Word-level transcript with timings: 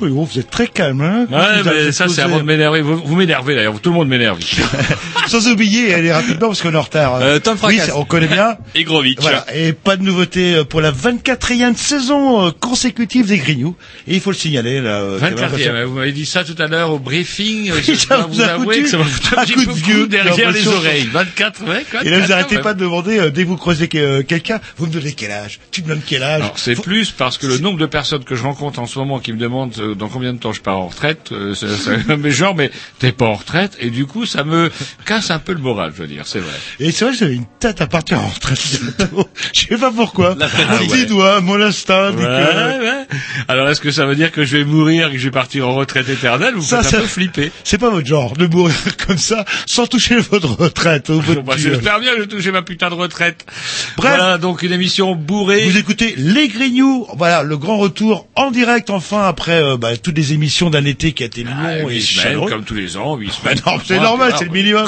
Oui, 0.00 0.10
bon, 0.10 0.24
vous 0.24 0.38
êtes 0.38 0.50
très 0.50 0.66
calme, 0.66 1.00
hein 1.00 1.26
Ouais, 1.30 1.62
mais 1.64 1.92
ça 1.92 2.06
c'est 2.08 2.20
avant 2.20 2.36
de 2.38 2.42
m'énerver. 2.42 2.82
Vous, 2.82 2.98
vous 2.98 3.16
m'énervez 3.16 3.54
d'ailleurs, 3.54 3.80
tout 3.80 3.88
le 3.90 3.96
monde 3.96 4.08
m'énerve. 4.08 4.38
Sans 5.26 5.48
oublier, 5.48 5.94
allez 5.94 6.12
rapidement 6.12 6.48
parce 6.48 6.60
qu'on 6.60 6.72
est 6.72 6.76
en 6.76 6.82
retard. 6.82 7.14
Euh, 7.16 7.38
Tom 7.38 7.54
oui, 7.54 7.76
Fracas. 7.76 7.84
c'est- 7.86 7.92
on 7.92 8.04
connaît 8.04 8.26
bien. 8.28 8.56
Igrovitch. 8.76 9.18
Voilà, 9.20 9.44
et 9.54 9.72
pas 9.72 9.96
de 9.96 10.02
nouveauté 10.02 10.54
euh, 10.54 10.64
pour 10.64 10.80
la 10.80 10.92
24e 10.92 11.76
saison 11.76 12.46
euh, 12.46 12.50
consécutive 12.58 13.26
des 13.26 13.38
Grignoux. 13.38 13.74
Et 14.06 14.14
il 14.14 14.20
faut 14.20 14.30
le 14.30 14.36
signaler, 14.36 14.80
là. 14.80 15.00
euh, 15.00 15.18
quand 15.18 15.26
même, 15.26 15.34
24e, 15.36 15.40
parce 15.72 15.82
vous 15.88 15.94
m'avez 15.94 16.12
dit 16.12 16.26
ça 16.26 16.44
tout 16.44 16.54
à 16.60 16.66
l'heure 16.66 16.90
au 16.90 16.98
briefing. 16.98 17.72
Je 17.82 17.94
ça 17.94 18.18
vous 18.18 18.34
vous 18.34 18.40
a 18.42 18.46
avouer 18.46 18.82
que 18.82 18.88
ça 18.88 18.98
m'a 18.98 19.04
foutu 19.04 19.28
un 19.36 19.44
petit 19.44 19.52
coup 19.54 19.64
de 19.66 19.70
vieux, 19.72 20.06
derrière 20.06 20.50
les 20.50 20.68
oreilles. 20.68 21.08
24, 21.12 21.64
ouais, 21.68 21.84
quoi. 21.90 22.04
Et 22.04 22.10
là, 22.10 22.16
vous 22.16 22.22
24, 22.22 22.32
arrêtez 22.32 22.58
pas 22.58 22.74
de 22.74 22.80
demander, 22.80 23.18
euh, 23.18 23.30
dès 23.30 23.44
que 23.44 23.48
vous 23.48 23.56
croisez 23.56 23.88
que- 23.88 23.98
euh, 23.98 24.22
quelqu'un, 24.22 24.60
vous 24.76 24.86
me 24.86 24.92
donnez 24.92 25.12
quel 25.12 25.30
âge 25.30 25.60
Tu 25.70 25.82
me 25.82 25.88
donnes 25.88 26.02
quel 26.06 26.22
âge 26.22 26.42
Alors, 26.42 26.58
c'est 26.58 26.74
Faut- 26.74 26.82
plus 26.82 27.10
parce 27.10 27.38
que 27.38 27.46
le 27.46 27.58
nombre 27.58 27.78
de 27.78 27.86
personnes 27.86 28.24
que 28.24 28.34
je 28.34 28.42
rencontre 28.42 28.78
en 28.78 28.86
ce 28.86 28.98
moment 28.98 29.18
qui 29.20 29.32
me 29.32 29.38
demandent 29.38 29.74
euh, 29.78 29.94
dans 29.94 30.08
combien 30.08 30.32
de 30.32 30.38
temps 30.38 30.52
je 30.52 30.60
pars 30.60 30.78
en 30.78 30.88
retraite, 30.88 31.30
euh, 31.32 31.54
c'est- 31.54 31.66
c'est- 32.06 32.16
mais 32.16 32.30
genre, 32.30 32.54
mais 32.54 32.70
t'es 32.98 33.12
pas 33.12 33.26
en 33.26 33.34
retraite, 33.34 33.76
et 33.80 33.90
du 33.90 34.06
coup, 34.06 34.26
ça 34.26 34.44
me 34.44 34.70
casse 35.04 35.30
un 35.30 35.38
peu 35.38 35.52
le 35.52 35.60
moral, 35.60 35.92
je 35.96 36.02
veux 36.02 36.08
dire, 36.08 36.22
c'est 36.26 36.38
vrai. 36.40 36.52
Et 36.80 36.90
c'est 36.90 37.04
vrai 37.04 37.14
que 37.14 37.20
j'avais 37.20 37.34
une 37.34 37.46
tête 37.60 37.80
à 37.80 37.86
partir 37.86 38.20
en 38.20 38.28
retraite. 38.28 38.58
Je 39.52 39.60
sais 39.68 39.76
pas 39.78 39.90
pourquoi. 39.90 40.36
Ah 40.40 40.46
Mon 40.70 40.78
ouais. 40.78 40.86
petit 40.86 41.06
doigt, 41.06 41.40
mon 41.40 41.60
instinct, 41.60 42.12
Ouais, 42.12 42.24
ouais. 42.24 43.06
Alors, 43.48 43.68
est-ce 43.68 43.80
que 43.80 43.90
ça 43.90 44.06
veut 44.06 44.14
dire 44.16 44.32
que 44.32 44.44
je 44.44 44.56
vais 44.58 44.64
mourir 44.64 45.08
et 45.08 45.12
que 45.12 45.18
je 45.18 45.24
vais 45.24 45.30
partir 45.30 45.68
en 45.68 45.74
retraite 45.74 46.08
éternelle 46.08 46.56
ou 46.56 46.62
Ça, 46.62 46.82
ça, 46.82 46.90
ça- 46.90 46.96
un 46.98 47.00
peu 47.02 47.06
flipper 47.06 47.52
C'est 47.64 47.78
pas 47.78 47.90
votre 47.90 48.06
genre 48.06 48.34
de 48.36 48.46
mourir 48.46 48.74
comme 49.06 49.18
ça 49.18 49.44
sans 49.66 49.86
toucher 49.86 50.16
votre 50.16 50.48
retraite 50.60 51.10
Bah, 51.44 51.54
J'espère 51.56 52.00
bien 52.00 52.14
que 52.14 52.20
je 52.22 52.26
toucher 52.26 52.50
ma 52.50 52.62
putain 52.62 52.90
de 52.90 52.94
retraite. 52.94 53.44
Bref. 53.96 54.14
Voilà, 54.16 54.38
donc 54.38 54.62
une 54.62 54.72
émission 54.72 55.14
bourrée. 55.14 55.64
Vous 55.68 55.76
écoutez 55.76 56.14
Les 56.16 56.48
Grignoux, 56.48 57.06
voilà 57.16 57.42
le 57.42 57.56
grand 57.56 57.78
retour 57.78 58.26
en 58.34 58.50
direct 58.50 58.90
enfin 58.90 59.24
après 59.26 59.62
euh, 59.62 59.76
bah, 59.76 59.96
toutes 59.96 60.16
les 60.16 60.32
émissions 60.32 60.70
d'un 60.70 60.84
été 60.84 61.12
qui 61.12 61.22
a 61.22 61.26
été 61.26 61.44
long 61.44 61.52
Ah, 61.56 61.78
et 61.90 62.00
semaines, 62.00 62.46
comme 62.48 62.64
tous 62.64 62.74
les 62.74 62.96
ans, 62.96 63.16
huit 63.16 63.32
semaines. 63.32 63.60
non, 63.66 63.78
c'est 63.84 63.98
normal, 64.00 64.32
c'est 64.38 64.44
le 64.44 64.50
minimum. 64.50 64.86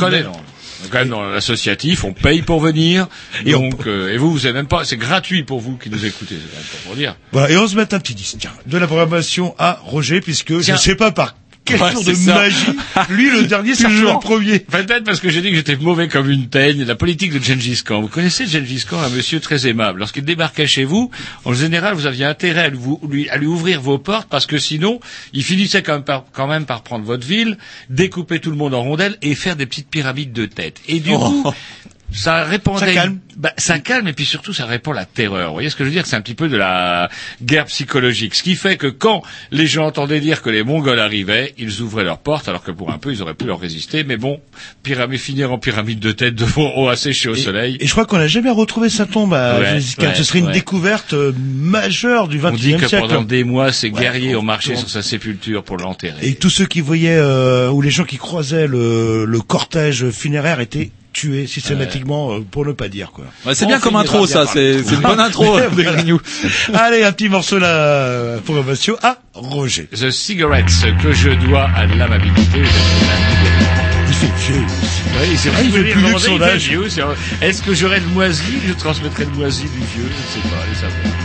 Quand 0.91 0.99
même 0.99 1.09
dans 1.09 1.23
l'associatif, 1.23 2.05
on 2.05 2.13
paye 2.13 2.43
pour 2.43 2.61
venir. 2.61 3.09
Et 3.45 3.51
Et 3.51 3.55
on- 3.55 3.69
donc, 3.69 3.87
euh, 3.87 4.13
et 4.13 4.17
vous, 4.17 4.31
vous 4.33 4.47
avez 4.47 4.53
même 4.55 4.69
pas, 4.69 4.85
c'est 4.85 4.97
gratuit 4.97 5.43
pour 5.43 5.61
vous 5.61 5.77
qui 5.77 5.91
nous 5.91 6.05
écoutez, 6.05 6.37
c'est 6.71 6.83
pour 6.85 6.95
dire. 6.95 7.17
Voilà, 7.33 7.51
et 7.51 7.57
on 7.57 7.67
se 7.67 7.75
met 7.77 7.93
un 7.95 7.99
petit 8.01 8.15
disque 8.15 8.37
tiens, 8.39 8.53
de 8.67 8.79
la 8.79 8.87
programmation 8.87 9.55
à 9.59 9.81
Roger 9.83 10.21
puisque 10.21 10.59
Tiens. 10.61 10.77
je 10.77 10.81
sais 10.81 10.95
pas 10.95 11.11
par 11.11 11.35
quel 11.69 11.81
Ouais, 11.83 11.93
de 12.05 12.15
ça. 12.15 12.35
magie 12.35 12.57
lui 13.11 13.31
le 13.31 13.43
dernier 13.47 13.75
c'est 13.75 13.89
le 13.89 14.21
premier. 14.21 14.59
Peut-être 14.61 15.05
parce 15.05 15.21
que 15.21 15.29
j'ai 15.31 15.43
dit 15.43 15.51
que 15.51 15.57
j'étais 15.57 15.77
mauvais 15.77 16.09
comme 16.09 16.31
une 16.31 16.49
teigne. 16.49 16.85
La 16.85 16.95
politique 16.95 17.33
de 17.33 17.43
Gengis 17.43 17.83
Khan. 17.85 18.01
Vous 18.01 18.09
connaissez 18.09 18.47
Gengis 18.47 18.85
Khan, 18.89 18.99
un 19.01 19.11
monsieur 19.11 19.41
très 19.41 19.67
aimable. 19.67 19.99
Lorsqu'il 20.01 20.25
débarquait 20.25 20.67
chez 20.67 20.85
vous, 20.85 21.11
en 21.45 21.53
général, 21.53 21.95
vous 21.95 22.07
aviez 22.07 22.25
intérêt 22.25 22.63
à 22.63 22.69
lui, 22.71 23.29
à 23.29 23.37
lui 23.37 23.47
ouvrir 23.47 23.81
vos 23.81 23.99
portes 23.99 24.29
parce 24.29 24.47
que 24.47 24.59
sinon, 24.59 25.01
il 25.33 25.45
finissait 25.45 25.83
quand 25.83 25.93
même, 25.95 26.05
par, 26.05 26.25
quand 26.33 26.47
même 26.47 26.65
par 26.65 26.83
prendre 26.83 27.05
votre 27.05 27.27
ville, 27.27 27.59
découper 27.91 28.41
tout 28.41 28.51
le 28.51 28.57
monde 28.57 28.75
en 28.75 28.83
rondelles 28.83 29.17
et 29.23 29.35
faire 29.35 29.57
des 29.57 29.67
petites 29.67 29.89
pyramides 29.91 30.33
de 30.33 30.47
tête. 30.47 30.81
Et 30.89 31.01
du 31.01 31.11
coup, 31.11 31.45
ça 32.13 32.45
répondait. 32.45 32.87
Ça 32.87 32.93
calme. 32.93 33.19
Bah, 33.37 33.53
ça 33.57 33.79
calme 33.79 34.09
et 34.09 34.13
puis 34.13 34.25
surtout 34.25 34.53
ça 34.53 34.67
répond 34.67 34.91
à 34.93 34.97
la 34.97 35.05
terreur. 35.05 35.49
Vous 35.49 35.53
voyez 35.55 35.71
ce 35.71 35.77
que 35.77 35.85
je 35.85 35.89
veux 35.91 35.95
dire? 35.95 36.07
C'est 36.07 36.17
un 36.17 36.21
petit 36.21 36.35
peu 36.35 36.49
de 36.49 36.57
la 36.57 37.09
guerre 37.41 37.67
psychologique. 37.67 38.35
Ce 38.35 38.43
qui 38.43 38.57
fait 38.57 38.77
que 38.77 38.89
quand 38.89 39.23
les 39.53 39.67
gens 39.69 39.87
entendaient 39.87 40.19
dire 40.19 40.43
que 40.43 40.51
les 40.51 40.65
Mongols 40.65 40.99
arrivaient, 40.99 41.55
ils 41.57 41.81
ouvraient 41.81 42.03
leurs 42.03 42.19
portes 42.19 42.49
alors 42.49 42.65
que 42.65 42.73
pour 42.73 42.91
un 42.91 42.99
peu 42.99 43.13
ils 43.13 43.23
auraient 43.23 43.35
pu 43.35 43.45
leur 43.45 43.61
résister. 43.61 44.03
Mais 44.03 44.17
bon, 44.17 44.41
pyramide 44.83 45.21
finir 45.21 45.53
en 45.53 45.59
pyramide 45.59 46.01
de 46.01 46.11
tête 46.11 46.35
devant 46.35 46.73
haut 46.77 46.89
asséché 46.89 47.29
au 47.29 47.37
soleil. 47.37 47.77
Et 47.79 47.87
je 47.87 47.93
crois 47.93 48.07
qu'on 48.07 48.19
n'a 48.19 48.27
jamais 48.27 48.51
retrouvé 48.51 48.89
sa 48.89 49.07
tombe 49.07 49.35
à 49.35 49.59
Ouais, 49.61 49.73
ouais, 49.75 50.15
Ce 50.15 50.25
serait 50.25 50.41
une 50.41 50.47
ouais. 50.47 50.53
découverte 50.53 51.13
euh, 51.13 51.33
majeure 51.63 52.27
du 52.29 52.41
On 52.45 52.51
dit 52.51 52.73
XXe 52.73 52.83
que 52.83 52.89
siècle. 52.89 53.07
pendant 53.07 53.23
des 53.23 53.45
mois, 53.45 53.71
ces 53.73 53.91
guerriers 53.91 54.35
on- 54.35 54.41
ont 54.41 54.43
marché 54.43 54.73
on- 54.75 54.79
sur 54.79 54.89
sa 54.89 55.03
sépulture 55.03 55.63
pour 55.63 55.77
l'enterrer. 55.77 56.27
Et 56.27 56.35
tous 56.35 56.51
ceux 56.51 56.67
qui 56.67 56.81
voyaient 56.81 57.17
euh, 57.19 57.71
ou 57.71 57.83
les 57.83 57.91
gens 57.91 58.05
qui 58.05 58.17
croisaient 58.17 58.67
le, 58.67 59.25
le 59.27 59.41
cortège 59.41 60.11
funéraire 60.11 60.59
étaient 60.61 60.91
tués 61.19 61.47
systématiquement 61.47 62.33
euh, 62.35 62.41
pour 62.49 62.65
ne 62.65 62.73
pas 62.73 62.89
dire 62.89 63.11
quoi. 63.13 63.25
Ouais, 63.47 63.55
c'est 63.55 63.67
bien 63.67 63.81
comme 63.81 63.97
intro, 63.97 64.19
bien 64.27 64.27
ça. 64.27 64.47
C'est 64.53 64.77
une 64.79 65.01
bonne 65.03 65.21
intro. 65.21 65.59
Grignoux. 65.77 66.21
Allez, 66.75 67.03
un 67.03 67.13
petit 67.13 67.29
morceau 67.29 67.59
la 67.59 68.37
programmation 68.45 68.97
à 69.03 69.19
Roger. 69.35 69.89
The 69.95 70.11
Cigarettes 70.11 70.67
que 71.03 71.13
je 71.13 71.31
dois 71.31 71.69
à 71.75 71.87
l'amabilité 71.87 72.59
de 72.61 72.65
Il 74.09 74.15
fait 74.15 74.53
vieux. 74.53 74.63
Oui, 75.21 75.37
c'est 75.37 75.49
Ah, 75.49 75.53
vrai. 75.53 75.65
il 75.65 75.73
fait 75.73 75.79
plus 75.81 75.93
vieux 75.93 75.95
demander, 75.97 76.15
que 76.15 76.21
son 76.21 76.33
il 76.33 76.39
fait 76.39 76.45
âge. 76.45 76.71
c'est- 77.41 77.47
Est-ce 77.47 77.63
que 77.63 77.75
j'aurais 77.75 78.01
le 78.01 78.07
moisi 78.07 78.43
Je 78.67 78.73
transmettrai 78.75 79.25
le 79.25 79.31
moisi 79.33 79.63
du 79.63 79.69
vieux. 79.69 79.85
Je 79.97 80.39
ne 80.39 80.43
sais 80.43 80.49
pas. 80.49 80.63
Allez 80.63 80.75
savoir. 80.75 81.18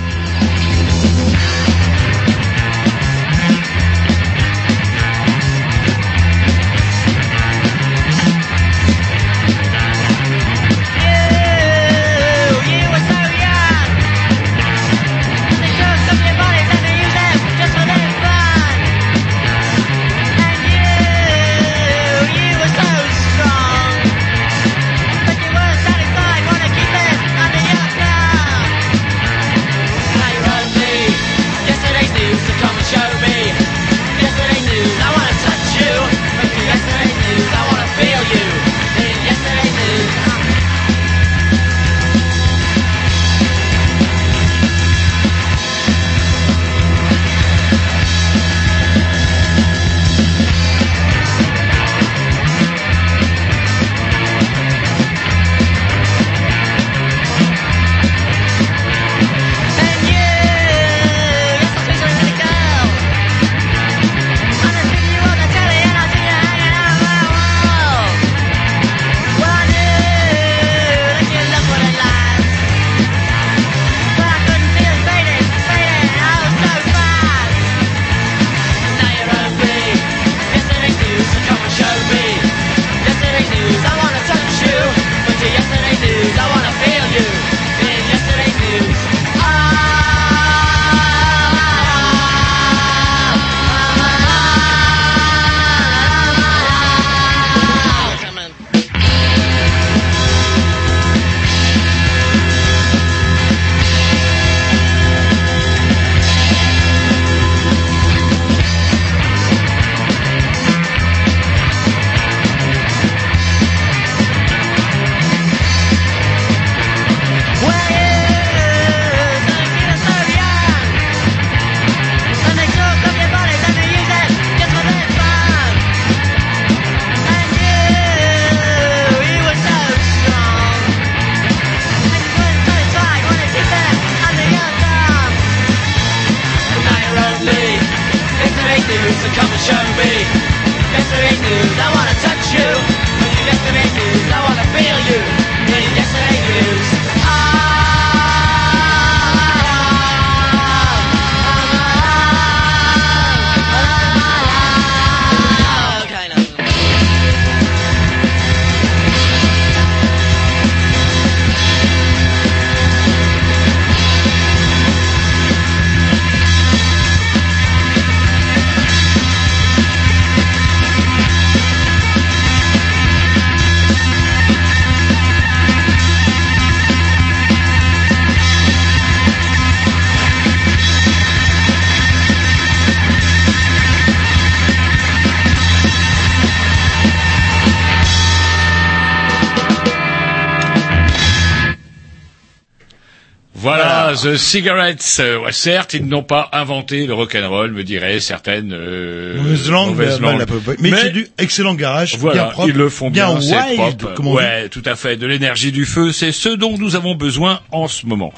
Ah, 194.13 194.21
The 194.21 194.38
Cigarettes. 194.38 195.18
Euh, 195.19 195.39
ouais, 195.39 195.51
certes, 195.51 195.94
ils 195.94 196.06
n'ont 196.06 196.24
pas 196.24 196.50
inventé 196.51 197.06
le 197.07 197.13
rock'n'roll, 197.13 197.71
me 197.71 197.83
diraient 197.83 198.19
certaines 198.19 198.74
euh, 198.74 199.38
Mauvaise 199.38 199.69
langue, 199.69 199.89
mauvaises 199.89 200.19
mais, 200.19 200.31
langues. 200.31 200.45
mais, 200.50 200.75
mais, 200.80 200.92
Mais- 200.92 200.98
c'est 201.01 201.10
du 201.12 201.27
excellent 201.38 201.74
garage, 201.74 202.18
bien 202.19 202.45
propre, 202.45 202.69
ils 202.69 202.75
le 202.75 202.89
font 202.89 203.10
bien, 203.10 203.39
c'est 203.42 203.56
wild, 203.56 203.98
propre. 203.98 204.21
ouais, 204.36 204.69
tout 204.69 204.83
à 204.86 204.95
fait. 204.95 205.15
De 205.18 205.25
l'énergie 205.27 205.71
du 205.71 205.86
feu, 205.86 206.12
c'est 206.12 206.31
ce 206.31 206.50
dont 206.50 206.77
nous 206.77 206.95
avons 206.95 207.15
besoin 207.15 207.62
en 207.71 207.88
ce 207.88 208.06
moment. 208.06 208.33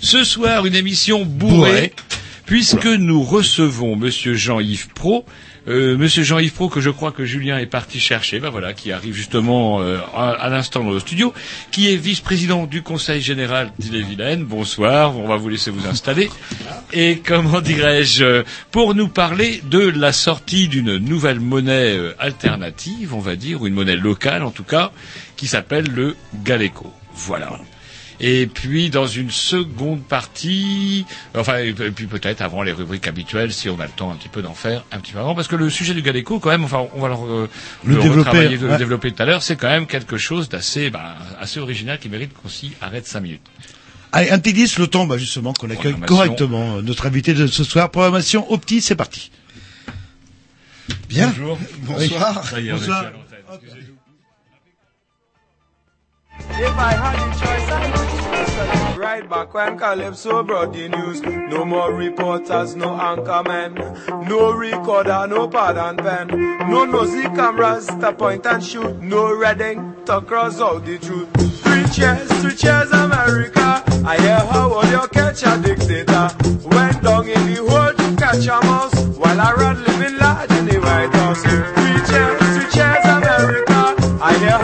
Ce 0.00 0.24
soir, 0.24 0.64
une 0.66 0.74
émission 0.74 1.24
bourrée, 1.24 1.56
Bourrée. 1.56 1.92
puisque 2.46 2.86
nous 2.86 3.22
recevons 3.22 3.96
Monsieur 3.96 4.34
Jean-Yves 4.34 4.88
Pro. 4.94 5.24
Euh, 5.68 5.98
Monsieur 5.98 6.22
Jean-Yves 6.22 6.54
Pro, 6.54 6.68
que 6.70 6.80
je 6.80 6.88
crois 6.88 7.12
que 7.12 7.26
Julien 7.26 7.58
est 7.58 7.66
parti 7.66 8.00
chercher, 8.00 8.40
ben 8.40 8.48
voilà, 8.48 8.72
qui 8.72 8.90
arrive 8.90 9.14
justement 9.14 9.82
euh, 9.82 9.98
à, 10.16 10.48
l'instant 10.48 10.82
dans 10.82 10.92
le 10.92 11.00
studio, 11.00 11.34
qui 11.70 11.92
est 11.92 11.96
vice-président 11.96 12.64
du 12.64 12.82
Conseil 12.82 13.20
général 13.20 13.70
d'Ille-et-Vilaine. 13.78 14.44
Bonsoir, 14.44 15.18
on 15.18 15.28
va 15.28 15.36
vous 15.36 15.50
laisser 15.50 15.70
vous 15.70 15.86
installer. 15.86 16.30
Et 16.94 17.18
comment 17.18 17.60
dirais-je, 17.60 18.24
euh, 18.24 18.42
pour 18.70 18.94
nous 18.94 19.08
parler 19.08 19.62
de 19.68 19.80
la 19.80 20.12
sortie 20.12 20.68
d'une 20.68 20.96
nouvelle 20.96 21.40
monnaie 21.40 21.96
euh, 21.96 22.14
alternative, 22.18 23.14
on 23.14 23.20
va 23.20 23.36
dire, 23.36 23.60
ou 23.60 23.66
une 23.66 23.74
monnaie 23.74 23.96
locale 23.96 24.44
en 24.44 24.50
tout 24.50 24.64
cas, 24.64 24.90
qui 25.36 25.46
s'appelle 25.46 25.86
le 25.94 26.16
Galeco. 26.44 26.90
Voilà. 27.14 27.58
Et 28.20 28.46
puis 28.48 28.90
dans 28.90 29.06
une 29.06 29.30
seconde 29.30 30.02
partie, 30.02 31.06
enfin 31.36 31.58
et 31.58 31.72
puis 31.72 32.06
peut-être 32.06 32.40
avant 32.42 32.62
les 32.62 32.72
rubriques 32.72 33.06
habituelles, 33.06 33.52
si 33.52 33.68
on 33.68 33.78
a 33.78 33.84
le 33.84 33.92
temps 33.92 34.10
un 34.10 34.16
petit 34.16 34.28
peu 34.28 34.42
d'en 34.42 34.54
faire 34.54 34.84
un 34.90 34.98
petit 34.98 35.12
peu 35.12 35.20
avant, 35.20 35.34
parce 35.36 35.46
que 35.46 35.54
le 35.56 35.70
sujet 35.70 35.94
du 35.94 36.02
Galeco, 36.02 36.40
quand 36.40 36.50
même, 36.50 36.64
enfin 36.64 36.86
on 36.94 37.00
va 37.00 37.08
le, 37.08 37.14
re- 37.14 37.48
Le 37.84 37.94
le 37.94 38.02
développer, 38.02 38.48
le 38.48 38.76
développer 38.76 39.12
tout 39.12 39.22
à 39.22 39.26
l'heure, 39.26 39.42
c'est 39.42 39.54
quand 39.56 39.68
même 39.68 39.86
quelque 39.86 40.16
chose 40.18 40.48
d'assez 40.48 40.90
bah, 40.90 41.14
assez 41.40 41.60
original 41.60 41.98
qui 42.00 42.08
mérite 42.08 42.32
qu'on 42.34 42.48
s'y 42.48 42.72
arrête 42.80 43.06
cinq 43.06 43.20
minutes. 43.20 43.46
Allez, 44.10 44.30
un 44.30 44.38
petit 44.38 44.54
disque, 44.54 44.78
le 44.78 44.86
temps, 44.86 45.06
bah, 45.06 45.18
justement, 45.18 45.52
qu'on 45.52 45.68
accueille 45.70 45.92
Programmation. 45.92 46.16
correctement 46.16 46.76
euh, 46.78 46.82
notre 46.82 47.06
invité 47.06 47.34
de 47.34 47.46
ce 47.46 47.62
soir. 47.62 47.90
Programmation 47.90 48.50
Opti, 48.50 48.80
c'est 48.80 48.96
parti. 48.96 49.30
Bien. 51.10 51.28
Bonjour. 51.28 51.58
Bonsoir. 51.82 52.42
If 56.60 56.76
I 56.76 56.92
had 56.92 57.16
the 57.22 57.28
choice, 57.38 57.70
I 57.70 57.86
would 57.86 58.08
choose 58.88 58.98
right 58.98 59.30
back 59.30 59.54
when 59.54 59.78
Calypso 59.78 60.42
brought 60.42 60.72
the 60.72 60.88
news. 60.88 61.22
No 61.22 61.64
more 61.64 61.92
reporters, 61.94 62.74
no 62.74 62.88
anchormen, 62.88 64.28
no 64.28 64.50
recorder, 64.52 65.26
no 65.28 65.46
pad 65.48 65.78
and 65.78 65.98
pen, 65.98 66.26
no 66.68 66.84
nosy 66.84 67.22
cameras 67.22 67.86
to 67.86 68.12
point 68.12 68.44
and 68.46 68.62
shoot, 68.62 69.00
no 69.00 69.32
reading 69.32 69.94
to 70.06 70.20
cross 70.22 70.60
out 70.60 70.84
the 70.84 70.98
truth. 70.98 71.28
Three 71.62 71.86
cheers, 71.94 72.28
three 72.42 72.56
cheers, 72.56 72.90
America. 72.90 73.82
I 74.04 74.16
hear 74.20 74.38
how 74.50 74.72
all 74.72 74.84
you 74.86 75.06
catch 75.08 75.44
a 75.44 75.56
dictator. 75.62 76.28
Went 76.74 77.02
down 77.02 77.28
in 77.28 77.54
the 77.54 77.64
hole 77.68 77.92
to 77.94 78.16
catch 78.16 78.46
a 78.46 78.60
mouse 78.66 78.94
while 79.16 79.40
I 79.40 79.52
run 79.54 79.84
living 79.84 80.18
large 80.18 80.50
in 80.50 80.66
the 80.66 80.80
White 80.80 81.14
House. 81.14 81.42
Three 81.42 82.02
cheers, 82.08 82.38
three 82.56 82.70
cheers, 82.72 83.04
America. 83.04 83.94
I 84.20 84.36
hear 84.38 84.58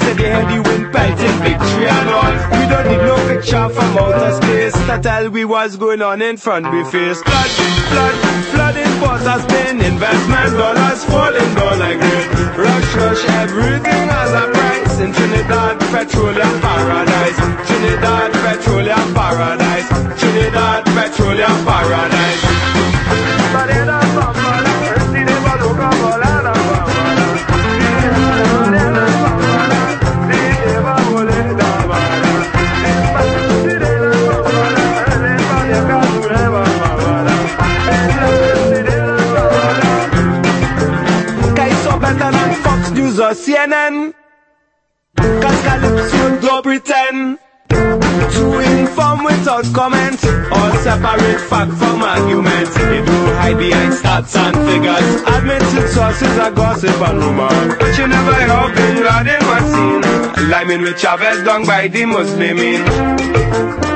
They 0.00 0.30
had 0.30 0.46
the 0.50 0.60
wind 0.66 0.92
pelting 0.92 1.38
victory 1.44 1.86
and 1.88 2.08
all. 2.08 2.34
We 2.56 2.62
don't 2.72 2.86
need 2.90 3.02
no 3.04 3.16
picture 3.28 3.68
from 3.68 3.98
outer 3.98 4.32
space. 4.40 4.74
To 4.86 4.98
tell 5.02 5.30
we 5.30 5.44
what's 5.44 5.76
going 5.76 6.02
on 6.02 6.22
in 6.22 6.36
front 6.36 6.70
we 6.72 6.84
face 6.84 7.22
Flood, 7.22 7.50
flood, 7.90 8.14
flooding 8.52 8.92
Port 9.00 9.20
Spain 9.44 9.80
Investment 9.80 10.52
dollars 10.56 11.04
falling 11.04 11.54
down 11.54 11.78
like 11.78 12.00
rain. 12.00 12.28
Rush, 12.56 12.94
rush, 12.94 13.24
everything 13.42 14.08
has 14.08 14.32
a 14.32 14.44
price. 14.52 14.98
In 15.00 15.12
Trinidad, 15.12 15.78
petroleum 15.92 16.60
paradise. 16.60 17.38
Trinidad, 17.68 18.32
petroleum 18.32 19.14
paradise. 19.14 19.88
Trinidad, 20.20 20.84
petroleum 20.96 21.58
paradise. 21.64 22.26
Kaiso 23.56 23.85
CNN. 43.36 44.14
Cause 45.16 45.62
Calypso 45.62 46.40
don't 46.40 46.62
pretend 46.62 47.38
To 47.68 48.60
inform 48.60 49.24
without 49.24 49.64
comment 49.72 50.22
Or 50.24 50.68
separate 50.84 51.40
fact 51.40 51.72
from 51.72 52.02
argument. 52.02 52.68
They 52.74 53.00
do 53.04 53.18
hide 53.40 53.58
behind 53.58 53.92
stats 53.92 54.34
and 54.36 54.56
figures. 54.68 55.08
Admitted 55.36 55.88
sources 55.88 56.38
are 56.38 56.50
gossip 56.50 57.00
and 57.08 57.18
rumor. 57.18 57.76
But 57.78 57.98
you 57.98 58.08
never 58.08 58.34
hear 58.34 58.52
of 58.52 58.74
Bin 58.74 58.96
Laden 59.04 59.42
was 59.50 59.64
seen 59.72 60.50
Liming 60.50 60.82
with 60.82 60.98
Chavez 60.98 61.44
done 61.44 61.66
by 61.66 61.88
the 61.88 62.02
Muslimin 62.02 63.95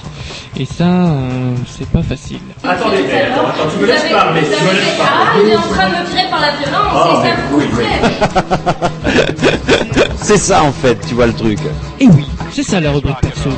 Et 0.57 0.65
ça, 0.65 0.83
euh, 0.83 1.55
c'est 1.65 1.87
pas 1.89 2.03
facile. 2.03 2.39
Attendez, 2.63 2.97
attends, 2.97 3.47
attends, 3.47 3.69
tu 3.73 3.79
me 3.81 3.87
laisses 3.87 4.11
parler, 4.11 4.41
tu 4.41 4.49
me 4.49 4.71
laisses 4.73 4.97
parler. 4.97 5.25
Ah, 5.25 5.33
il 5.43 5.49
est 5.49 5.55
en 5.55 5.61
train 5.61 5.89
de 5.89 5.95
me 5.95 6.09
tirer 6.09 6.29
par 6.29 6.41
la 6.41 6.51
violence, 6.51 6.93
Oh, 6.93 7.21
c'est 7.23 7.29
ça 7.29 7.35
mais 7.35 7.55
oui, 7.57 7.65
oui. 7.77 7.85
C'est 10.21 10.37
ça 10.37 10.63
en 10.63 10.71
fait, 10.71 10.97
tu 11.07 11.15
vois 11.15 11.27
le 11.27 11.33
truc. 11.33 11.57
Et 11.99 12.07
oui, 12.07 12.25
c'est 12.51 12.63
ça 12.63 12.79
la 12.79 12.91
rubrique 12.91 13.19
perso. 13.21 13.49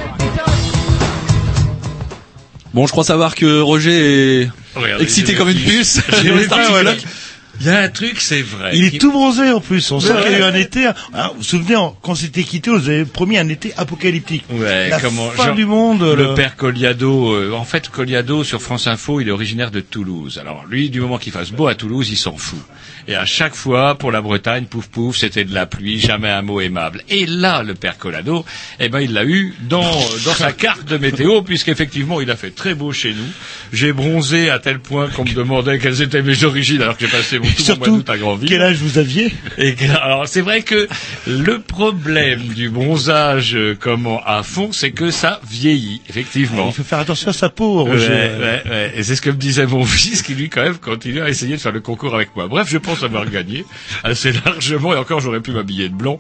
Bon, 2.74 2.88
je 2.88 2.92
crois 2.92 3.04
savoir 3.04 3.36
que 3.36 3.60
Roger 3.62 4.42
est 4.44 4.50
Regardez, 4.76 5.04
excité 5.04 5.34
j'ai 5.34 5.38
comme 5.38 5.50
une 5.50 5.60
puce. 5.60 6.02
j'ai 6.24 6.32
Il 7.66 7.68
y 7.68 7.70
a 7.76 7.80
un 7.80 7.90
truc, 7.90 8.20
c'est 8.20 8.42
vrai. 8.42 8.72
Il 8.74 8.84
est 8.84 8.92
qui- 8.92 8.98
tout 8.98 9.12
bronzé 9.12 9.50
en 9.52 9.62
plus. 9.62 9.90
On 9.92 10.00
sent 10.00 10.14
qu'il 10.24 10.32
y 10.34 10.36
a 10.36 10.40
eu 10.40 10.44
un 10.44 10.54
été. 10.54 10.86
hein, 10.88 10.94
vous 11.14 11.38
vous 11.38 11.44
souvenez, 11.44 11.76
en- 11.78 11.96
quand 12.02 12.16
c'était 12.16 12.44
quitté, 12.44 12.70
vous 12.70 12.90
avez 12.90 13.06
promis 13.06 13.38
un 13.38 13.48
été 13.48 13.74
apocalyptique. 13.78 14.44
Ouais, 14.50 14.90
La 14.90 15.00
comment 15.00 15.30
fin 15.32 15.46
Jean- 15.48 15.56
du 15.56 15.66
monde. 15.66 16.02
Le 16.02 16.16
le- 16.16 16.34
père 16.36 16.56
Colliado, 16.58 17.34
euh, 17.34 17.54
en 17.54 17.64
fait, 17.64 17.88
Colliado 17.90 18.44
sur 18.44 18.62
France 18.62 18.88
Info, 18.88 19.22
il 19.22 19.28
est 19.30 19.32
originaire 19.32 19.72
de 19.72 19.80
Toulouse. 19.80 20.38
Alors 20.40 20.66
lui, 20.70 20.90
du 20.90 21.00
moment 21.00 21.18
qu'il 21.18 21.32
fasse 21.32 21.52
beau 21.52 21.68
à 21.68 21.76
Toulouse, 21.76 22.10
il 22.12 22.18
s'en 22.18 22.36
fout. 22.36 22.60
Et 23.08 23.16
à 23.16 23.26
chaque 23.26 23.56
fois, 23.56 23.96
pour 23.98 24.12
la 24.12 24.22
Bretagne, 24.22 24.66
pouf 24.66 24.88
pouf, 24.88 25.18
c'était 25.18 25.44
de 25.44 25.54
la 25.54 25.66
pluie, 25.66 26.00
jamais 26.00 26.30
un 26.30 26.42
mot 26.42 26.60
aimable. 26.62 27.04
Et 27.10 27.26
là, 27.26 27.62
le 27.64 27.74
père 27.76 27.98
Collado, 27.98 28.46
eh 28.80 28.90
ben, 28.90 29.00
il 29.02 29.14
l'a 29.14 29.26
eu 29.26 29.54
dans 29.70 29.82
dans 30.26 30.34
sa 30.34 30.52
carte 30.54 30.86
de 30.86 30.98
météo, 30.98 31.42
puisqu'effectivement, 31.46 32.22
il 32.22 32.30
a 32.32 32.36
fait 32.36 32.52
très 32.52 32.74
beau 32.76 32.92
chez 32.92 33.14
nous. 33.14 33.26
J'ai 33.74 33.92
bronzé 33.94 34.50
à 34.50 34.60
tel 34.60 34.80
point 34.80 35.08
qu'on 35.10 35.26
me 35.26 35.34
demandait 35.34 35.80
quelles 35.80 36.02
étaient 36.02 36.22
mes 36.22 36.44
origines, 36.44 36.82
alors 36.82 36.98
que 36.98 37.06
j'ai 37.06 37.12
passé 37.12 37.40
mon 37.40 37.53
Surtout, 37.58 38.04
quel 38.46 38.62
âge 38.62 38.78
vous 38.78 38.98
aviez 38.98 39.34
Et 39.58 39.76
alors 40.02 40.28
c'est 40.28 40.42
vrai 40.42 40.62
que 40.62 40.88
le 41.28 41.60
problème 41.60 42.42
du 42.48 42.70
bronzage 42.70 43.56
euh, 43.56 43.76
comment 43.80 44.22
à 44.26 44.44
fond, 44.44 44.72
c'est 44.72 44.92
que 44.92 45.12
ça 45.12 45.40
vieillit 45.50 46.02
effectivement. 46.10 46.68
Il 46.68 46.74
faut 46.74 46.84
faire 46.84 47.00
attention 47.00 47.30
à 47.30 47.34
sa 47.34 47.50
peau, 47.50 47.84
Ouais, 47.84 47.92
Roger. 47.92 48.08
ouais, 48.10 48.62
ouais. 48.70 48.92
Et 48.96 49.04
c'est 49.04 49.16
ce 49.16 49.22
que 49.22 49.30
me 49.30 49.36
disait 49.38 49.66
mon 49.66 49.86
fils 49.86 50.22
qui 50.22 50.34
lui 50.34 50.50
quand 50.50 50.64
même 50.64 50.78
continue 50.78 51.22
à 51.22 51.30
essayer 51.30 51.56
de 51.56 51.62
faire 51.62 51.72
le 51.72 51.82
concours 51.82 52.16
avec 52.16 52.36
moi. 52.36 52.48
Bref, 52.48 52.68
je 52.70 52.78
pense 52.78 53.04
avoir 53.04 53.30
gagné 53.30 53.66
assez 54.04 54.32
largement 54.46 54.94
et 54.94 54.98
encore 54.98 55.20
j'aurais 55.20 55.42
pu 55.42 55.52
m'habiller 55.52 55.90
de 55.90 55.96
blanc. 55.96 56.20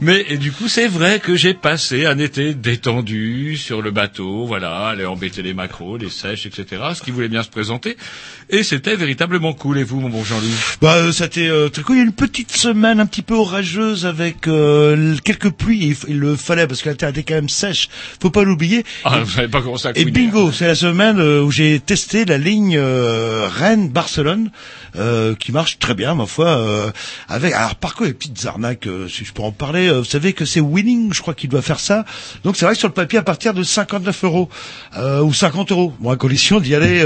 Mais 0.00 0.24
et 0.28 0.36
du 0.36 0.52
coup 0.52 0.68
c'est 0.68 0.86
vrai 0.88 1.18
que 1.18 1.34
j'ai 1.36 1.54
passé 1.54 2.06
un 2.06 2.18
été 2.18 2.54
détendu 2.54 3.56
sur 3.56 3.82
le 3.82 3.90
bateau, 3.90 4.46
voilà, 4.46 4.86
aller 4.88 5.04
embêter 5.04 5.42
les 5.42 5.54
macros, 5.54 5.96
les 5.96 6.08
sèches, 6.10 6.46
etc. 6.46 6.82
Ce 6.94 7.02
qui 7.02 7.10
voulait 7.10 7.28
bien 7.28 7.42
se 7.42 7.48
présenter. 7.48 7.96
Et 8.50 8.62
c'était 8.62 8.96
véritablement 8.96 9.52
cool. 9.52 9.78
Et 9.78 9.84
vous, 9.84 10.00
mon 10.00 10.08
bon 10.08 10.24
Jean-Loup 10.24 10.47
Bah, 10.80 10.94
euh, 10.94 11.12
c'était 11.12 11.48
euh, 11.48 11.68
très 11.68 11.82
cool. 11.82 11.96
Il 11.96 11.98
y 11.98 12.02
a 12.02 12.04
une 12.04 12.12
petite 12.12 12.52
semaine 12.52 13.00
un 13.00 13.06
petit 13.06 13.22
peu 13.22 13.34
orageuse 13.34 14.06
avec 14.06 14.46
euh, 14.46 15.16
quelques 15.24 15.50
pluies. 15.50 15.96
Il, 16.08 16.18
le 16.18 16.36
fallait 16.36 16.66
parce 16.66 16.82
que 16.82 16.88
la 16.88 16.94
terre 16.94 17.10
était 17.10 17.22
quand 17.22 17.34
même 17.34 17.48
sèche. 17.48 17.88
Faut 18.20 18.30
pas 18.30 18.44
l'oublier. 18.44 18.84
Ah, 19.04 19.20
vous 19.20 19.48
pas 19.48 19.58
Et 19.94 20.04
couiner. 20.04 20.10
bingo, 20.10 20.52
c'est 20.52 20.66
la 20.66 20.74
semaine 20.74 21.18
euh, 21.18 21.42
où 21.42 21.50
j'ai 21.50 21.80
testé 21.80 22.24
la 22.24 22.38
ligne 22.38 22.76
euh, 22.76 23.48
Rennes-Barcelone, 23.48 24.50
euh, 24.96 25.34
qui 25.34 25.52
marche 25.52 25.78
très 25.78 25.94
bien, 25.94 26.14
ma 26.14 26.26
foi. 26.26 26.46
euh, 26.46 26.90
avec, 27.28 27.52
alors 27.52 27.74
par 27.76 27.94
contre, 27.94 28.08
les 28.08 28.14
petites 28.14 28.44
arnaques, 28.46 28.86
euh, 28.86 29.08
si 29.08 29.24
je 29.24 29.32
peux 29.32 29.42
en 29.42 29.52
parler, 29.52 29.88
euh, 29.88 29.98
vous 29.98 30.04
savez 30.04 30.32
que 30.32 30.44
c'est 30.44 30.60
Winning, 30.60 31.12
je 31.12 31.20
crois 31.22 31.34
qu'il 31.34 31.50
doit 31.50 31.62
faire 31.62 31.80
ça. 31.80 32.04
Donc 32.44 32.56
c'est 32.56 32.64
vrai 32.64 32.74
que 32.74 32.78
sur 32.80 32.88
le 32.88 32.94
papier, 32.94 33.18
à 33.18 33.22
partir 33.22 33.54
de 33.54 33.62
59 33.62 34.24
euros 34.24 34.48
ou 35.22 35.32
50 35.32 35.72
euros, 35.72 35.92
bon, 36.00 36.10
à 36.10 36.16
condition 36.16 36.60
d'y 36.60 36.74
aller 36.74 37.04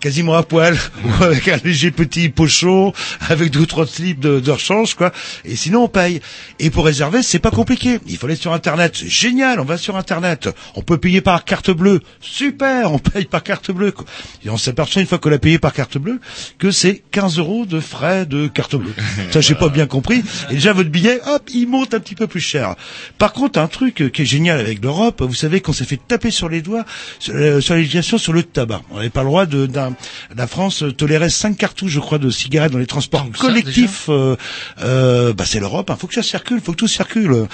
quasiment 0.00 0.34
à 0.34 0.42
poil, 0.42 0.76
avec 1.20 1.48
un 1.48 1.56
léger 1.64 1.90
petit 1.90 2.28
pochon, 2.28 2.92
avec 3.28 3.50
deux 3.50 3.60
ou 3.60 3.66
trois 3.66 3.86
slips 3.86 4.20
de, 4.20 4.40
de 4.40 4.50
rechange, 4.50 4.94
quoi. 4.94 5.10
Et 5.44 5.56
sinon, 5.56 5.84
on 5.84 5.88
paye. 5.88 6.20
Et 6.58 6.70
pour 6.70 6.84
réserver, 6.84 7.22
c'est 7.22 7.38
pas 7.38 7.50
compliqué. 7.50 7.98
Il 8.06 8.16
faut 8.16 8.26
aller 8.26 8.36
sur 8.36 8.52
Internet. 8.52 8.94
Génial, 8.96 9.58
on 9.58 9.64
va 9.64 9.78
sur 9.78 9.96
Internet. 9.96 10.48
On 10.74 10.82
peut 10.82 10.98
payer 10.98 11.20
par 11.22 11.44
carte 11.44 11.70
bleue. 11.70 12.00
Super, 12.20 12.92
on 12.92 12.98
paye 12.98 13.24
par 13.24 13.42
carte 13.42 13.70
bleue. 13.70 13.90
quoi. 13.92 14.04
Et 14.44 14.50
on 14.50 14.56
s'aperçoit 14.58 15.00
une 15.02 15.08
fois 15.08 15.18
qu'on 15.18 15.32
a 15.32 15.38
payé 15.38 15.58
par 15.58 15.72
carte 15.72 15.98
bleue 15.98 16.20
que 16.58 16.70
c'est 16.70 17.02
15 17.16 17.38
euros 17.38 17.64
de 17.64 17.80
frais 17.80 18.26
de 18.26 18.46
carte 18.46 18.76
bleue. 18.76 18.92
Ça, 19.30 19.40
j'ai 19.40 19.54
pas 19.54 19.70
bien 19.70 19.86
compris. 19.86 20.22
Et 20.50 20.54
déjà, 20.56 20.74
votre 20.74 20.90
billet, 20.90 21.18
hop, 21.26 21.44
il 21.54 21.66
monte 21.66 21.94
un 21.94 21.98
petit 21.98 22.14
peu 22.14 22.26
plus 22.26 22.40
cher. 22.42 22.74
Par 23.16 23.32
contre, 23.32 23.58
un 23.58 23.68
truc 23.68 24.02
euh, 24.02 24.08
qui 24.10 24.20
est 24.20 24.26
génial 24.26 24.60
avec 24.60 24.82
l'Europe, 24.84 25.22
vous 25.22 25.32
savez 25.32 25.62
qu'on 25.62 25.72
s'est 25.72 25.86
fait 25.86 25.98
taper 26.06 26.30
sur 26.30 26.50
les 26.50 26.60
doigts 26.60 26.84
sur, 27.18 27.32
euh, 27.34 27.62
sur 27.62 27.72
la 27.72 27.80
législation 27.80 28.18
sur 28.18 28.34
le 28.34 28.42
tabac. 28.42 28.82
On 28.90 28.96
n'avait 28.96 29.08
pas 29.08 29.22
le 29.22 29.28
droit 29.28 29.46
de, 29.46 29.64
d'un, 29.64 29.94
la 30.36 30.46
France 30.46 30.84
tolérait 30.98 31.30
5 31.30 31.56
cartouches, 31.56 31.92
je 31.92 32.00
crois, 32.00 32.18
de 32.18 32.28
cigarettes 32.28 32.72
dans 32.72 32.78
les 32.78 32.84
transports 32.86 33.26
que 33.32 33.38
ça, 33.38 33.46
collectifs. 33.46 34.10
euh, 34.10 34.36
euh, 34.82 35.32
bah, 35.32 35.44
c'est 35.46 35.58
l'Europe, 35.58 35.90
il 35.90 35.98
faut 35.98 36.08
que 36.08 36.14
ça 36.14 36.22
circule, 36.22 36.60
faut 36.60 36.72
que 36.72 36.76
tout 36.76 36.86
circule. 36.86 37.46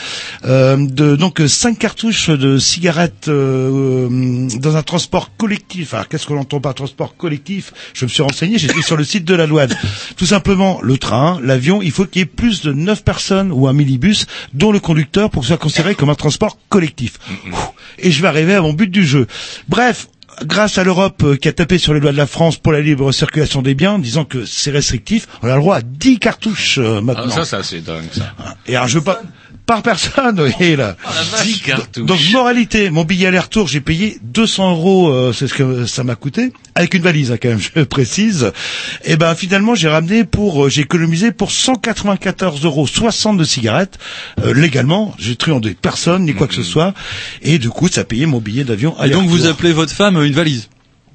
Euh, 0.44 0.76
de, 0.76 1.14
donc, 1.14 1.40
5 1.46 1.78
cartouches 1.78 2.30
de 2.30 2.58
cigarettes 2.58 3.28
euh, 3.28 4.08
euh, 4.10 4.48
dans 4.58 4.74
un 4.76 4.82
transport 4.82 5.30
collectif. 5.36 5.94
Alors, 5.94 6.08
qu'est-ce 6.08 6.26
qu'on 6.26 6.38
entend 6.40 6.58
par 6.60 6.74
transport 6.74 7.16
collectif? 7.16 7.72
Je 7.94 8.06
me 8.06 8.10
suis 8.10 8.22
renseigné, 8.22 8.58
j'étais 8.58 8.82
sur 8.82 8.96
le 8.96 9.04
site 9.04 9.24
de 9.24 9.36
la 9.36 9.46
douane. 9.52 9.74
Tout 10.16 10.26
simplement, 10.26 10.80
le 10.82 10.98
train, 10.98 11.38
l'avion, 11.42 11.80
il 11.82 11.90
faut 11.92 12.04
qu'il 12.06 12.20
y 12.20 12.22
ait 12.22 12.26
plus 12.26 12.62
de 12.62 12.72
9 12.72 13.04
personnes 13.04 13.52
ou 13.52 13.68
un 13.68 13.72
minibus, 13.72 14.26
dont 14.54 14.72
le 14.72 14.80
conducteur, 14.80 15.30
pour 15.30 15.42
que 15.42 15.46
ce 15.46 15.52
soit 15.54 15.58
considéré 15.62 15.94
comme 15.94 16.10
un 16.10 16.14
transport 16.14 16.58
collectif. 16.68 17.18
Ouh. 17.50 17.56
Et 17.98 18.10
je 18.10 18.20
vais 18.22 18.28
arriver 18.28 18.54
à 18.54 18.60
mon 18.62 18.72
but 18.72 18.90
du 18.90 19.06
jeu. 19.06 19.26
Bref, 19.68 20.08
grâce 20.44 20.78
à 20.78 20.84
l'Europe 20.84 21.22
euh, 21.24 21.36
qui 21.36 21.48
a 21.48 21.52
tapé 21.52 21.78
sur 21.78 21.92
les 21.94 22.00
doigts 22.00 22.12
de 22.12 22.16
la 22.16 22.26
France 22.26 22.56
pour 22.56 22.72
la 22.72 22.80
libre 22.80 23.12
circulation 23.12 23.62
des 23.62 23.74
biens, 23.74 23.98
disant 23.98 24.24
que 24.24 24.44
c'est 24.44 24.70
restrictif, 24.70 25.28
on 25.42 25.48
a 25.48 25.54
le 25.54 25.60
droit 25.60 25.76
à 25.76 25.82
10 25.82 26.18
cartouches 26.18 26.78
euh, 26.78 26.96
Ah, 26.98 27.00
maintenant. 27.02 27.30
ça, 27.30 27.44
ça 27.44 27.62
c'est 27.62 27.80
dingue 27.82 28.08
ça. 28.12 28.34
Et 28.66 28.74
alors 28.76 28.88
je 28.88 28.98
veux 28.98 29.04
pas 29.04 29.20
par 29.66 29.82
personne, 29.82 30.40
oui 30.40 30.76
là. 30.76 30.96
Ah, 31.04 31.10
la 31.14 31.22
vache. 31.22 31.46
10 31.46 31.60
cartouches. 31.60 32.06
Donc 32.06 32.18
moralité, 32.32 32.90
mon 32.90 33.04
billet 33.04 33.28
aller-retour, 33.28 33.68
j'ai 33.68 33.80
payé 33.80 34.18
200 34.22 34.72
euros, 34.72 35.08
euh, 35.08 35.32
c'est 35.32 35.46
ce 35.46 35.54
que 35.54 35.86
ça 35.86 36.04
m'a 36.04 36.14
coûté, 36.14 36.52
avec 36.74 36.94
une 36.94 37.02
valise 37.02 37.30
hein, 37.30 37.36
quand 37.40 37.48
même, 37.48 37.60
je 37.76 37.82
précise. 37.82 38.52
Et 39.04 39.16
ben 39.16 39.34
finalement 39.34 39.74
j'ai 39.74 39.88
ramené 39.88 40.24
pour, 40.24 40.64
euh, 40.64 40.68
j'ai 40.68 40.82
économisé 40.82 41.32
pour 41.32 41.52
194 41.52 42.64
euros 42.64 42.86
60 42.86 43.36
de 43.36 43.44
cigarettes 43.44 43.98
euh, 44.44 44.52
légalement. 44.52 45.14
J'ai 45.18 45.36
truandé 45.36 45.76
personne 45.80 46.24
ni 46.24 46.34
quoi 46.34 46.48
que 46.48 46.54
ce 46.54 46.62
soit, 46.62 46.94
et 47.42 47.58
du 47.58 47.70
coup 47.70 47.88
ça 47.88 48.02
a 48.02 48.04
payé 48.04 48.26
mon 48.26 48.40
billet 48.40 48.64
d'avion. 48.64 48.96
Et 49.02 49.10
donc 49.10 49.28
vous 49.28 49.46
appelez 49.46 49.72
votre 49.72 49.92
femme 49.92 50.22
une 50.22 50.34
valise 50.34 50.68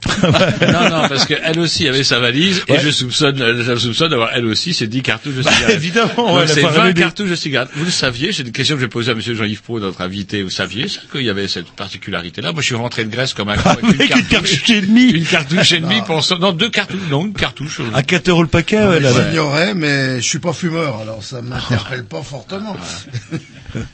non, 0.24 0.90
non, 0.90 1.08
parce 1.10 1.26
qu'elle 1.26 1.60
aussi 1.60 1.88
avait 1.88 2.04
sa 2.04 2.20
valise 2.20 2.64
et 2.68 2.80
je 2.80 2.90
soupçonne, 2.92 3.36
je 3.64 3.76
soupçonne 3.76 4.10
d'avoir 4.10 4.30
elle 4.36 4.46
aussi 4.46 4.74
ses 4.74 4.88
10 4.88 5.02
cartouches 5.02 5.36
de 5.36 5.42
Bah, 5.42 5.52
cigarettes. 5.52 5.76
évidemment, 5.76 6.14
Donc, 6.18 6.28
ouais, 6.28 6.42
elle 6.44 6.52
a 6.52 6.54
c'est 6.54 6.62
pas 6.62 6.70
20 6.70 6.80
ramené- 6.82 6.94
cartouches 7.02 7.30
de 7.30 7.36
cigarettes. 7.36 7.70
Vous 7.76 7.86
le 7.86 7.92
saviez, 7.92 8.32
c'est 8.32 8.44
une 8.44 8.52
question 8.52 8.76
que 8.76 8.82
j'ai 8.82 8.88
posée 8.88 9.12
à 9.12 9.16
monsieur 9.16 9.34
Jean-Yves 9.36 9.62
Pro, 9.64 9.80
notre 9.80 10.02
invité. 10.02 10.44
Vous 10.44 10.50
saviez 10.52 10.88
ça, 10.88 11.00
qu'il 11.12 11.24
y 11.24 11.30
avait 11.30 11.48
cette 11.48 11.72
particularité-là? 11.72 12.52
Moi, 12.52 12.62
je 12.62 12.68
suis 12.68 12.76
rentré 12.76 13.06
de 13.06 13.10
Grèce 13.10 13.34
comme 13.34 13.50
un 13.50 13.58
con 13.58 13.70
Avec 13.72 14.16
une 14.16 14.24
cartouche 14.26 14.70
et 14.70 14.82
demie. 14.82 15.10
Une 15.10 15.26
cartouche 15.26 15.72
et 15.72 15.80
demie 15.80 16.02
pensant, 16.06 16.38
non, 16.38 16.52
deux 16.52 16.70
cartouches, 16.70 17.00
non, 17.10 17.26
une 17.26 17.34
cartouche. 17.34 17.82
À 17.94 18.04
4 18.04 18.30
euros 18.30 18.44
le 18.44 18.48
paquet, 18.50 18.78
ouais, 18.86 19.00
là, 19.00 19.12
ouais. 19.12 19.24
J'ignorais, 19.30 19.74
mais 19.74 20.18
je 20.22 20.28
suis 20.28 20.40
pas 20.40 20.54
fumeur, 20.54 21.00
alors 21.02 21.24
ça 21.24 21.42
m'interpelle 21.42 22.04
pas 22.06 22.22
fortement. 22.22 22.76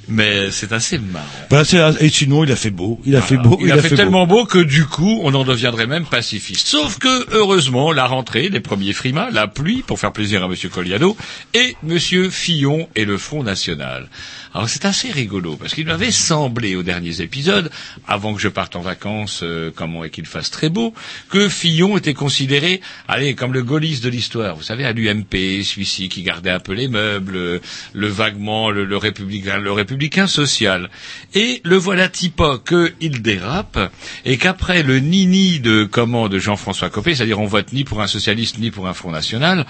Mais 0.07 0.51
c'est 0.51 0.71
assez 0.71 0.97
marrant. 0.99 1.25
Voilà, 1.49 1.65
c'est- 1.65 2.01
et 2.01 2.09
sinon 2.09 2.43
il 2.43 2.51
a 2.51 2.55
fait 2.55 2.69
beau, 2.69 3.01
il 3.05 3.15
a 3.15 3.21
fait 3.21 3.37
beau, 3.37 3.57
Il, 3.61 3.71
a, 3.71 3.77
fait, 3.81 3.89
beau. 3.89 3.95
tellement 3.95 4.27
beau 4.27 4.45
que 4.45 4.59
du 4.59 4.85
coup, 4.85 5.19
on 5.23 5.33
en 5.33 5.43
deviendrait 5.43 5.87
même 5.87 5.92
pacifiste. 6.01 6.67
Sauf 6.67 6.97
que, 6.97 7.35
heureusement, 7.35 7.91
la 7.91 8.05
rentrée, 8.05 8.49
les 8.49 8.59
premiers 8.59 8.93
frimas, 8.93 9.29
la 9.31 9.47
pluie, 9.47 9.83
pour 9.85 9.99
faire 9.99 10.11
plaisir 10.11 10.43
à 10.43 10.47
Monsieur 10.47 10.69
Colliado, 10.69 11.15
et 11.53 11.75
Monsieur 11.83 12.29
Fillon 12.29 12.89
et 12.95 13.05
le 13.05 13.17
Front 13.17 13.43
National. 13.43 14.07
Alors 14.53 14.69
c'est 14.69 14.85
assez 14.85 15.09
rigolo, 15.11 15.55
parce 15.55 15.73
qu'il 15.73 15.87
m'avait 15.87 16.11
semblé 16.11 16.75
aux 16.75 16.83
derniers 16.83 17.21
épisodes, 17.21 17.71
avant 18.07 18.35
que 18.35 18.41
je 18.41 18.49
parte 18.49 18.75
en 18.75 18.81
vacances, 18.81 19.41
euh, 19.41 19.71
comment 19.73 20.03
et 20.03 20.11
qu'il 20.11 20.27
fasse 20.27 20.51
très 20.51 20.69
beau, 20.69 20.93
que 21.29 21.49
Fillon 21.49 21.97
était 21.97 22.13
considéré, 22.13 22.79
allez, 23.07 23.33
comme 23.33 23.51
le 23.51 23.63
gaulliste 23.63 24.03
de 24.03 24.09
l'histoire. 24.09 24.55
Vous 24.55 24.61
savez, 24.61 24.85
à 24.85 24.91
l'UMP, 24.93 25.63
celui-ci 25.63 26.07
qui 26.07 26.21
gardait 26.21 26.51
un 26.51 26.59
peu 26.59 26.73
les 26.73 26.87
meubles, 26.87 27.61
le 27.93 28.07
vaguement, 28.07 28.69
le, 28.69 28.95
républicain, 28.95 29.57
le 29.57 29.71
républicain 29.71 30.27
social. 30.27 30.91
Et 31.33 31.61
le 31.63 31.75
voilà 31.75 32.07
typa 32.07 32.59
qu'il 32.63 33.23
dérape, 33.23 33.91
et 34.23 34.37
qu'après 34.37 34.83
le 34.83 34.99
nini 34.99 35.59
de 35.61 35.83
comment 35.83 36.29
de 36.29 36.37
Jean-François 36.37 36.91
Copé, 36.91 37.15
c'est-à-dire 37.15 37.39
on 37.39 37.47
vote 37.47 37.73
ni 37.73 37.83
pour 37.83 38.01
un 38.01 38.07
socialiste 38.07 38.59
ni 38.59 38.69
pour 38.69 38.87
un 38.87 38.93
Front 38.93 39.11
National, 39.11 39.65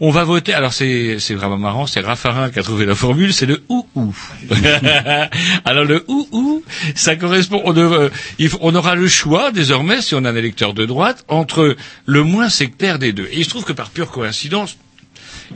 on 0.00 0.10
va 0.10 0.24
voter. 0.24 0.52
Alors 0.52 0.74
c'est 0.74 1.18
c'est 1.20 1.34
vraiment 1.34 1.56
marrant, 1.56 1.86
c'est 1.86 2.00
Raffarin 2.00 2.50
qui 2.50 2.58
a 2.58 2.62
trouvé 2.62 2.84
la 2.84 2.94
formule, 2.94 3.32
c'est 3.32 3.46
le 3.46 3.62
ou 3.70 3.86
ou. 3.94 4.14
alors 5.64 5.84
le 5.84 6.04
ou 6.08 6.28
ou, 6.32 6.62
ça 6.94 7.16
correspond. 7.16 7.62
On, 7.64 8.74
aura 8.74 8.94
le 8.94 9.08
choix 9.08 9.50
désormais, 9.52 10.02
si 10.02 10.14
on 10.14 10.24
a 10.24 10.30
un 10.30 10.36
électeur 10.36 10.74
de 10.74 10.84
droite, 10.84 11.24
entre 11.28 11.76
le 12.06 12.22
moins 12.22 12.48
sectaire 12.48 12.98
des 12.98 13.12
deux. 13.12 13.28
Et 13.32 13.38
il 13.38 13.44
se 13.44 13.50
trouve 13.50 13.64
que 13.64 13.72
par 13.72 13.90
pure 13.90 14.10
coïncidence, 14.10 14.76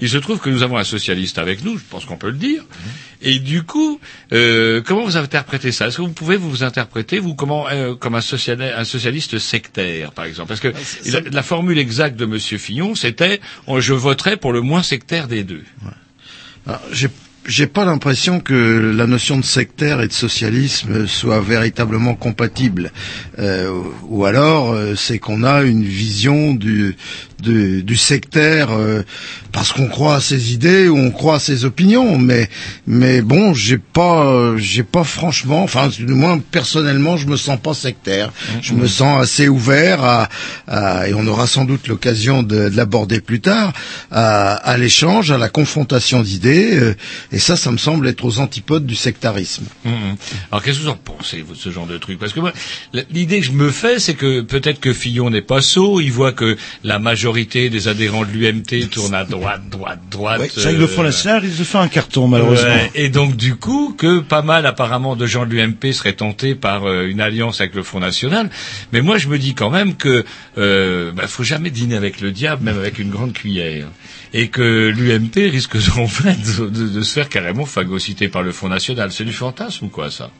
il 0.01 0.09
se 0.09 0.19
trouve 0.19 0.39
que 0.39 0.51
nous 0.51 0.63
avons 0.63 0.77
un 0.77 0.85
socialiste 0.85 1.39
avec 1.39 1.65
nous, 1.65 1.77
je 1.77 1.83
pense 1.89 2.05
qu'on 2.05 2.17
peut 2.17 2.31
le 2.31 2.37
dire. 2.37 2.65
Et 3.23 3.39
du 3.39 3.65
coup, 3.65 4.01
euh, 4.33 4.81
comment 4.85 5.05
vous 5.05 5.17
interprétez 5.17 5.73
ça? 5.73 5.89
Est-ce 5.89 5.97
que 5.99 6.03
vous 6.03 6.13
pouvez 6.13 6.37
vous 6.37 6.63
interpréter, 6.63 7.19
vous, 7.19 7.35
comment, 7.35 7.67
euh, 7.69 7.95
comme 7.95 8.15
un, 8.15 8.21
sociali- 8.21 8.73
un 8.77 8.85
socialiste 8.85 9.39
sectaire, 9.39 10.13
par 10.13 10.25
exemple? 10.27 10.49
Parce 10.49 10.61
que 10.61 10.73
la, 11.11 11.21
la 11.31 11.43
formule 11.43 11.79
exacte 11.79 12.17
de 12.17 12.25
Monsieur 12.25 12.59
Fillon, 12.59 12.95
c'était 12.95 13.41
je 13.79 13.93
voterai 13.93 14.37
pour 14.37 14.53
le 14.53 14.61
moins 14.61 14.83
sectaire 14.83 15.27
des 15.29 15.43
deux. 15.45 15.65
Alors, 16.67 16.81
j'ai 17.51 17.67
pas 17.67 17.85
l'impression 17.85 18.39
que 18.39 18.93
la 18.97 19.09
notion 19.09 19.37
de 19.37 19.45
sectaire 19.45 20.01
et 20.01 20.07
de 20.07 20.13
socialisme 20.13 21.09
soit 21.09 21.41
véritablement 21.41 22.15
compatible. 22.15 22.93
Euh, 23.41 23.73
ou 24.09 24.25
alors, 24.25 24.71
euh, 24.71 24.95
c'est 24.95 25.19
qu'on 25.19 25.43
a 25.43 25.63
une 25.63 25.83
vision 25.83 26.55
du, 26.55 26.97
du, 27.43 27.83
du 27.83 27.97
sectaire 27.97 28.69
euh, 28.71 29.03
parce 29.53 29.73
qu'on 29.73 29.89
croit 29.89 30.17
à 30.17 30.21
ses 30.21 30.53
idées 30.53 30.89
ou 30.89 30.97
on 30.97 31.11
croit 31.11 31.37
à 31.37 31.39
ses 31.41 31.65
opinions. 31.65 32.19
Mais, 32.19 32.49
mais 32.87 33.23
bon, 33.23 33.55
j'ai 33.55 33.79
pas, 33.79 34.57
j'ai 34.57 34.83
pas 34.83 35.05
franchement, 35.05 35.63
enfin, 35.63 35.89
du 35.89 36.05
moins 36.07 36.39
personnellement, 36.39 37.17
je 37.17 37.27
me 37.27 37.37
sens 37.37 37.59
pas 37.61 37.75
sectaire. 37.75 38.33
Je 38.63 38.75
me 38.75 38.87
sens 38.87 39.21
assez 39.23 39.49
ouvert 39.49 40.03
à, 40.05 40.29
à- 40.67 41.09
et 41.09 41.15
on 41.15 41.27
aura 41.27 41.47
sans 41.47 41.65
doute 41.65 41.89
l'occasion 41.89 42.43
de, 42.43 42.69
de 42.69 42.77
l'aborder 42.77 43.21
plus 43.21 43.41
tard, 43.41 43.73
à, 44.11 44.55
à 44.55 44.77
l'échange, 44.77 45.31
à 45.31 45.39
la 45.39 45.49
confrontation 45.49 46.23
d'idées. 46.23 46.79
euh, 46.79 46.95
et 47.33 47.39
ça, 47.39 47.57
ça 47.57 47.71
me 47.73 47.79
semble 47.79 48.09
être 48.09 48.25
aux 48.25 48.39
antipodes 48.39 48.87
du 48.87 48.95
sectarisme. 48.95 49.65
Hum. 49.85 50.17
Alors 50.51 50.63
qu'est-ce 50.63 50.79
que 50.79 50.85
vous 50.85 50.89
en 50.91 50.97
pensez, 50.97 51.43
vous, 51.43 51.55
de 51.55 51.59
ce 51.59 51.71
genre 51.71 51.87
de 51.87 51.99
truc? 51.99 52.19
Parce 52.19 52.33
que 52.33 52.41
moi, 52.41 52.53
l'idée 53.11 53.41
que 53.41 53.47
je 53.47 53.53
me 53.53 53.71
fais, 53.71 53.99
c'est 53.99 54.15
que 54.15 54.41
peut-être 54.43 54.81
que 54.81 54.93
Fillon 54.93 55.31
n'est 55.31 55.43
pas 55.43 55.63
sot, 55.63 56.01
il 56.01 56.13
voit 56.13 56.33
que 56.33 56.57
la 56.85 56.99
majorité 56.99 57.71
des 57.71 57.89
adhérents 57.89 58.25
de 58.25 58.31
l'UMT 58.31 58.89
tournent 58.91 59.15
à 59.15 59.25
droite, 59.25 59.40
droite, 59.71 60.01
droite. 60.11 60.41
Ouais, 60.41 60.49
c'est 60.53 60.61
vrai 60.63 60.75
que 60.75 60.79
le 60.79 60.87
Front 60.87 61.03
National, 61.03 61.43
il 61.45 61.53
se 61.53 61.63
fait 61.63 61.79
un 61.79 61.89
carton, 61.89 62.29
malheureusement. 62.29 62.69
Ouais, 62.69 62.91
et 62.95 63.09
donc 63.09 63.37
du 63.37 63.57
coup 63.57 63.95
que 63.97 64.21
pas 64.21 64.43
mal 64.43 64.67
apparemment 64.67 65.17
de 65.17 65.27
gens 65.27 65.47
de 65.47 65.55
l'UMP 65.55 65.93
seraient 65.93 66.13
tentés 66.13 66.55
par 66.55 66.85
euh, 66.87 67.07
une 67.09 67.21
alliance 67.21 67.61
avec 67.61 67.75
le 67.75 67.83
Front 67.83 68.01
National. 68.01 68.51
Mais 68.93 69.01
moi 69.01 69.19
je 69.19 69.29
me 69.29 69.39
dis 69.39 69.55
quand 69.55 69.71
même 69.71 69.97
que 69.97 70.25
euh, 70.59 71.13
bah, 71.13 71.27
faut 71.27 71.45
jamais 71.45 71.71
dîner 71.71 71.97
avec 71.97 72.21
le 72.21 72.31
diable, 72.33 72.65
même 72.65 72.79
avec 72.79 72.99
une 72.99 73.11
grande 73.11 73.33
cuillère. 73.33 73.87
Et 74.33 74.49
que 74.49 74.89
l'UMP 74.97 75.51
risque 75.51 75.77
en 75.97 76.07
fait 76.07 76.37
de, 76.61 76.67
de- 76.69 76.89
de 76.89 77.03
se 77.03 77.13
faire 77.13 77.29
carrément 77.29 77.65
phagocyter 77.67 78.29
par 78.29 78.43
le 78.43 78.53
Front 78.53 78.69
National. 78.69 79.11
C'est 79.13 79.25
du 79.25 79.33
fantasme 79.33 79.87
ou 79.87 79.89
quoi 79.89 80.11
Ça, 80.11 80.31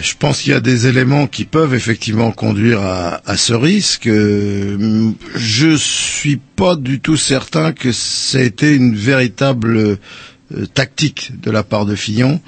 Je 0.00 0.12
pense 0.18 0.42
qu'il 0.42 0.52
y 0.52 0.54
a 0.56 0.60
des 0.60 0.86
éléments 0.86 1.26
qui 1.26 1.44
peuvent 1.44 1.74
effectivement 1.74 2.30
conduire 2.32 2.80
à, 2.82 3.20
à 3.26 3.36
ce 3.36 3.52
risque. 3.54 4.06
Euh, 4.06 5.10
Je 5.34 5.76
suis 5.76 6.36
pas 6.56 6.76
du 6.76 7.00
tout 7.00 7.16
certain 7.16 7.72
que 7.72 7.92
ça 7.92 8.38
a 8.38 8.42
été 8.42 8.74
une 8.74 8.94
véritable 8.94 9.76
euh, 9.76 10.66
tactique 10.74 11.32
de 11.40 11.50
la 11.50 11.62
part 11.62 11.86
de 11.86 11.94
Fillon. 11.94 12.40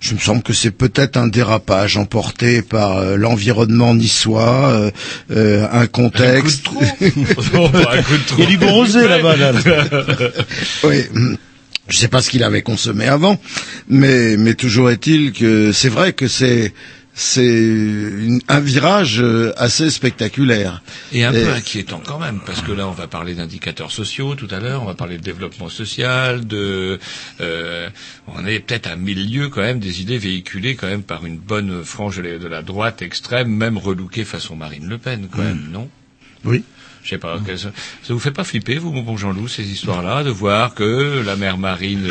Je 0.00 0.14
me 0.14 0.18
semble 0.18 0.42
que 0.42 0.54
c'est 0.54 0.70
peut-être 0.70 1.18
un 1.18 1.26
dérapage 1.26 1.98
emporté 1.98 2.62
par 2.62 2.96
euh, 2.96 3.16
l'environnement 3.16 3.94
niçois, 3.94 4.70
euh, 4.70 4.90
euh, 5.30 5.66
un 5.70 5.86
contexte. 5.86 6.64
Non, 7.52 7.68
pas 7.68 7.96
un 7.96 8.02
coup 8.02 8.16
de 8.16 8.26
trop. 8.26 8.38
Il 8.38 8.44
y 8.44 8.46
a 8.46 8.50
du 8.50 8.56
bon 8.56 8.72
rosé 8.72 9.06
là-bas, 9.06 9.36
là. 9.36 9.52
oui. 10.84 11.02
Je 11.90 11.96
sais 11.96 12.08
pas 12.08 12.22
ce 12.22 12.30
qu'il 12.30 12.42
avait 12.44 12.62
consommé 12.62 13.06
avant, 13.06 13.40
mais, 13.88 14.36
mais 14.36 14.54
toujours 14.54 14.90
est-il 14.90 15.32
que 15.32 15.72
c'est 15.72 15.88
vrai 15.88 16.12
que 16.12 16.28
c'est 16.28 16.72
c'est 17.12 18.40
un 18.48 18.60
virage 18.60 19.20
euh, 19.20 19.52
assez 19.56 19.90
spectaculaire. 19.90 20.80
Et 21.12 21.24
un 21.24 21.34
Et- 21.34 21.42
peu 21.44 21.50
inquiétant 21.50 22.00
quand 22.06 22.18
même, 22.18 22.40
parce 22.46 22.62
que 22.62 22.72
là, 22.72 22.88
on 22.88 22.92
va 22.92 23.08
parler 23.08 23.34
d'indicateurs 23.34 23.90
sociaux 23.90 24.36
tout 24.36 24.46
à 24.50 24.60
l'heure, 24.60 24.82
on 24.82 24.86
va 24.86 24.94
parler 24.94 25.18
de 25.18 25.22
développement 25.22 25.68
social, 25.68 26.46
de, 26.46 26.98
euh, 27.40 27.90
on 28.28 28.46
est 28.46 28.60
peut-être 28.60 28.86
à 28.86 28.96
milieu 28.96 29.48
quand 29.48 29.60
même 29.60 29.80
des 29.80 30.00
idées 30.00 30.16
véhiculées 30.18 30.76
quand 30.76 30.86
même 30.86 31.02
par 31.02 31.26
une 31.26 31.36
bonne 31.36 31.84
frange 31.84 32.18
de 32.22 32.48
la, 32.48 32.62
droite 32.62 33.02
extrême, 33.02 33.48
même 33.48 33.76
relookée 33.76 34.24
façon 34.24 34.54
Marine 34.56 34.88
Le 34.88 34.96
Pen, 34.96 35.26
quand 35.30 35.42
même, 35.42 35.68
non? 35.70 35.88
Oui. 36.44 36.62
Je 37.02 37.10
sais 37.10 37.18
pas, 37.18 37.38
ça, 37.56 37.70
ça 38.02 38.12
vous 38.12 38.18
fait 38.18 38.30
pas 38.30 38.44
flipper, 38.44 38.76
vous, 38.76 38.92
mon 38.92 39.02
bon 39.02 39.16
Jean-Loup, 39.16 39.48
ces 39.48 39.70
histoires-là, 39.70 40.22
de 40.22 40.30
voir 40.30 40.74
que 40.74 41.22
la 41.24 41.36
mère 41.36 41.58
Marine... 41.58 42.08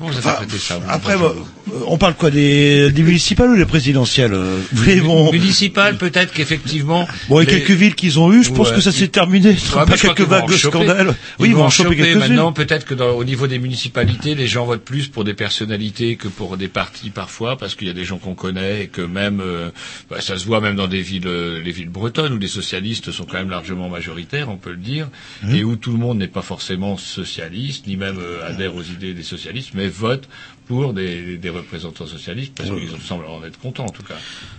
euh, 0.00 0.04
Enfin, 0.08 0.20
ça, 0.58 0.78
vous, 0.78 0.84
Après, 0.90 1.14
euh, 1.14 1.28
on 1.86 1.96
parle 1.96 2.14
quoi 2.14 2.30
des, 2.30 2.90
des 2.92 3.02
municipales 3.02 3.50
ou 3.50 3.56
des 3.56 3.64
présidentielles 3.64 4.34
euh 4.34 4.58
Mais 4.86 4.96
bon, 4.96 5.32
Municipal, 5.32 5.96
peut-être 5.96 6.32
qu'effectivement... 6.34 7.08
bon, 7.28 7.40
et 7.40 7.46
les- 7.46 7.50
quelques 7.52 7.70
villes 7.70 7.94
qu'ils 7.94 8.20
ont 8.20 8.30
eues, 8.32 8.42
je 8.44 8.52
pense 8.52 8.68
Ouais. 8.70 8.76
que 8.76 8.80
ça 8.82 8.92
s'est 8.92 9.08
terminé. 9.08 9.50
Ouais, 9.50 9.86
pas 9.86 9.96
quelques 9.96 10.20
vagues 10.20 10.48
de 10.50 10.56
scandales. 10.56 11.14
Oui, 11.38 11.48
ils 11.48 11.54
vont 11.54 11.64
en 11.64 11.70
choper 11.70 12.14
maintenant. 12.14 12.52
Peut-être 12.52 12.84
que 12.84 12.94
dans, 12.94 13.10
au 13.10 13.24
niveau 13.24 13.46
des 13.46 13.58
municipalités, 13.58 14.34
les 14.34 14.46
gens 14.46 14.66
votent 14.66 14.84
plus 14.84 15.08
pour 15.08 15.24
des 15.24 15.34
personnalités 15.34 16.16
que 16.16 16.28
pour 16.28 16.56
des 16.56 16.68
partis 16.68 17.10
parfois, 17.10 17.56
parce 17.56 17.74
qu'il 17.74 17.86
y 17.86 17.90
a 17.90 17.94
des 17.94 18.04
gens 18.04 18.18
qu'on 18.18 18.34
connaît 18.34 18.82
et 18.84 18.86
que 18.88 19.02
même 19.02 19.40
euh, 19.40 19.70
bah, 20.10 20.20
ça 20.20 20.36
se 20.38 20.44
voit 20.44 20.60
même 20.60 20.76
dans 20.76 20.88
des 20.88 21.00
villes, 21.00 21.26
euh, 21.26 21.60
les 21.64 21.72
villes 21.72 21.88
bretonnes 21.88 22.34
où 22.34 22.38
les 22.38 22.48
socialistes 22.48 23.10
sont 23.12 23.24
quand 23.24 23.38
même 23.38 23.50
largement 23.50 23.88
majoritaires, 23.88 24.48
on 24.50 24.56
peut 24.56 24.70
le 24.72 24.76
dire, 24.76 25.08
Mmh. 25.42 25.54
et 25.54 25.64
où 25.64 25.76
tout 25.76 25.92
le 25.92 25.98
monde 25.98 26.18
n'est 26.18 26.28
pas 26.28 26.42
forcément 26.42 26.96
socialiste, 26.96 27.86
ni 27.86 27.96
même 27.96 28.18
euh, 28.18 28.48
adhère 28.48 28.74
aux 28.74 28.82
idées 28.82 29.12
des 29.14 29.22
socialistes, 29.22 29.70
mais 29.74 29.85
vote 29.88 30.28
pour 30.66 30.92
des, 30.94 31.36
des 31.36 31.50
représentants 31.50 32.06
socialistes 32.06 32.52
parce 32.56 32.68
qu'ils 32.70 32.90
semblent 33.00 33.26
en 33.26 33.44
être 33.44 33.58
contents 33.58 33.84
en 33.86 33.90
tout 33.90 34.02
cas. 34.02 34.14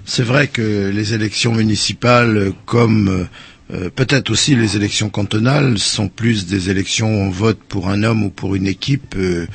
C'est 0.05 0.23
vrai 0.23 0.47
que 0.47 0.89
les 0.89 1.13
élections 1.13 1.53
municipales, 1.53 2.53
comme 2.65 3.27
euh, 3.73 3.89
peut-être 3.89 4.29
aussi 4.29 4.55
les 4.55 4.77
élections 4.77 5.09
cantonales, 5.09 5.77
sont 5.77 6.07
plus 6.07 6.45
des 6.45 6.69
élections 6.69 7.09
où 7.09 7.25
on 7.25 7.29
vote 7.29 7.59
pour 7.67 7.89
un 7.89 8.03
homme 8.03 8.23
ou 8.23 8.29
pour 8.29 8.55
une 8.55 8.67
équipe 8.67 9.15
euh, 9.17 9.45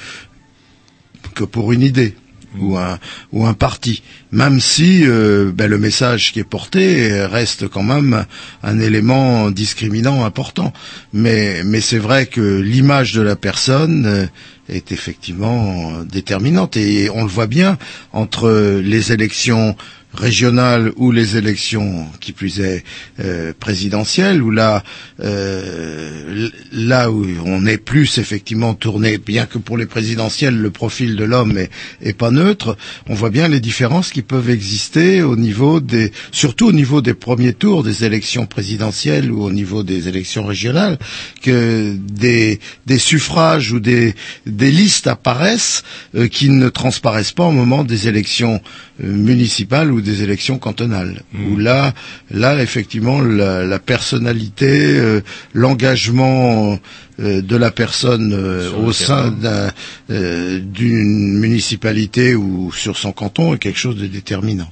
que 1.35 1.45
pour 1.45 1.73
une 1.73 1.81
idée 1.83 2.15
ou 2.59 2.77
un 2.77 2.99
ou 3.33 3.47
un 3.47 3.55
parti. 3.55 4.03
Même 4.31 4.61
si 4.61 5.05
euh, 5.07 5.51
ben, 5.55 5.67
le 5.71 5.79
message 5.79 6.33
qui 6.35 6.41
est 6.41 6.45
porté 6.45 7.25
reste 7.25 7.67
quand 7.69 7.83
même 7.83 8.27
un 8.63 8.79
élément 8.79 9.51
discriminant 9.51 10.27
important. 10.27 10.75
Mais 11.15 11.63
mais 11.65 11.81
c'est 11.81 11.99
vrai 11.99 12.27
que 12.27 12.61
l'image 12.61 13.15
de 13.15 13.23
la 13.23 13.37
personne 13.37 14.29
est 14.73 14.93
effectivement 14.93 16.03
déterminante. 16.05 16.77
Et 16.77 17.11
on 17.11 17.23
le 17.23 17.29
voit 17.29 17.47
bien 17.47 17.79
entre 18.13 18.81
les 18.83 19.13
élections 19.13 19.77
régionales 20.15 20.93
ou 20.97 21.11
les 21.11 21.37
élections 21.37 22.07
qui 22.21 22.33
plus 22.33 22.61
est 22.61 22.85
euh, 23.21 23.53
présidentielles 23.59 24.43
où 24.43 24.51
là 24.51 24.83
euh, 25.21 26.49
là 26.73 27.11
où 27.11 27.25
on 27.47 27.65
est 27.67 27.79
plus 27.79 28.19
effectivement 28.19 28.75
tourné 28.75 29.17
bien 29.19 29.47
que 29.47 29.59
pour 29.59 29.79
les 29.79 29.87
présidentielles 29.87 30.57
le 30.57 30.71
profil 30.71 31.17
de 31.17 31.25
l'homme 31.25 31.57
est, 31.57 31.71
est 32.03 32.13
pas 32.13 32.31
neutre 32.31 32.77
on 33.09 33.15
voit 33.15 33.31
bien 33.31 33.49
les 33.49 33.61
différences 33.61 34.11
qui 34.11 34.23
peuvent 34.23 34.51
exister 34.51 35.23
au 35.23 35.37
niveau 35.37 35.81
des 35.81 36.13
surtout 36.31 36.67
au 36.67 36.73
niveau 36.73 37.01
des 37.01 37.15
premiers 37.15 37.55
tours 37.55 37.83
des 37.83 38.05
élections 38.05 38.45
présidentielles 38.47 39.33
ou 39.33 39.43
au 39.43 39.51
niveau 39.51 39.83
des 39.83 40.09
élections 40.09 40.45
régionales 40.45 40.99
que 41.43 41.97
des 41.97 42.61
des 42.87 42.99
suffrages 42.99 43.73
ou 43.73 43.81
des 43.81 44.15
des 44.45 44.71
listes 44.71 45.07
apparaissent 45.07 45.83
euh, 46.15 46.29
qui 46.29 46.51
ne 46.51 46.69
transparaissent 46.69 47.33
pas 47.33 47.45
au 47.47 47.51
moment 47.53 47.83
des 47.85 48.09
élections 48.09 48.61
euh, 49.03 49.07
municipales 49.07 49.91
ou 49.91 50.02
des 50.03 50.23
élections 50.23 50.59
cantonales. 50.59 51.23
Où 51.35 51.57
là, 51.57 51.95
là 52.31 52.63
effectivement, 52.63 53.21
la, 53.21 53.65
la 53.65 53.79
personnalité, 53.79 54.97
euh, 54.99 55.21
l'engagement 55.55 56.79
euh, 57.21 57.41
de 57.43 57.57
la 57.57 57.71
personne 57.71 58.33
euh, 58.35 58.71
au 58.73 58.93
sein 58.93 59.31
d'un, 59.31 59.71
d'une 60.09 61.39
municipalité 61.39 62.35
ou 62.35 62.73
sur 62.73 62.97
son 62.99 63.13
canton 63.13 63.55
est 63.55 63.59
quelque 63.59 63.79
chose 63.79 63.97
de 63.97 64.07
déterminant. 64.07 64.71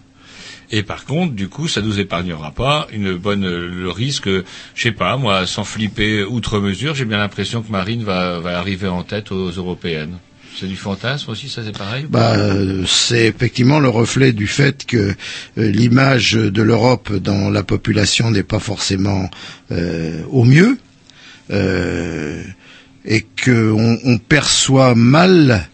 Et 0.72 0.84
par 0.84 1.04
contre, 1.04 1.34
du 1.34 1.48
coup, 1.48 1.66
ça 1.66 1.82
nous 1.82 1.98
épargnera 1.98 2.52
pas 2.52 2.86
une 2.92 3.16
bonne 3.16 3.44
le 3.44 3.90
risque. 3.90 4.28
Je 4.28 4.42
sais 4.82 4.92
pas, 4.92 5.16
moi, 5.16 5.44
sans 5.46 5.64
flipper 5.64 6.22
outre 6.22 6.60
mesure, 6.60 6.94
j'ai 6.94 7.04
bien 7.04 7.18
l'impression 7.18 7.60
que 7.62 7.72
Marine 7.72 8.04
va, 8.04 8.38
va 8.38 8.56
arriver 8.56 8.86
en 8.86 9.02
tête 9.02 9.32
aux 9.32 9.50
européennes. 9.50 10.18
C'est 10.58 10.66
du 10.66 10.76
fantasme 10.76 11.30
aussi, 11.30 11.48
ça 11.48 11.62
c'est 11.64 11.76
pareil. 11.76 12.06
Bah, 12.08 12.36
c'est 12.86 13.26
effectivement 13.26 13.78
le 13.78 13.88
reflet 13.88 14.32
du 14.32 14.46
fait 14.46 14.84
que 14.84 14.96
euh, 14.96 15.14
l'image 15.70 16.32
de 16.32 16.62
l'Europe 16.62 17.12
dans 17.14 17.50
la 17.50 17.62
population 17.62 18.30
n'est 18.30 18.42
pas 18.42 18.58
forcément 18.58 19.30
euh, 19.70 20.22
au 20.28 20.44
mieux 20.44 20.78
euh, 21.50 22.42
et 23.04 23.26
qu'on 23.44 23.98
on 24.04 24.18
perçoit 24.18 24.94
mal. 24.94 25.68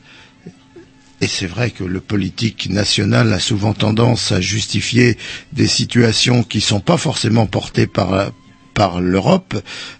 Et 1.21 1.27
c'est 1.27 1.47
vrai 1.47 1.71
que 1.71 1.83
le 1.83 2.01
politique 2.01 2.69
national 2.69 3.33
a 3.33 3.41
souvent 3.41 3.73
tendance 3.73 4.33
à 4.33 4.41
justifier 4.41 5.17
des 5.53 5.67
situations 5.67 6.43
qui 6.43 6.61
sont 6.61 6.81
pas 6.81 6.99
forcément 6.99 7.47
portées 7.47 7.87
par 7.87 8.31
par 8.77 9.01
l'Europe 9.01 9.55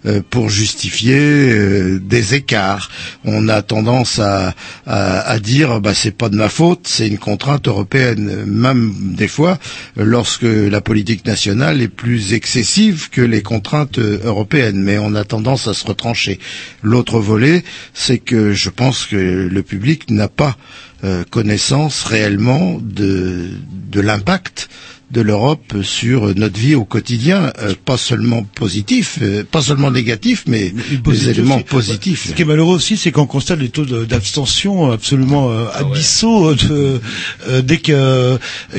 euh, 0.05 0.21
pour 0.29 0.49
justifier 0.49 1.17
euh, 1.19 1.99
des 1.99 2.35
écarts. 2.35 2.89
On 3.25 3.49
a 3.49 3.61
tendance 3.63 4.19
à, 4.19 4.53
à, 4.85 5.19
à 5.21 5.39
dire 5.39 5.81
bah 5.81 5.95
c'est 5.95 6.11
pas 6.11 6.29
de 6.29 6.35
ma 6.37 6.47
faute, 6.47 6.81
c'est 6.87 7.07
une 7.07 7.17
contrainte 7.17 7.67
européenne. 7.67 8.45
Même 8.45 8.93
des 9.15 9.27
fois, 9.27 9.57
lorsque 9.97 10.43
la 10.43 10.79
politique 10.79 11.25
nationale 11.25 11.81
est 11.81 11.87
plus 11.87 12.33
excessive 12.33 13.09
que 13.09 13.21
les 13.21 13.41
contraintes 13.41 13.97
européennes, 13.97 14.79
mais 14.81 14.99
on 14.99 15.15
a 15.15 15.23
tendance 15.25 15.67
à 15.67 15.73
se 15.73 15.85
retrancher. 15.85 16.39
L'autre 16.83 17.19
volet, 17.19 17.63
c'est 17.95 18.19
que 18.19 18.53
je 18.53 18.69
pense 18.69 19.07
que 19.07 19.15
le 19.51 19.63
public 19.63 20.11
n'a 20.11 20.27
pas 20.27 20.55
euh, 21.03 21.23
connaissance 21.29 22.03
réellement 22.03 22.77
de, 22.81 23.49
de 23.91 24.01
l'impact 24.01 24.69
de 25.09 25.21
l'Europe 25.21 25.73
sur 25.83 26.35
notre 26.35 26.59
vie 26.59 26.75
au 26.75 26.83
quotidien, 26.83 27.53
euh, 27.61 27.73
pas 27.85 27.95
seulement 27.97 28.43
positif, 28.43 29.19
euh, 29.21 29.43
pas 29.49 29.61
seulement 29.61 29.89
négatif, 29.89 30.43
mais 30.47 30.73
des 31.03 31.29
éléments 31.29 31.55
aussi. 31.55 31.63
positifs. 31.63 32.27
Ce 32.27 32.33
qui 32.33 32.41
est 32.41 32.45
malheureux 32.45 32.75
aussi, 32.75 32.97
c'est 32.97 33.11
qu'on 33.11 33.25
constate 33.25 33.59
des 33.59 33.69
taux 33.69 33.85
d'abstention 33.85 34.91
absolument 34.91 35.49
euh, 35.49 35.67
abyssaux 35.73 36.55
de, 36.55 36.99
euh, 37.47 37.61
dès 37.61 37.77
qu'il 37.77 37.93
y 37.93 37.97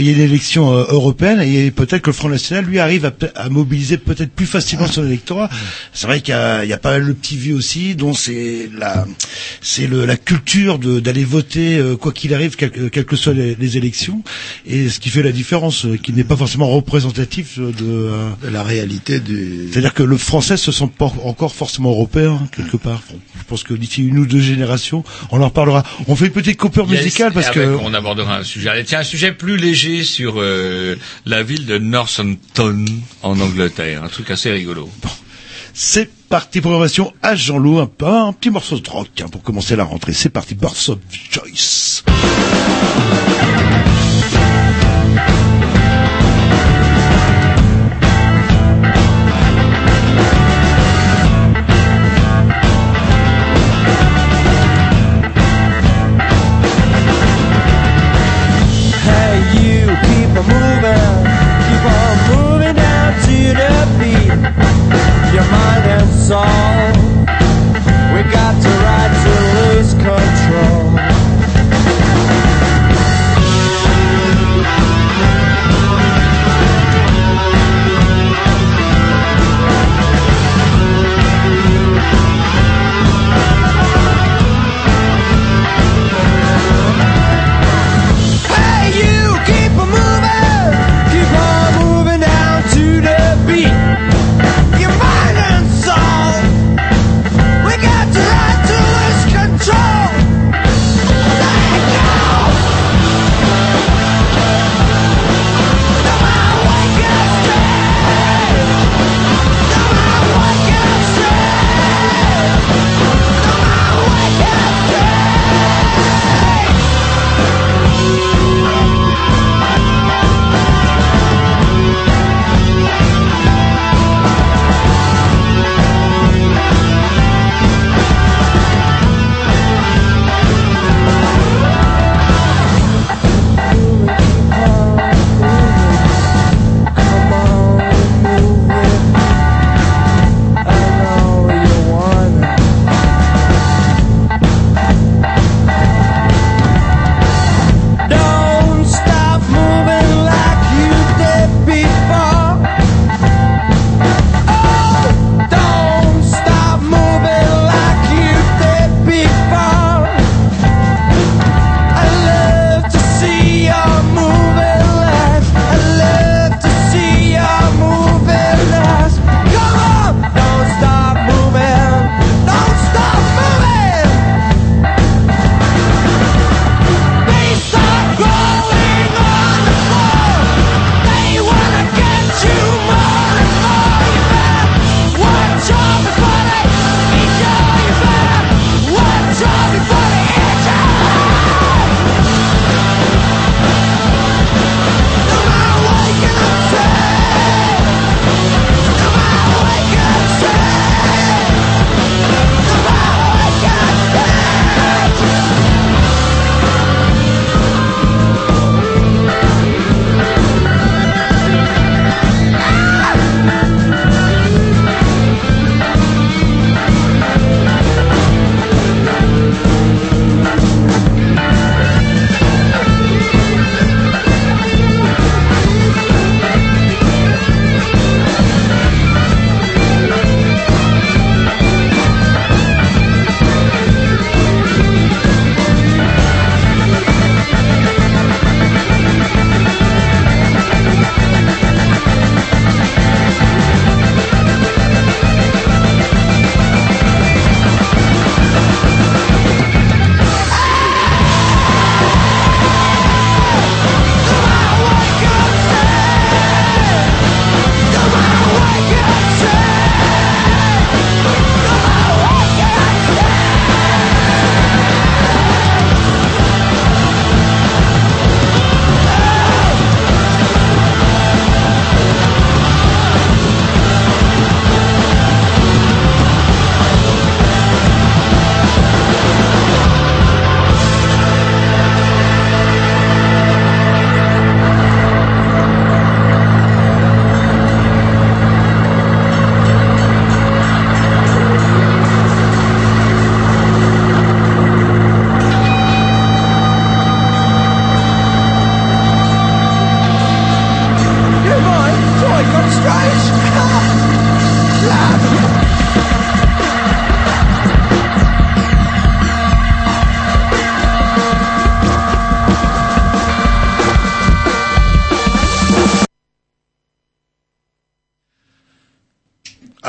a 0.09 0.13
une 0.13 0.21
élection 0.21 0.75
euh, 0.77 0.85
européenne. 0.91 1.41
Et 1.41 1.71
peut-être 1.71 2.03
que 2.03 2.11
le 2.11 2.15
Front 2.15 2.29
National, 2.29 2.65
lui, 2.67 2.79
arrive 2.79 3.07
à, 3.07 3.13
à 3.35 3.49
mobiliser 3.49 3.97
peut-être 3.97 4.31
plus 4.33 4.47
facilement 4.47 4.87
son 4.87 5.07
électorat. 5.07 5.49
C'est 5.95 6.07
vrai 6.07 6.21
qu'il 6.21 6.33
y 6.33 6.37
a, 6.37 6.63
il 6.65 6.69
y 6.69 6.75
a 6.75 6.79
pas 6.79 6.91
mal 6.99 7.07
de 7.07 7.13
petits 7.13 7.37
vieux 7.39 7.55
aussi, 7.55 7.95
dont 7.95 8.13
c'est 8.13 8.69
la, 8.77 9.07
c'est 9.63 9.87
le, 9.87 10.05
la 10.05 10.17
culture 10.19 10.79
de- 10.79 11.01
d'aller 11.01 11.25
voter 11.25 11.79
euh, 11.79 11.97
quoi 11.97 12.13
qu'il 12.13 12.35
arrive, 12.35 12.57
quel- 12.57 12.91
quelles 12.91 13.07
que 13.07 13.17
soient 13.17 13.33
les, 13.35 13.55
les 13.55 13.77
élections. 13.79 14.23
Et 14.67 14.91
ce 14.91 15.01
qui 15.01 15.09
fait 15.09 15.23
la 15.23 15.33
différence, 15.33 15.87
euh, 15.87 15.97
qui 15.97 16.13
n'est 16.19 16.25
pas 16.25 16.37
forcément 16.37 16.69
représentatif 16.69 17.59
de, 17.59 17.73
euh, 17.81 18.29
de 18.43 18.49
la 18.49 18.63
réalité 18.63 19.21
du. 19.21 19.69
C'est-à-dire 19.73 19.95
que 19.95 20.03
le 20.03 20.17
français 20.17 20.57
se 20.57 20.73
sent 20.73 20.91
pas 20.99 21.13
encore 21.25 21.55
forcément 21.55 21.91
européen 21.91 22.41
quelque 22.55 22.77
part. 22.77 23.03
Bon, 23.11 23.19
je 23.39 23.45
pense 23.45 23.63
que 23.63 23.75
d'ici 23.75 24.03
une 24.05 24.19
ou 24.19 24.27
deux 24.27 24.41
générations, 24.41 25.05
on 25.31 25.41
en 25.41 25.47
reparlera. 25.47 25.85
On 26.09 26.17
fait 26.17 26.27
une 26.27 26.33
petite 26.33 26.59
coupure 26.59 26.87
Yes, 26.91 27.05
musicale 27.05 27.33
parce 27.33 27.49
et 27.49 27.53
que 27.53 27.61
avec, 27.61 27.81
on 27.83 27.95
abordera 27.95 28.39
un 28.39 28.43
sujet. 28.43 28.69
Allez, 28.69 28.85
tiens, 28.85 29.01
un 29.01 29.05
sujet 29.05 29.33
plus 29.33 29.57
léger 29.57 30.03
sur 30.05 30.35
euh, 30.39 30.97
la 31.27 31.43
ville 31.43 31.67
de 31.67 31.79
Northampton 31.79 32.85
en 33.23 33.41
Angleterre, 33.41 34.03
un 34.05 34.09
truc 34.09 34.31
assez 34.31 34.51
rigolo. 34.51 34.89
c'est 35.75 36.11
parti 36.29 36.61
programmation 36.61 37.13
à 37.23 37.35
Jean-Loup, 37.37 37.79
un, 37.79 37.87
peu- 37.87 38.07
un 38.07 38.33
petit 38.33 38.51
morceau 38.51 38.79
de 38.79 38.89
rock 38.91 39.09
hein, 39.23 39.27
pour 39.31 39.43
commencer 39.43 39.77
la 39.77 39.85
rentrée. 39.85 40.13
C'est 40.13 40.29
parti, 40.31 40.55
Birth 40.55 40.89
of 40.89 40.99
Choice. 41.31 42.03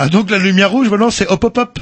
Ah 0.01 0.07
donc 0.07 0.31
la 0.31 0.37
lumière 0.37 0.71
rouge 0.71 0.87
maintenant 0.89 1.09
c'est 1.11 1.27
hop 1.27 1.43
hop 1.43 1.57
hop. 1.57 1.79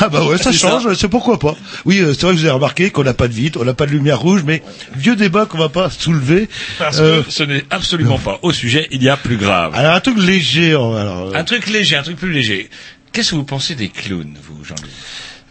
Ah 0.00 0.08
bah 0.08 0.24
ouais 0.24 0.36
ça 0.36 0.52
change, 0.52 0.92
c'est 0.94 1.08
pourquoi 1.08 1.38
pas. 1.38 1.54
Oui 1.86 2.00
euh, 2.00 2.12
c'est 2.12 2.22
vrai 2.26 2.32
que 2.34 2.38
vous 2.38 2.44
avez 2.44 2.52
remarqué 2.54 2.90
qu'on 2.90 3.04
n'a 3.04 3.14
pas 3.14 3.28
de 3.28 3.32
vitre, 3.32 3.58
on 3.62 3.64
n'a 3.64 3.72
pas 3.74 3.86
de 3.86 3.92
lumière 3.92 4.20
rouge, 4.20 4.42
mais 4.44 4.62
vieux 4.94 5.16
débat 5.16 5.46
qu'on 5.46 5.58
va 5.58 5.68
pas 5.70 5.88
soulever. 5.90 6.48
Parce 6.78 6.98
Euh, 7.00 7.22
que 7.22 7.30
ce 7.30 7.42
n'est 7.44 7.64
absolument 7.70 8.18
pas 8.18 8.38
au 8.42 8.52
sujet, 8.52 8.86
il 8.90 9.02
y 9.02 9.08
a 9.08 9.16
plus 9.16 9.36
grave. 9.38 9.72
alors 9.74 9.94
un 9.94 10.00
truc 10.00 10.18
léger. 10.18 10.72
euh, 10.72 10.94
Alors, 10.96 11.28
euh, 11.28 11.32
Un 11.34 11.44
truc 11.44 11.66
léger, 11.68 11.96
un 11.96 12.02
truc 12.02 12.16
plus 12.18 12.32
léger. 12.32 12.68
Qu'est-ce 13.12 13.30
que 13.30 13.36
vous 13.36 13.44
pensez 13.44 13.74
des 13.74 13.88
clowns, 13.88 14.36
vous, 14.46 14.62
Jean-Louis? 14.64 14.90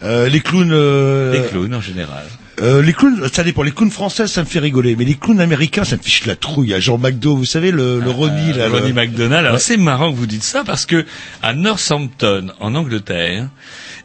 Euh, 0.03 0.29
les 0.29 0.41
clowns. 0.41 0.71
euh, 0.71 1.31
Des 1.31 1.47
clowns 1.49 1.73
en 1.73 1.81
général. 1.81 2.25
Euh, 2.61 2.81
les 2.81 2.93
clowns, 2.93 3.27
ça 3.33 3.43
dépend. 3.43 3.63
Les 3.63 3.71
clowns 3.71 3.91
français, 3.91 4.27
ça 4.27 4.41
me 4.41 4.45
fait 4.47 4.59
rigoler, 4.59 4.95
mais 4.95 5.03
les 5.05 5.15
clowns 5.15 5.41
américains, 5.41 5.83
ça 5.83 5.97
me 5.97 6.01
fiche 6.01 6.25
la 6.25 6.35
trouille. 6.35 6.67
Il 6.67 6.71
y 6.71 6.73
a 6.73 6.79
Jean 6.79 6.97
McDo, 6.97 7.35
vous 7.35 7.43
savez, 7.45 7.71
le, 7.71 7.99
le 7.99 8.09
Ronnie, 8.09 8.53
là. 8.53 8.69
Ronnie 8.69 8.89
le- 8.89 8.93
McDonald. 8.93 9.39
Alors 9.45 9.53
Ouais. 9.55 9.59
c'est 9.59 9.77
marrant 9.77 10.11
que 10.11 10.17
vous 10.17 10.25
dites 10.25 10.43
ça 10.43 10.63
parce 10.65 10.85
que 10.85 11.05
à 11.43 11.53
Northampton, 11.53 12.47
en 12.59 12.75
Angleterre, 12.75 13.49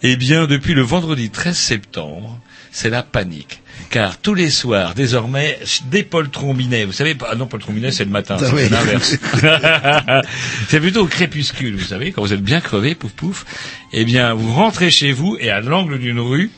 eh 0.02 0.16
bien 0.16 0.46
depuis 0.46 0.74
le 0.74 0.82
vendredi 0.82 1.30
13 1.30 1.56
septembre, 1.56 2.38
c'est 2.72 2.90
la 2.90 3.02
panique. 3.04 3.60
Car 3.88 4.18
tous 4.18 4.34
les 4.34 4.50
soirs, 4.50 4.94
désormais, 4.94 5.58
dès 5.90 6.02
Paul 6.02 6.28
Trombinet, 6.28 6.84
vous 6.84 6.92
savez, 6.92 7.16
ah 7.28 7.34
non, 7.34 7.46
Paul 7.46 7.60
Trombinet, 7.60 7.90
c'est 7.92 8.04
le 8.04 8.10
matin, 8.10 8.36
Ah 8.38 8.44
c'est 8.44 8.52
oui. 8.52 8.68
l'inverse. 8.68 9.16
c'est 10.68 10.80
plutôt 10.80 11.02
au 11.02 11.06
crépuscule, 11.06 11.76
vous 11.76 11.84
savez, 11.86 12.12
quand 12.12 12.20
vous 12.22 12.32
êtes 12.32 12.42
bien 12.42 12.60
crevé, 12.60 12.94
pouf 12.94 13.12
pouf, 13.12 13.44
eh 13.92 14.04
bien, 14.04 14.34
vous 14.34 14.52
rentrez 14.52 14.90
chez 14.90 15.12
vous 15.12 15.36
et 15.40 15.50
à 15.50 15.60
l'angle 15.60 15.98
d'une 15.98 16.20
rue, 16.20 16.50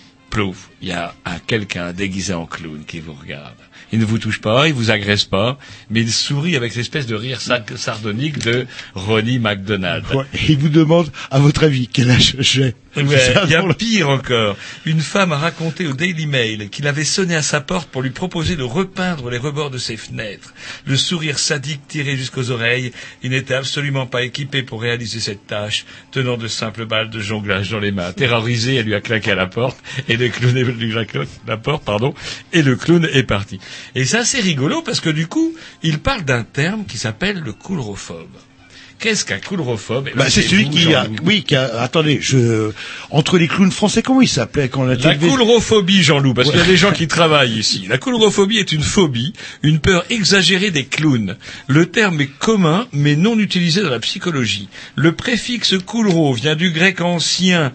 il 0.81 0.89
y 0.89 0.93
a 0.93 1.15
un 1.25 1.39
quelqu'un 1.39 1.93
déguisé 1.93 2.33
en 2.33 2.47
clown 2.47 2.85
qui 2.87 3.01
vous 3.01 3.13
regarde. 3.13 3.55
Il 3.93 3.99
ne 3.99 4.05
vous 4.05 4.19
touche 4.19 4.41
pas, 4.41 4.69
il 4.69 4.75
vous 4.75 4.91
agresse 4.91 5.25
pas, 5.25 5.59
mais 5.91 6.01
il 6.01 6.11
sourit 6.11 6.57
avec 6.57 6.75
l'espèce 6.75 7.07
de 7.07 7.15
rire 7.15 7.41
sardonique 7.41 8.39
de 8.39 8.67
Ronnie 8.95 9.39
McDonald. 9.39 10.05
Il 10.49 10.57
vous 10.59 10.71
demande, 10.71 11.11
à 11.31 11.39
votre 11.39 11.65
avis, 11.65 11.89
quel 11.89 12.11
âge 12.11 12.37
j'ai? 12.39 12.75
Ouais, 12.97 13.05
C'est 13.09 13.33
ça, 13.33 13.43
il 13.45 13.51
y 13.51 13.55
a 13.55 13.63
pire 13.75 14.11
encore. 14.11 14.57
Une 14.85 15.01
femme 15.01 15.33
a 15.33 15.39
raconté 15.39 15.87
au 15.87 15.95
Daily 15.95 16.27
Mail 16.27 16.69
qu'il 16.69 16.87
avait 16.87 17.05
sonné 17.05 17.35
à 17.35 17.43
sa 17.43 17.61
porte 17.61 17.89
pour 17.89 18.03
lui 18.03 18.11
proposer 18.11 18.57
de 18.57 18.63
repeindre 18.63 19.31
les 19.31 19.39
rebords 19.39 19.71
de 19.71 19.79
ses 19.79 19.97
fenêtres. 19.97 20.53
Le 20.85 20.97
sourire 20.97 21.39
sadique 21.39 21.87
tiré 21.89 22.17
jusqu'aux 22.17 22.51
oreilles, 22.51 22.93
il 23.23 23.31
n'était 23.31 23.55
absolument 23.55 24.07
pas 24.07 24.23
équipé 24.23 24.63
pour 24.63 24.83
réaliser 24.83 25.21
cette 25.21 25.47
tâche, 25.47 25.87
tenant 26.11 26.37
de 26.37 26.49
simples 26.49 26.85
balles 26.85 27.11
de 27.11 27.21
jonglage 27.21 27.71
dans 27.71 27.79
les 27.79 27.93
mains. 27.93 28.13
Terrorisé, 28.13 28.77
elle 28.77 28.87
lui 28.87 28.95
a 28.95 29.01
claqué 29.01 29.31
à 29.31 29.37
la 29.37 29.47
porte, 29.47 29.79
et 30.09 30.17
le 30.17 30.29
clown 30.29 30.57
est 30.57 30.65
lui 30.65 30.99
a 30.99 31.05
claqué 31.05 31.31
à 31.47 31.51
la 31.51 31.57
porte, 31.57 31.85
pardon, 31.85 32.15
et 32.53 32.63
le 32.63 32.77
clown 32.77 33.09
est 33.13 33.23
parti. 33.23 33.59
Et 33.95 34.05
c'est 34.05 34.19
assez 34.19 34.41
rigolo 34.41 34.83
parce 34.83 35.01
que 35.01 35.11
du 35.11 35.27
coup, 35.27 35.55
il 35.83 35.99
parle 35.99 36.23
d'un 36.23 36.45
terme 36.45 36.85
qui 36.85 36.99
s'appelle 36.99 37.41
le 37.41 37.53
coulrophobe. 37.53 38.29
Qu'est-ce 39.03 39.25
qu'un 39.25 39.41
coulrophobe 39.41 40.05
ben, 40.05 40.13
Bah, 40.15 40.31
c'est 40.31 40.43
celui 40.43 40.71
qui 40.71 40.95
a, 40.95 41.09
oui, 41.25 41.43
qui 41.43 41.57
a, 41.57 41.81
attendez, 41.81 42.21
je, 42.21 42.71
entre 43.11 43.37
les 43.37 43.49
clowns 43.49 43.73
français, 43.73 44.01
comment 44.01 44.21
il 44.21 44.29
s'appelait 44.29 44.69
quand 44.69 44.83
on 44.85 44.89
a 44.89 44.95
La 44.95 45.17
coulrophobie, 45.17 46.05
Jean-Loup, 46.05 46.35
parce 46.35 46.51
qu'il 46.51 46.61
y 46.61 46.63
a 46.63 46.67
des 46.67 46.77
gens 46.77 46.93
qui 46.93 47.09
travaillent 47.09 47.59
ici. 47.59 47.87
La 47.89 47.99
coulrophobie 47.99 48.59
est 48.59 48.71
une 48.71 48.85
phobie, 48.85 49.33
une 49.65 49.81
peur 49.81 50.05
exagérée 50.09 50.71
des 50.71 50.85
clowns. 50.85 51.37
Le 51.67 51.87
terme 51.87 52.21
est 52.21 52.31
commun, 52.39 52.87
mais 52.93 53.17
non 53.17 53.37
utilisé 53.41 53.83
dans 53.83 53.91
la 53.91 53.99
psychologie. 53.99 54.69
Le 54.95 55.11
préfixe 55.11 55.75
coulro 55.85 56.33
vient 56.33 56.55
du 56.55 56.71
grec 56.71 57.01
ancien 57.01 57.73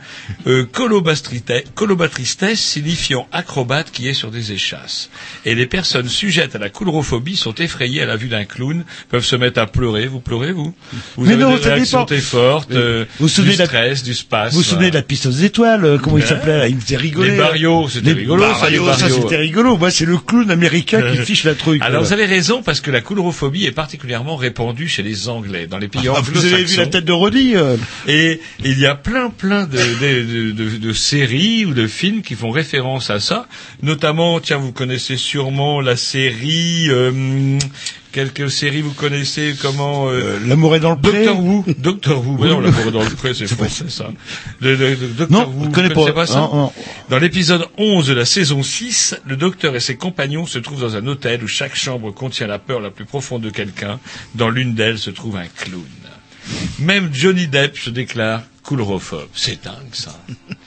euh, 0.48 0.64
colobastristes, 0.64 2.56
signifiant 2.56 3.28
acrobate 3.34 3.92
qui 3.92 4.08
est 4.08 4.14
sur 4.14 4.32
des 4.32 4.54
échasses. 4.54 5.10
Et 5.44 5.56
les 5.56 5.66
personnes 5.66 6.08
sujettes 6.08 6.56
à 6.56 6.60
la 6.60 6.70
coulrophobie 6.70 7.36
sont 7.36 7.56
effrayées 7.56 8.02
à 8.02 8.06
la 8.06 8.16
vue 8.16 8.30
d'un 8.30 8.46
clown, 8.46 8.86
peuvent 9.10 9.26
se 9.26 9.36
mettre 9.36 9.60
à 9.60 9.68
pleurer. 9.68 10.08
Vous 10.08 10.22
pleurez, 10.22 10.54
vous? 10.54 10.74
Vous 11.18 11.26
Mais 11.26 11.34
avez 11.34 11.44
non, 11.44 11.56
des 11.58 11.64
réactions 11.64 12.06
très 12.06 12.18
fortes, 12.20 12.72
euh, 12.72 13.06
Vous 13.20 13.28
du 13.28 13.42
de 13.54 13.58
la- 13.58 13.66
stress, 13.66 14.04
du 14.04 14.14
space. 14.14 14.52
Vous 14.54 14.60
vous 14.60 14.64
souvenez 14.64 14.90
de 14.92 14.96
la 14.96 15.02
piste 15.02 15.26
aux 15.26 15.32
étoiles, 15.32 15.84
euh, 15.84 15.98
comment 15.98 16.18
il 16.18 16.22
Ouais. 16.24 16.28
s'appelait 16.30 16.58
là 16.60 16.68
Il 16.68 16.80
faisait 16.80 16.96
rigoler. 16.96 17.32
Les 17.32 17.38
Barrios, 17.38 17.90
c'était 17.90 18.14
Les 18.14 18.20
rigolo, 18.22 18.44
Barrios, 18.44 18.94
ça 18.94 19.10
c'était 19.10 19.38
rigolo. 19.38 19.78
Moi, 19.78 19.90
c'est 19.90 20.06
le 20.06 20.18
clown 20.18 20.52
américain 20.52 21.02
qui 21.12 21.18
fiche 21.26 21.44
la 21.44 21.56
trouille. 21.56 21.80
Alors 21.82 22.00
quoi. 22.02 22.08
vous 22.08 22.14
avez 22.14 22.26
raison 22.26 22.62
parce 22.62 22.82
que 22.82 22.92
la 22.92 23.02
coulrophobie 23.02 23.66
est 23.66 23.72
particulièrement 23.72 24.36
répandue 24.36 24.88
chez 24.88 25.02
les 25.02 25.28
Anglais, 25.28 25.66
dans 25.68 25.80
les 25.80 25.88
pays 25.88 26.08
Ah, 26.08 26.22
vous 26.22 26.46
avez 26.46 26.64
vu 26.64 26.78
la 26.78 26.86
tête 26.88 27.06
de 27.06 27.12
Roddy 27.12 27.54
euh, 27.56 27.78
Et 28.08 28.40
il 28.64 28.78
y 28.80 28.86
a 28.86 28.94
plein 28.96 29.30
plein 29.32 29.66
de, 29.66 29.78
de, 29.78 30.52
de, 30.52 30.70
de- 30.70 30.78
de 30.78 30.94
séries 30.94 31.66
ou 31.66 31.74
de 31.74 31.88
films 31.88 32.22
qui 32.22 32.36
font 32.36 32.52
référence 32.52 33.10
à 33.10 33.20
ça. 33.20 33.48
Notamment, 33.82 34.40
tiens, 34.40 34.58
vous 34.58 34.72
connaissez 34.72 35.18
sûrement 35.18 35.82
la 35.82 35.96
série... 35.96 36.88
euh, 36.90 37.58
quelques 38.18 38.50
séries 38.50 38.82
vous 38.82 38.94
connaissez 38.94 39.56
comment... 39.62 40.08
euh, 40.10 40.14
euh, 40.14 40.40
L'amour 40.48 40.76
est 40.76 40.80
dans 40.80 40.90
le 40.96 41.00
pré. 41.00 41.24
Doctor 41.26 41.44
Who, 41.44 41.66
Doctor 41.78 42.28
Who, 42.28 42.38
mais 42.42 42.48
non, 42.50 42.60
l'amour 42.62 42.88
est 42.88 42.92
dans 42.92 43.04
le 43.04 43.10
pré, 43.12 43.34
c'est 43.36 43.46
français 43.46 43.86
ça. 43.90 44.10
Le, 44.60 44.76
le- 44.76 44.90
le 44.96 45.08
Doctor 45.10 45.30
Non, 45.30 45.46
Who, 45.48 45.66
vous 45.66 45.70
connaissez 45.70 45.94
pas. 45.94 46.12
pas 46.14 46.26
ça 46.26 46.40
Non, 46.40 46.56
non. 46.56 46.74
Dans 47.10 47.20
l'épisode 47.20 47.66
11 47.78 48.08
de 48.08 48.14
la 48.14 48.26
saison 48.26 48.64
6, 48.64 49.18
le 49.28 49.36
docteur 49.36 49.76
et 49.76 49.80
ses 49.80 49.98
compagnons 49.98 50.48
se 50.48 50.58
trouvent 50.58 50.82
dans 50.82 50.96
un 50.96 51.06
hôtel 51.06 51.44
où 51.44 51.48
chaque 51.48 51.76
chambre 51.76 52.10
contient 52.12 52.48
la 52.48 52.58
peur 52.58 52.80
la 52.80 52.90
plus 52.90 53.06
profonde 53.06 53.44
de 53.44 53.52
quelqu'un. 53.52 54.00
Dans 54.34 54.50
l'une 54.50 54.74
d'elles 54.74 54.98
se 54.98 55.12
trouve 55.12 55.38
un 55.38 55.46
clown. 55.56 55.84
Même 56.80 57.10
Johnny 57.14 57.48
Depp 57.48 57.78
se 57.78 57.92
déclare 57.92 58.42
coulrophobe. 58.68 59.28
C'est 59.34 59.64
dingue 59.64 59.94
ça. 59.94 60.14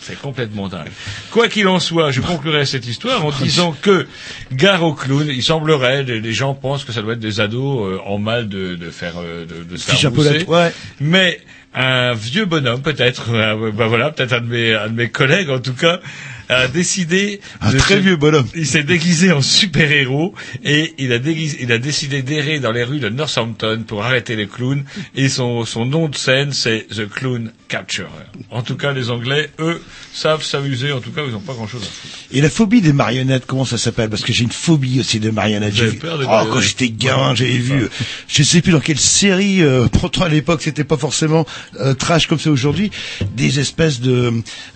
C'est 0.00 0.18
complètement 0.20 0.68
dingue. 0.68 0.88
Quoi 1.30 1.48
qu'il 1.48 1.68
en 1.68 1.78
soit, 1.78 2.10
je 2.10 2.22
conclurai 2.22 2.64
cette 2.64 2.86
histoire 2.86 3.24
en 3.26 3.30
disant 3.30 3.76
que, 3.80 4.06
gare 4.52 4.82
au 4.82 4.94
clown, 4.94 5.26
il 5.28 5.42
semblerait, 5.42 6.02
les 6.02 6.32
gens 6.32 6.54
pensent 6.54 6.84
que 6.84 6.92
ça 6.92 7.02
doit 7.02 7.12
être 7.12 7.20
des 7.20 7.40
ados 7.40 7.86
euh, 7.86 7.98
en 8.06 8.18
mal 8.18 8.48
de, 8.48 8.74
de 8.74 8.90
faire, 8.90 9.14
euh, 9.18 9.44
de, 9.44 9.64
de 9.64 9.76
se 9.76 9.90
faire 9.90 10.10
mousser. 10.10 10.44
ouais. 10.48 10.72
Mais 11.00 11.40
un 11.74 12.14
vieux 12.14 12.46
bonhomme, 12.46 12.80
peut-être, 12.80 13.26
euh, 13.34 13.70
bah 13.70 13.86
voilà, 13.86 14.10
peut-être 14.10 14.32
un 14.32 14.40
de 14.40 14.46
mes, 14.46 14.74
un 14.74 14.88
de 14.88 14.94
mes 14.94 15.10
collègues 15.10 15.50
en 15.50 15.60
tout 15.60 15.74
cas, 15.74 16.00
a 16.48 16.66
décidé. 16.66 17.40
Un 17.60 17.70
de 17.72 17.78
très 17.78 17.94
se- 17.96 18.00
vieux 18.00 18.16
bonhomme. 18.16 18.48
Il 18.56 18.66
s'est 18.66 18.82
déguisé 18.82 19.30
en 19.30 19.42
super-héros 19.42 20.34
et 20.64 20.94
il 20.98 21.12
a, 21.12 21.18
déguisé- 21.18 21.58
il 21.60 21.70
a 21.70 21.78
décidé 21.78 22.22
d'errer 22.22 22.58
dans 22.60 22.72
les 22.72 22.82
rues 22.82 22.98
de 22.98 23.08
Northampton 23.10 23.84
pour 23.86 24.04
arrêter 24.04 24.34
les 24.36 24.48
clowns. 24.48 24.84
Et 25.14 25.28
son, 25.28 25.64
son 25.66 25.84
nom 25.84 26.08
de 26.08 26.16
scène, 26.16 26.52
c'est 26.52 26.86
The 26.88 27.06
Clown 27.08 27.52
Capturer. 27.70 28.08
En 28.50 28.62
tout 28.62 28.74
cas, 28.76 28.92
les 28.92 29.10
Anglais, 29.10 29.48
eux, 29.60 29.80
savent 30.12 30.42
s'amuser. 30.42 30.90
En 30.90 30.98
tout 31.00 31.12
cas, 31.12 31.22
ils 31.24 31.30
n'ont 31.32 31.38
pas 31.38 31.52
grand-chose 31.52 31.82
à 31.82 31.86
foutre. 31.86 32.14
Et 32.32 32.40
la 32.40 32.50
phobie 32.50 32.80
des 32.80 32.92
marionnettes, 32.92 33.46
comment 33.46 33.64
ça 33.64 33.78
s'appelle? 33.78 34.10
Parce 34.10 34.22
que 34.22 34.32
j'ai 34.32 34.42
une 34.42 34.50
phobie 34.50 34.98
aussi 34.98 35.20
des 35.20 35.30
marionnettes. 35.30 35.74
J'ai 35.76 35.92
peur 35.92 36.18
des 36.18 36.24
Oh, 36.24 36.28
marionnettes 36.28 36.52
quand 36.52 36.60
j'étais 36.60 36.90
gamin, 36.90 37.34
j'avais 37.36 37.50
vu. 37.58 37.84
euh, 37.84 37.88
Je 38.26 38.42
sais 38.42 38.60
plus 38.60 38.72
dans 38.72 38.80
quelle 38.80 38.98
série. 38.98 39.62
Euh, 39.62 39.86
pourtant 39.86 40.22
à 40.24 40.28
l'époque, 40.28 40.62
c'était 40.62 40.82
pas 40.82 40.96
forcément 40.96 41.46
euh, 41.78 41.94
trash 41.94 42.26
comme 42.26 42.40
c'est 42.40 42.50
aujourd'hui. 42.50 42.90
Des 43.36 43.60
espèces 43.60 44.00
de, 44.00 44.32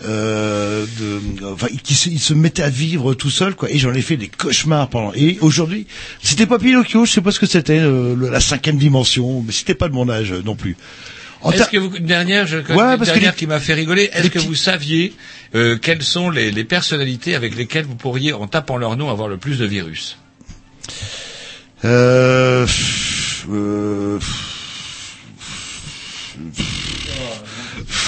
euh, 0.06 0.86
de, 1.00 1.46
enfin, 1.46 1.66
qui 1.82 1.94
se, 1.94 2.08
ils 2.08 2.20
se 2.20 2.32
mettaient 2.32 2.62
à 2.62 2.70
vivre 2.70 3.14
tout 3.14 3.30
seul, 3.30 3.56
quoi. 3.56 3.68
Et 3.72 3.78
j'en 3.80 3.92
ai 3.92 4.02
fait 4.02 4.16
des 4.16 4.28
cauchemars 4.28 4.88
pendant. 4.88 5.12
Et 5.16 5.38
aujourd'hui, 5.40 5.88
c'était 6.22 6.46
pas 6.46 6.60
Pinocchio. 6.60 7.04
Je 7.06 7.10
sais 7.10 7.20
pas 7.22 7.32
ce 7.32 7.40
que 7.40 7.46
c'était, 7.46 7.80
euh, 7.80 8.14
la 8.30 8.38
cinquième 8.40 8.78
dimension, 8.78 9.42
mais 9.44 9.52
c'était 9.52 9.74
pas 9.74 9.88
de 9.88 9.94
mon 9.94 10.08
âge 10.08 10.30
euh, 10.32 10.42
non 10.44 10.54
plus. 10.54 10.76
Est-ce 11.52 11.68
que 11.70 11.76
vous, 11.78 11.94
une 11.96 12.06
dernière, 12.06 12.46
je, 12.46 12.56
Ouais, 12.58 12.94
une 12.96 13.04
dernière 13.04 13.32
les- 13.32 13.36
qui 13.36 13.46
m'a 13.46 13.60
fait 13.60 13.74
rigoler. 13.74 14.10
Est-ce 14.12 14.28
que 14.28 14.38
petits- 14.38 14.46
vous 14.46 14.54
saviez 14.54 15.14
euh, 15.54 15.76
quelles 15.76 16.02
sont 16.02 16.30
les, 16.30 16.50
les 16.50 16.64
personnalités 16.64 17.34
avec 17.34 17.54
lesquelles 17.56 17.84
vous 17.84 17.96
pourriez, 17.96 18.32
en 18.32 18.46
tapant 18.46 18.76
leur 18.76 18.96
nom, 18.96 19.10
avoir 19.10 19.28
le 19.28 19.36
plus 19.36 19.58
de 19.58 19.64
virus? 19.66 20.16
Euh, 21.84 22.66
euh, 23.50 24.18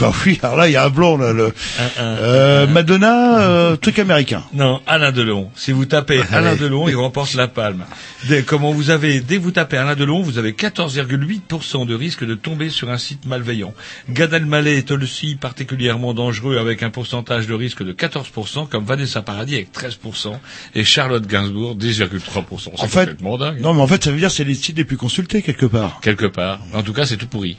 Ah 0.03 0.13
oui, 0.27 0.39
alors 0.43 0.57
là, 0.57 0.69
il 0.69 0.73
y 0.73 0.77
a 0.77 0.85
un 0.85 0.91
blond, 0.91 1.17
là. 1.17 1.33
Le, 1.33 1.53
euh, 1.99 2.67
Madonna, 2.67 3.41
euh, 3.41 3.77
truc 3.77 3.99
américain. 3.99 4.43
Non, 4.53 4.81
Alain 4.87 5.13
Delon. 5.13 5.51
Si 5.57 5.73
vous 5.73 5.87
tapez 5.87 6.21
Alain. 6.31 6.55
Delon, 6.57 6.89
il 6.89 6.97
remporte 6.97 7.35
la 7.35 7.49
palme. 7.49 7.85
Dès, 8.29 8.43
comment 8.43 8.73
vous 8.73 8.91
avez, 8.91 9.21
dès 9.21 9.37
que 9.37 9.43
vous 9.43 9.51
tapez 9.53 9.77
Alain 9.77 9.95
Delon, 9.95 10.23
vous 10.23 10.39
avez 10.39 10.53
14,8% 10.53 11.87
de 11.87 11.95
risque 11.95 12.25
de 12.25 12.35
tomber 12.35 12.71
sur 12.71 12.91
un 12.91 12.99
site 12.99 13.27
malveillant. 13.27 13.73
Gad 14.11 14.33
Elmaleh 14.35 14.77
est 14.79 14.91
aussi 14.91 15.35
particulièrement 15.37 16.15
dangereux 16.15 16.59
avec 16.59 16.83
un 16.83 16.91
pourcentage 16.91 17.47
de 17.47 17.55
risque 17.55 17.83
de 17.83 17.93
14%, 17.93 18.69
comme 18.69 18.85
Vanessa 18.85 19.23
Paradis 19.23 19.55
avec 19.55 19.73
13%, 19.73 20.39
et 20.75 20.85
Charlotte 20.85 21.27
Gainsbourg 21.27 21.77
10,3%. 21.77 22.71
C'est 22.77 22.83
En 22.83 22.89
fait, 22.89 23.01
complètement 23.01 23.39
dingue. 23.39 23.61
non, 23.61 23.75
mais 23.75 23.83
en 23.83 23.87
fait, 23.87 24.05
ça 24.05 24.11
veut 24.11 24.19
dire 24.19 24.29
que 24.29 24.35
c'est 24.35 24.45
les 24.45 24.55
sites 24.55 24.77
les 24.77 24.85
plus 24.85 24.97
consultés 24.97 25.43
quelque 25.43 25.67
part. 25.67 26.01
Quelque 26.03 26.27
part. 26.27 26.61
En 26.75 26.83
tout 26.83 26.93
cas, 26.93 27.07
c'est 27.07 27.17
tout 27.17 27.27
pourri. 27.29 27.57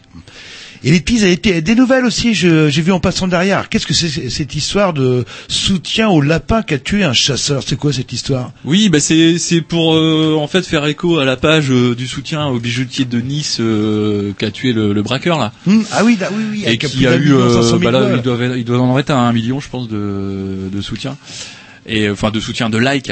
Et 0.83 0.91
les 0.91 0.99
petits, 0.99 1.19
des 1.37 1.61
des 1.61 1.75
nouvelles 1.75 2.05
aussi, 2.05 2.33
j'ai 2.35 2.69
vu 2.69 2.91
en 2.91 2.99
passant 2.99 3.27
derrière. 3.27 3.67
Qu'est-ce 3.69 3.87
que 3.87 3.93
c'est 3.93 4.29
cette 4.29 4.55
histoire 4.55 4.93
de 4.93 5.25
soutien 5.47 6.09
au 6.09 6.21
lapin 6.21 6.61
qui 6.61 6.73
a 6.75 6.77
tué 6.79 7.03
un 7.03 7.13
chasseur? 7.13 7.63
C'est 7.65 7.75
quoi 7.77 7.91
cette 7.93 8.13
histoire? 8.13 8.51
Oui, 8.65 8.89
bah 8.89 8.99
c'est 8.99 9.37
c'est 9.39 9.61
pour 9.61 9.95
euh, 9.95 10.35
en 10.39 10.47
fait 10.47 10.65
faire 10.65 10.85
écho 10.85 11.17
à 11.17 11.25
la 11.25 11.35
page 11.37 11.71
euh, 11.71 11.95
du 11.95 12.07
soutien 12.07 12.45
au 12.47 12.59
bijoutier 12.59 13.05
de 13.05 13.19
Nice 13.19 13.57
euh, 13.59 14.33
qui 14.37 14.45
a 14.45 14.51
tué 14.51 14.71
le, 14.73 14.93
le 14.93 15.01
braqueur 15.01 15.39
là. 15.39 15.51
Hmm, 15.65 15.81
Ah 15.91 16.03
oui, 16.05 16.15
da- 16.15 16.29
oui, 16.31 16.43
oui. 16.51 16.63
et 16.67 16.77
qui 16.77 17.07
a 17.07 17.15
eu 17.15 17.33
euh, 17.33 17.77
bah 17.79 17.91
là, 17.91 18.09
il 18.15 18.21
doit 18.21 18.37
il 18.55 18.63
doit 18.65 18.79
en 18.79 18.97
être 18.99 19.09
à 19.09 19.17
un 19.17 19.33
million 19.33 19.59
je 19.59 19.69
pense 19.69 19.87
de 19.87 20.69
de 20.71 20.81
soutien 20.81 21.17
et 21.87 22.09
enfin 22.09 22.29
de 22.31 22.39
soutien 22.39 22.69
de 22.69 22.77
like. 22.77 23.11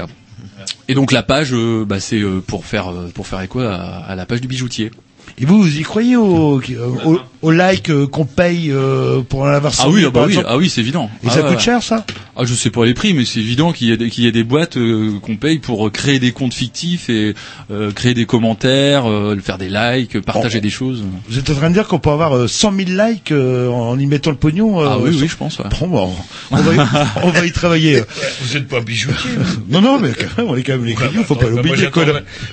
Et 0.87 0.93
donc 0.93 1.11
la 1.11 1.23
page 1.23 1.53
bah 1.87 1.99
c'est 1.99 2.21
pour 2.45 2.65
faire 2.65 2.91
pour 3.13 3.25
faire 3.27 3.41
écho 3.41 3.59
à, 3.61 3.73
à 3.75 4.15
la 4.15 4.25
page 4.25 4.41
du 4.41 4.47
bijoutier. 4.47 4.91
Et 5.37 5.45
vous, 5.45 5.61
vous 5.61 5.77
y 5.77 5.81
croyez 5.81 6.15
au, 6.15 6.61
au, 6.61 7.19
au 7.41 7.51
like 7.51 7.89
euh, 7.89 8.07
qu'on 8.07 8.23
paye 8.23 8.71
euh, 8.71 9.19
pour 9.21 9.41
en 9.41 9.47
avoir 9.47 9.73
100 9.73 9.83
Ah 9.83 9.89
oui, 9.89 9.99
000, 9.99 10.07
ah 10.07 10.17
bah 10.17 10.25
oui, 10.27 10.37
ah 10.47 10.55
oui, 10.55 10.69
c'est 10.69 10.79
évident. 10.79 11.09
Et 11.23 11.27
Ah 11.27 11.29
ça 11.31 11.35
ouais, 11.41 11.47
coûte 11.49 11.57
ouais. 11.57 11.61
cher, 11.61 11.83
ça? 11.83 12.05
Ah, 12.37 12.43
je 12.45 12.53
sais 12.53 12.69
pas 12.69 12.85
les 12.85 12.93
prix, 12.93 13.13
mais 13.13 13.25
c'est 13.25 13.41
évident 13.41 13.73
qu'il 13.73 13.89
y 13.89 13.91
a 13.91 13.97
des, 13.97 14.09
qu'il 14.09 14.23
y 14.23 14.27
a 14.29 14.31
des 14.31 14.45
boîtes 14.45 14.77
euh, 14.77 15.11
qu'on 15.21 15.35
paye 15.35 15.59
pour 15.59 15.91
créer 15.91 16.19
des 16.19 16.31
comptes 16.31 16.53
fictifs 16.53 17.09
et 17.09 17.33
euh, 17.69 17.91
créer 17.91 18.13
des 18.13 18.25
commentaires, 18.25 19.09
euh, 19.11 19.37
faire 19.43 19.57
des 19.57 19.67
likes, 19.67 20.21
partager 20.21 20.61
des 20.61 20.69
choses. 20.69 21.03
Vous 21.27 21.37
êtes 21.37 21.49
en 21.49 21.55
train 21.55 21.67
de 21.69 21.73
dire 21.75 21.87
qu'on 21.89 21.99
peut 21.99 22.11
avoir 22.11 22.33
euh, 22.33 22.47
100 22.47 22.73
000 22.73 22.89
likes 22.91 23.33
euh, 23.33 23.67
en 23.69 23.99
y 23.99 24.05
mettant 24.05 24.29
le 24.31 24.37
pognon 24.37 24.79
euh, 24.81 24.87
Ah 24.89 24.97
oui, 24.99 25.11
sur- 25.11 25.21
oui, 25.23 25.27
je 25.27 25.35
pense. 25.35 25.59
ouais. 25.59 25.65
Bon, 25.81 25.87
bon, 25.89 26.13
on, 26.51 26.55
va 26.55 26.73
y, 26.75 26.87
on 27.23 27.29
va 27.31 27.45
y 27.45 27.51
travailler. 27.51 28.01
Vous 28.41 28.55
êtes 28.55 28.69
pas 28.69 28.79
bijoutier. 28.79 29.31
Non, 29.69 29.81
non, 29.81 29.99
mais 29.99 30.11
quand 30.13 30.41
même, 30.41 30.47
on 30.51 30.55
est 30.55 30.63
quand 30.63 30.73
même 30.77 30.85
les 30.85 30.93
grignoux, 30.93 31.23
faut 31.25 31.35
pas 31.35 31.49
Moi, 31.49 31.61
l'oublier. 31.61 31.89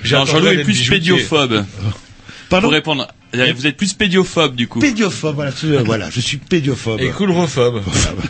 Jean-Loup 0.02 0.46
est 0.48 0.64
plus 0.64 0.88
pédiophobe. 0.90 1.64
Pardon 2.52 2.68
Pour 2.68 2.74
répondre, 2.74 3.08
vous 3.54 3.66
êtes 3.66 3.76
plus 3.76 3.92
pédiophobe 3.94 4.54
du 4.54 4.68
coup. 4.68 4.78
Pédiophobe, 4.80 5.34
voilà, 5.36 5.50
euh, 5.64 5.82
voilà, 5.84 6.10
je 6.10 6.20
suis 6.20 6.36
pédiophobe. 6.36 7.00
Et 7.00 7.08
coulrophobe. 7.10 7.80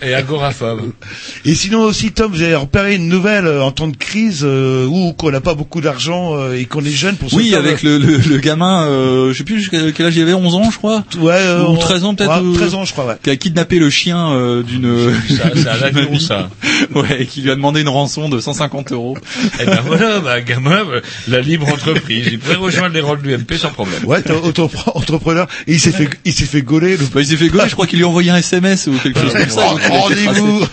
et 0.02 0.14
agoraphobe. 0.14 0.92
Et 1.44 1.54
sinon 1.54 1.80
aussi, 1.82 2.12
Tom, 2.12 2.30
vous 2.32 2.42
avez 2.42 2.54
repéré 2.54 2.94
une 2.94 3.08
nouvelle 3.08 3.46
euh, 3.46 3.62
en 3.64 3.72
temps 3.72 3.88
de 3.88 3.96
crise 3.96 4.42
euh, 4.44 4.86
où 4.86 5.12
qu'on 5.12 5.30
n'a 5.30 5.40
pas 5.40 5.54
beaucoup 5.54 5.80
d'argent 5.80 6.36
euh, 6.36 6.54
et 6.56 6.66
qu'on 6.66 6.84
est 6.84 6.90
jeune 6.90 7.16
pour 7.16 7.30
se 7.30 7.36
Oui, 7.36 7.50
faire- 7.50 7.58
avec 7.58 7.82
le, 7.82 7.98
le, 7.98 8.16
le 8.16 8.36
gamin, 8.38 8.84
euh, 8.86 9.32
je 9.32 9.38
sais 9.38 9.44
plus 9.44 9.58
jusqu'à 9.58 9.78
quel 9.92 10.06
âge 10.06 10.16
il 10.16 10.22
avait, 10.22 10.34
11 10.34 10.54
ans 10.54 10.70
je 10.70 10.76
crois 10.78 11.04
Ouais, 11.18 11.32
euh, 11.34 11.62
Ou 11.64 11.70
on- 11.72 11.76
13 11.76 12.04
ans 12.04 12.14
peut-être 12.14 12.40
ouais, 12.40 12.46
ou- 12.48 12.54
13 12.54 12.74
ans, 12.74 12.84
je 12.84 12.92
crois, 12.92 13.06
ouais. 13.06 13.16
Qui 13.22 13.30
a 13.30 13.36
kidnappé 13.36 13.78
le 13.78 13.90
chien 13.90 14.32
euh, 14.32 14.62
d'une... 14.62 15.12
Ça, 15.28 15.50
c'est 15.80 15.92
mamie. 15.92 16.20
ça. 16.20 16.48
Ouais, 16.94 17.22
et 17.22 17.26
qui 17.26 17.40
lui 17.42 17.50
a 17.50 17.54
demandé 17.54 17.80
une 17.80 17.88
rançon 17.88 18.28
de 18.28 18.38
150 18.40 18.92
euros. 18.92 19.16
Et 19.60 19.64
ben 19.64 19.80
voilà, 19.86 20.20
bah, 20.20 20.40
gamin, 20.40 20.80
la 21.28 21.40
libre 21.40 21.68
entreprise. 21.68 22.26
Il 22.30 22.38
pourrait 22.38 22.56
rejoindre 22.56 22.94
les 22.94 23.00
rôles 23.00 23.22
de 23.22 23.28
l'UMP 23.28 23.52
sans 23.56 23.70
problème. 23.70 24.04
Ouais, 24.04 24.18
auto- 24.30 24.70
entrepreneur. 24.96 25.46
Et 25.66 25.72
il 25.72 25.80
s'est 25.80 25.92
fait, 25.92 26.08
il 26.24 26.32
s'est 26.32 26.44
fait 26.44 26.62
gauler. 26.62 26.96
Le... 26.96 27.04
Bah, 27.06 27.20
il 27.20 27.26
s'est 27.26 27.36
fait 27.36 27.48
gauler, 27.48 27.64
je 27.68 27.74
crois 27.74 27.86
qu'il 27.86 27.98
lui 27.98 28.04
a 28.04 28.08
envoyé 28.08 28.30
un 28.30 28.36
SMS 28.36 28.86
ou 28.86 28.92
quelque 29.02 29.20
chose 29.20 29.32
comme 29.32 29.48
ça. 29.48 29.66
Oh, 29.72 29.78
Rendez-vous 29.90 30.64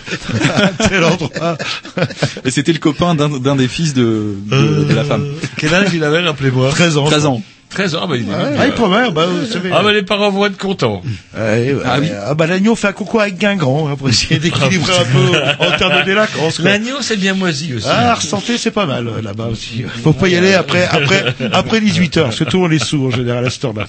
tel 0.88 1.04
endroit. 1.04 1.58
Et 2.44 2.50
c'était 2.50 2.72
le 2.72 2.78
copain 2.78 3.14
d'un 3.14 3.28
d'un 3.28 3.56
des 3.56 3.68
fils 3.68 3.94
de, 3.94 4.34
de, 4.46 4.84
de 4.84 4.94
la 4.94 5.04
femme. 5.04 5.24
Quel 5.56 5.74
âge 5.74 5.88
il 5.94 6.04
avait, 6.04 6.20
rappelez-moi? 6.20 6.70
13 6.70 6.96
ans. 6.96 7.04
13 7.06 7.26
ans. 7.26 7.42
13 7.70 7.94
ans, 7.94 8.08
bah, 8.08 8.16
il 8.16 8.28
est 8.28 8.32
Ah, 8.58 8.66
il 8.66 8.72
promet, 8.72 9.10
bah, 9.10 9.26
vous 9.26 9.46
savez. 9.46 9.70
Ah, 9.72 9.82
bah, 9.82 9.92
les 9.92 10.02
parents 10.02 10.30
vont 10.30 10.46
être 10.46 10.58
contents. 10.58 11.02
Ouais, 11.36 11.72
ouais, 11.72 11.82
Ah 11.84 11.98
oui. 12.00 12.08
Ah 12.26 12.34
bah 12.34 12.46
l'agneau 12.46 12.74
fait 12.74 12.88
un 12.88 12.92
coucou 12.92 13.20
avec 13.20 13.38
Guingamp 13.38 13.88
hein, 13.88 13.96
pour 13.96 14.08
essayer 14.08 14.38
d'équilibrer 14.40 14.92
un 14.92 15.04
peu 15.04 15.64
en 15.64 15.78
termes 15.78 16.00
de 16.00 16.04
délinquance. 16.04 16.58
L'agneau, 16.58 16.96
c'est 17.00 17.16
bien 17.16 17.34
moisi 17.34 17.74
aussi. 17.74 17.86
Ah, 17.88 18.14
ressenté, 18.14 18.58
c'est 18.58 18.72
pas 18.72 18.86
mal 18.86 19.06
euh, 19.06 19.22
là-bas 19.22 19.46
aussi. 19.46 19.84
Faut 20.02 20.12
pas 20.12 20.28
y 20.28 20.36
aller 20.36 20.54
après 20.54 20.84
après 20.90 21.34
après 21.52 21.80
18 21.80 22.16
heures, 22.16 22.24
parce 22.26 22.38
que 22.38 22.44
tout 22.44 22.56
le 22.56 22.62
monde 22.64 22.72
est 22.72 22.84
sous 22.84 23.06
en 23.06 23.10
général 23.10 23.46
à 23.46 23.50
cette 23.50 23.64
heure-là. 23.64 23.86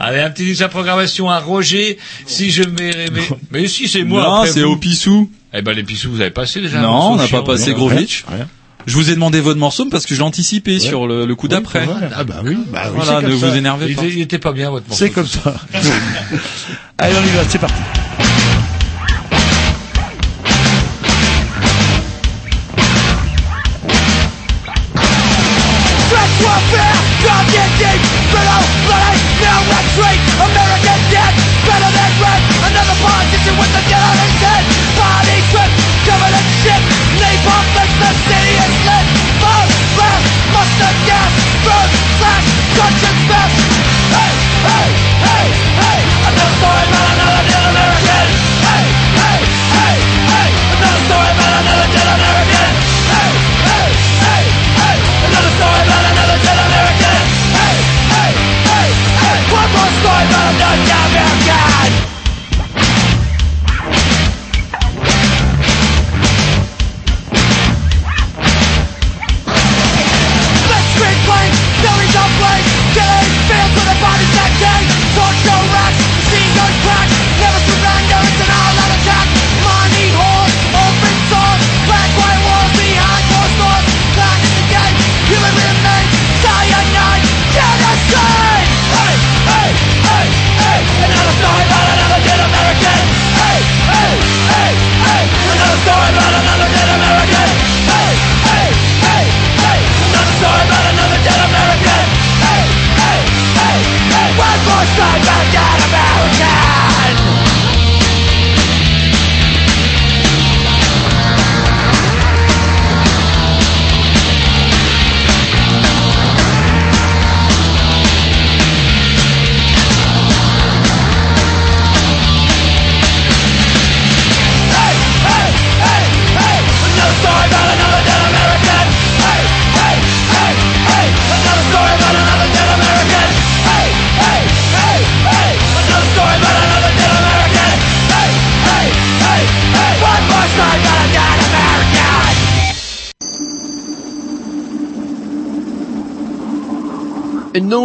Allez, 0.00 0.20
un 0.20 0.30
petit 0.30 0.44
disque 0.44 0.62
à 0.62 0.68
programmation 0.68 1.28
à 1.28 1.38
Roger. 1.40 1.98
Si 2.26 2.50
je 2.50 2.62
mets, 2.62 3.08
mais, 3.12 3.22
mais 3.50 3.66
si 3.66 3.88
c'est 3.88 4.04
moi. 4.04 4.22
non, 4.22 4.52
c'est 4.52 4.62
au 4.62 4.76
Pissou. 4.76 5.30
Eh 5.54 5.62
ben, 5.62 5.72
les 5.72 5.82
pissous, 5.82 6.10
vous 6.10 6.20
avez 6.20 6.30
passé 6.30 6.60
déjà. 6.60 6.80
Non, 6.80 6.88
un 6.88 7.12
on 7.12 7.16
n'a 7.16 7.26
pas 7.26 7.42
passé 7.42 7.70
non 7.70 7.78
Grovitch. 7.78 8.24
Rien. 8.28 8.46
Je 8.88 8.94
vous 8.94 9.10
ai 9.10 9.14
demandé 9.14 9.40
votre 9.40 9.58
morceau 9.60 9.84
parce 9.86 10.06
que 10.06 10.14
je 10.14 10.20
l'ai 10.20 10.26
anticipé 10.26 10.78
sur 10.78 11.06
le, 11.06 11.26
le 11.26 11.34
coup 11.36 11.46
d'après. 11.46 11.86
Ah 12.16 12.24
bah 12.24 12.40
oui, 12.42 12.56
bah 12.72 12.84
oui, 12.86 13.00
Voilà, 13.02 13.20
ne 13.20 13.34
vous 13.34 13.54
énervez 13.54 13.86
Il 13.90 13.94
pas. 13.96 14.02
était, 14.04 14.12
il 14.14 14.20
était 14.22 14.38
pas 14.38 14.52
bien, 14.52 14.70
votre 14.70 14.88
morceau. 14.88 15.04
C'est 15.04 15.10
comme 15.10 15.26
ça. 15.26 15.54
Allez, 16.98 17.14
on 17.22 17.26
y 17.26 17.30
va, 17.36 17.44
c'est 17.48 17.58
parti. 17.58 17.74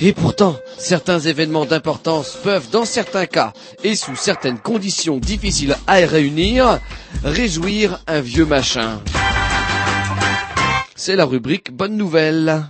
et 0.00 0.12
pourtant, 0.12 0.56
certains 0.78 1.20
événements 1.20 1.66
d'importance 1.66 2.38
peuvent, 2.42 2.70
dans 2.70 2.84
certains 2.84 3.26
cas, 3.26 3.52
et 3.84 3.94
sous 3.94 4.16
certaines 4.16 4.58
conditions 4.58 5.18
difficiles 5.18 5.76
à 5.86 5.96
réunir, 5.96 6.80
réjouir 7.22 8.00
un 8.06 8.20
vieux 8.20 8.46
machin. 8.46 9.00
C'est 10.96 11.16
la 11.16 11.24
rubrique 11.24 11.72
Bonne 11.72 11.96
Nouvelle. 11.96 12.64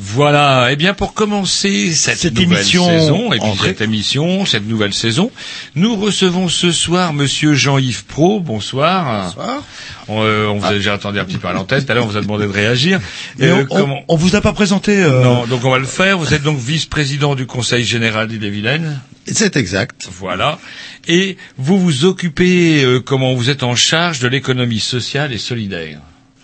Voilà. 0.00 0.68
Eh 0.72 0.76
bien, 0.76 0.92
pour 0.94 1.14
commencer 1.14 1.92
cette, 1.94 2.18
Cette 2.18 2.34
nouvelle 2.34 2.58
émission 2.58 2.86
saison, 2.88 3.32
et 3.32 3.38
puis 3.38 3.48
entrée. 3.48 3.68
cette 3.68 3.80
émission, 3.80 4.44
cette 4.44 4.66
nouvelle 4.66 4.92
saison, 4.94 5.30
nous 5.76 5.94
recevons 5.96 6.48
ce 6.48 6.72
soir 6.72 7.12
Monsieur 7.12 7.54
Jean-Yves 7.54 8.04
Pro. 8.04 8.40
Bonsoir. 8.40 9.26
Bonsoir. 9.26 9.62
On, 10.08 10.22
euh, 10.22 10.46
on 10.48 10.58
vous 10.58 10.66
a 10.66 10.72
déjà 10.72 10.94
entendu 10.94 11.18
un 11.18 11.24
petit 11.24 11.38
peu 11.38 11.48
à 11.48 11.52
l'antenne. 11.52 11.84
Tout 11.84 11.90
à 11.92 11.94
l'heure, 11.94 12.04
on 12.04 12.08
vous 12.08 12.16
a 12.16 12.20
demandé 12.20 12.46
de 12.46 12.52
réagir. 12.52 13.00
Euh, 13.40 13.64
on, 13.70 13.80
on, 13.90 14.02
on 14.08 14.16
vous 14.16 14.36
a 14.36 14.40
pas 14.40 14.52
présenté. 14.52 14.96
euh, 15.02 15.22
Non, 15.22 15.46
donc 15.46 15.64
on 15.64 15.70
va 15.70 15.78
le 15.78 15.84
faire. 15.86 16.18
Vous 16.18 16.34
êtes 16.34 16.42
donc 16.42 16.58
vice-président 16.58 17.34
du 17.34 17.46
Conseil 17.46 17.84
général 17.84 18.28
d'Ille-et-Vilaine. 18.28 19.00
C'est 19.26 19.56
exact. 19.56 20.06
Voilà. 20.10 20.58
Et 21.08 21.36
vous 21.58 21.78
vous 21.80 22.04
occupez, 22.04 22.86
comment 23.04 23.34
vous 23.34 23.50
êtes 23.50 23.62
en 23.62 23.74
charge 23.74 24.20
de 24.20 24.28
l'économie 24.28 24.78
sociale 24.80 25.32
et 25.32 25.38
solidaire. 25.38 25.98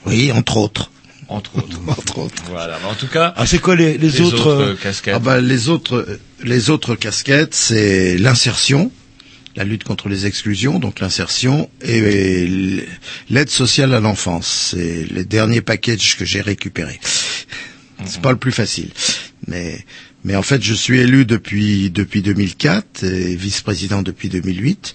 Oui, 0.06 0.32
entre 0.32 0.56
autres. 0.56 0.90
Entre 1.30 1.56
autres. 1.56 1.80
entre 1.86 2.18
autres. 2.18 2.42
Voilà. 2.48 2.78
Mais 2.82 2.88
en 2.88 2.94
tout 2.94 3.06
cas. 3.06 3.32
Ah, 3.36 3.46
c'est 3.46 3.58
quoi 3.60 3.76
les, 3.76 3.96
les, 3.96 4.10
Les 4.10 4.20
autres, 4.20 4.46
autres, 4.52 4.82
casquettes. 4.82 5.14
Ah 5.16 5.20
bah, 5.20 5.40
les 5.40 5.68
autres, 5.68 6.18
les 6.42 6.70
autres 6.70 6.96
casquettes, 6.96 7.54
c'est 7.54 8.18
l'insertion, 8.18 8.90
la 9.56 9.64
lutte 9.64 9.84
contre 9.84 10.08
les 10.08 10.26
exclusions, 10.26 10.78
donc 10.78 11.00
l'insertion 11.00 11.70
et 11.82 12.84
l'aide 13.30 13.50
sociale 13.50 13.94
à 13.94 14.00
l'enfance. 14.00 14.70
C'est 14.72 15.06
les 15.10 15.24
derniers 15.24 15.60
packages 15.62 16.16
que 16.16 16.24
j'ai 16.24 16.40
récupérés. 16.40 17.00
C'est 18.06 18.22
pas 18.22 18.32
le 18.32 18.38
plus 18.38 18.52
facile, 18.52 18.90
mais 19.46 19.84
mais 20.24 20.36
en 20.36 20.42
fait, 20.42 20.62
je 20.62 20.74
suis 20.74 20.98
élu 21.00 21.24
depuis 21.24 21.90
depuis 21.90 22.20
2004 22.22 23.04
et 23.04 23.34
vice-président 23.36 24.02
depuis 24.02 24.28
2008. 24.28 24.94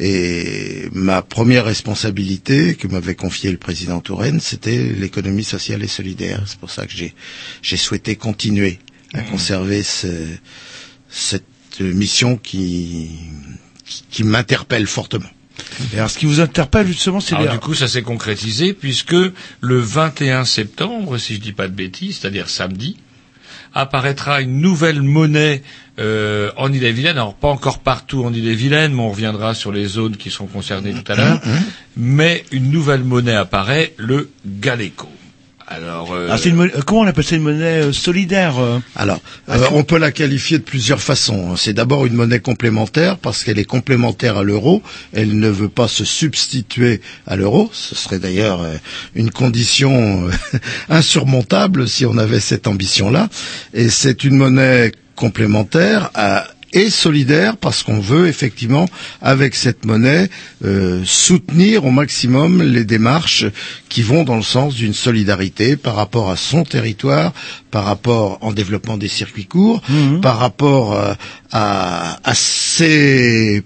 Et 0.00 0.88
ma 0.92 1.22
première 1.22 1.64
responsabilité 1.64 2.74
que 2.74 2.88
m'avait 2.88 3.14
confiée 3.14 3.50
le 3.52 3.56
président 3.58 4.00
Touraine, 4.00 4.40
c'était 4.40 4.78
l'économie 4.78 5.44
sociale 5.44 5.82
et 5.82 5.88
solidaire. 5.88 6.42
C'est 6.46 6.58
pour 6.58 6.70
ça 6.70 6.86
que 6.86 6.92
j'ai 6.92 7.14
j'ai 7.62 7.76
souhaité 7.76 8.16
continuer 8.16 8.78
à 9.12 9.20
conserver 9.22 9.82
ce, 9.84 10.08
cette 11.08 11.44
mission 11.80 12.36
qui 12.36 13.10
qui, 13.84 14.04
qui 14.10 14.24
m'interpelle 14.24 14.86
fortement. 14.86 15.30
Et 15.92 15.98
alors, 15.98 16.10
ce 16.10 16.18
qui 16.18 16.26
vous 16.26 16.40
interpelle 16.40 16.86
justement, 16.86 17.20
c'est 17.20 17.34
Alors, 17.36 17.46
les... 17.46 17.52
du 17.52 17.58
coup, 17.58 17.74
ça 17.74 17.86
s'est 17.86 18.02
concrétisé 18.02 18.72
puisque 18.72 19.14
le 19.60 19.78
21 19.78 20.44
septembre, 20.44 21.16
si 21.18 21.34
je 21.36 21.40
dis 21.40 21.52
pas 21.52 21.68
de 21.68 21.74
bêtises, 21.74 22.18
c'est-à-dire 22.18 22.48
samedi, 22.48 22.96
apparaîtra 23.74 24.40
une 24.40 24.60
nouvelle 24.60 25.02
monnaie 25.02 25.62
euh, 25.98 26.50
en 26.56 26.72
Ille-et-Vilaine. 26.72 27.16
Alors 27.16 27.34
pas 27.34 27.48
encore 27.48 27.80
partout 27.80 28.24
en 28.24 28.32
Ille-et-Vilaine, 28.32 28.94
mais 28.94 29.02
on 29.02 29.10
reviendra 29.10 29.54
sur 29.54 29.72
les 29.72 29.86
zones 29.86 30.16
qui 30.16 30.30
sont 30.30 30.46
concernées 30.46 30.94
tout 30.94 31.12
à 31.12 31.16
l'heure. 31.16 31.40
Mais 31.96 32.44
une 32.52 32.70
nouvelle 32.70 33.04
monnaie 33.04 33.34
apparaît, 33.34 33.94
le 33.96 34.30
Galeco. 34.46 35.08
Alors, 35.66 36.12
euh, 36.12 36.28
Ah, 36.30 36.36
c'est 36.36 36.50
une 36.50 36.56
monnaie- 36.56 36.72
comment 36.86 37.00
on 37.02 37.06
appelle 37.06 37.24
ça 37.24 37.36
une 37.36 37.42
monnaie 37.42 37.84
euh, 37.84 37.92
solidaire 37.92 38.58
euh 38.58 38.78
Alors, 38.96 39.18
euh, 39.48 39.66
on 39.72 39.82
peut 39.82 39.96
la 39.98 40.12
qualifier 40.12 40.58
de 40.58 40.62
plusieurs 40.62 41.00
façons. 41.00 41.56
C'est 41.56 41.72
d'abord 41.72 42.04
une 42.04 42.12
monnaie 42.14 42.40
complémentaire 42.40 43.16
parce 43.16 43.42
qu'elle 43.44 43.58
est 43.58 43.64
complémentaire 43.64 44.36
à 44.36 44.42
l'euro. 44.42 44.82
Elle 45.14 45.38
ne 45.38 45.48
veut 45.48 45.70
pas 45.70 45.88
se 45.88 46.04
substituer 46.04 47.00
à 47.26 47.36
l'euro. 47.36 47.70
Ce 47.72 47.94
serait 47.94 48.18
d'ailleurs 48.18 48.60
euh, 48.62 48.74
une 49.14 49.30
condition 49.30 50.28
euh, 50.28 50.30
insurmontable 50.90 51.88
si 51.88 52.04
on 52.06 52.18
avait 52.18 52.40
cette 52.40 52.66
ambition-là. 52.66 53.28
Et 53.72 53.88
c'est 53.88 54.24
une 54.24 54.36
monnaie 54.36 54.92
complémentaire 55.16 56.10
à 56.14 56.46
et 56.74 56.90
solidaire 56.90 57.56
parce 57.56 57.82
qu'on 57.82 58.00
veut 58.00 58.28
effectivement, 58.28 58.86
avec 59.22 59.54
cette 59.54 59.84
monnaie, 59.86 60.28
euh, 60.64 61.02
soutenir 61.04 61.84
au 61.86 61.90
maximum 61.90 62.62
les 62.62 62.84
démarches 62.84 63.46
qui 63.88 64.02
vont 64.02 64.24
dans 64.24 64.36
le 64.36 64.42
sens 64.42 64.74
d'une 64.74 64.92
solidarité 64.92 65.76
par 65.76 65.94
rapport 65.94 66.30
à 66.30 66.36
son 66.36 66.64
territoire, 66.64 67.32
par 67.70 67.84
rapport 67.84 68.38
en 68.42 68.52
développement 68.52 68.96
des 68.98 69.08
circuits 69.08 69.46
courts, 69.46 69.80
par 70.20 70.38
rapport 70.38 70.94
euh, 70.94 71.14
à, 71.52 72.18
à 72.28 72.34
ses 72.34 73.62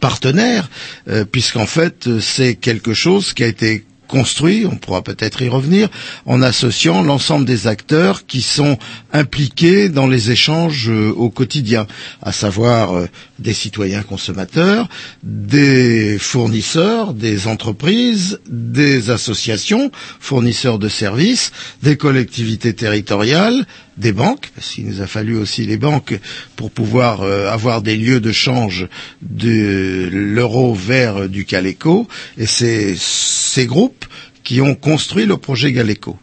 partenaires, 0.00 0.68
euh, 1.08 1.24
puisqu'en 1.24 1.66
fait 1.66 2.08
c'est 2.20 2.54
quelque 2.54 2.94
chose 2.94 3.32
qui 3.34 3.44
a 3.44 3.46
été 3.46 3.84
construit, 4.08 4.66
on 4.66 4.76
pourra 4.76 5.02
peut-être 5.02 5.42
y 5.42 5.48
revenir, 5.48 5.88
en 6.26 6.42
associant 6.42 7.02
l'ensemble 7.02 7.44
des 7.44 7.66
acteurs 7.66 8.26
qui 8.26 8.42
sont 8.42 8.78
impliqués 9.12 9.88
dans 9.88 10.06
les 10.06 10.30
échanges 10.30 10.90
euh, 10.90 11.12
au 11.16 11.30
quotidien, 11.30 11.86
à 12.22 12.32
savoir 12.32 12.96
euh, 12.96 13.06
des 13.38 13.52
citoyens 13.54 14.02
consommateurs, 14.02 14.88
des 15.22 16.18
fournisseurs, 16.18 17.14
des 17.14 17.46
entreprises, 17.46 18.40
des 18.48 19.10
associations, 19.10 19.90
fournisseurs 20.20 20.78
de 20.78 20.88
services, 20.88 21.52
des 21.82 21.96
collectivités 21.96 22.74
territoriales, 22.74 23.66
des 23.96 24.12
banques, 24.12 24.50
parce 24.54 24.70
qu'il 24.70 24.86
nous 24.86 25.00
a 25.00 25.06
fallu 25.06 25.36
aussi 25.36 25.66
les 25.66 25.76
banques 25.76 26.18
pour 26.56 26.70
pouvoir 26.70 27.22
euh, 27.22 27.48
avoir 27.50 27.82
des 27.82 27.96
lieux 27.96 28.20
de 28.20 28.32
change 28.32 28.88
de 29.22 30.08
l'euro 30.12 30.74
vers 30.74 31.28
du 31.28 31.44
Caleco, 31.44 32.08
et 32.38 32.46
c'est 32.46 32.94
ces 32.96 33.66
groupes 33.66 34.04
qui 34.42 34.60
ont 34.60 34.74
construit 34.74 35.26
le 35.26 35.36
projet 35.38 35.72
Galeco. 35.72 36.18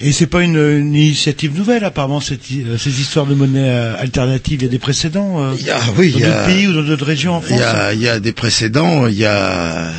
Et 0.00 0.12
c'est 0.12 0.26
pas 0.28 0.42
une, 0.42 0.56
une 0.56 0.94
initiative 0.94 1.56
nouvelle, 1.56 1.82
apparemment, 1.82 2.20
cette, 2.20 2.42
euh, 2.52 2.78
ces 2.78 3.00
histoires 3.00 3.26
de 3.26 3.34
monnaie 3.34 3.68
euh, 3.68 3.96
alternative. 3.98 4.60
Il 4.60 4.64
y 4.64 4.68
a 4.68 4.70
des 4.70 4.78
précédents 4.78 5.42
euh, 5.42 5.54
Il 5.58 5.66
y 5.66 5.70
a- 5.70 5.80
oui, 5.96 6.12
dans 6.12 6.18
il 6.18 6.24
d'autres 6.24 6.46
pays 6.46 6.66
ou 6.68 6.72
dans 6.72 6.82
d'autres 6.84 7.04
régions 7.04 7.32
en 7.34 7.40
Il 7.40 7.46
France 7.46 7.60
y 7.60 7.62
a, 7.64 7.92
il 7.94 8.00
y 8.00 8.08
a 8.08 8.20
des 8.20 8.32
précédents, 8.32 9.08
il 9.08 9.14
y 9.16 9.24
a 9.26 9.90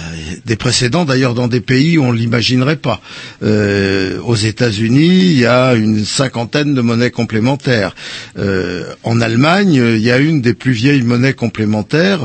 des 0.45 0.55
précédents 0.55 1.03
d'ailleurs 1.03 1.33
dans 1.33 1.47
des 1.49 1.59
pays 1.59 1.97
où 1.97 2.03
on 2.03 2.11
l'imaginerait 2.13 2.77
pas. 2.77 3.01
Euh, 3.43 4.19
aux 4.21 4.35
États-Unis, 4.37 5.19
il 5.31 5.37
y 5.39 5.45
a 5.45 5.73
une 5.75 6.05
cinquantaine 6.05 6.73
de 6.73 6.81
monnaies 6.81 7.11
complémentaires. 7.11 7.93
Euh, 8.37 8.93
en 9.03 9.19
Allemagne, 9.19 9.73
il 9.73 9.99
y 10.01 10.11
a 10.11 10.17
une 10.17 10.41
des 10.41 10.53
plus 10.53 10.71
vieilles 10.71 11.01
monnaies 11.03 11.33
complémentaires 11.33 12.21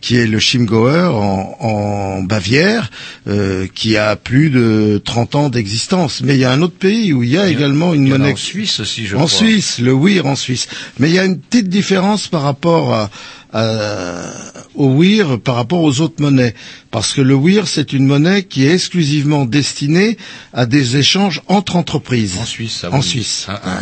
qui 0.00 0.16
est 0.16 0.26
le 0.26 0.38
Chiemgauer 0.38 1.10
en, 1.12 1.56
en 1.60 2.22
Bavière, 2.22 2.90
euh, 3.28 3.66
qui 3.74 3.96
a 3.96 4.16
plus 4.16 4.50
de 4.50 5.00
30 5.04 5.34
ans 5.34 5.48
d'existence. 5.48 6.22
Mais 6.22 6.34
il 6.34 6.40
y 6.40 6.44
a 6.44 6.52
un 6.52 6.62
autre 6.62 6.76
pays 6.76 7.12
où 7.12 7.22
il 7.22 7.30
y 7.30 7.38
a 7.38 7.48
également 7.48 7.92
une 7.94 8.06
il 8.06 8.08
y 8.08 8.12
en 8.12 8.16
a 8.16 8.18
monnaie 8.18 8.32
en 8.32 8.36
Suisse 8.36 8.80
aussi, 8.80 9.06
je 9.06 9.16
en 9.16 9.26
crois. 9.26 9.28
Suisse, 9.30 9.78
le 9.78 9.92
WIR 9.92 10.26
en 10.26 10.36
Suisse. 10.36 10.68
Mais 10.98 11.08
il 11.10 11.14
y 11.14 11.18
a 11.18 11.24
une 11.24 11.38
petite 11.38 11.68
différence 11.68 12.28
par 12.28 12.42
rapport 12.42 12.94
à, 12.94 13.10
à- 13.52 14.30
au 14.74 14.88
WIR 14.94 15.40
par 15.40 15.56
rapport 15.56 15.82
aux 15.82 16.00
autres 16.00 16.20
monnaies. 16.22 16.54
Parce 16.90 17.12
que 17.12 17.20
le 17.20 17.34
WIR, 17.34 17.68
c'est 17.68 17.92
une 17.92 18.06
monnaie 18.06 18.44
qui 18.44 18.66
est 18.66 18.72
exclusivement 18.72 19.44
destinée 19.44 20.16
à 20.52 20.66
des 20.66 20.96
échanges 20.96 21.42
entre 21.48 21.76
entreprises. 21.76 22.36
En 22.40 22.44
Suisse, 22.44 22.76
ça 22.80 22.90
En 22.92 23.02
Suisse. 23.02 23.46
Ah, 23.48 23.60
ah. 23.64 23.80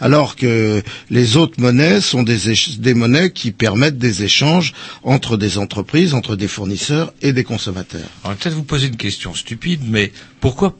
Alors 0.00 0.36
que 0.36 0.82
les 1.10 1.36
autres 1.36 1.60
monnaies 1.60 2.00
sont 2.00 2.22
des, 2.22 2.94
monnaies 2.94 3.30
qui 3.30 3.50
permettent 3.52 3.98
des 3.98 4.22
échanges 4.22 4.74
entre 5.02 5.36
des 5.36 5.58
entreprises, 5.58 6.14
entre 6.14 6.36
des 6.36 6.48
fournisseurs 6.48 7.12
et 7.22 7.32
des 7.32 7.44
consommateurs. 7.44 8.08
Alors 8.24 8.36
peut-être 8.36 8.54
vous 8.54 8.62
poser 8.64 8.88
une 8.88 8.96
question 8.96 9.34
stupide, 9.34 9.80
mais 9.88 10.12
pourquoi 10.40 10.76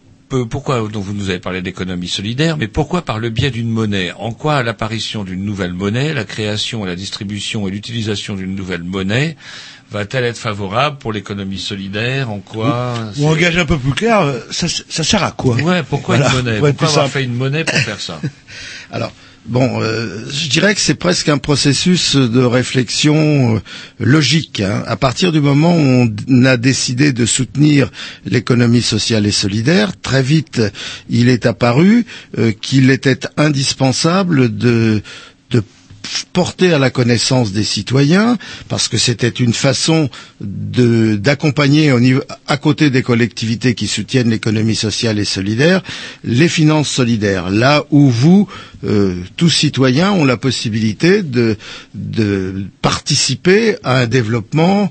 pourquoi 0.49 0.89
donc 0.89 1.05
vous 1.05 1.15
nous 1.15 1.31
avez 1.31 1.39
parlé 1.39 1.63
d'économie 1.63 2.09
solidaire, 2.09 2.57
mais 2.57 2.69
pourquoi 2.69 3.03
par 3.03 3.19
le 3.19 3.31
biais 3.31 3.51
d'une 3.51 3.69
monnaie? 3.69 4.13
En 4.19 4.33
quoi 4.33 4.63
l'apparition 4.63 5.25
d'une 5.25 5.45
nouvelle 5.45 5.73
monnaie, 5.73 6.15
la 6.15 6.25
création, 6.25 6.85
la 6.85 6.97
distribution 6.97 7.69
et 7.69 7.71
l'utilisation 7.71 8.35
d'une 8.35 8.55
nouvelle 8.55 8.83
monnaie 8.83 9.37
va-t-elle 9.91 10.25
être 10.25 10.39
favorable 10.39 10.99
pour 10.99 11.13
l'économie 11.13 11.59
solidaire? 11.59 12.31
En 12.31 12.41
quoi 12.41 12.95
Ou 13.19 13.27
engagé 13.29 13.61
un 13.61 13.67
peu 13.67 13.79
plus 13.79 13.93
clair, 13.93 14.21
euh, 14.21 14.41
ça, 14.51 14.67
ça 14.69 15.05
sert 15.05 15.23
à 15.23 15.33
quoi? 15.33 15.57
Ouais, 15.57 15.83
pourquoi 15.83 16.17
Voilà, 16.17 16.31
une 16.31 16.37
monnaie 16.37 16.59
Pourquoi 16.59 16.89
avoir 16.89 17.09
fait 17.09 17.25
une 17.25 17.35
monnaie 17.35 17.65
pour 17.65 17.77
faire 17.77 18.01
ça? 18.01 18.21
Alors, 18.91 19.13
bon, 19.47 19.81
euh, 19.83 20.25
je 20.31 20.49
dirais 20.49 20.75
que 20.75 20.81
c'est 20.81 20.95
presque 20.95 21.29
un 21.29 21.39
processus 21.39 22.17
de 22.17 22.41
réflexion 22.43 23.57
euh, 23.57 23.61
logique. 23.99 24.61
hein. 24.61 24.83
À 24.87 24.97
partir 24.97 25.33
du 25.33 25.41
moment 25.41 25.77
où 25.77 26.09
on 26.29 26.45
a 26.45 26.57
décidé 26.57 27.13
de 27.13 27.27
soutenir 27.27 27.91
l'économie 28.25 28.83
sociale 28.83 29.27
et 29.27 29.31
solidaire, 29.33 29.93
très 30.01 30.23
vite, 30.23 30.63
il 31.11 31.29
est 31.29 31.47
apparu 31.47 32.07
euh, 32.39 32.53
qu'il 32.53 32.91
était 32.91 33.21
indispensable 33.37 34.57
de 34.57 35.03
porter 36.33 36.73
à 36.73 36.79
la 36.79 36.91
connaissance 36.91 37.53
des 37.53 37.65
citoyens, 37.65 38.37
parce 38.69 38.89
que 38.89 38.99
c'était 38.99 39.29
une 39.29 39.53
façon 39.53 40.09
d'accompagner 40.41 41.93
à 42.49 42.57
côté 42.57 42.91
des 42.91 43.03
collectivités 43.03 43.75
qui 43.75 43.87
soutiennent 43.87 44.31
l'économie 44.31 44.75
sociale 44.77 45.19
et 45.19 45.25
solidaire, 45.25 45.83
les 46.25 46.49
finances 46.49 46.89
solidaires. 46.89 47.51
Là 47.51 47.85
où 47.91 48.09
vous, 48.11 48.49
euh, 48.85 49.17
tous 49.37 49.51
citoyens, 49.51 50.13
ont 50.13 50.25
la 50.25 50.37
possibilité 50.37 51.23
de 51.23 51.57
de 51.95 52.65
participer 52.81 53.77
à 53.85 53.99
un 54.01 54.07
développement 54.07 54.89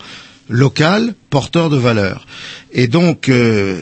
local 0.50 1.14
porteur 1.30 1.70
de 1.70 1.78
valeur. 1.78 2.26
Et 2.74 2.88
donc 2.88 3.30
euh, 3.30 3.82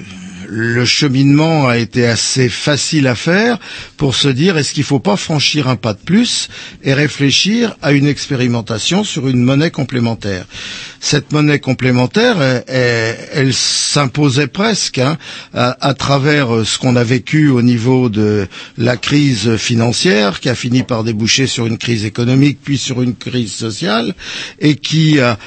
le 0.50 0.84
cheminement 0.86 1.68
a 1.68 1.78
été 1.78 2.06
assez 2.06 2.50
facile 2.50 3.08
à 3.08 3.16
faire 3.16 3.60
pour 3.98 4.16
se 4.16 4.28
dire 4.28 4.58
est-ce 4.58 4.74
qu'il 4.74 4.82
ne 4.82 4.88
faut 4.88 5.00
pas 5.00 5.16
franchir 5.16 5.68
un 5.68 5.76
pas 5.76 5.94
de 5.94 6.00
plus 6.00 6.50
et 6.84 6.94
réfléchir 6.94 7.76
à 7.82 7.92
une 7.92 8.08
expérimentation 8.08 9.04
sur 9.04 9.28
une 9.28 9.44
monnaie 9.44 9.72
complémentaire? 9.72 10.46
Cette 11.02 11.32
monnaie 11.32 11.60
complémentaire, 11.60 12.42
elle, 12.42 13.16
elle- 13.32 13.54
s'imposait 13.54 14.48
presque 14.48 14.98
hein, 15.00 15.18
à, 15.54 15.94
travers 15.94 16.54
euh, 16.54 16.66
ce 16.66 16.78
qu'on 16.78 16.96
a 16.96 17.04
vécu 17.04 17.50
au 17.50 17.62
niveau 17.62 18.10
de 18.10 18.48
la 18.78 18.98
crise 18.98 19.56
financière 19.56 20.40
qui 20.40 20.50
a 20.50 20.56
fini 20.56 20.84
par 20.84 21.04
déboucher 21.04 21.48
sur 21.48 21.66
une 21.66 21.78
crise 21.78 22.06
économique 22.06 22.60
puis 22.64 22.78
sur 22.78 23.02
une 23.02 23.16
crise 23.16 23.52
sociale 23.54 24.14
et 24.60 24.76
qui 24.76 25.20
a 25.20 25.38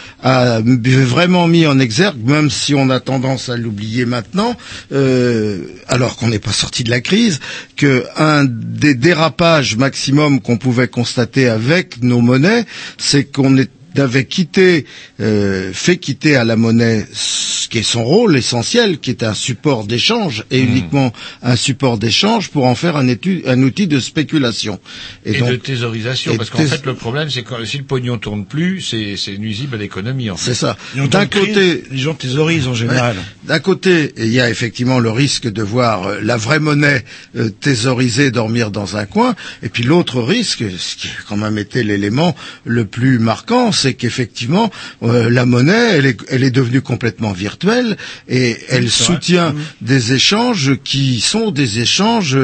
vraiment 0.62 1.46
mis 1.48 1.66
en 1.66 1.78
exergue, 1.78 2.24
même 2.24 2.50
si 2.50 2.74
on 2.74 2.88
a 2.90 3.00
tendance 3.00 3.48
à 3.48 3.57
l'oublier 3.57 4.07
maintenant, 4.07 4.57
euh, 4.93 5.59
alors 5.88 6.16
qu'on 6.16 6.28
n'est 6.28 6.38
pas 6.38 6.53
sorti 6.53 6.84
de 6.84 6.90
la 6.90 7.01
crise, 7.01 7.40
que 7.76 8.05
un 8.16 8.45
des 8.45 8.95
dérapages 8.95 9.76
maximum 9.76 10.40
qu'on 10.40 10.59
pouvait 10.59 10.88
constater 10.88 11.49
avec 11.49 12.03
nos 12.03 12.20
monnaies, 12.20 12.64
c'est 12.99 13.24
qu'on 13.24 13.57
est 13.57 13.70
avait 14.01 14.24
quitté, 14.24 14.86
euh, 15.20 15.70
fait 15.72 15.97
quitter 15.99 16.36
à 16.36 16.45
la 16.45 16.57
monnaie 16.57 17.07
ce 17.12 17.68
qui 17.68 17.78
est 17.78 17.82
son 17.82 18.05
rôle 18.05 18.36
essentiel, 18.36 18.99
qui 18.99 19.11
est 19.11 19.22
un 19.22 19.34
support 19.34 19.84
d'échange 19.86 20.45
et 20.51 20.61
uniquement 20.61 21.12
un 21.43 21.57
support 21.57 21.99
d'échange 21.99 22.49
pour 22.51 22.64
en 22.66 22.74
faire 22.74 22.97
un, 22.97 23.07
étu- 23.07 23.43
un 23.47 23.62
outil 23.62 23.86
de 23.86 24.01
spéculation. 24.01 24.78
Et, 25.24 25.38
donc- 25.38 25.51
de 25.51 25.57
thésaurisation, 25.57 26.32
et 26.32 26.36
parce 26.36 26.51
qu'en 26.51 26.59
thés- 26.59 26.66
fait 26.66 26.86
le 26.86 26.95
problème 26.95 27.30
c'est 27.30 27.43
que 27.43 27.64
si 27.64 27.78
le 27.78 27.84
pognon 27.84 28.18
tourne 28.18 28.45
plus, 28.45 28.80
c'est 28.80 29.16
c'est 29.16 29.36
nuisible 29.38 29.74
à 29.76 29.78
l'économie 29.78 30.30
en 30.30 30.36
fait. 30.36 30.51
C'est 30.53 30.55
ça. 30.61 30.76
Et 30.97 31.07
D'un 31.09 31.26
côté, 31.26 31.84
les 31.90 31.99
gens 31.99 32.14
thésaurisent 32.14 32.66
en 32.68 32.74
général. 32.74 33.16
D'un 33.45 33.59
côté, 33.59 34.12
il 34.16 34.28
y 34.32 34.40
a 34.40 34.49
effectivement 34.51 34.99
le 34.99 35.11
risque 35.11 35.51
de 35.51 35.62
voir 35.62 36.07
euh, 36.07 36.18
la 36.22 36.36
vraie 36.36 36.61
monnaie 36.61 37.05
euh, 37.36 37.49
thésaurisée 37.51 38.30
dormir 38.30 38.70
dans 38.70 38.97
un 38.97 39.07
coin, 39.07 39.34
et 39.62 39.68
puis 39.68 39.82
l'autre 39.82 40.20
risque, 40.22 40.64
ce 40.78 40.97
qui 40.97 41.09
a 41.09 41.11
quand 41.28 41.36
même 41.36 41.59
été 41.59 41.82
l'élément 41.84 42.34
le 42.64 42.84
plus 42.84 43.18
marquant, 43.18 43.72
c'est 43.83 43.95
qu'effectivement 43.95 44.70
euh, 45.03 45.28
la 45.28 45.45
monnaie, 45.45 45.97
elle 45.97 46.07
est, 46.07 46.18
elle 46.28 46.45
est 46.45 46.51
devenue 46.53 46.83
complètement 46.83 47.33
virtuelle 47.33 47.97
et 48.28 48.57
elle 48.68 48.89
soutient 48.91 49.55
des 49.80 50.12
échanges 50.12 50.76
qui 50.85 51.20
sont 51.20 51.51
des 51.51 51.80
échanges 51.80 52.39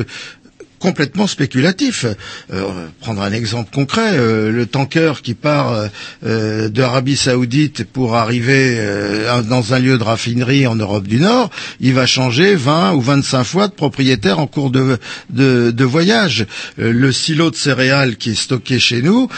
complètement 0.78 1.26
spéculatif. 1.26 2.06
Euh, 2.52 2.86
prendre 3.00 3.22
un 3.22 3.32
exemple 3.32 3.70
concret, 3.74 4.12
euh, 4.14 4.50
le 4.50 4.66
tanker 4.66 5.14
qui 5.22 5.34
part 5.34 5.72
euh, 5.72 5.86
euh, 6.24 6.68
d'Arabie 6.68 7.16
Saoudite 7.16 7.84
pour 7.84 8.16
arriver 8.16 8.76
euh, 8.78 9.42
dans 9.42 9.74
un 9.74 9.78
lieu 9.78 9.98
de 9.98 10.02
raffinerie 10.02 10.66
en 10.66 10.74
Europe 10.76 11.06
du 11.06 11.18
Nord, 11.20 11.50
il 11.80 11.94
va 11.94 12.06
changer 12.06 12.54
20 12.54 12.92
ou 12.94 13.00
25 13.00 13.44
fois 13.44 13.68
de 13.68 13.72
propriétaire 13.72 14.38
en 14.38 14.46
cours 14.46 14.70
de, 14.70 14.98
de, 15.30 15.70
de 15.70 15.84
voyage. 15.84 16.46
Euh, 16.78 16.92
le 16.92 17.12
silo 17.12 17.50
de 17.50 17.56
céréales 17.56 18.16
qui 18.16 18.30
est 18.30 18.34
stocké 18.40 18.78
chez 18.78 19.02
nous, 19.02 19.28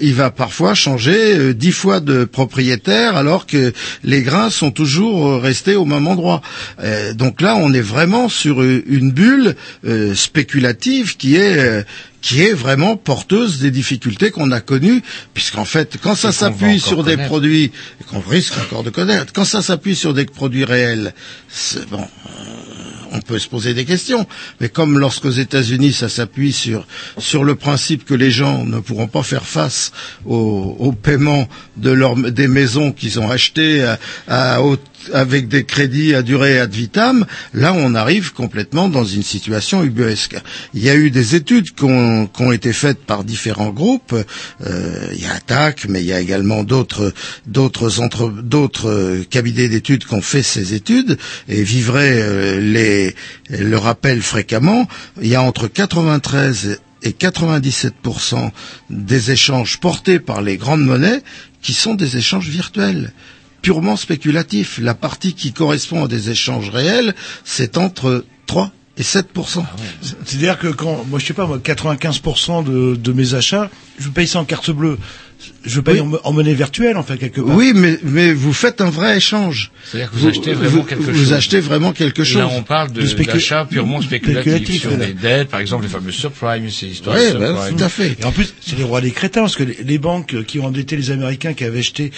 il 0.00 0.14
va 0.14 0.30
parfois 0.30 0.74
changer 0.74 1.36
euh, 1.38 1.54
10 1.54 1.72
fois 1.72 2.00
de 2.00 2.24
propriétaire 2.24 3.16
alors 3.16 3.46
que 3.46 3.72
les 4.04 4.22
grains 4.22 4.50
sont 4.50 4.70
toujours 4.70 5.40
restés 5.40 5.74
au 5.74 5.84
même 5.84 6.06
endroit. 6.06 6.40
Donc 7.14 7.40
là, 7.40 7.56
on 7.56 7.72
est 7.72 7.80
vraiment 7.80 8.28
sur 8.28 8.62
une 8.62 9.10
bulle 9.12 9.54
euh, 9.86 10.14
qui 11.18 11.36
est 11.36 11.58
euh, 11.58 11.82
qui 12.22 12.42
est 12.42 12.52
vraiment 12.54 12.96
porteuse 12.96 13.60
des 13.60 13.70
difficultés 13.70 14.30
qu'on 14.30 14.50
a 14.50 14.60
connues, 14.60 15.02
puisqu'en 15.34 15.64
fait, 15.64 15.96
quand 16.02 16.16
ça 16.16 16.32
s'appuie 16.32 16.80
sur 16.80 17.04
des 17.04 17.12
connaître. 17.12 17.28
produits 17.28 17.70
qu'on 18.10 18.20
risque 18.20 18.54
encore 18.58 18.82
de 18.82 18.90
connaître, 18.90 19.32
quand 19.32 19.44
ça 19.44 19.62
s'appuie 19.62 19.94
sur 19.94 20.12
des 20.14 20.24
produits 20.24 20.64
réels, 20.64 21.14
c'est 21.48 21.88
bon. 21.88 22.00
euh, 22.02 23.12
On 23.12 23.20
peut 23.20 23.38
se 23.38 23.48
poser 23.48 23.72
des 23.74 23.84
questions, 23.84 24.26
mais 24.60 24.68
comme 24.68 24.98
lorsqu'aux 24.98 25.30
États-Unis 25.30 25.92
ça 25.92 26.08
s'appuie 26.08 26.52
sur 26.52 26.86
sur 27.18 27.44
le 27.44 27.54
principe 27.54 28.04
que 28.04 28.14
les 28.14 28.32
gens 28.32 28.64
ne 28.64 28.80
pourront 28.80 29.06
pas 29.08 29.22
faire 29.22 29.46
face 29.46 29.92
au, 30.26 30.76
au 30.78 30.92
paiement 30.92 31.48
de 31.76 31.90
leur 31.90 32.16
des 32.16 32.48
maisons 32.48 32.90
qu'ils 32.92 33.20
ont 33.20 33.30
achetées 33.30 33.84
à, 33.84 33.98
à 34.26 34.60
haute 34.60 34.82
avec 35.12 35.48
des 35.48 35.64
crédits 35.64 36.14
à 36.14 36.22
durée 36.22 36.58
ad 36.58 36.72
vitam, 36.72 37.26
là 37.54 37.72
on 37.74 37.94
arrive 37.94 38.32
complètement 38.32 38.88
dans 38.88 39.04
une 39.04 39.22
situation 39.22 39.82
ubuesque. 39.84 40.36
Il 40.74 40.82
y 40.82 40.90
a 40.90 40.94
eu 40.94 41.10
des 41.10 41.34
études 41.34 41.70
qui 41.72 41.84
ont, 41.84 42.28
été 42.52 42.72
faites 42.72 42.98
par 43.04 43.24
différents 43.24 43.70
groupes. 43.70 44.14
Euh, 44.64 45.08
il 45.14 45.22
y 45.22 45.26
a 45.26 45.32
ATTAC, 45.34 45.86
mais 45.88 46.00
il 46.00 46.06
y 46.06 46.12
a 46.12 46.20
également 46.20 46.62
d'autres 46.62 47.12
cabinets 49.30 49.68
d'études 49.68 50.04
qui 50.04 50.14
ont 50.14 50.22
fait 50.22 50.42
ces 50.42 50.74
études 50.74 51.18
et 51.48 51.62
vivraient 51.62 52.20
euh, 52.20 52.60
les 52.60 53.14
le 53.50 53.76
rappellent 53.76 54.22
fréquemment. 54.22 54.88
Il 55.20 55.28
y 55.28 55.34
a 55.34 55.42
entre 55.42 55.68
93 55.68 56.80
et 57.02 57.10
97% 57.10 58.50
des 58.90 59.30
échanges 59.30 59.78
portés 59.78 60.18
par 60.18 60.42
les 60.42 60.56
grandes 60.56 60.84
monnaies 60.84 61.22
qui 61.62 61.72
sont 61.72 61.94
des 61.94 62.16
échanges 62.16 62.48
virtuels 62.48 63.12
purement 63.66 63.96
spéculatifs. 63.96 64.78
La 64.80 64.94
partie 64.94 65.34
qui 65.34 65.52
correspond 65.52 66.04
à 66.04 66.06
des 66.06 66.30
échanges 66.30 66.70
réels, 66.70 67.16
c'est 67.44 67.78
entre 67.78 68.24
3 68.46 68.70
et 68.96 69.02
7 69.02 69.26
C'est-à-dire 70.00 70.56
que 70.60 70.68
quand, 70.68 71.04
moi 71.08 71.18
je 71.18 71.26
sais 71.26 71.34
pas, 71.34 71.48
moi, 71.48 71.58
95% 71.58 72.62
de, 72.62 72.94
de 72.94 73.12
mes 73.12 73.34
achats, 73.34 73.68
je 73.98 74.08
paye 74.08 74.28
ça 74.28 74.38
en 74.38 74.44
carte 74.44 74.70
bleue. 74.70 74.98
Je 75.64 75.80
paye 75.80 76.00
Oui. 76.00 76.16
en, 76.24 76.28
en 76.28 76.32
monnaie 76.32 76.54
virtuelle, 76.54 76.96
en 76.96 77.02
fait, 77.02 77.16
quelque 77.18 77.40
part. 77.40 77.54
Oui, 77.56 77.72
mais, 77.74 77.98
mais 78.02 78.32
vous 78.32 78.52
faites 78.52 78.80
un 78.80 78.90
vrai 78.90 79.16
échange. 79.16 79.70
C'est-à-dire 79.84 80.10
que 80.10 80.16
vous 80.16 80.26
achetez 80.28 80.52
vraiment 80.52 80.82
quelque 80.82 81.02
vous 81.02 81.14
chose. 81.14 81.32
achetez 81.32 81.60
vraiment 81.60 81.92
quelque 81.92 82.24
chose. 82.24 82.38
Là, 82.38 82.48
on 82.52 82.62
parle 82.62 82.92
de- 82.92 83.02
De 83.02 83.06
spécu- 83.06 83.32
d'achat 83.32 83.64
purement 83.64 84.00
spéculatif, 84.00 84.52
spéculatif, 84.52 84.80
sur 84.82 84.96
des 84.96 85.12
dettes, 85.12 85.48
par 85.48 85.60
exemple 85.60 85.84
les 85.84 85.88
fameux 85.90 86.10
subprimes, 86.12 86.70
ces 86.70 86.86
histoires 86.86 87.16
bah, 87.16 87.22
subprimes. 87.30 87.76
tout 87.76 87.84
à 87.84 87.88
fait. 87.88 88.16
Et 88.20 88.24
en 88.24 88.32
plus, 88.32 88.54
c'est 88.60 88.76
les 88.78 88.84
rois 88.84 89.00
des 89.00 89.10
crétins, 89.10 89.42
parce 89.42 89.56
que 89.56 89.64
les, 89.64 89.78
les 89.84 89.98
banques 89.98 90.44
qui 90.44 90.58
ont 90.60 90.66
endetté 90.66 90.96
les 90.96 91.10
Américains, 91.10 91.52
qui 91.54 91.64
avaient 91.64 91.80
acheté 91.80 92.10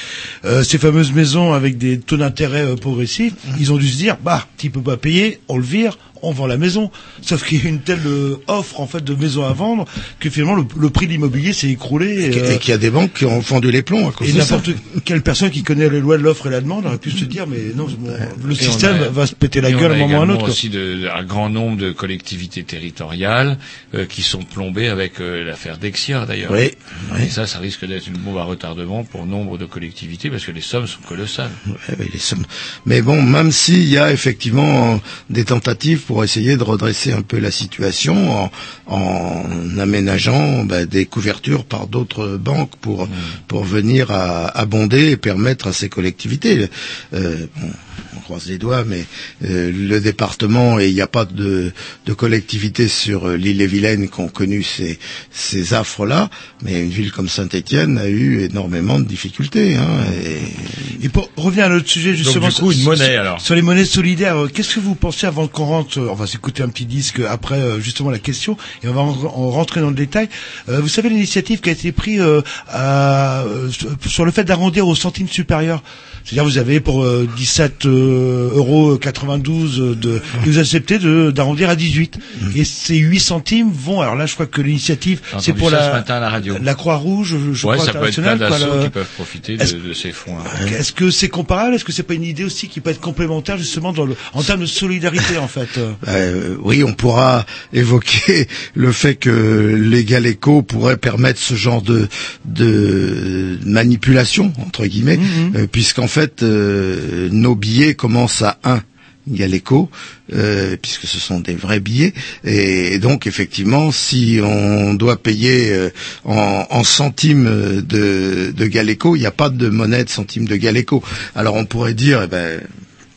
euh, 0.45 0.63
ces 0.63 0.79
fameuses 0.79 1.13
maisons 1.13 1.53
avec 1.53 1.79
des 1.79 1.99
taux 1.99 2.17
d'intérêt 2.17 2.65
euh, 2.65 2.77
progressifs, 2.77 3.33
ils 3.59 3.73
ont 3.73 3.77
dû 3.77 3.89
se 3.89 3.97
dire, 3.97 4.17
bah, 4.23 4.47
tu 4.59 4.71
peux 4.71 4.83
pas 4.83 4.97
payer, 4.97 5.41
on 5.49 5.57
le 5.59 5.65
vire, 5.65 5.99
on 6.23 6.33
vend 6.33 6.47
la 6.47 6.57
maison. 6.57 6.91
Sauf 7.23 7.45
qu'il 7.45 7.63
y 7.63 7.67
a 7.67 7.69
une 7.71 7.81
telle 7.81 8.07
euh, 8.07 8.37
offre 8.47 8.81
en 8.81 8.87
fait 8.87 9.03
de 9.05 9.15
maisons 9.15 9.45
à 9.45 9.53
vendre 9.53 9.85
que 10.21 10.31
finalement 10.31 10.55
le, 10.57 10.65
le 10.79 10.91
prix 10.91 11.07
de 11.07 11.13
l'immobilier 11.13 11.53
s'est 11.53 11.69
écroulé. 11.69 12.31
Et 12.33 12.39
euh, 12.41 12.57
qu'il 12.59 12.71
y 12.71 12.75
a 12.75 12.79
des 12.79 12.91
banques 12.91 13.13
qui 13.15 13.25
ont 13.25 13.43
fendu 13.43 13.71
les 13.71 13.83
plombs 13.83 14.09
à 14.09 14.13
cause 14.13 14.29
et 14.29 14.33
de 14.33 14.41
ça. 14.41 14.57
n'importe 14.57 14.77
quelle 15.05 15.23
personne 15.23 15.51
qui 15.51 15.63
connaît 15.63 15.89
les 15.89 16.01
lois 16.01 16.19
de 16.19 16.23
l'offre 16.23 16.47
et 16.47 16.51
la 16.51 16.61
demande 16.61 16.87
aurait 16.87 16.99
pu 16.99 17.11
se 17.11 17.25
dire, 17.25 17.47
mais 17.47 17.59
non, 17.75 17.87
bon, 17.99 18.11
le 18.45 18.53
Et 18.53 18.57
système 18.57 19.03
a- 19.03 19.09
va 19.09 19.27
se 19.27 19.35
péter 19.35 19.61
la 19.61 19.71
gueule 19.73 19.93
à 19.93 19.95
un 19.95 19.99
moment 19.99 20.19
ou 20.19 20.21
à 20.21 20.25
un 20.25 20.29
autre. 20.31 20.41
quoi. 20.41 20.49
aussi 20.49 20.69
de, 20.69 21.09
un 21.15 21.25
grand 21.25 21.49
nombre 21.51 21.77
de 21.77 21.93
collectivités 21.93 22.63
territoriales 22.65 23.59
euh, 23.95 24.07
qui 24.07 24.23
sont 24.23 24.43
plombées 24.43 24.89
avec 24.89 25.21
euh, 25.21 25.45
l'affaire 25.45 25.79
Dexia 25.79 26.25
d'ailleurs. 26.27 26.51
Oui, 26.53 26.71
oui. 27.13 27.23
Et 27.25 27.29
ça, 27.29 27.47
ça 27.47 27.59
risque 27.59 27.87
d'être 27.87 28.07
une 28.07 28.17
bombe 28.19 28.39
à 28.39 28.45
retardement 28.45 29.05
pour 29.05 29.27
nombre 29.27 29.59
de 29.59 29.65
collectivités 29.67 30.31
parce 30.31 30.45
que 30.45 30.53
les 30.53 30.61
sommes 30.61 30.87
sont 30.87 31.01
colossales. 31.07 31.51
Ouais, 31.67 31.97
ouais, 31.99 32.09
les 32.13 32.19
sommes. 32.19 32.45
Mais 32.87 33.03
bon, 33.03 33.23
même 33.23 33.53
s'il 33.53 33.89
y 33.89 33.99
a 33.99 34.13
effectivement 34.13 34.95
euh, 34.95 34.99
des 35.31 35.45
tentatives 35.45 36.01
pour 36.09 36.25
essayer 36.25 36.57
de 36.57 36.65
redresser 36.65 37.13
un 37.13 37.21
peu 37.21 37.39
la 37.39 37.51
situation 37.51 38.17
en, 38.45 38.51
en 38.87 39.79
aménageant 39.79 40.65
bah, 40.65 40.87
des 40.87 41.05
couvertures 41.05 41.65
par 41.67 41.87
d'autres 41.87 42.39
banques 42.39 42.75
pour 42.81 42.99
Mmh. 43.07 43.11
pour 43.49 43.65
venir 43.65 44.11
à 44.11 44.47
abonder 44.59 45.11
et 45.11 45.17
permettre 45.17 45.69
à 45.69 45.73
ces 45.73 45.89
collectivités. 45.89 46.69
Euh, 47.15 47.47
bon, 47.57 47.71
on 48.19 48.21
croise 48.21 48.47
les 48.47 48.59
doigts, 48.59 48.85
mais 48.85 49.05
euh, 49.45 49.71
le 49.73 50.01
département 50.01 50.79
et 50.81 50.89
il 50.89 50.95
n'y 50.95 51.01
a 51.01 51.07
pas 51.07 51.25
de, 51.25 51.73
de 52.07 52.13
collectivité 52.13 52.89
sur 52.89 53.29
euh, 53.29 53.37
l'île 53.37 53.61
et 53.63 53.67
Vilaine 53.67 54.09
qui 54.09 54.21
ont 54.21 54.29
connu 54.29 54.63
ces, 54.63 54.99
ces 55.31 55.75
affres-là, 55.75 56.29
mais 56.63 56.83
une 56.83 56.91
ville 56.91 57.13
comme 57.13 57.29
Saint-Étienne 57.29 57.99
a 57.99 58.09
eu 58.09 58.43
énormément 58.43 58.99
de 58.99 59.05
difficultés. 59.05 59.77
Hein, 59.77 59.89
et... 60.25 61.05
Et 61.07 61.09
pour 61.09 61.31
revenir 61.37 61.67
à 61.67 61.69
notre 61.69 61.89
sujet 61.89 62.15
justement 62.15 62.49
du 62.49 62.55
coup, 62.55 62.73
sur, 62.73 62.81
une 62.81 62.85
monnaie, 62.85 63.17
alors. 63.17 63.41
sur 63.41 63.55
les 63.55 63.63
monnaies 63.63 63.85
solidaires, 63.85 64.37
qu'est-ce 64.53 64.75
que 64.75 64.81
vous 64.81 64.97
pensez 64.97 65.27
avant 65.27 65.47
qu'on 65.47 65.65
rentre 65.67 65.99
euh, 66.01 66.09
On 66.11 66.15
va 66.15 66.27
s'écouter 66.27 66.63
un 66.63 66.69
petit 66.69 66.87
disque 66.87 67.21
après 67.21 67.61
euh, 67.61 67.79
justement 67.81 68.11
la 68.11 68.19
question 68.19 68.57
et 68.83 68.89
on 68.89 68.93
va 68.93 69.01
en, 69.03 69.11
en 69.11 69.51
rentrer 69.51 69.81
dans 69.81 69.91
le 69.91 69.95
détail. 69.95 70.29
Euh, 70.69 70.81
vous 70.81 70.89
savez 70.89 71.09
l'initiative 71.09 71.61
qui 71.61 71.69
a 71.69 71.73
été 71.73 71.93
prise 71.93 72.21
euh, 72.21 72.43
à- 72.69 73.43
euh, 73.43 73.71
sur- 73.71 73.91
sur 74.07 74.25
le 74.25 74.33
fait 74.33 74.45
d'arrondir 74.45 74.89
au 74.89 74.95
centime 74.97 75.29
supérieur. 75.29 75.83
C'est-à-dire 76.25 76.45
vous 76.45 76.59
avez 76.59 76.81
pour 76.81 77.03
euh, 77.05 77.29
17 77.37 77.87
euh, 77.87 78.51
euros 78.55 78.97
92 78.99 79.81
euh, 79.81 79.95
de 79.95 80.17
et 80.45 80.49
vous 80.51 80.59
acceptez 80.59 80.99
de 80.99 81.31
d'arrondir 81.31 81.71
à 81.71 81.77
18 81.77 82.19
et 82.57 82.65
ces 82.65 82.97
8 82.97 83.19
centimes 83.21 83.71
vont 83.73 84.01
alors 84.01 84.15
là 84.17 84.27
je 84.27 84.35
crois 84.35 84.47
que 84.47 84.61
l'initiative 84.61 85.21
c'est 85.39 85.53
pour 85.53 85.71
la 85.71 85.87
ce 85.89 85.93
matin 85.93 86.15
à 86.17 86.21
la 86.21 86.29
radio. 86.31 86.57
la 86.63 86.75
Croix-Rouge 86.75 87.37
je, 87.49 87.55
je 87.55 87.67
ouais, 87.67 87.75
crois 87.77 87.87
ça 87.87 87.93
peut 87.99 88.07
être 88.07 88.15
plein 88.21 88.33
internationale, 88.33 88.39
quoi, 88.39 88.59
d'assauts 88.59 88.79
le- 88.79 88.85
qui 88.85 88.91
peuvent 88.91 89.07
profiter 89.15 89.55
Est-ce- 89.55 89.75
de, 89.77 89.89
de 89.89 89.93
ces 89.93 90.13
fonds. 90.13 90.37
est-ce 90.79 90.93
que 90.93 91.11
c'est 91.11 91.29
comparable? 91.29 91.75
Est-ce 91.75 91.85
que 91.85 91.93
c'est 91.93 92.03
pas 92.03 92.15
une 92.15 92.25
idée 92.25 92.45
aussi 92.45 92.69
qui 92.69 92.81
peut 92.81 92.91
être 92.91 93.01
complémentaire 93.01 93.57
justement 93.59 93.93
dans 93.93 94.05
le, 94.05 94.15
en 94.35 94.43
termes 94.43 94.61
de 94.61 94.67
solidarité 94.67 95.39
en 95.39 95.49
fait? 95.49 95.69
Euh 95.79 95.93
Euh, 96.09 96.57
oui, 96.63 96.83
on 96.85 96.93
pourra 96.95 97.45
évoquer 97.73 98.49
le 98.75 98.93
fait 98.93 99.15
que 99.17 99.75
les 99.81 100.05
Galéco 100.05 100.63
pourraient 100.63 100.97
permettre 100.97 101.41
ce 101.41 101.55
genre 101.55 101.83
de, 101.83 102.09
de 102.45 103.59
manipulation 103.65 104.53
entre 104.67 104.87
guillemets, 104.87 105.19
euh, 105.55 105.67
puisqu'en 105.71 106.09
fait 106.09 106.18
euh, 106.43 107.29
nos 107.31 107.55
billets 107.55 107.95
commencent 107.95 108.43
à 108.43 108.59
1 108.65 108.83
Galéco, 109.29 109.91
euh, 110.33 110.77
puisque 110.81 111.07
ce 111.07 111.19
sont 111.19 111.41
des 111.41 111.55
vrais 111.55 111.81
billets, 111.81 112.15
et 112.45 112.99
donc 112.99 113.27
effectivement, 113.27 113.93
si 113.93 114.41
on 114.43 114.95
doit 114.95 115.17
payer 115.23 115.71
euh, 115.71 115.91
en, 116.25 116.67
en 116.71 116.85
centimes 116.85 117.83
de, 117.83 118.53
de 118.57 118.67
Galéco, 118.67 119.17
il 119.17 119.21
n'y 119.21 119.27
a 119.27 119.31
pas 119.31 119.51
de 119.51 119.69
monnaie 119.69 120.05
de 120.05 120.09
centimes 120.09 120.47
de 120.47 120.57
Galéco. 120.57 121.03
Alors 121.35 121.55
on 121.55 121.67
pourrait 121.67 121.95
dire, 121.95 122.23
eh 122.23 122.27
ben, 122.27 122.61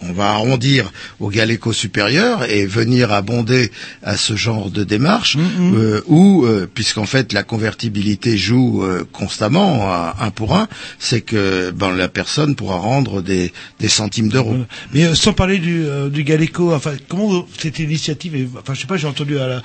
on 0.01 0.13
va 0.13 0.29
arrondir 0.31 0.91
au 1.19 1.29
Galéco 1.29 1.73
supérieur 1.73 2.43
et 2.49 2.65
venir 2.65 3.11
abonder 3.11 3.71
à 4.03 4.17
ce 4.17 4.35
genre 4.35 4.69
de 4.71 4.83
démarche, 4.83 5.37
euh, 5.59 6.01
où, 6.07 6.45
euh, 6.45 6.67
puisqu'en 6.73 7.05
fait 7.05 7.33
la 7.33 7.43
convertibilité 7.43 8.37
joue 8.37 8.83
euh, 8.83 9.05
constamment 9.11 9.83
à 9.91 10.15
un 10.21 10.31
pour 10.31 10.55
un, 10.55 10.67
c'est 10.99 11.21
que 11.21 11.71
ben, 11.71 11.91
la 11.95 12.07
personne 12.09 12.55
pourra 12.55 12.77
rendre 12.77 13.21
des, 13.21 13.53
des 13.79 13.87
centimes 13.89 14.29
d'euros. 14.29 14.57
Mais 14.93 15.05
euh, 15.05 15.15
sans 15.15 15.33
parler 15.33 15.57
du, 15.59 15.85
euh, 15.85 16.09
du 16.09 16.23
Galéco, 16.23 16.73
enfin, 16.73 16.93
comment 17.07 17.45
cette 17.57 17.79
initiative, 17.79 18.35
est- 18.35 18.47
enfin, 18.59 18.73
je 18.73 18.81
sais 18.81 18.87
pas, 18.87 18.97
j'ai 18.97 19.07
entendu 19.07 19.37
à 19.39 19.47
la, 19.47 19.61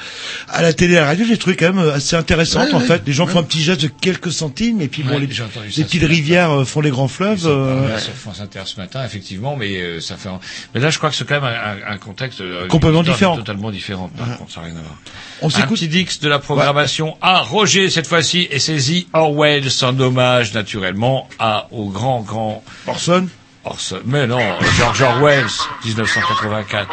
à 0.48 0.62
la 0.62 0.72
télé, 0.72 0.96
à 0.96 1.00
la 1.02 1.06
radio, 1.06 1.24
j'ai 1.26 1.38
trouvé 1.38 1.56
quand 1.56 1.72
même 1.72 1.78
euh, 1.84 1.94
assez 1.94 2.16
intéressante 2.16 2.68
Ouais, 2.68 2.74
en 2.74 2.80
ouais, 2.80 2.86
fait. 2.86 3.02
Les 3.06 3.12
gens 3.12 3.26
ouais. 3.26 3.32
font 3.32 3.38
un 3.40 3.42
petit 3.42 3.62
geste 3.62 3.80
de 3.82 3.88
quelques 3.88 4.32
centimes, 4.32 4.80
et 4.80 4.88
puis 4.88 5.02
bon, 5.02 5.18
les, 5.18 5.26
les 5.26 5.84
petites 5.84 6.02
rivières 6.02 6.66
font 6.66 6.80
les 6.80 6.90
grands 6.90 7.08
fleuves. 7.08 7.46
Euh, 7.46 7.98
sur 7.98 8.12
France 8.14 8.40
Inter 8.40 8.62
ce 8.66 8.78
matin, 8.80 9.04
effectivement, 9.04 9.56
mais 9.56 9.76
euh, 9.80 10.00
ça 10.00 10.16
fait. 10.16 10.25
Un- 10.26 10.40
Mais 10.74 10.80
là, 10.80 10.90
je 10.90 10.98
crois 10.98 11.10
que 11.10 11.16
c'est 11.16 11.26
quand 11.28 11.40
même 11.40 11.44
un, 11.44 11.92
un- 11.92 11.98
contexte 11.98 12.40
euh, 12.40 12.66
Complètement 12.68 13.02
différent. 13.02 13.36
totalement 13.36 13.70
différent. 13.70 14.08
Par 14.16 14.36
contre, 14.38 14.52
ça 14.52 14.60
n'a 14.60 14.66
rien 14.66 14.76
à 14.76 14.82
voir. 14.82 14.96
On 15.42 15.48
un 15.48 15.66
petit 15.66 15.88
Dix 15.88 16.20
de 16.20 16.28
la 16.28 16.38
programmation 16.38 17.16
à 17.22 17.40
Roger 17.40 17.90
cette 17.90 18.06
fois-ci 18.06 18.48
et 18.50 18.58
saisit 18.58 19.08
Orwell, 19.12 19.68
en 19.82 19.98
hommage 20.00 20.52
naturellement 20.54 21.28
à 21.38 21.66
au 21.70 21.88
grand 21.90 22.20
grand 22.20 22.64
Orson. 22.86 23.28
Orson, 23.64 24.00
mais 24.04 24.26
non, 24.26 24.38
George 24.78 25.02
Orwell, 25.02 25.46
1984. 25.84 26.88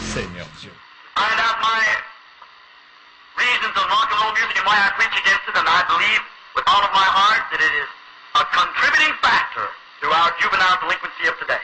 Seigneur 0.00 0.46
Dieu. 0.60 0.70
reasons 3.36 3.74
of 3.76 3.86
non-colonialism 3.90 4.56
and 4.56 4.66
why 4.66 4.78
I 4.78 4.90
preach 4.96 5.14
against 5.20 5.44
it, 5.50 5.56
and 5.58 5.66
I 5.68 5.82
believe 5.90 6.22
with 6.54 6.64
all 6.70 6.82
of 6.82 6.92
my 6.94 7.04
heart 7.04 7.42
that 7.52 7.60
it 7.60 7.74
is 7.82 7.88
a 8.40 8.44
contributing 8.54 9.12
factor 9.20 9.66
to 10.02 10.06
our 10.08 10.30
juvenile 10.40 10.78
delinquency 10.80 11.26
of 11.28 11.34
today. 11.42 11.62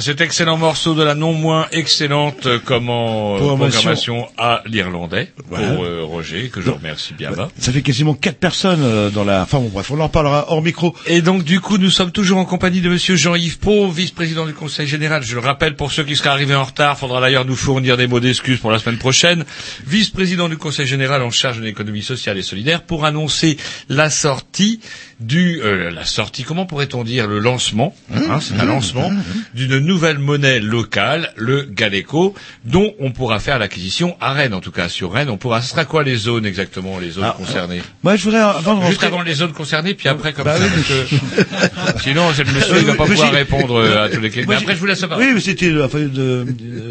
Cet 0.00 0.20
excellent 0.20 0.56
morceau 0.56 0.94
de 0.94 1.02
la 1.02 1.14
non 1.14 1.32
moins 1.32 1.66
excellente 1.72 2.46
euh, 2.46 2.58
comment, 2.64 3.34
euh, 3.36 3.38
Programmation. 3.38 4.26
à 4.38 4.62
l'irlandais 4.66 5.32
Voilà. 5.48 5.74
pour 5.74 5.84
euh, 5.84 6.02
Roger, 6.04 6.48
que 6.48 6.60
je 6.60 6.70
remercie 6.70 7.14
bien 7.14 7.30
bas. 7.32 7.50
Ça 7.58 7.72
fait 7.72 7.82
quasiment 7.82 8.14
quatre 8.14 8.38
personnes 8.38 8.82
euh, 8.82 9.10
dans 9.10 9.24
la. 9.24 9.42
Enfin 9.42 9.58
bon, 9.58 9.68
bref, 9.68 9.90
on 9.90 10.00
en 10.00 10.08
parlera 10.08 10.46
hors 10.48 10.62
micro. 10.62 10.94
Et 11.06 11.22
donc 11.22 11.44
du 11.44 11.60
coup, 11.60 11.78
nous 11.78 11.90
sommes 11.90 12.12
toujours 12.12 12.38
en 12.38 12.44
compagnie 12.44 12.80
de 12.80 12.88
Monsieur 12.88 13.16
Jean-Yves 13.16 13.58
Pau, 13.58 13.88
vice-président 13.88 14.46
du 14.46 14.54
Conseil 14.54 14.86
général. 14.86 15.22
Je 15.22 15.34
le 15.34 15.40
rappelle 15.40 15.76
pour 15.76 15.92
ceux 15.92 16.04
qui 16.04 16.16
seraient 16.16 16.30
arrivés 16.30 16.54
en 16.54 16.64
retard, 16.64 16.98
faudra 16.98 17.20
d'ailleurs 17.20 17.44
nous 17.44 17.56
fournir 17.56 17.96
des 17.96 18.06
mots 18.06 18.20
d'excuses 18.20 18.58
pour 18.58 18.70
la 18.70 18.78
semaine 18.78 18.98
prochaine. 18.98 19.44
Vice-président 19.86 20.48
du 20.48 20.56
Conseil 20.56 20.86
général 20.86 21.22
en 21.22 21.30
charge 21.30 21.58
de 21.58 21.64
l'économie 21.64 22.02
sociale 22.02 22.38
et 22.38 22.42
solidaire 22.42 22.82
pour 22.82 23.04
annoncer 23.04 23.56
la 23.88 24.10
sortie 24.10 24.80
du, 25.20 25.60
euh, 25.62 25.90
la 25.90 26.04
sortie, 26.04 26.44
comment 26.44 26.66
pourrait-on 26.66 27.04
dire, 27.04 27.26
le 27.26 27.38
lancement, 27.38 27.94
hein, 28.14 28.38
c'est 28.40 28.58
un 28.58 28.64
lancement 28.64 29.10
d'une 29.54 29.78
nouvelle 29.78 30.18
monnaie 30.18 30.60
locale, 30.60 31.32
le 31.36 31.62
Galeco, 31.62 32.34
dont 32.64 32.94
on 33.00 33.10
pourra 33.12 33.38
faire 33.38 33.58
l'acquisition 33.58 34.16
à 34.20 34.32
Rennes, 34.32 34.54
en 34.54 34.60
tout 34.60 34.70
cas 34.70 34.88
sur 34.88 35.12
Rennes. 35.12 35.28
On 35.30 35.36
pourra. 35.36 35.60
Ce 35.62 35.70
sera 35.70 35.84
quoi 35.84 36.02
les 36.04 36.16
zones 36.16 36.46
exactement, 36.46 36.98
les 36.98 37.10
zones 37.10 37.24
Ah, 37.26 37.34
concernées 37.36 37.82
Moi, 38.02 38.16
je 38.16 38.24
voudrais 38.24 38.40
avant 38.40 38.74
de 38.76 38.80
Juste 38.86 38.92
rentrer. 39.02 39.06
avant 39.08 39.22
les 39.22 39.34
zones 39.34 39.52
concernées, 39.52 39.94
puis 39.94 40.08
après 40.08 40.32
comme 40.32 40.44
Bah 40.46 40.56
ça. 40.56 40.64
oui, 40.64 40.70
parce 40.88 41.90
que- 41.94 42.00
Sinon, 42.02 42.32
c'est 42.34 42.44
le 42.44 42.52
monsieur 42.52 42.78
qui 42.78 42.84
va 42.84 42.94
pas 42.94 43.04
pouvoir 43.06 43.32
répondre 43.32 43.76
euh, 43.78 44.04
à 44.04 44.08
tous 44.08 44.20
les 44.20 44.30
questions. 44.30 44.52
Après, 44.56 44.74
je 44.74 44.80
vous 44.80 44.86
laisse 44.86 45.00
parler. 45.00 45.26
Oui, 45.26 45.32
mais 45.34 45.40
c'était 45.40 45.66
euh, 45.70 45.84
enfin, 45.84 45.98
de, 46.00 46.46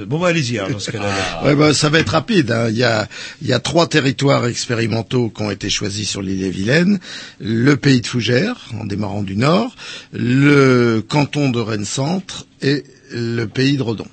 Bon, 0.07 0.19
bah, 0.19 0.27
allez-y, 0.27 0.57
alors, 0.59 0.71
dans 0.71 0.79
ce 0.79 0.91
cas-là. 0.91 1.09
Ouais, 1.43 1.55
bah, 1.55 1.73
ça 1.73 1.89
va 1.89 1.99
être 1.99 2.09
rapide. 2.11 2.51
hein. 2.51 2.67
Il, 2.69 2.77
y 2.77 2.83
a, 2.83 3.07
il 3.41 3.47
y 3.47 3.53
a 3.53 3.59
trois 3.59 3.87
territoires 3.87 4.45
expérimentaux 4.47 5.29
qui 5.35 5.41
ont 5.41 5.51
été 5.51 5.69
choisis 5.69 6.09
sur 6.09 6.21
l'île 6.21 6.43
et 6.43 6.49
Vilaine. 6.51 6.99
Le 7.39 7.75
pays 7.75 8.01
de 8.01 8.05
Fougères, 8.19 8.57
en 8.77 8.83
démarrant 8.83 9.23
du 9.23 9.37
nord, 9.37 9.73
le 10.11 10.99
canton 10.99 11.49
de 11.51 11.59
Rennes-Centre 11.61 12.45
et 12.61 12.83
le 13.11 13.45
pays 13.45 13.77
de 13.77 13.81
Redon. 13.81 14.07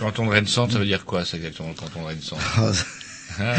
Canton 0.00 0.26
de 0.26 0.30
Rennes 0.30 0.48
Centre, 0.48 0.72
ça 0.72 0.80
veut 0.80 0.84
dire 0.84 1.04
quoi, 1.04 1.24
ça 1.24 1.36
exactement, 1.36 1.68
le 1.68 1.74
canton 1.76 2.02
de 2.02 2.06
Rennes 2.06 2.20
Centre 2.20 2.42
Ah, 3.40 3.54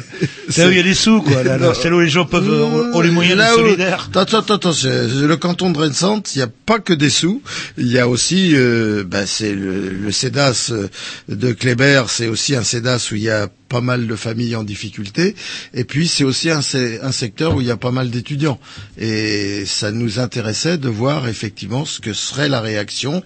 C'est 0.48 0.62
là 0.62 0.68
où 0.68 0.70
il 0.70 0.76
y 0.76 0.80
a 0.80 0.82
des 0.82 0.94
sous, 0.94 1.20
quoi. 1.22 1.42
Là, 1.42 1.58
là. 1.58 1.72
C'est 1.74 1.90
là 1.90 1.96
où 1.96 2.00
les 2.00 2.08
gens 2.08 2.24
peuvent, 2.24 2.48
euh, 2.50 2.92
ont 2.94 3.00
les 3.00 3.10
moyens 3.10 3.36
Là 3.38 3.54
où- 3.54 3.58
solidaires. 3.58 4.08
Attends, 4.14 4.38
attends, 4.38 4.54
attends, 4.54 4.70
le 4.84 5.34
canton 5.36 5.70
de 5.70 5.78
Rennes-Centre, 5.78 6.30
il 6.34 6.38
n'y 6.38 6.44
a 6.44 6.48
pas 6.66 6.78
que 6.78 6.92
des 6.94 7.10
sous. 7.10 7.42
Il 7.76 7.88
y 7.88 7.98
a 7.98 8.08
aussi, 8.08 8.52
euh, 8.54 9.04
bah, 9.06 9.26
c'est 9.26 9.52
le, 9.54 9.90
le 9.90 10.12
CEDAS 10.12 10.70
euh, 10.72 10.88
de 11.28 11.52
Kléber, 11.52 12.04
c'est 12.08 12.26
aussi 12.28 12.54
un 12.56 12.62
CEDAS 12.64 13.08
où 13.12 13.16
il 13.16 13.22
y 13.22 13.30
a 13.30 13.48
pas 13.68 13.80
mal 13.82 14.06
de 14.06 14.16
familles 14.16 14.56
en 14.56 14.64
difficulté. 14.64 15.34
Et 15.74 15.84
puis, 15.84 16.08
c'est 16.08 16.24
aussi 16.24 16.48
un, 16.50 16.60
un 17.02 17.12
secteur 17.12 17.54
où 17.54 17.60
il 17.60 17.66
y 17.66 17.70
a 17.70 17.76
pas 17.76 17.90
mal 17.90 18.08
d'étudiants. 18.10 18.58
Et 18.98 19.64
ça 19.66 19.90
nous 19.92 20.18
intéressait 20.18 20.78
de 20.78 20.88
voir 20.88 21.28
effectivement 21.28 21.84
ce 21.84 22.00
que 22.00 22.14
serait 22.14 22.48
la 22.48 22.62
réaction 22.62 23.22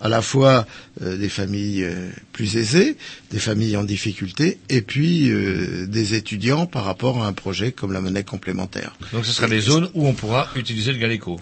à 0.00 0.08
la 0.08 0.22
fois 0.22 0.66
euh, 1.02 1.16
des 1.16 1.28
familles 1.28 1.84
euh, 1.84 2.10
plus 2.32 2.56
aisées, 2.56 2.96
des 3.30 3.38
familles 3.38 3.76
en 3.76 3.84
difficulté, 3.84 4.58
et 4.68 4.82
puis 4.82 5.30
euh, 5.30 5.86
des 5.86 6.14
étudiants 6.14 6.66
par 6.66 6.84
rapport 6.84 7.22
à 7.22 7.26
un 7.26 7.32
projet 7.32 7.72
comme 7.72 7.92
la 7.92 8.00
monnaie 8.00 8.24
complémentaire. 8.24 8.96
Donc 9.12 9.24
ce 9.26 9.32
sera 9.32 9.48
des 9.48 9.60
zones 9.60 9.88
où 9.94 10.06
on 10.06 10.12
pourra 10.12 10.48
utiliser 10.56 10.92
le 10.92 10.98
Galeco. 10.98 11.40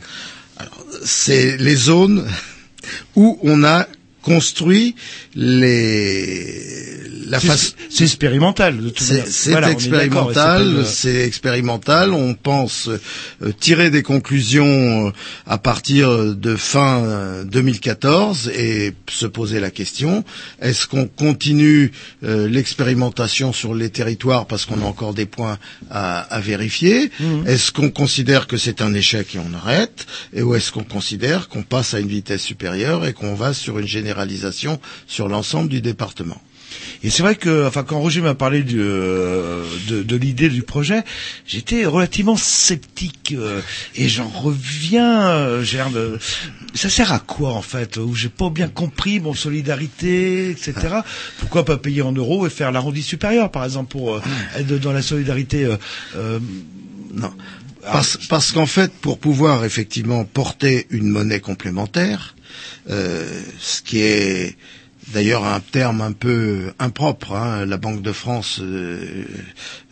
c'est 1.05 1.57
les 1.57 1.77
zones 1.77 2.29
où 3.17 3.39
on 3.43 3.65
a 3.65 3.87
construit 4.25 4.95
les 5.37 7.05
la 7.27 7.41
C'est- 7.41 7.47
face 7.47 7.75
C'est 7.89 8.05
expérimental. 8.05 8.77
de 8.77 8.89
toute 8.91 9.01
c'est 9.01 9.14
manière. 9.14 9.29
Voilà, 9.51 9.70
expérimental, 9.72 10.85
c'est 10.87 11.12
pas 11.14 11.25
expérimental. 11.25 12.12
On 12.12 12.35
pense 12.35 12.89
euh, 12.89 13.53
tirer 13.61 13.91
des 13.91 14.03
conclusions 14.03 15.07
euh, 15.09 15.11
à 15.47 15.59
partir 15.59 16.35
de 16.35 16.57
fin 16.57 17.03
euh, 17.05 17.45
2014 17.45 18.51
et 18.55 18.93
se 19.11 19.27
poser 19.27 19.59
la 19.61 19.70
question 19.70 20.25
est-ce 20.61 20.87
qu'on 20.87 21.07
continue 21.07 21.93
euh, 22.25 22.49
l'expérimentation 22.49 23.53
sur 23.53 23.75
les 23.75 23.91
territoires 23.91 24.47
parce 24.47 24.66
qu'on 24.66 24.81
a 24.83 24.85
encore 24.85 25.14
des 25.14 25.27
points 25.27 25.59
à, 25.91 26.20
à 26.20 26.41
vérifier? 26.41 27.11
Mhm. 27.20 27.47
Est-ce 27.47 27.72
qu'on 27.72 27.91
considère 27.91 28.47
que 28.47 28.57
c'est 28.57 28.81
un 28.83 28.93
échec 28.95 29.35
et 29.35 29.39
on 29.39 29.55
arrête? 29.55 30.07
Et 30.35 30.43
ou 30.43 30.55
est-ce 30.55 30.72
qu'on 30.72 30.85
considère 30.85 31.49
qu'on 31.49 31.62
passe 31.62 31.95
à 31.95 32.01
une 32.01 32.09
vitesse 32.09 32.43
supérieure 32.43 33.07
et 33.07 33.12
qu'on 33.12 33.35
va 33.35 33.55
sur 33.55 33.79
une 33.79 33.87
généralisation 34.15 34.81
sur 35.07 35.29
l'ensemble 35.29 35.69
du 35.69 35.81
département 35.81 36.41
Et 37.03 37.11
c'est 37.11 37.23
vrai 37.23 37.35
que, 37.37 37.67
enfin, 37.67 37.83
quand 37.85 37.99
Roger 38.01 38.21
m'a 38.21 38.35
parlé 38.35 38.62
du, 38.62 38.81
euh, 38.81 39.65
de, 39.89 40.03
de 40.03 40.17
l'idée 40.17 40.49
du 40.49 40.62
projet, 40.62 41.03
j'étais 41.47 41.85
relativement 41.85 42.37
sceptique 42.37 43.35
euh, 43.37 43.61
et 43.97 44.09
j'en 44.09 44.29
reviens. 44.29 45.29
euh, 45.29 45.62
j'ai 45.62 45.77
l'air 45.79 45.91
de- 45.91 46.19
ça 46.75 46.89
sert 46.89 47.12
à 47.12 47.19
quoi 47.21 47.53
en 47.53 47.62
fait 47.62 47.97
Où 47.99 48.15
j'ai 48.15 48.29
pas 48.29 48.51
bien 48.51 48.69
compris 48.69 49.21
mon 49.21 49.35
solidarité, 49.35 50.51
etc. 50.51 50.75
Pourquoi 51.39 51.65
pas 51.65 51.77
payer 51.77 52.03
en 52.03 52.12
euros 52.12 52.47
et 52.47 52.51
faire 52.51 52.73
l'arrondi 52.73 53.03
supérieur, 53.03 53.51
par 53.51 53.65
exemple, 53.65 53.91
pour 53.91 54.15
euh, 54.15 54.21
être 54.57 54.79
dans 54.81 54.93
la 54.93 55.03
solidarité 55.03 55.65
euh, 55.65 55.77
euh, 56.17 56.39
Non. 57.15 57.33
Parce, 57.83 58.17
parce 58.29 58.51
qu'en 58.53 58.65
fait, 58.67 58.91
pour 59.03 59.19
pouvoir 59.19 59.65
effectivement 59.67 60.25
porter 60.25 60.87
une 60.89 61.07
monnaie 61.09 61.41
complémentaire, 61.41 62.34
euh, 62.34 62.34
ce 62.87 63.83
qui 63.83 64.01
est 64.01 64.57
d'ailleurs 65.13 65.45
un 65.45 65.61
terme 65.61 66.01
un 66.01 66.13
peu 66.13 66.73
impropre, 66.79 67.33
hein, 67.33 67.67
la 67.67 67.77
Banque 67.77 68.03
de 68.03 68.13
France 68.13 68.59
euh, 68.61 69.25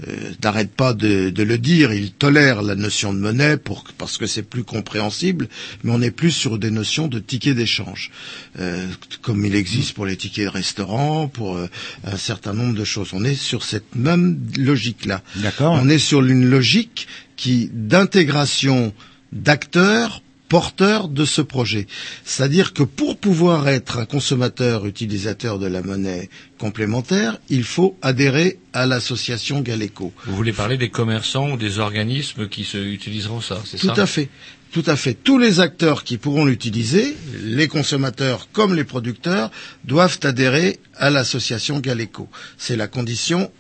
euh, 0.06 0.32
n'arrête 0.42 0.72
pas 0.72 0.94
de, 0.94 1.30
de 1.30 1.42
le 1.42 1.58
dire, 1.58 1.92
il 1.92 2.12
tolère 2.12 2.62
la 2.62 2.74
notion 2.74 3.12
de 3.12 3.18
monnaie 3.18 3.56
pour, 3.56 3.84
parce 3.98 4.18
que 4.18 4.26
c'est 4.26 4.42
plus 4.42 4.64
compréhensible, 4.64 5.48
mais 5.84 5.92
on 5.92 6.00
est 6.00 6.10
plus 6.10 6.30
sur 6.30 6.58
des 6.58 6.70
notions 6.70 7.08
de 7.08 7.18
tickets 7.18 7.56
d'échange, 7.56 8.10
euh, 8.58 8.86
comme 9.20 9.44
il 9.44 9.54
existe 9.54 9.94
pour 9.94 10.06
les 10.06 10.16
tickets 10.16 10.46
de 10.46 10.50
restaurant, 10.50 11.28
pour 11.28 11.56
euh, 11.56 11.68
un 12.04 12.16
certain 12.16 12.54
nombre 12.54 12.74
de 12.74 12.84
choses. 12.84 13.10
On 13.12 13.24
est 13.24 13.34
sur 13.34 13.64
cette 13.64 13.94
même 13.94 14.38
logique-là. 14.56 15.22
D'accord. 15.36 15.78
On 15.80 15.88
est 15.88 15.98
sur 15.98 16.24
une 16.24 16.48
logique 16.48 17.06
qui 17.36 17.70
d'intégration 17.72 18.92
d'acteurs 19.32 20.22
porteurs 20.52 21.08
de 21.08 21.24
ce 21.24 21.40
projet. 21.40 21.86
C'est-à-dire 22.26 22.74
que 22.74 22.82
pour 22.82 23.16
pouvoir 23.16 23.68
être 23.68 23.96
un 23.96 24.04
consommateur 24.04 24.84
utilisateur 24.84 25.58
de 25.58 25.66
la 25.66 25.80
monnaie 25.80 26.28
complémentaire, 26.58 27.38
il 27.48 27.64
faut 27.64 27.96
adhérer 28.02 28.58
à 28.74 28.84
l'association 28.84 29.62
Galeco. 29.62 30.12
Vous 30.26 30.36
voulez 30.36 30.52
parler 30.52 30.76
des 30.76 30.90
commerçants 30.90 31.52
ou 31.52 31.56
des 31.56 31.78
organismes 31.78 32.50
qui 32.50 32.64
se 32.64 32.76
utiliseront 32.76 33.40
ça, 33.40 33.62
c'est 33.64 33.78
Tout 33.78 33.94
à 33.96 34.04
fait. 34.04 34.28
Tout 34.72 34.84
à 34.86 34.96
fait. 34.96 35.14
Tous 35.14 35.38
les 35.38 35.60
acteurs 35.60 36.04
qui 36.04 36.18
pourront 36.18 36.44
l'utiliser, 36.44 37.16
les 37.44 37.68
consommateurs 37.68 38.48
comme 38.52 38.74
les 38.74 38.84
producteurs, 38.84 39.50
doivent 39.84 40.18
adhérer 40.22 40.80
à 40.96 41.08
l'association 41.08 41.78
Galeco. 41.80 42.28
C'est 42.58 42.76
la 42.76 42.88
condition 42.88 43.50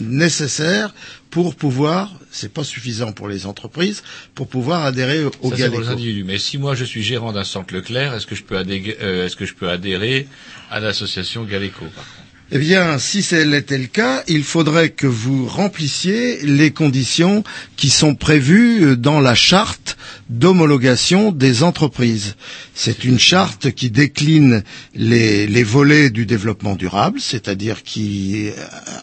nécessaire 0.00 0.94
pour 1.30 1.54
pouvoir, 1.54 2.12
c'est 2.30 2.52
pas 2.52 2.64
suffisant 2.64 3.12
pour 3.12 3.28
les 3.28 3.46
entreprises, 3.46 4.02
pour 4.34 4.48
pouvoir 4.48 4.84
adhérer 4.84 5.24
au 5.24 5.30
Ça, 5.30 5.32
c'est 5.40 5.48
pour 5.48 5.56
Galeco. 5.58 5.80
les 5.80 5.88
individus. 5.88 6.24
Mais 6.24 6.38
si 6.38 6.58
moi 6.58 6.74
je 6.74 6.84
suis 6.84 7.02
gérant 7.02 7.32
d'un 7.32 7.44
centre 7.44 7.72
Leclerc, 7.74 8.14
est-ce 8.14 8.26
que 8.26 8.34
je 8.34 8.42
peux 8.42 8.56
adhérer, 8.58 8.96
euh, 9.00 9.26
est-ce 9.26 9.36
que 9.36 9.46
je 9.46 9.54
peux 9.54 9.68
adhérer 9.68 10.26
à 10.70 10.80
l'association 10.80 11.44
Galeco 11.44 11.84
par 11.94 12.04
contre? 12.04 12.16
Eh 12.52 12.58
bien, 12.58 12.98
si 12.98 13.22
tel 13.22 13.54
était 13.54 13.78
le 13.78 13.86
cas, 13.86 14.24
il 14.26 14.42
faudrait 14.42 14.90
que 14.90 15.06
vous 15.06 15.46
remplissiez 15.46 16.40
les 16.42 16.72
conditions 16.72 17.44
qui 17.76 17.90
sont 17.90 18.16
prévues 18.16 18.96
dans 18.96 19.20
la 19.20 19.36
charte 19.36 19.96
d'homologation 20.30 21.32
des 21.32 21.62
entreprises. 21.64 22.36
C'est 22.74 23.04
une 23.04 23.18
charte 23.18 23.72
qui 23.72 23.90
décline 23.90 24.62
les, 24.94 25.46
les 25.48 25.62
volets 25.64 26.08
du 26.08 26.24
développement 26.24 26.76
durable, 26.76 27.20
c'est-à-dire 27.20 27.82
qui 27.82 28.48
euh, 28.48 28.52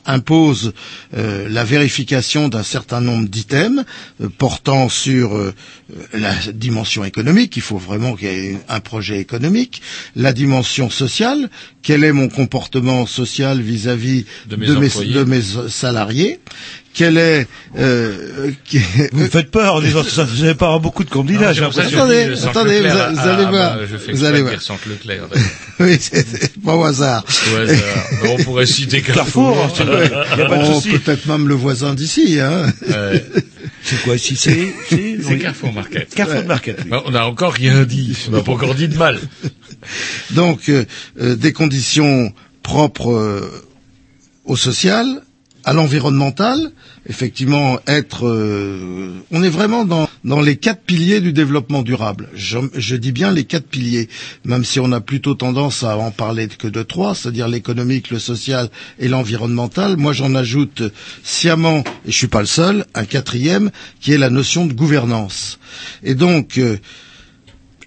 impose 0.05 0.73
euh, 1.15 1.47
la 1.49 1.65
vérification 1.65 2.47
d'un 2.47 2.63
certain 2.63 3.01
nombre 3.01 3.27
d'items 3.27 3.83
euh, 4.21 4.29
portant 4.37 4.87
sur 4.87 5.35
euh, 5.35 5.53
la 6.13 6.33
dimension 6.53 7.03
économique, 7.03 7.57
il 7.57 7.61
faut 7.61 7.77
vraiment 7.77 8.15
qu'il 8.15 8.27
y 8.27 8.31
ait 8.31 8.57
un 8.69 8.79
projet 8.79 9.19
économique, 9.19 9.81
la 10.15 10.31
dimension 10.31 10.89
sociale, 10.89 11.49
quel 11.81 12.03
est 12.05 12.13
mon 12.13 12.29
comportement 12.29 13.05
social 13.05 13.61
vis-à-vis 13.61 14.25
De 14.49 14.55
mes 14.55 14.67
de 14.67 14.75
mes, 14.75 14.87
employés. 14.87 15.13
de 15.13 15.23
mes 15.23 15.41
salariés, 15.69 16.39
quel 16.97 17.17
est... 17.19 17.47
Euh, 17.77 18.51
qui- 18.65 18.79
Vous 19.13 19.19
me 19.23 19.27
faites 19.29 19.51
peur 19.51 19.75
en 19.75 19.81
disant 19.81 20.03
ça. 20.03 20.23
Vous 20.23 20.41
n'avez 20.41 20.55
pas 20.55 20.65
avoir 20.65 20.79
beaucoup 20.79 21.03
de 21.03 21.09
candidats. 21.11 21.53
Non, 21.53 21.71
ça. 21.71 21.83
Attendez, 21.83 22.25
dis 22.33 22.43
attendez, 22.43 22.79
vous 22.81 22.87
a- 22.87 23.09
vous 23.11 23.19
allez 23.19 23.43
ah, 23.45 23.49
voir. 23.51 23.75
bah, 23.77 23.81
je 23.89 23.97
fais 23.97 24.11
Vous 24.11 24.23
allez 24.23 24.41
voir. 24.41 24.53
Leclerc. 24.89 25.27
oui, 25.79 25.97
c'est 26.01 26.59
pas 26.59 26.75
au 26.75 26.83
hasard. 26.83 27.23
Au 27.53 27.57
hasard. 27.57 27.79
On 28.39 28.43
pourrait 28.43 28.65
citer 28.65 29.01
Carrefour, 29.01 29.55
Carrefour. 29.55 29.95
hein, 29.95 30.23
il 30.33 30.39
y 30.39 30.41
a 30.41 30.45
pas 30.49 30.57
de 30.57 30.65
souci. 30.73 30.89
Peut-être 30.97 31.27
même 31.27 31.47
le 31.47 31.53
voisin 31.53 31.93
d'ici. 31.93 32.39
Hein. 32.41 32.65
Ouais. 32.89 33.23
C'est 33.83 34.01
quoi 34.01 34.17
si 34.17 34.35
c'est 34.35 34.73
Carrefour 35.39 35.73
Market. 35.73 36.13
Carrefour 36.15 36.45
Market. 36.45 36.77
oui. 36.83 36.89
Bah, 36.89 37.03
On 37.05 37.11
n'a 37.11 37.27
encore 37.27 37.53
rien 37.53 37.83
dit. 37.83 38.17
On 38.27 38.31
n'a 38.31 38.41
pas 38.41 38.53
encore 38.53 38.73
dit 38.73 38.87
de 38.87 38.97
mal. 38.97 39.19
Donc, 40.31 40.69
euh, 40.69 40.85
euh, 41.21 41.35
des 41.35 41.53
conditions 41.53 42.33
propres 42.63 43.11
euh, 43.13 43.51
au 44.45 44.55
social, 44.57 45.21
à 45.67 45.73
l'environnemental, 45.73 46.71
effectivement, 47.09 47.77
être... 47.87 48.25
euh, 48.25 49.19
on 49.31 49.43
est 49.43 49.49
vraiment 49.49 49.83
dans, 49.83 50.07
les 50.39 50.55
quatre 50.55 50.81
piliers 50.83 51.19
du 51.19 51.33
développement 51.33 51.81
durable. 51.81 52.29
Je, 52.33 52.95
dis 52.95 53.11
bien 53.11 53.33
les 53.33 53.43
quatre 53.43 53.67
piliers, 53.67 54.07
même 54.45 54.63
si 54.63 54.79
on 54.79 54.93
a 54.93 55.01
plutôt 55.01 55.35
tendance 55.35 55.83
à 55.83 55.97
en 55.97 56.11
parler 56.11 56.47
que 56.47 56.69
de 56.69 56.83
trois, 56.83 57.15
c'est-à-dire 57.15 57.49
l'économique, 57.49 58.11
le 58.11 58.19
social 58.19 58.69
et 58.97 59.09
l'environnemental. 59.09 59.97
Moi, 59.97 60.13
j'en 60.13 60.35
ajoute 60.35 60.83
sciemment, 61.21 61.79
et 62.05 62.11
je 62.13 62.17
suis 62.17 62.27
pas 62.27 62.39
le 62.39 62.45
seul, 62.45 62.85
un 62.95 63.03
quatrième, 63.03 63.69
qui 63.99 64.13
est 64.13 64.17
la 64.17 64.29
notion 64.29 64.67
de 64.67 64.73
gouvernance. 64.73 65.59
Et 66.01 66.15
donc... 66.15 66.57
euh, 66.59 66.77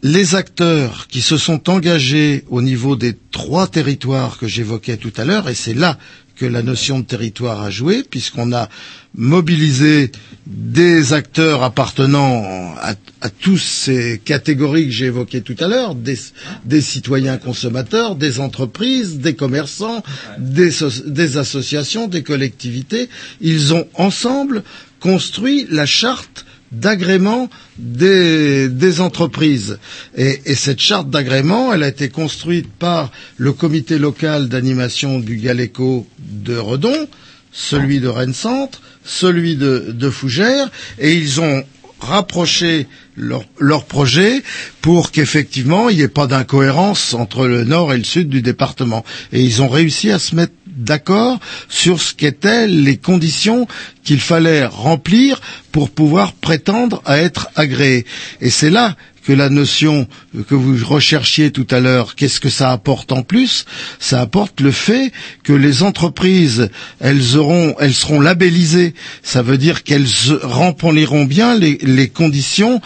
les 0.03 0.35
acteurs 0.35 1.09
qui 1.09 1.21
se 1.21 1.37
sont 1.37 1.69
engagés 1.69 2.47
au 2.49 2.63
niveau 2.63 2.97
des 2.97 3.15
trois 3.33 3.67
territoires 3.67 4.39
que 4.39 4.49
j'évoquais 4.49 4.97
tout 4.97 5.13
à 5.19 5.27
l'heure, 5.27 5.47
et 5.51 5.55
c'est 5.55 5.75
là 5.75 5.99
que 6.41 6.47
la 6.47 6.63
notion 6.63 7.01
de 7.01 7.05
territoire 7.05 7.61
a 7.61 7.69
joué, 7.69 8.03
puisqu'on 8.03 8.55
a 8.55 8.71
mobilisé 9.15 10.11
des 10.47 11.13
acteurs 11.13 11.63
appartenant 11.63 12.75
à, 12.81 12.95
tous 13.29 13.59
ces 13.59 14.19
catégories 14.25 14.87
que 14.87 14.91
j'ai 14.91 15.05
évoquées 15.07 15.43
tout 15.43 15.57
à 15.61 15.69
l'heure, 15.69 15.95
des, 15.95 16.81
citoyens 16.81 17.37
consommateurs, 17.37 18.17
des 18.17 18.41
entreprises, 18.41 19.19
des 19.19 19.35
commerçants, 19.35 20.03
des 20.39 21.37
associations, 21.37 22.09
des 22.09 22.23
collectivités. 22.23 23.11
Ils 23.43 23.75
ont 23.75 23.87
ensemble 23.93 24.63
construit 24.99 25.67
la 25.71 25.85
charte 25.85 26.47
d'agrément 26.73 27.49
des, 27.79 29.01
entreprises. 29.01 29.79
Et, 30.17 30.41
et 30.47 30.55
cette 30.55 30.81
charte 30.81 31.11
d'agrément, 31.11 31.73
elle 31.73 31.83
a 31.83 31.89
été 31.89 32.09
construite 32.09 32.69
par 32.79 33.11
le 33.37 33.53
comité 33.53 33.99
local 33.99 34.49
d'animation 34.49 35.19
du 35.19 35.37
Galéco 35.37 36.07
de 36.19 36.57
Redon, 36.57 37.09
celui 37.53 38.01
de 38.01 38.09
Rennes 38.09 38.35
Centre, 38.35 38.81
celui 39.05 39.57
de, 39.57 39.87
de 39.93 40.11
Fougères, 40.11 40.71
et 40.99 41.15
ils 41.15 41.41
ont 41.41 41.65
rapproché 42.01 42.87
leur, 43.17 43.45
leur 43.59 43.85
projet 43.85 44.43
pour 44.81 45.11
qu'effectivement 45.11 45.89
il 45.91 45.97
n'y 45.97 46.03
ait 46.03 46.09
pas 46.09 46.27
d'incohérence 46.27 47.13
entre 47.15 47.47
le 47.47 47.65
nord 47.65 47.93
et 47.93 47.99
le 47.99 48.05
sud 48.05 48.29
du 48.29 48.43
département. 48.43 49.05
Et 49.33 49.43
ils 49.43 49.61
ont 49.63 49.69
réussi 49.69 50.11
à 50.11 50.19
se 50.19 50.35
mettre 50.35 50.53
d'accord 50.77 51.39
sur 51.69 52.01
ce 52.01 52.15
qu'étaient 52.15 52.67
les 52.67 52.97
conditions 52.97 53.67
qu'il 54.05 54.21
fallait 54.21 54.65
remplir 54.65 55.41
pour 55.73 55.91
pouvoir 55.91 56.33
prétendre 56.33 57.03
à 57.05 57.19
être 57.19 57.49
agréé. 57.57 58.07
Et 58.41 58.51
c'est 58.51 58.71
là 58.71 58.97
que 59.25 59.33
la 59.33 59.49
notion 59.49 60.09
que 60.49 60.55
vous 60.55 60.85
recherchiez 60.85 61.51
tout 61.51 61.67
à 61.71 61.81
l'heure, 61.81 62.15
qu'est-ce 62.15 62.41
que 62.41 62.49
ça 62.49 62.73
apporte 62.73 63.13
en 63.13 63.23
plus? 63.23 63.67
Ça 63.99 64.21
apporte 64.21 64.61
le 64.61 64.71
fait 64.71 65.13
que 65.43 65.53
les 65.53 65.83
entreprises, 65.83 66.71
elles 67.01 67.37
auront, 67.37 67.75
elles 67.79 67.95
seront 67.95 68.21
labellisées. 68.21 68.95
Ça 69.23 69.43
veut 69.43 69.59
dire 69.59 69.83
qu'elles 69.83 70.09
rempliront 70.43 71.25
bien 71.25 71.55
les, 71.55 72.09
conditions 72.09 72.81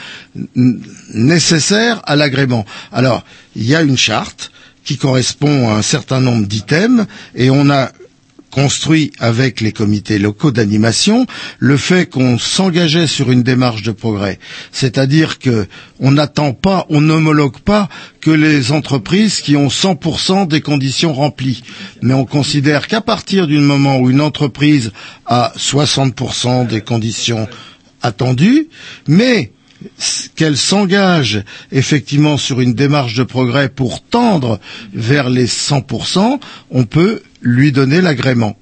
nécessaires 1.15 2.03
à 2.05 2.17
l'agrément. 2.17 2.67
Alors, 2.93 3.25
il 3.57 3.65
y 3.65 3.75
a 3.75 3.83
une 3.83 3.97
charte 3.97 4.51
qui 4.85 4.97
correspond 4.97 5.69
à 5.71 5.75
un 5.75 5.83
certain 5.83 6.21
nombre 6.21 6.47
d'items 6.47 7.07
et 7.35 7.51
on 7.51 7.71
a 7.71 7.91
construit 8.55 9.11
avec 9.19 9.61
les 9.61 9.73
comités 9.73 10.19
locaux 10.21 10.53
d'animation 10.53 11.27
le 11.59 11.77
fait 11.77 12.07
qu'on 12.09 12.39
s'engageait 12.39 13.09
sur 13.09 13.33
une 13.33 13.43
démarche 13.43 13.83
de 13.83 13.91
progrès. 13.91 14.39
C'est-à-dire 14.71 15.41
que 15.41 15.67
on 15.99 16.13
n'attend 16.13 16.53
pas, 16.53 16.87
on 16.89 17.01
n'homologue 17.01 17.59
pas 17.59 17.89
que 18.21 18.31
les 18.31 18.71
entreprises 18.71 19.41
qui 19.41 19.57
ont 19.57 19.67
100% 19.69 20.47
des 20.47 20.61
conditions 20.61 21.13
remplies. 21.13 21.65
Mais 22.01 22.15
on 22.15 22.25
considère 22.27 22.87
qu'à 22.87 23.01
partir 23.01 23.49
du 23.49 23.59
moment 23.59 23.99
où 23.99 24.09
une 24.09 24.21
entreprise 24.21 24.93
a 25.27 25.53
60% 25.59 26.69
des 26.69 26.81
conditions 26.81 27.49
attendues, 28.03 28.69
mais 29.09 29.51
qu'elle 30.35 30.57
s'engage 30.57 31.43
effectivement 31.73 32.37
sur 32.37 32.61
une 32.61 32.75
démarche 32.75 33.15
de 33.15 33.23
progrès 33.23 33.69
pour 33.69 34.03
tendre 34.03 34.61
vers 34.93 35.31
les 35.31 35.47
100%, 35.47 36.39
on 36.71 36.85
peut 36.85 37.23
lui 37.43 37.73
donner 37.73 38.01
l'agrément. 38.01 38.57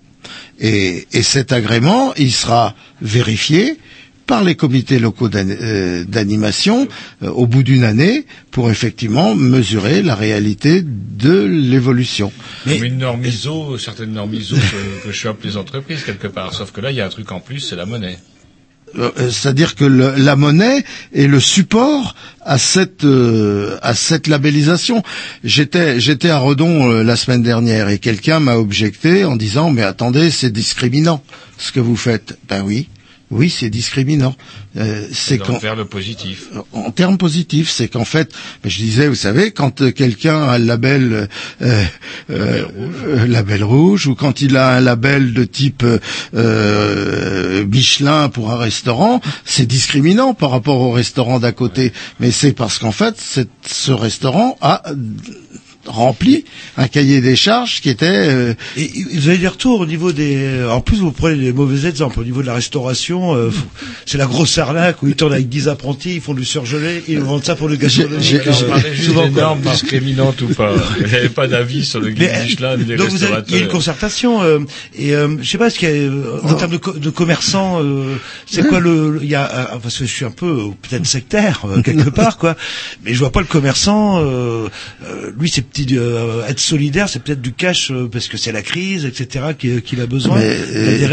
Et, 0.60 1.06
et 1.12 1.22
cet 1.22 1.52
agrément, 1.52 2.14
il 2.16 2.32
sera 2.32 2.74
vérifié 3.00 3.78
par 4.26 4.44
les 4.44 4.54
comités 4.54 4.98
locaux 4.98 5.28
euh, 5.34 6.04
d'animation 6.04 6.88
euh, 7.22 7.28
au 7.28 7.46
bout 7.46 7.62
d'une 7.62 7.84
année 7.84 8.24
pour 8.50 8.70
effectivement 8.70 9.34
mesurer 9.34 10.02
la 10.02 10.14
réalité 10.14 10.82
de 10.82 11.42
l'évolution. 11.42 12.32
Comme 12.64 12.84
une 12.84 12.98
norme 12.98 13.24
ISO, 13.24 13.76
certaines 13.78 14.12
normes 14.12 14.34
ISO 14.34 14.56
que, 14.56 15.06
que 15.08 15.12
chopent 15.12 15.44
les 15.44 15.56
entreprises 15.56 16.04
quelque 16.04 16.28
part. 16.28 16.54
Sauf 16.54 16.72
que 16.72 16.80
là, 16.80 16.90
il 16.90 16.96
y 16.96 17.00
a 17.00 17.06
un 17.06 17.10
truc 17.10 17.30
en 17.32 17.40
plus, 17.40 17.60
c'est 17.60 17.76
la 17.76 17.84
monnaie. 17.86 18.18
Euh, 18.98 19.10
euh, 19.18 19.30
c'est-à-dire 19.30 19.74
que 19.74 19.84
le- 19.84 20.14
la 20.16 20.36
monnaie 20.36 20.84
est 21.14 21.26
le 21.26 21.40
support 21.40 22.14
à 22.44 22.58
cette 22.58 23.04
euh, 23.04 23.78
à 23.82 23.94
cette 23.94 24.26
labellisation. 24.26 25.02
J'étais 25.44 26.00
j'étais 26.00 26.30
à 26.30 26.38
Redon 26.38 26.88
la 27.02 27.16
semaine 27.16 27.42
dernière 27.42 27.88
et 27.88 27.98
quelqu'un 27.98 28.40
m'a 28.40 28.56
objecté 28.56 29.24
en 29.24 29.36
disant 29.36 29.70
mais 29.70 29.82
attendez 29.82 30.30
c'est 30.30 30.50
discriminant 30.50 31.22
ce 31.58 31.72
que 31.72 31.80
vous 31.80 31.96
faites. 31.96 32.36
Ben 32.48 32.62
oui. 32.64 32.88
Oui, 33.32 33.48
c'est 33.48 33.70
discriminant. 33.70 34.36
Euh, 34.76 35.06
c'est 35.10 35.38
quand 35.38 35.58
vers 35.58 35.74
le 35.74 35.86
positif. 35.86 36.48
en 36.72 36.90
termes 36.90 37.16
positifs, 37.16 37.70
c'est 37.70 37.88
qu'en 37.88 38.04
fait, 38.04 38.30
ben, 38.62 38.68
je 38.68 38.76
disais, 38.76 39.08
vous 39.08 39.14
savez, 39.14 39.52
quand 39.52 39.80
euh, 39.80 39.90
quelqu'un 39.90 40.42
a 40.42 40.58
le 40.58 40.66
label 40.66 41.28
euh, 41.62 41.84
euh, 42.30 42.64
euh, 43.08 43.26
label 43.26 43.64
rouge, 43.64 44.06
ou 44.06 44.14
quand 44.14 44.42
il 44.42 44.56
a 44.58 44.76
un 44.76 44.80
label 44.80 45.32
de 45.32 45.44
type 45.44 45.82
euh, 46.34 47.64
Michelin 47.64 48.28
pour 48.28 48.50
un 48.52 48.58
restaurant, 48.58 49.22
c'est 49.46 49.66
discriminant 49.66 50.34
par 50.34 50.50
rapport 50.50 50.80
au 50.82 50.92
restaurant 50.92 51.40
d'à 51.40 51.52
côté. 51.52 51.94
Mais 52.20 52.30
c'est 52.30 52.52
parce 52.52 52.78
qu'en 52.78 52.92
fait, 52.92 53.16
ce 53.66 53.92
restaurant 53.92 54.58
a 54.60 54.82
rempli 55.86 56.44
un 56.76 56.88
cahier 56.88 57.20
des 57.20 57.36
charges 57.36 57.80
qui 57.80 57.88
était 57.90 58.06
euh, 58.08 58.54
Et 58.76 58.90
vous 59.14 59.28
avez 59.28 59.38
des 59.38 59.48
retours 59.48 59.80
au 59.80 59.86
niveau 59.86 60.12
des... 60.12 60.64
En 60.70 60.80
plus, 60.80 60.98
vous 60.98 61.12
prenez 61.12 61.36
des 61.42 61.52
mauvais 61.52 61.88
exemples. 61.88 62.20
Au 62.20 62.24
niveau 62.24 62.40
de 62.42 62.46
la 62.46 62.54
restauration, 62.54 63.34
euh, 63.34 63.50
c'est 64.06 64.18
la 64.18 64.26
grosse 64.26 64.56
arnaque 64.58 65.02
où 65.02 65.08
ils 65.08 65.14
tournent 65.16 65.32
avec 65.32 65.48
10 65.48 65.68
apprentis, 65.68 66.14
ils 66.16 66.20
font 66.20 66.34
du 66.34 66.44
surgelé, 66.44 67.02
ils 67.08 67.20
vendent 67.20 67.44
ça 67.44 67.56
pour 67.56 67.68
le 67.68 67.76
gâteau. 67.76 67.92
J'ai- 68.20 68.38
Souvent, 69.02 69.22
discriminantes 69.72 70.40
ou 70.42 70.48
pas. 70.48 70.72
Il 71.00 71.06
n'y 71.06 71.14
avait 71.14 71.28
pas 71.28 71.48
d'avis 71.48 71.84
sur 71.84 72.00
le 72.00 72.10
guide 72.10 72.22
euh, 72.28 72.42
Michelin 72.44 72.76
des 72.76 72.84
donc 72.96 73.08
vous 73.08 73.24
avez, 73.24 73.32
il 73.48 73.54
y 73.54 73.58
a 73.58 73.58
une 73.62 73.68
concertation 73.72 74.42
euh, 74.42 74.58
et 74.96 75.14
euh, 75.14 75.36
je 75.40 75.48
sais 75.50 75.58
pas 75.58 75.70
ce 75.70 75.78
qu'il 75.78 75.88
y 75.88 75.92
a 75.92 75.94
euh, 75.94 76.40
en 76.42 76.54
termes 76.54 76.72
de, 76.72 76.76
co- 76.76 76.92
de 76.92 77.10
commerçants 77.10 77.80
euh, 77.82 78.16
c'est 78.46 78.66
quoi 78.66 78.80
le 78.80 79.18
il 79.22 79.28
y 79.28 79.34
a 79.34 79.50
euh, 79.74 79.78
parce 79.82 79.98
que 79.98 80.04
je 80.06 80.12
suis 80.12 80.24
un 80.24 80.30
peu 80.30 80.46
euh, 80.46 80.68
peut-être 80.88 81.06
sectaire 81.06 81.62
euh, 81.66 81.82
quelque 81.82 82.10
part 82.14 82.38
quoi 82.38 82.56
mais 83.04 83.14
je 83.14 83.18
vois 83.18 83.32
pas 83.32 83.40
le 83.40 83.46
commerçant 83.46 84.20
euh, 84.20 84.68
euh, 85.04 85.30
lui 85.38 85.48
c'est 85.50 85.62
petit 85.72 85.86
euh, 85.96 86.46
être 86.46 86.60
solidaire 86.60 87.08
c'est 87.08 87.22
peut-être 87.22 87.40
du 87.42 87.52
cash 87.52 87.90
euh, 87.90 88.08
parce 88.10 88.28
que 88.28 88.36
c'est 88.36 88.52
la 88.52 88.62
crise 88.62 89.04
etc 89.06 89.46
qu'il 89.58 89.82
qu'il 89.82 90.00
a 90.00 90.06
besoin 90.06 90.38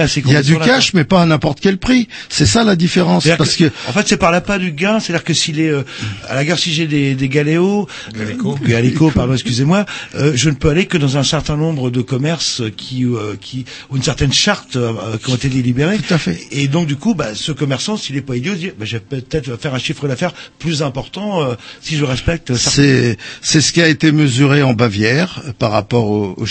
ces 0.07 0.21
il 0.21 0.33
y 0.33 0.35
a 0.35 0.41
du 0.43 0.53
cash, 0.67 0.93
mais 0.93 1.03
pas 1.03 1.21
à 1.21 1.25
n'importe 1.25 1.59
quel 1.61 1.77
prix. 1.77 2.07
C'est 2.29 2.45
ça 2.45 2.63
la 2.63 2.75
différence. 2.75 3.23
Parce 3.37 3.55
que 3.55 3.65
en 3.87 3.93
fait, 3.93 4.07
c'est 4.07 4.17
par 4.17 4.31
l'appât 4.31 4.57
du 4.59 4.71
gain, 4.71 4.99
c'est-à-dire 4.99 5.23
que 5.23 5.33
s'il 5.33 5.59
est 5.59 5.69
euh, 5.69 5.83
à 6.27 6.35
la 6.35 6.43
gare, 6.45 6.59
si 6.59 6.73
j'ai 6.73 6.87
des, 6.87 7.15
des 7.15 7.29
galéos, 7.29 7.87
Galéco. 8.13 8.57
euh, 8.61 8.67
galéco, 8.67 9.11
pardon, 9.11 9.33
excusez-moi, 9.33 9.85
euh, 10.15 10.33
je 10.35 10.49
ne 10.49 10.55
peux 10.55 10.69
aller 10.69 10.85
que 10.87 10.97
dans 10.97 11.17
un 11.17 11.23
certain 11.23 11.57
nombre 11.57 11.89
de 11.89 12.01
commerces 12.01 12.61
qui, 12.75 13.05
euh, 13.05 13.35
qui 13.39 13.65
ont 13.89 13.95
une 13.95 14.03
certaine 14.03 14.33
charte 14.33 14.75
euh, 14.75 14.93
qui 15.23 15.31
ont 15.31 15.35
été 15.35 15.49
délibérées. 15.49 15.97
Tout 15.97 16.13
à 16.13 16.17
fait. 16.17 16.39
Et 16.51 16.67
donc 16.67 16.87
du 16.87 16.95
coup, 16.95 17.13
bah, 17.15 17.29
ce 17.33 17.51
commerçant, 17.51 17.95
s'il 17.97 18.15
est 18.17 18.21
pas 18.21 18.35
idiot, 18.35 18.53
il 18.53 18.59
dit, 18.59 18.71
bah, 18.77 18.85
je 18.85 18.97
vais 18.97 19.03
peut-être 19.07 19.55
faire 19.61 19.73
un 19.75 19.79
chiffre 19.79 20.07
d'affaires 20.07 20.33
plus 20.59 20.81
important 20.83 21.43
euh, 21.43 21.55
si 21.81 21.95
je 21.97 22.03
respecte. 22.05 22.53
certains- 22.55 22.69
C'est 22.81 23.17
c'est 23.41 23.61
ce 23.61 23.71
qui 23.73 23.81
a 23.81 23.87
été 23.87 24.11
mesuré 24.11 24.48
en 24.63 24.73
Bavière 24.73 25.41
euh, 25.45 25.53
par 25.57 25.71
rapport 25.71 26.09
au, 26.09 26.33
au 26.37 26.45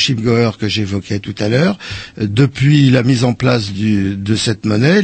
que 0.58 0.68
j'évoquais 0.68 1.18
tout 1.18 1.34
à 1.38 1.48
l'heure. 1.48 1.78
Euh, 2.20 2.26
Depuis 2.28 2.90
la 2.90 3.02
mise 3.02 3.24
en 3.24 3.34
place 3.34 3.72
de 3.72 4.36
cette 4.36 4.64
monnaie, 4.64 5.02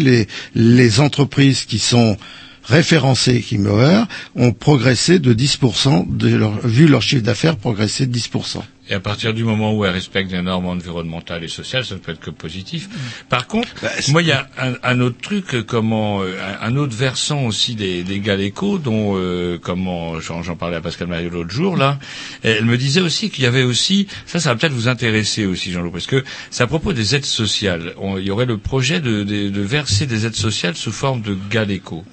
les, 0.55 1.01
entreprises 1.01 1.65
qui 1.65 1.79
sont 1.79 2.17
référencées 2.65 3.43
Chipgoer 3.43 4.05
ont 4.37 4.53
progressé 4.53 5.19
de 5.19 5.35
10%, 5.35 6.17
de 6.17 6.29
leur, 6.37 6.67
vu 6.67 6.87
leur 6.87 7.03
chiffre 7.03 7.23
d'affaires 7.23 7.57
progresser 7.57 8.07
de 8.07 8.17
10%. 8.17 8.63
Et 8.91 8.95
à 8.95 9.01
partir 9.01 9.32
du 9.32 9.45
moment 9.45 9.74
où 9.74 9.85
elle 9.87 9.93
respecte 9.93 10.30
des 10.30 10.43
normes 10.43 10.66
environnementales 10.66 11.43
et 11.43 11.49
sociales, 11.49 11.87
ça 11.87 11.95
ne 11.95 12.01
peut 12.01 12.12
être 12.12 12.20
que 12.20 12.30
positif. 12.30 12.89
Par 13.30 13.47
contre, 13.47 13.68
moi, 14.09 14.20
il 14.20 14.28
y 14.28 14.32
a 14.32 14.47
un, 14.59 14.74
un 14.82 15.01
autre 15.01 15.16
truc, 15.22 15.55
euh, 15.55 15.62
comment, 15.62 16.22
euh, 16.22 16.37
un, 16.61 16.76
autre 16.76 16.95
versant 16.95 17.45
aussi 17.47 17.74
des, 17.76 18.03
des 18.03 18.20
Galéco, 18.20 18.78
dont, 18.78 19.14
euh, 19.16 19.59
comment, 19.59 20.20
j'en 20.20 20.43
j'en 20.43 20.55
parlais 20.57 20.76
à 20.76 20.82
Pascal 20.82 21.09
Mario 21.09 21.30
l'autre 21.30 21.51
jour, 21.51 21.76
là. 21.78 21.99
Elle 22.43 22.66
me 22.66 22.76
disait 22.76 23.01
aussi 23.01 23.30
qu'il 23.30 23.45
y 23.45 23.47
avait 23.47 23.62
aussi, 23.62 24.07
ça, 24.26 24.39
ça 24.39 24.51
va 24.53 24.57
peut-être 24.57 24.72
vous 24.74 24.89
intéresser 24.89 25.47
aussi, 25.47 25.72
Jean-Loup, 25.72 25.91
parce 25.91 26.07
que 26.07 26.22
c'est 26.51 26.62
à 26.62 26.66
propos 26.66 26.93
des 26.93 27.14
aides 27.14 27.24
sociales. 27.24 27.95
On- 27.99 28.18
il 28.18 28.24
y 28.26 28.30
aurait 28.30 28.45
le 28.47 28.59
projet 28.59 29.01
de, 29.01 29.22
de, 29.24 29.49
de 29.49 29.61
verser 29.62 30.05
des 30.07 30.26
aides 30.26 30.37
sociales 30.37 30.76
sous 30.76 30.93
forme 30.93 31.22
de 31.22 31.37
Galéco. 31.51 32.05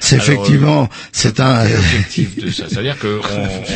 C'est 0.00 0.16
effectivement, 0.16 0.84
euh, 0.84 0.86
c'est 1.12 1.40
un. 1.40 1.64
L'objectif 1.64 2.36
de 2.36 2.50
ça, 2.50 2.64
c'est-à-dire 2.68 2.96
qu'on 2.98 3.08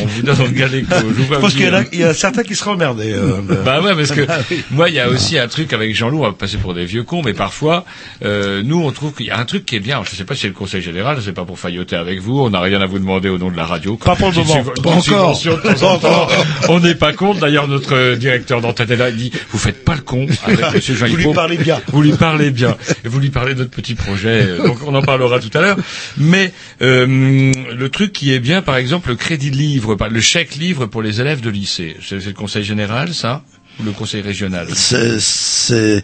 on 0.01 0.05
vous 0.05 0.21
donne 0.21 0.39
un 0.41 0.51
Galéco. 0.51 0.87
Je, 1.17 1.23
Je 1.23 1.39
pense 1.39 1.53
qu'il 1.53 1.65
y, 1.65 1.69
en 1.69 1.73
a- 1.73 2.11
y 2.11 2.15
certains 2.15 2.43
qui 2.43 2.55
seraient 2.55 2.71
emmerdés. 2.71 3.11
euh, 3.13 3.41
Bah 3.65 3.81
ouais, 3.81 3.95
parce 3.95 4.11
que 4.11 4.21
Ah 4.29 4.37
moi, 4.71 4.89
il 4.89 4.95
y 4.95 4.99
a 4.99 5.09
aussi 5.09 5.37
un 5.39 5.47
truc 5.47 5.73
avec 5.73 5.95
Jean-Loup, 5.95 6.19
on 6.19 6.23
va 6.23 6.31
passer 6.33 6.57
pour 6.57 6.73
des 6.73 6.85
vieux 6.85 7.03
cons, 7.03 7.21
mais 7.23 7.33
parfois, 7.33 7.85
euh, 8.23 8.61
nous, 8.63 8.81
on 8.81 8.91
trouve 8.91 9.13
qu'il 9.13 9.25
y 9.27 9.31
a 9.31 9.37
un 9.39 9.45
truc 9.45 9.65
qui 9.65 9.75
est 9.75 9.79
bien. 9.79 10.01
Je 10.09 10.15
sais 10.15 10.23
pas 10.23 10.35
si 10.35 10.41
c'est 10.41 10.47
le 10.47 10.53
Conseil 10.53 10.81
général, 10.81 11.17
c'est 11.23 11.33
pas 11.33 11.45
pour 11.45 11.59
failloter 11.59 11.95
avec 11.95 12.19
vous, 12.19 12.39
on 12.39 12.49
n'a 12.51 12.59
rien 12.61 12.81
à 12.81 12.85
vous 12.85 12.99
demander 12.99 13.29
au 13.29 13.37
nom 13.37 13.49
de 13.49 13.57
la 13.57 13.65
radio. 13.65 13.95
Pas 13.97 14.15
pour 14.15 14.29
le 14.31 14.35
moment. 14.37 14.63
Pas 14.83 14.89
encore. 14.91 15.03
subvention 15.03 15.55
de 15.55 15.73
temps 15.73 15.93
en 15.93 15.97
temps. 15.97 16.27
On 16.69 16.79
n'est 16.79 16.95
pas 16.95 17.13
contre. 17.13 17.39
D'ailleurs, 17.39 17.67
notre 17.67 17.95
euh, 17.95 18.15
directeur 18.15 18.61
d'antenne 18.61 18.91
est 18.91 18.97
là, 18.97 19.09
il 19.09 19.15
dit, 19.17 19.31
vous 19.51 19.57
faites 19.59 19.83
pas 19.83 19.95
le 19.95 20.01
con 20.01 20.27
avec 20.45 20.59
monsieur 20.75 20.95
Jean 20.95 21.07
Vous 21.07 21.15
lui 21.17 21.33
parlez 21.33 21.57
bien. 21.57 21.81
Vous 21.91 22.01
lui 22.01 22.13
parlez 22.13 22.51
bien. 22.51 22.77
Et 23.03 23.07
vous 23.07 23.19
lui 23.19 23.31
parlez 23.31 23.53
de 23.53 23.59
notre 23.59 23.71
petit 23.71 23.95
projet. 23.95 24.43
euh, 24.43 24.67
Donc, 24.67 24.77
on 24.85 24.93
en 24.95 25.01
parlera 25.01 25.39
tout 25.41 25.57
à 25.57 25.61
l'heure. 25.61 25.77
Mais, 26.17 26.53
euh, 26.81 27.05
le 27.05 27.89
truc 27.89 28.13
qui 28.13 28.33
est 28.33 28.39
bien, 28.39 28.61
par 28.61 28.77
exemple, 28.77 29.09
le 29.09 29.15
crédit 29.15 29.49
livre, 29.51 29.97
le 30.09 30.21
chèque 30.21 30.55
livre 30.55 30.85
pour 30.85 31.01
les 31.01 31.21
élèves 31.21 31.41
de 31.41 31.49
lycée. 31.49 31.97
C'est 32.01 32.25
le 32.25 32.33
Conseil 32.33 32.63
général, 32.63 33.13
ça? 33.13 33.43
Ou 33.79 33.83
le 33.83 33.91
Conseil 33.91 34.21
régional? 34.21 34.67
C'est, 34.73 35.19
c'est- 35.19 36.03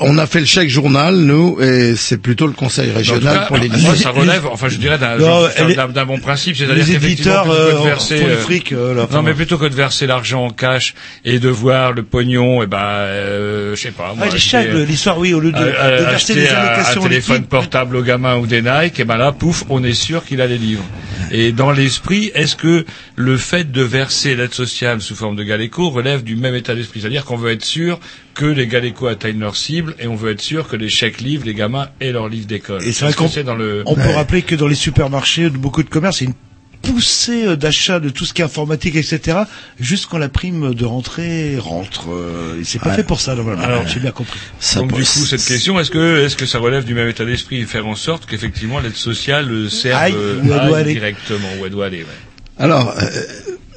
on 0.00 0.16
a 0.18 0.26
fait 0.26 0.40
le 0.40 0.46
chèque 0.46 0.70
journal, 0.70 1.14
nous, 1.14 1.58
et 1.60 1.94
c'est 1.96 2.16
plutôt 2.18 2.46
le 2.46 2.52
conseil 2.52 2.90
régional 2.90 3.40
cas, 3.40 3.46
pour 3.46 3.56
les 3.58 3.68
moi, 3.68 3.96
ça 3.96 4.10
relève, 4.10 4.46
enfin, 4.46 4.68
je 4.68 4.76
dirais 4.76 4.98
d'un 4.98 6.06
bon 6.06 6.18
principe, 6.18 6.56
c'est-à-dire 6.56 6.76
les 6.76 6.92
qu'effectivement, 6.92 7.42
éditeurs 7.42 7.42
plutôt 7.42 7.56
que 7.56 7.72
de 7.72 7.76
euh, 7.76 7.84
verser, 7.84 8.18
le 8.18 8.30
euh, 8.30 8.36
fric. 8.38 8.72
euh, 8.72 8.94
là, 8.94 9.08
non, 9.12 9.22
mais 9.22 9.34
plutôt 9.34 9.58
que 9.58 9.66
de 9.66 9.74
verser 9.74 10.06
l'argent 10.06 10.46
en 10.46 10.50
cash 10.50 10.94
et 11.24 11.38
de 11.38 11.48
voir 11.48 11.92
le 11.92 12.02
pognon, 12.02 12.62
et 12.62 12.66
ben, 12.66 12.78
euh, 12.78 13.74
je 13.76 13.80
sais 13.80 13.90
pas. 13.90 14.14
moi, 14.16 14.26
ah, 14.28 14.32
les 14.32 14.38
chèques, 14.38 14.72
l'histoire, 14.72 15.18
oui, 15.18 15.34
au 15.34 15.40
lieu 15.40 15.52
de, 15.52 15.58
de 15.58 15.64
verser 15.64 16.34
des 16.34 16.46
acheter 16.46 16.48
un, 16.50 16.54
un 16.54 16.64
allocations 16.66 17.02
téléphone 17.02 17.44
portable 17.44 17.96
au 17.96 18.02
gamin 18.02 18.36
ou 18.36 18.46
des 18.46 18.62
Nike, 18.62 19.00
et 19.00 19.04
ben 19.04 19.16
là, 19.16 19.32
pouf, 19.32 19.64
on 19.68 19.82
est 19.84 19.92
sûr 19.94 20.24
qu'il 20.24 20.40
a 20.40 20.46
les 20.46 20.58
livres. 20.58 20.84
Et 21.30 21.52
dans 21.52 21.72
l'esprit, 21.72 22.30
est-ce 22.34 22.56
que 22.56 22.84
le 23.16 23.36
fait 23.36 23.70
de 23.72 23.82
verser 23.82 24.34
l'aide 24.34 24.54
sociale 24.54 25.00
sous 25.00 25.14
forme 25.14 25.36
de 25.36 25.42
Galéco 25.42 25.90
relève 25.90 26.22
du 26.22 26.36
même 26.36 26.54
état 26.54 26.74
d'esprit? 26.74 26.91
C'est-à-dire 27.00 27.24
qu'on 27.24 27.36
veut 27.36 27.50
être 27.52 27.64
sûr 27.64 27.98
que 28.34 28.44
les 28.46 28.66
Galéco 28.66 29.06
atteignent 29.06 29.40
leur 29.40 29.56
cible 29.56 29.94
et 29.98 30.06
on 30.06 30.14
veut 30.14 30.32
être 30.32 30.40
sûr 30.40 30.68
que 30.68 30.76
les 30.76 30.88
chèques 30.88 31.20
livres, 31.20 31.44
les 31.46 31.54
gamins 31.54 31.88
aient 32.00 32.12
leurs 32.12 32.28
livres 32.28 32.46
d'école. 32.46 32.82
Et 32.84 32.92
c'est 32.92 33.04
vrai 33.04 33.14
qu'on 33.14 33.28
dans 33.44 33.54
le... 33.54 33.82
on 33.86 33.94
peut 33.94 34.10
rappeler 34.10 34.42
que 34.42 34.54
dans 34.54 34.68
les 34.68 34.74
supermarchés 34.74 35.48
beaucoup 35.50 35.82
de 35.82 35.88
commerces, 35.88 36.18
c'est 36.18 36.24
une 36.26 36.34
poussée 36.82 37.46
euh, 37.46 37.56
d'achat 37.56 38.00
de 38.00 38.08
tout 38.08 38.24
ce 38.24 38.34
qui 38.34 38.42
est 38.42 38.44
informatique, 38.44 38.96
etc., 38.96 39.38
juste 39.78 40.06
quand 40.06 40.18
la 40.18 40.28
prime 40.28 40.74
de 40.74 40.84
rentrée 40.84 41.56
rentre. 41.58 42.10
Euh, 42.10 42.60
et 42.60 42.64
c'est 42.64 42.80
pas 42.80 42.90
Ouais. 42.90 42.96
fait 42.96 43.04
pour 43.04 43.20
ça, 43.20 43.34
normalement. 43.36 43.62
Alors, 43.62 43.86
j'ai 43.86 44.00
bien 44.00 44.10
compris. 44.10 44.38
Donc 44.76 44.88
du 44.92 45.02
coup, 45.04 45.24
cette 45.24 45.44
question, 45.44 45.78
est-ce 45.78 45.90
que 45.92 46.24
est-ce 46.24 46.36
que 46.36 46.44
ça 46.46 46.58
relève 46.58 46.84
du 46.84 46.94
même 46.94 47.08
état 47.08 47.24
d'esprit, 47.24 47.62
faire 47.64 47.86
en 47.86 47.94
sorte 47.94 48.26
qu'effectivement 48.26 48.80
l'aide 48.80 48.96
sociale 48.96 49.48
euh, 49.50 49.68
serve 49.68 50.02
Aille, 50.02 50.12
où 50.14 50.16
elle 50.18 50.46
doit 50.46 50.60
aille 50.60 50.74
aller. 50.74 50.92
directement 50.94 51.48
où 51.60 51.64
elle 51.66 51.70
doit 51.70 51.86
aller 51.86 51.98
ouais. 51.98 52.18
Alors, 52.58 52.90
euh, 53.00 53.10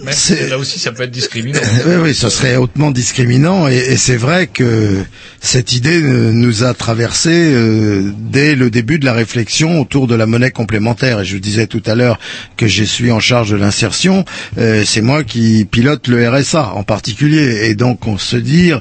Mais 0.02 0.12
là 0.50 0.58
aussi, 0.58 0.80
ça 0.80 0.91
peut 0.91 1.04
être 1.04 1.12
discriminant. 1.12 1.60
oui, 1.86 1.93
oui, 2.02 2.14
ce 2.14 2.30
serait 2.30 2.58
hautement 2.58 2.91
discriminant 2.91 3.68
et, 3.68 3.96
c'est 3.98 4.18
vrai 4.18 4.48
que 4.48 5.04
cette 5.39 5.74
idée 5.74 6.02
nous 6.02 6.64
a 6.64 6.74
traversé 6.74 7.30
euh, 7.32 8.12
dès 8.18 8.56
le 8.56 8.70
début 8.70 9.00
de 9.00 9.06
la 9.06 9.14
réflexion 9.14 9.80
autour 9.80 10.08
de 10.08 10.16
la 10.16 10.26
monnaie 10.26 10.52
complémentaire. 10.52 11.22
Et 11.22 11.26
je 11.26 11.34
vous 11.34 11.39
disais 11.39 11.68
tout 11.68 11.82
à 11.86 11.96
l'heure 11.96 12.20
que 12.58 12.68
je 12.68 12.84
suis 12.84 13.12
en 13.12 13.20
charge 13.20 13.52
de 13.52 13.56
l'insertion. 13.56 14.26
euh, 14.58 14.84
c'est 14.86 15.02
moi 15.02 15.24
qui 15.24 15.66
pilote 15.70 16.08
le 16.08 16.28
RSA 16.28 16.74
en 16.74 16.84
particulier. 16.84 17.70
Et 17.70 17.76
donc 17.76 18.06
on 18.08 18.18
se 18.18 18.38
dit 18.38 18.72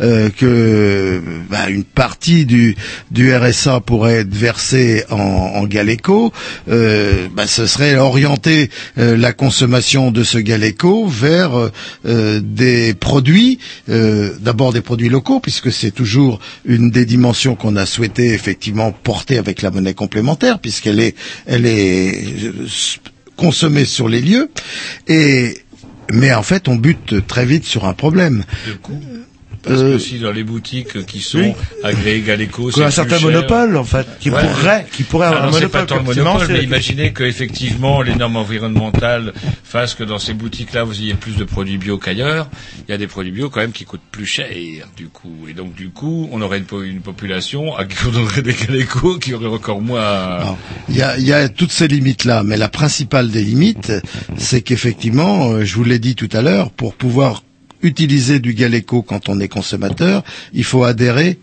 euh, 0.00 0.28
que 0.30 1.22
bah, 1.50 1.68
une 1.68 1.84
partie 1.84 2.46
du, 2.46 2.76
RSA 3.14 3.80
pourrait 3.80 4.20
être 4.20 4.34
versée 4.34 5.04
en, 5.10 5.64
Galeco. 5.66 6.32
Euh, 6.68 7.28
bah, 7.34 7.46
ce 7.46 7.66
serait 7.66 7.96
orienter 7.96 8.70
la 8.96 9.32
consommation 9.32 10.10
de 10.10 10.22
ce 10.24 10.38
Vers 11.08 11.58
euh, 11.58 11.70
euh, 12.06 12.40
des 12.42 12.94
produits, 12.94 13.58
euh, 13.88 14.32
d'abord 14.40 14.72
des 14.72 14.80
produits 14.80 15.08
locaux, 15.08 15.40
puisque 15.40 15.72
c'est 15.72 15.90
toujours 15.90 16.40
une 16.64 16.90
des 16.90 17.04
dimensions 17.04 17.54
qu'on 17.56 17.76
a 17.76 17.86
souhaité 17.86 18.32
effectivement 18.32 18.92
porter 18.92 19.38
avec 19.38 19.62
la 19.62 19.70
monnaie 19.70 19.94
complémentaire, 19.94 20.58
puisqu'elle 20.58 21.00
est, 21.00 21.14
elle 21.46 21.66
est 21.66 22.24
consommée 23.36 23.84
sur 23.84 24.08
les 24.08 24.20
lieux. 24.20 24.50
Et 25.08 25.58
mais 26.12 26.32
en 26.34 26.42
fait, 26.42 26.68
on 26.68 26.76
bute 26.76 27.26
très 27.26 27.46
vite 27.46 27.64
sur 27.64 27.86
un 27.86 27.94
problème. 27.94 28.44
Parce 29.66 29.80
Euh, 29.80 29.92
que 29.94 29.98
si 29.98 30.18
dans 30.18 30.30
les 30.32 30.44
boutiques 30.44 31.04
qui 31.06 31.20
sont 31.20 31.38
oui. 31.38 31.52
agréées 31.82 32.20
Galeco, 32.20 32.70
c'est 32.70 32.84
un 32.84 32.90
certain 32.90 33.18
cher. 33.18 33.28
monopole, 33.30 33.76
en 33.76 33.84
fait, 33.84 34.06
qui 34.20 34.30
Ouais. 34.30 34.40
pourrait, 34.40 34.86
qui 34.92 35.02
pourrait 35.04 35.26
avoir 35.28 35.42
un 35.44 35.46
non, 35.46 35.52
c'est 35.52 35.58
monopole. 35.60 35.80
pas 35.80 35.86
tant 35.86 35.96
le 35.96 36.02
monopole, 36.02 36.48
mais 36.50 36.62
imaginez 36.62 37.12
qu'effectivement 37.12 38.02
les 38.02 38.14
normes 38.14 38.36
environnementales 38.36 39.32
fassent 39.64 39.94
que 39.94 40.04
dans 40.04 40.18
ces 40.18 40.34
boutiques-là 40.34 40.84
vous 40.84 41.00
ayez 41.00 41.14
plus 41.14 41.36
de 41.36 41.44
produits 41.44 41.78
bio 41.78 41.98
qu'ailleurs. 41.98 42.48
Il 42.88 42.90
y 42.90 42.94
a 42.94 42.98
des 42.98 43.06
produits 43.06 43.32
bio 43.32 43.48
quand 43.50 43.60
même 43.60 43.72
qui 43.72 43.84
coûtent 43.84 44.00
plus 44.10 44.26
cher 44.26 44.48
du 44.96 45.08
coup, 45.08 45.46
et 45.48 45.52
donc 45.54 45.74
du 45.74 45.88
coup 45.90 46.28
on 46.32 46.40
aurait 46.42 46.58
une, 46.58 46.64
po- 46.64 46.82
une 46.82 47.00
population 47.00 47.76
à 47.76 47.84
qui 47.84 47.96
on 48.06 48.10
donnerait 48.10 48.42
des 48.42 48.52
Galeco 48.54 49.18
qui 49.18 49.32
aurait 49.34 49.46
encore 49.48 49.80
moins. 49.80 50.02
Alors, 50.02 50.58
Il 50.88 50.96
y 50.96 51.02
a, 51.02 51.16
il 51.18 51.24
y 51.24 51.32
a 51.32 51.48
toutes 51.48 51.72
ces 51.72 51.88
limites-là, 51.88 52.42
mais 52.44 52.56
la 52.56 52.68
principale 52.68 53.30
des 53.30 53.42
limites, 53.42 53.92
c'est 54.36 54.60
qu'effectivement, 54.60 55.50
euh, 55.52 55.64
je 55.64 55.74
vous 55.74 55.84
l'ai 55.84 55.98
dit 55.98 56.14
tout 56.14 56.28
à 56.32 56.42
l'heure, 56.42 56.70
pour 56.70 56.94
pouvoir 56.94 57.42
utiliser 57.84 58.40
du 58.40 58.54
Galeco 58.54 59.02
quand 59.02 59.28
on 59.28 59.38
est 59.40 59.48
consommateur, 59.48 60.24
il 60.52 60.64
faut 60.64 60.84
adhérer 60.84 61.38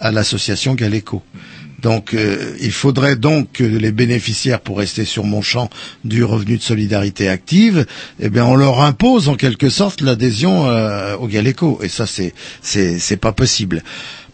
à 0.00 0.10
l'association 0.10 0.74
Galeco. 0.74 1.22
Donc, 1.84 2.14
euh, 2.14 2.56
il 2.62 2.72
faudrait 2.72 3.14
donc 3.14 3.52
que 3.52 3.62
les 3.62 3.92
bénéficiaires, 3.92 4.60
pour 4.60 4.78
rester 4.78 5.04
sur 5.04 5.24
mon 5.24 5.42
champ 5.42 5.68
du 6.02 6.24
revenu 6.24 6.56
de 6.56 6.62
solidarité 6.62 7.28
active, 7.28 7.84
eh 8.20 8.30
bien, 8.30 8.46
on 8.46 8.56
leur 8.56 8.80
impose 8.80 9.28
en 9.28 9.34
quelque 9.34 9.68
sorte 9.68 10.00
l'adhésion 10.00 10.66
euh, 10.66 11.14
au 11.16 11.26
Galeco, 11.26 11.80
et 11.82 11.88
ça, 11.88 12.06
c'est 12.06 12.32
c'est 12.62 13.18
pas 13.18 13.32
possible. 13.32 13.82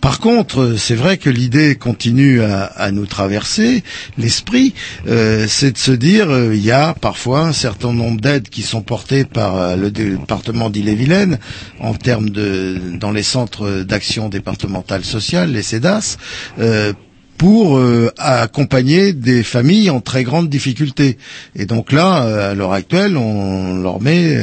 Par 0.00 0.18
contre, 0.18 0.76
c'est 0.78 0.94
vrai 0.94 1.18
que 1.18 1.28
l'idée 1.28 1.74
continue 1.74 2.40
à, 2.42 2.90
nous 2.90 3.06
traverser 3.06 3.84
l'esprit, 4.16 4.72
euh, 5.06 5.46
c'est 5.46 5.72
de 5.72 5.78
se 5.78 5.92
dire, 5.92 6.30
euh, 6.30 6.54
il 6.54 6.64
y 6.64 6.70
a 6.70 6.94
parfois 6.94 7.40
un 7.40 7.52
certain 7.52 7.92
nombre 7.92 8.18
d'aides 8.20 8.48
qui 8.48 8.62
sont 8.62 8.80
portées 8.80 9.24
par 9.24 9.56
euh, 9.56 9.76
le 9.76 9.90
département 9.90 10.70
d'Ille-et-Vilaine 10.70 11.38
en 11.80 11.92
termes 11.94 12.30
de 12.30 12.80
dans 12.94 13.10
les 13.10 13.22
centres 13.22 13.82
d'action 13.82 14.28
départementale 14.30 15.04
sociale, 15.04 15.52
les 15.52 15.62
CEDAS. 15.62 16.16
pour 17.36 17.80
accompagner 18.18 19.14
des 19.14 19.42
familles 19.42 19.88
en 19.88 20.02
très 20.02 20.24
grande 20.24 20.50
difficulté. 20.50 21.16
Et 21.56 21.64
donc 21.64 21.90
là, 21.90 22.50
à 22.50 22.54
l'heure 22.54 22.74
actuelle, 22.74 23.16
on 23.16 23.76
leur 23.78 24.02
met 24.02 24.36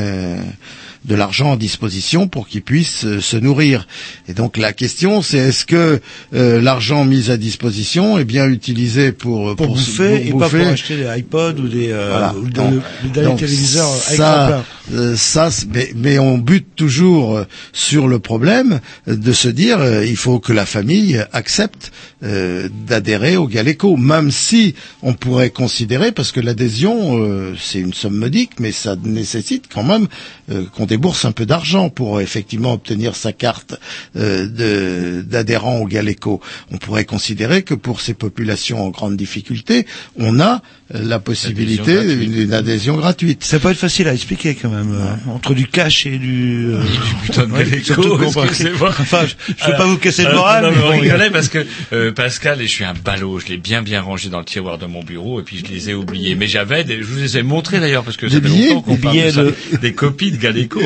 de 1.07 1.15
l'argent 1.15 1.53
à 1.53 1.57
disposition 1.57 2.27
pour 2.27 2.47
qu'ils 2.47 2.61
puissent 2.61 3.05
euh, 3.05 3.21
se 3.21 3.37
nourrir. 3.37 3.87
Et 4.27 4.33
donc 4.33 4.57
la 4.57 4.73
question, 4.73 5.21
c'est 5.21 5.37
est-ce 5.37 5.65
que 5.65 6.01
euh, 6.33 6.61
l'argent 6.61 7.05
mis 7.05 7.31
à 7.31 7.37
disposition 7.37 8.17
est 8.17 8.25
bien 8.25 8.47
utilisé 8.47 9.11
pour 9.11 9.55
pour 9.55 9.79
se- 9.79 9.85
bouffer 9.85 10.27
et 10.27 10.31
pas 10.31 10.37
bouffer 10.49 10.59
pour 10.63 10.67
acheter 10.67 10.97
des 10.97 11.19
iPods 11.19 11.59
ou 11.59 11.67
des, 11.67 11.91
euh, 11.91 12.07
Voilà. 12.09 12.35
ou 12.35 12.43
des, 12.45 12.51
Donc- 12.51 12.81
ou 13.05 13.07
des 13.09 13.21
donc 13.23 13.39
téléviseurs 13.39 13.89
ça, 13.95 14.63
euh, 14.93 15.15
ça, 15.15 15.49
mais, 15.73 15.91
mais 15.95 16.19
on 16.19 16.37
bute 16.37 16.67
toujours 16.75 17.37
euh, 17.37 17.43
sur 17.73 18.07
le 18.07 18.19
problème 18.19 18.79
euh, 19.07 19.15
de 19.15 19.31
se 19.33 19.47
dire 19.47 19.79
euh, 19.79 20.05
il 20.05 20.17
faut 20.17 20.39
que 20.39 20.53
la 20.53 20.65
famille 20.65 21.23
accepte 21.33 21.91
euh, 22.23 22.67
d'adhérer 22.87 23.37
au 23.37 23.47
Galeco, 23.47 23.95
même 23.95 24.31
si 24.31 24.73
on 25.03 25.13
pourrait 25.13 25.51
considérer, 25.51 26.11
parce 26.11 26.31
que 26.31 26.39
l'adhésion 26.39 27.19
euh, 27.21 27.53
c'est 27.59 27.79
une 27.79 27.93
somme 27.93 28.15
modique, 28.17 28.59
mais 28.59 28.71
ça 28.71 28.95
nécessite 29.03 29.65
quand 29.73 29.83
même 29.83 30.07
euh, 30.51 30.63
qu'on 30.75 30.85
débourse 30.97 31.25
un 31.25 31.31
peu 31.31 31.45
d'argent 31.45 31.89
pour 31.89 32.17
euh, 32.17 32.21
effectivement 32.21 32.73
obtenir 32.73 33.15
sa 33.15 33.31
carte 33.31 33.75
euh, 34.15 35.21
d'adhérent 35.23 35.77
au 35.79 35.85
Galeco. 35.85 36.41
On 36.71 36.77
pourrait 36.77 37.05
considérer 37.05 37.61
que 37.61 37.75
pour 37.75 38.01
ces 38.01 38.13
populations 38.15 38.83
en 38.83 38.89
grande 38.89 39.15
difficulté, 39.15 39.85
on 40.17 40.39
a 40.39 40.61
euh, 40.95 41.01
la 41.03 41.19
possibilité 41.19 42.15
d'une 42.15 42.53
adhésion 42.53 42.97
gratuite. 42.97 43.43
Ça 43.43 43.59
peut 43.59 43.69
être 43.69 43.77
facile 43.77 44.07
à 44.07 44.13
expliquer 44.13 44.55
quand 44.55 44.69
même, 44.69 44.95
entre 45.29 45.53
du 45.53 45.67
cash 45.67 46.05
et 46.07 46.17
du, 46.17 46.67
euh, 46.73 46.81
putain 47.25 47.43
de 47.45 47.51
qu'on- 47.93 48.43
excusez-moi. 48.45 48.89
Enfin, 48.99 49.25
je, 49.27 49.53
je 49.55 49.65
veux 49.71 49.77
pas 49.77 49.85
vous 49.85 49.97
casser 49.97 50.23
le 50.23 50.33
moral, 50.33 50.63
non, 50.63 50.71
mais 50.71 50.77
mais 50.77 50.83
on 50.83 50.87
bon, 50.95 50.99
rigolait 51.01 51.29
parce 51.29 51.49
que 51.49 51.65
euh, 51.93 52.11
Pascal 52.11 52.59
et 52.61 52.65
je 52.67 52.71
suis 52.71 52.85
un 52.85 52.93
ballot, 52.93 53.39
je 53.39 53.47
l'ai 53.47 53.57
bien 53.57 53.81
bien 53.83 54.01
rangé 54.01 54.29
dans 54.29 54.39
le 54.39 54.45
tiroir 54.45 54.77
de 54.79 54.87
mon 54.87 55.03
bureau 55.03 55.39
et 55.39 55.43
puis 55.43 55.59
je 55.63 55.71
les 55.71 55.89
ai 55.89 55.93
oubliés. 55.93 56.33
Mais 56.35 56.47
j'avais, 56.47 56.83
des, 56.83 56.97
je 56.97 57.03
vous 57.03 57.17
les 57.17 57.37
ai 57.37 57.43
montrés 57.43 57.79
d'ailleurs 57.79 58.03
parce 58.03 58.17
que 58.17 58.27
ça 58.29 58.39
Des 58.39 58.47
fait 58.47 58.53
billets 58.55 58.69
longtemps 58.69 58.81
qu'on 58.81 58.95
Des 58.95 58.97
parle 59.01 59.17
de 59.17 59.29
ça. 59.31 59.43
de- 59.43 59.55
des 59.81 59.93
copies 59.93 60.31
de 60.31 60.37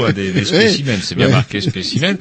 Hein, 0.05 0.13
des, 0.13 0.31
des 0.31 0.39
Oui. 0.41 0.45
spécimens, 0.45 1.01
c'est 1.03 1.15
bien 1.15 1.29
marqué 1.29 1.61
spécimen. 1.61 2.17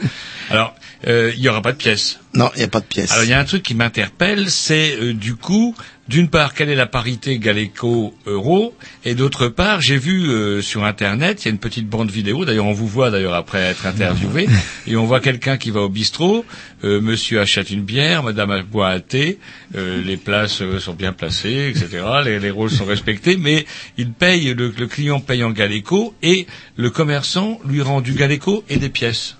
Alors, 0.50 0.74
euh, 1.06 1.32
il 1.34 1.40
y 1.40 1.48
aura 1.48 1.62
pas 1.62 1.72
de 1.72 1.76
pièces. 1.78 2.18
Non, 2.34 2.50
il 2.54 2.58
n'y 2.58 2.64
a 2.64 2.68
pas 2.68 2.80
de 2.80 2.84
pièces. 2.84 3.10
Alors 3.12 3.24
il 3.24 3.30
y 3.30 3.32
a 3.32 3.38
un 3.38 3.44
truc 3.44 3.62
qui 3.62 3.74
m'interpelle, 3.74 4.50
c'est 4.50 4.96
euh, 5.00 5.14
du 5.14 5.34
coup, 5.34 5.74
d'une 6.10 6.28
part, 6.28 6.54
quelle 6.54 6.70
est 6.70 6.74
la 6.74 6.88
parité 6.88 7.38
Galeco-Euro, 7.38 8.74
et 9.04 9.14
d'autre 9.14 9.46
part, 9.46 9.80
j'ai 9.80 9.96
vu 9.96 10.28
euh, 10.28 10.60
sur 10.60 10.82
Internet, 10.84 11.42
il 11.42 11.44
y 11.46 11.48
a 11.48 11.52
une 11.52 11.58
petite 11.58 11.88
bande 11.88 12.10
vidéo, 12.10 12.44
d'ailleurs 12.44 12.66
on 12.66 12.72
vous 12.72 12.88
voit 12.88 13.12
d'ailleurs 13.12 13.34
après 13.34 13.60
être 13.60 13.86
interviewé, 13.86 14.48
et 14.88 14.96
on 14.96 15.04
voit 15.06 15.20
quelqu'un 15.20 15.56
qui 15.56 15.70
va 15.70 15.82
au 15.82 15.88
bistrot, 15.88 16.44
euh, 16.82 17.00
monsieur 17.00 17.40
achète 17.40 17.70
une 17.70 17.82
bière, 17.82 18.24
madame 18.24 18.60
boit 18.62 18.88
un 18.88 18.98
thé, 18.98 19.38
euh, 19.76 20.02
les 20.04 20.16
places 20.16 20.62
sont 20.80 20.94
bien 20.94 21.12
placées, 21.12 21.68
etc., 21.70 22.04
les, 22.24 22.40
les 22.40 22.50
rôles 22.50 22.70
sont 22.72 22.84
respectés, 22.86 23.36
mais 23.36 23.64
il 23.96 24.10
paye, 24.10 24.52
le, 24.52 24.74
le 24.76 24.86
client 24.88 25.20
paye 25.20 25.44
en 25.44 25.50
Galeco, 25.52 26.12
et 26.24 26.48
le 26.76 26.90
commerçant 26.90 27.60
lui 27.64 27.82
rend 27.82 28.00
du 28.00 28.14
Galeco 28.14 28.64
et 28.68 28.78
des 28.78 28.88
pièces. 28.88 29.36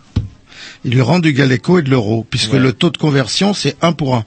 Il 0.85 0.93
lui 0.93 1.01
rend 1.01 1.19
du 1.19 1.33
Galeco 1.33 1.81
et 1.81 1.83
de 1.83 1.91
l'euro, 1.91 2.25
puisque 2.31 2.53
Ouais. 2.53 2.61
le 2.61 2.73
taux 2.73 2.91
de 2.91 2.97
conversion, 2.97 3.55
c'est 3.55 3.77
1 3.83 3.93
pour 3.93 4.15
1. 4.15 4.25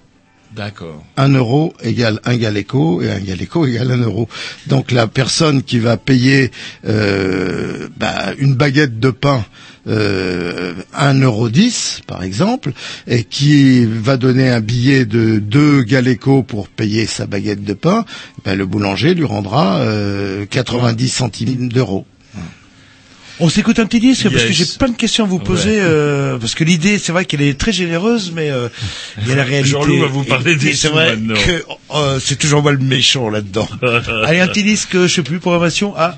D'accord. 0.56 1.04
Un 1.18 1.30
euro 1.30 1.74
égale 1.82 2.20
un 2.26 2.36
Galeco 2.36 3.02
et 3.02 3.10
un 3.10 3.20
Galeco 3.20 3.66
égale 3.66 3.92
un 3.92 4.02
euro. 4.02 4.30
Donc 4.68 4.92
la 4.92 5.08
personne 5.08 5.64
qui 5.64 5.80
va 5.80 5.98
payer 5.98 6.52
euh, 6.86 7.90
bah, 7.98 8.34
une 8.38 8.54
baguette 8.54 9.00
de 9.00 9.10
pain 9.10 9.44
euh, 9.88 10.74
1 10.94 11.22
euro 11.22 11.50
10 11.50 12.02
par 12.08 12.24
exemple 12.24 12.72
et 13.08 13.24
qui 13.24 13.86
va 13.86 14.18
donner 14.18 14.50
un 14.50 14.62
billet 14.62 15.06
de 15.06 15.40
2 15.40 15.82
Galeco 15.84 16.44
pour 16.44 16.70
payer 16.70 17.08
sa 17.08 17.26
baguette 17.26 17.64
de 17.64 17.74
pain, 17.74 18.06
bah, 18.46 18.56
le 18.56 18.66
boulanger 18.66 19.16
lui 19.16 19.26
rendra 19.26 19.80
euh, 19.80 20.46
90 20.46 21.10
centimes 21.10 21.70
d'euros. 21.70 22.06
On 23.40 23.50
s'écoute 23.50 23.80
un 23.80 23.86
petit 23.88 24.00
disque 24.00 24.30
parce 24.30 24.44
que 24.44 24.52
j'ai 24.54 24.66
plein 24.66 24.90
de 24.90 24.96
questions 24.96 25.24
à 25.26 25.28
vous 25.28 25.40
poser 25.40 25.72
Ouais. 25.72 25.78
euh, 25.82 26.38
parce 26.38 26.54
que 26.56 26.64
l'idée 26.64 27.00
c'est 27.00 27.12
vrai 27.12 27.26
qu'elle 27.26 27.42
est 27.42 27.58
très 27.60 27.72
généreuse 27.72 28.32
mais 28.34 28.52
euh, 28.52 28.70
il 29.22 29.28
y 29.28 29.32
a 29.32 29.36
la 29.36 29.44
réalité. 29.52 29.70
Jean-Loup 29.72 30.00
va 30.02 30.08
vous 30.08 30.24
parler 30.24 30.52
et 30.52 30.56
des 30.56 30.74
C'est 30.74 30.90
vrai 30.90 31.16
maintenant. 31.16 31.34
que 31.36 31.64
euh, 31.96 32.20
c'est 32.24 32.36
toujours 32.38 32.62
moi 32.62 32.72
le 32.72 32.78
méchant 32.78 33.30
là-dedans. 33.30 33.68
Allez 34.26 34.40
un 34.40 34.48
petit 34.48 34.64
disque, 34.64 34.94
je 34.94 35.08
sais 35.08 35.24
plus 35.24 35.40
programmation. 35.40 35.94
Ah 35.98 36.16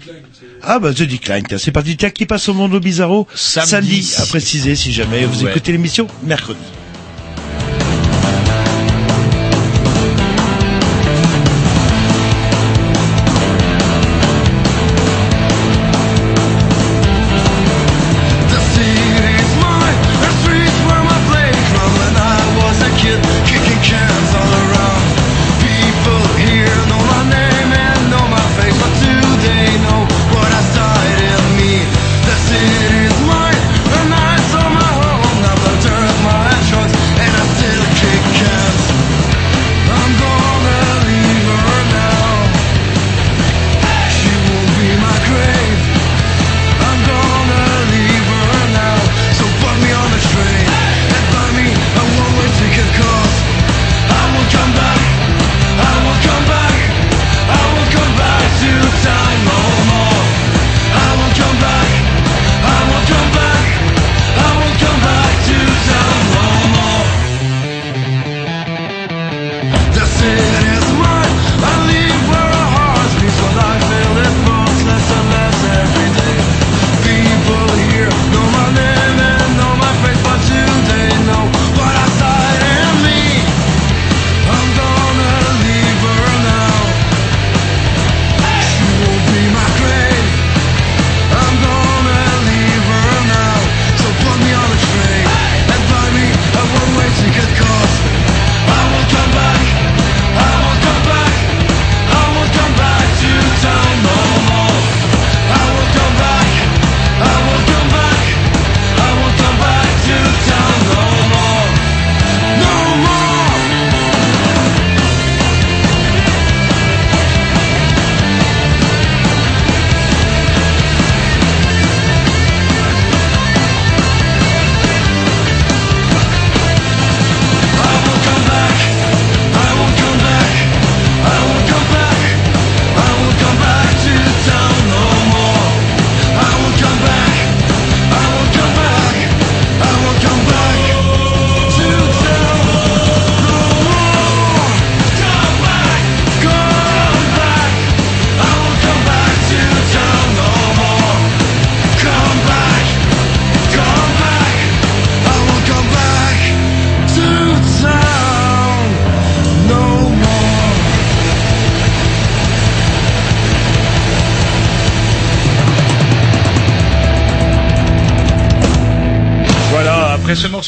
ah 0.62 0.80
bah 0.80 0.94
The 0.94 1.04
Decline. 1.04 1.44
C'est 1.58 1.72
parti. 1.72 1.96
Tiens 1.96 2.10
qui 2.10 2.26
passe 2.26 2.50
au 2.50 2.54
monde 2.54 2.78
bizarro 2.82 3.28
Samedi. 3.34 3.70
samedi 4.04 4.14
à 4.18 4.26
préciser 4.26 4.76
si 4.76 4.92
jamais 4.92 5.26
vous 5.26 5.44
Ouais. 5.44 5.52
écoutez 5.52 5.72
l'émission 5.72 6.08
mercredi. 6.24 6.60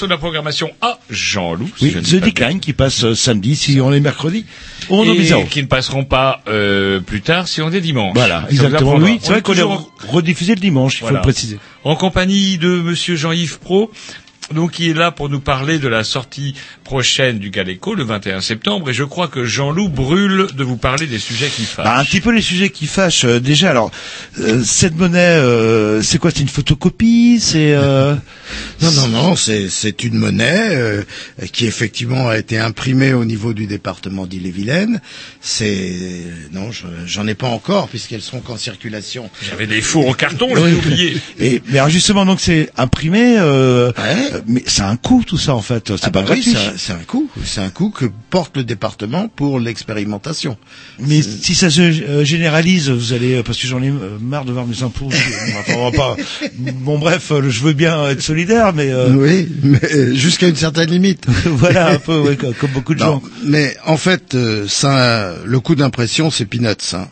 De 0.08 0.12
la 0.12 0.18
programmation 0.18 0.72
à 0.82 1.00
Jean-Loup, 1.10 1.70
Oui, 1.82 1.92
je 1.96 2.00
The 2.18 2.22
Decline 2.24 2.60
qui 2.60 2.74
passe 2.74 3.04
euh, 3.04 3.16
samedi 3.16 3.56
si 3.56 3.80
on 3.80 3.94
est 3.94 4.00
mercredi. 4.00 4.46
Nom 4.90 5.04
et 5.04 5.46
qui 5.50 5.62
ne 5.62 5.68
passeront 5.68 6.06
pas 6.06 6.42
euh, 6.48 7.00
plus 7.00 7.22
tard 7.22 7.48
si 7.48 7.62
on 7.62 7.72
est 7.72 7.82
dimanche. 7.82 8.16
Voilà, 8.16 8.46
exactement. 8.50 8.96
Oui, 8.96 9.20
c'est 9.22 9.30
On 9.30 9.32
vrai 9.34 9.42
qu'on 9.42 9.54
est 9.54 9.58
toujours 9.62 9.92
rediffusé 10.08 10.56
le 10.56 10.62
dimanche, 10.62 11.00
il 11.02 11.08
faut 11.08 11.14
le 11.14 11.22
préciser. 11.22 11.60
en 11.84 11.96
compagnie 11.96 12.58
de 12.58 12.68
Monsieur 12.70 13.16
Jean-Yves 13.16 13.60
Pro, 13.60 13.92
donc 14.54 14.72
qui 14.72 14.90
est 14.90 14.94
là 14.94 15.12
pour 15.12 15.28
nous 15.30 15.42
parler 15.42 15.78
de 15.78 15.90
la 15.90 16.04
sortie 16.06 16.56
prochaine 16.86 17.38
du 17.38 17.50
Galeco 17.50 17.96
le 17.96 18.04
21 18.06 18.40
septembre. 18.40 18.90
Et 18.90 18.94
je 18.94 19.04
crois 19.04 19.28
que 19.28 19.44
Jean-Loup 19.44 19.90
brûle 19.90 20.48
de 20.56 20.64
vous 20.64 20.78
parler 20.78 21.06
des 21.06 21.20
sujets 21.20 21.50
qui 21.50 21.64
fâchent. 21.64 21.86
Bah, 21.86 21.98
un 21.98 22.06
petit 22.06 22.22
peu 22.22 22.32
les 22.32 22.42
sujets 22.42 22.70
qui 22.70 22.88
fâchent. 22.88 23.26
Euh, 23.26 23.40
déjà, 23.42 23.72
alors, 23.72 23.92
euh, 24.40 24.64
cette 24.64 24.96
monnaie, 24.96 25.20
euh, 25.20 26.02
c'est 26.02 26.18
quoi? 26.18 26.32
C'est 26.32 26.42
une 26.42 26.48
photocopie? 26.48 27.40
C'est. 27.42 27.76
Non, 28.82 28.91
non, 28.91 29.08
non, 29.08 29.36
c'est 29.36 29.70
c'est 29.70 30.04
une 30.04 30.16
monnaie 30.16 30.70
euh, 30.76 31.04
qui 31.52 31.66
effectivement 31.66 32.30
a 32.30 32.38
été 32.38 32.58
imprimée 32.60 33.14
au 33.14 33.26
niveau 33.26 33.54
du 33.54 33.66
département 33.66 34.26
d'Ille-et-Vilaine. 34.28 35.02
C'est 35.41 35.95
non, 36.52 36.72
je- 36.72 36.86
j'en 37.06 37.26
ai 37.28 37.34
pas 37.36 37.48
encore 37.48 37.88
puisqu'elles 37.88 38.22
seront 38.22 38.41
qu'en 38.41 38.58
circulation. 38.58 39.30
J'avais 39.49 39.66
des 39.68 39.82
fours 39.82 40.08
en 40.10 40.14
carton, 40.14 40.49
j'ai 40.56 40.74
oublié. 40.74 41.18
Et 41.40 41.62
mais 41.70 41.80
alors 41.80 41.90
justement, 41.90 42.26
donc 42.26 42.40
c'est 42.40 42.70
imprimé, 42.78 43.38
euh, 43.40 43.91
euh, 43.98 44.41
mais 44.48 44.64
c'est 44.68 44.82
un 44.84 44.95
coût 44.98 45.24
tout 45.26 45.38
ça 45.38 45.56
en 45.56 45.62
fait. 45.62 45.88
C'est 45.98 46.06
Ah 46.06 46.10
pas 46.12 46.22
bah 46.22 46.28
gratuit. 46.28 46.44
c'est 46.52 46.58
un- 46.58 46.74
c'est 46.78 46.94
un 46.94 47.04
coût, 47.06 47.30
c'est 47.45 47.62
un 47.62 47.70
coût 47.70 47.90
que 47.90 48.06
porte 48.30 48.58
le 48.58 48.64
département 48.64 49.28
pour 49.28 49.60
l'expérimentation. 49.60 50.58
Mais 50.99 51.22
si 51.22 51.56
ça 51.56 51.70
se 51.70 51.82
euh, 51.82 52.24
généralise, 52.24 52.90
vous 52.90 53.14
allez, 53.14 53.41
parce 53.44 53.58
que 53.60 53.68
j'en 53.68 53.82
ai 53.82 53.91
marre 54.22 54.45
de 54.45 54.52
voir 54.52 54.66
mes 54.68 54.84
impôts. 54.84 55.10
je- 55.10 55.58
enfin, 55.60 55.74
on 55.78 55.90
va 55.90 55.98
pas. 55.98 56.16
Bon 56.58 56.99
bref, 56.99 57.32
je 57.32 57.62
veux 57.64 57.74
bien 57.74 58.10
être 58.10 58.22
solidaire, 58.22 58.66
mais 58.72 58.91
euh, 58.91 59.10
Oui, 59.11 59.48
mais 59.64 60.15
jusqu'à 60.15 60.48
une 60.48 60.56
certaine 60.56 60.89
limite. 60.89 61.26
voilà 61.45 61.91
un 61.91 61.99
peu, 61.99 62.19
ouais, 62.19 62.35
comme, 62.60 62.72
beaucoup 62.73 62.94
de 62.94 62.99
Non, 62.99 63.06
gens. 63.06 63.22
Mais 63.45 63.76
en 63.85 63.98
fait, 63.98 64.35
euh, 64.35 64.65
ça, 64.68 65.35
le 65.45 65.60
coût 65.60 65.76
d'impression, 65.76 66.30
c'est 66.31 66.45
peanuts. 66.45 66.94
Hein. 66.94 67.07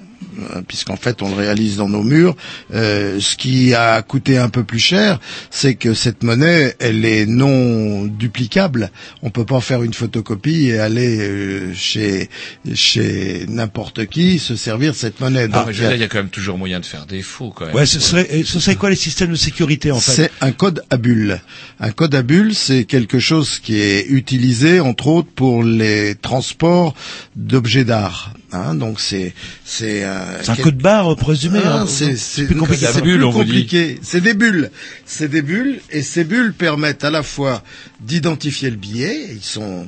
Euh, 0.53 0.61
Puisqu'en 0.67 0.95
fait, 0.97 1.21
on 1.21 1.29
le 1.29 1.35
réalise 1.35 1.77
dans 1.77 1.87
nos 1.89 2.03
murs. 2.03 2.35
Euh, 2.73 3.19
ce 3.19 3.35
qui 3.37 3.73
a 3.73 4.01
coûté 4.01 4.37
un 4.37 4.49
peu 4.49 4.63
plus 4.63 4.79
cher, 4.79 5.19
c'est 5.49 5.75
que 5.75 5.93
cette 5.93 6.23
monnaie, 6.23 6.75
elle 6.79 7.05
est 7.05 7.25
non 7.25 8.05
duplicable. 8.05 8.91
On 9.21 9.29
peut 9.29 9.45
pas 9.45 9.61
faire 9.61 9.83
une 9.83 9.93
photocopie 9.93 10.67
et 10.67 10.79
aller 10.79 11.17
euh, 11.19 11.73
chez 11.73 12.29
chez 12.73 13.45
n'importe 13.47 14.05
qui 14.07 14.39
se 14.39 14.55
servir 14.55 14.91
de 14.91 14.97
cette 14.97 15.19
monnaie. 15.19 15.43
Ah, 15.43 15.47
Donc, 15.59 15.67
mais 15.67 15.73
je 15.73 15.79
il 15.79 15.81
y 15.81 15.81
veux 15.81 15.87
a- 15.87 15.89
dire, 15.89 15.97
il 15.97 16.01
y 16.01 16.05
a 16.05 16.07
quand 16.07 16.17
même 16.17 16.29
toujours 16.29 16.57
moyen 16.57 16.79
de 16.79 16.85
faire 16.85 17.05
des 17.05 17.21
faux, 17.21 17.51
quand 17.55 17.65
même. 17.67 17.75
Ouais, 17.75 17.85
ce 17.85 17.99
serait, 17.99 18.27
et 18.31 18.43
ce 18.43 18.59
serait 18.59 18.75
quoi 18.75 18.89
les 18.89 18.95
systèmes 18.95 19.31
de 19.31 19.35
sécurité 19.35 19.91
en 19.91 19.99
fait? 19.99 20.11
C'est 20.11 20.31
un 20.41 20.51
code 20.51 20.83
à 20.89 20.97
bulles. 20.97 21.39
Un 21.79 21.91
code 21.91 22.15
à 22.15 22.21
bulles, 22.23 22.55
c'est 22.55 22.85
quelque 22.85 23.19
chose 23.19 23.59
qui 23.59 23.79
est 23.79 24.05
utilisé 24.09 24.79
entre 24.79 25.07
autres 25.07 25.29
pour 25.35 25.63
les 25.63 26.15
transports 26.15 26.93
d'objets 27.35 27.83
d'art. 27.85 28.33
Hein, 28.51 28.75
donc 28.75 28.99
c'est 28.99 29.33
c'est 29.65 30.03
euh, 30.03 30.39
un 30.47 30.55
quel- 30.55 30.63
code 30.65 30.77
barre 30.77 31.15
présumé. 31.15 31.59
Ah, 31.65 31.81
hein. 31.81 31.85
c'est 31.87 32.15
c'est 32.15 32.45
plus 32.45 32.55
compliqué. 32.55 32.85
c'est 32.91 33.01
plus 33.01 33.19
compliqué. 33.19 33.99
C'est 34.03 34.21
des 34.21 34.33
bulles. 34.33 34.71
C'est 35.05 35.27
des 35.27 35.41
bulles 35.41 35.79
et 35.91 36.01
ces 36.01 36.23
bulles 36.23 36.53
permettent 36.53 37.03
à 37.03 37.09
la 37.11 37.23
fois 37.23 37.63
d'identifier 38.01 38.69
le 38.69 38.75
billet. 38.77 39.27
Ils 39.31 39.43
sont 39.43 39.87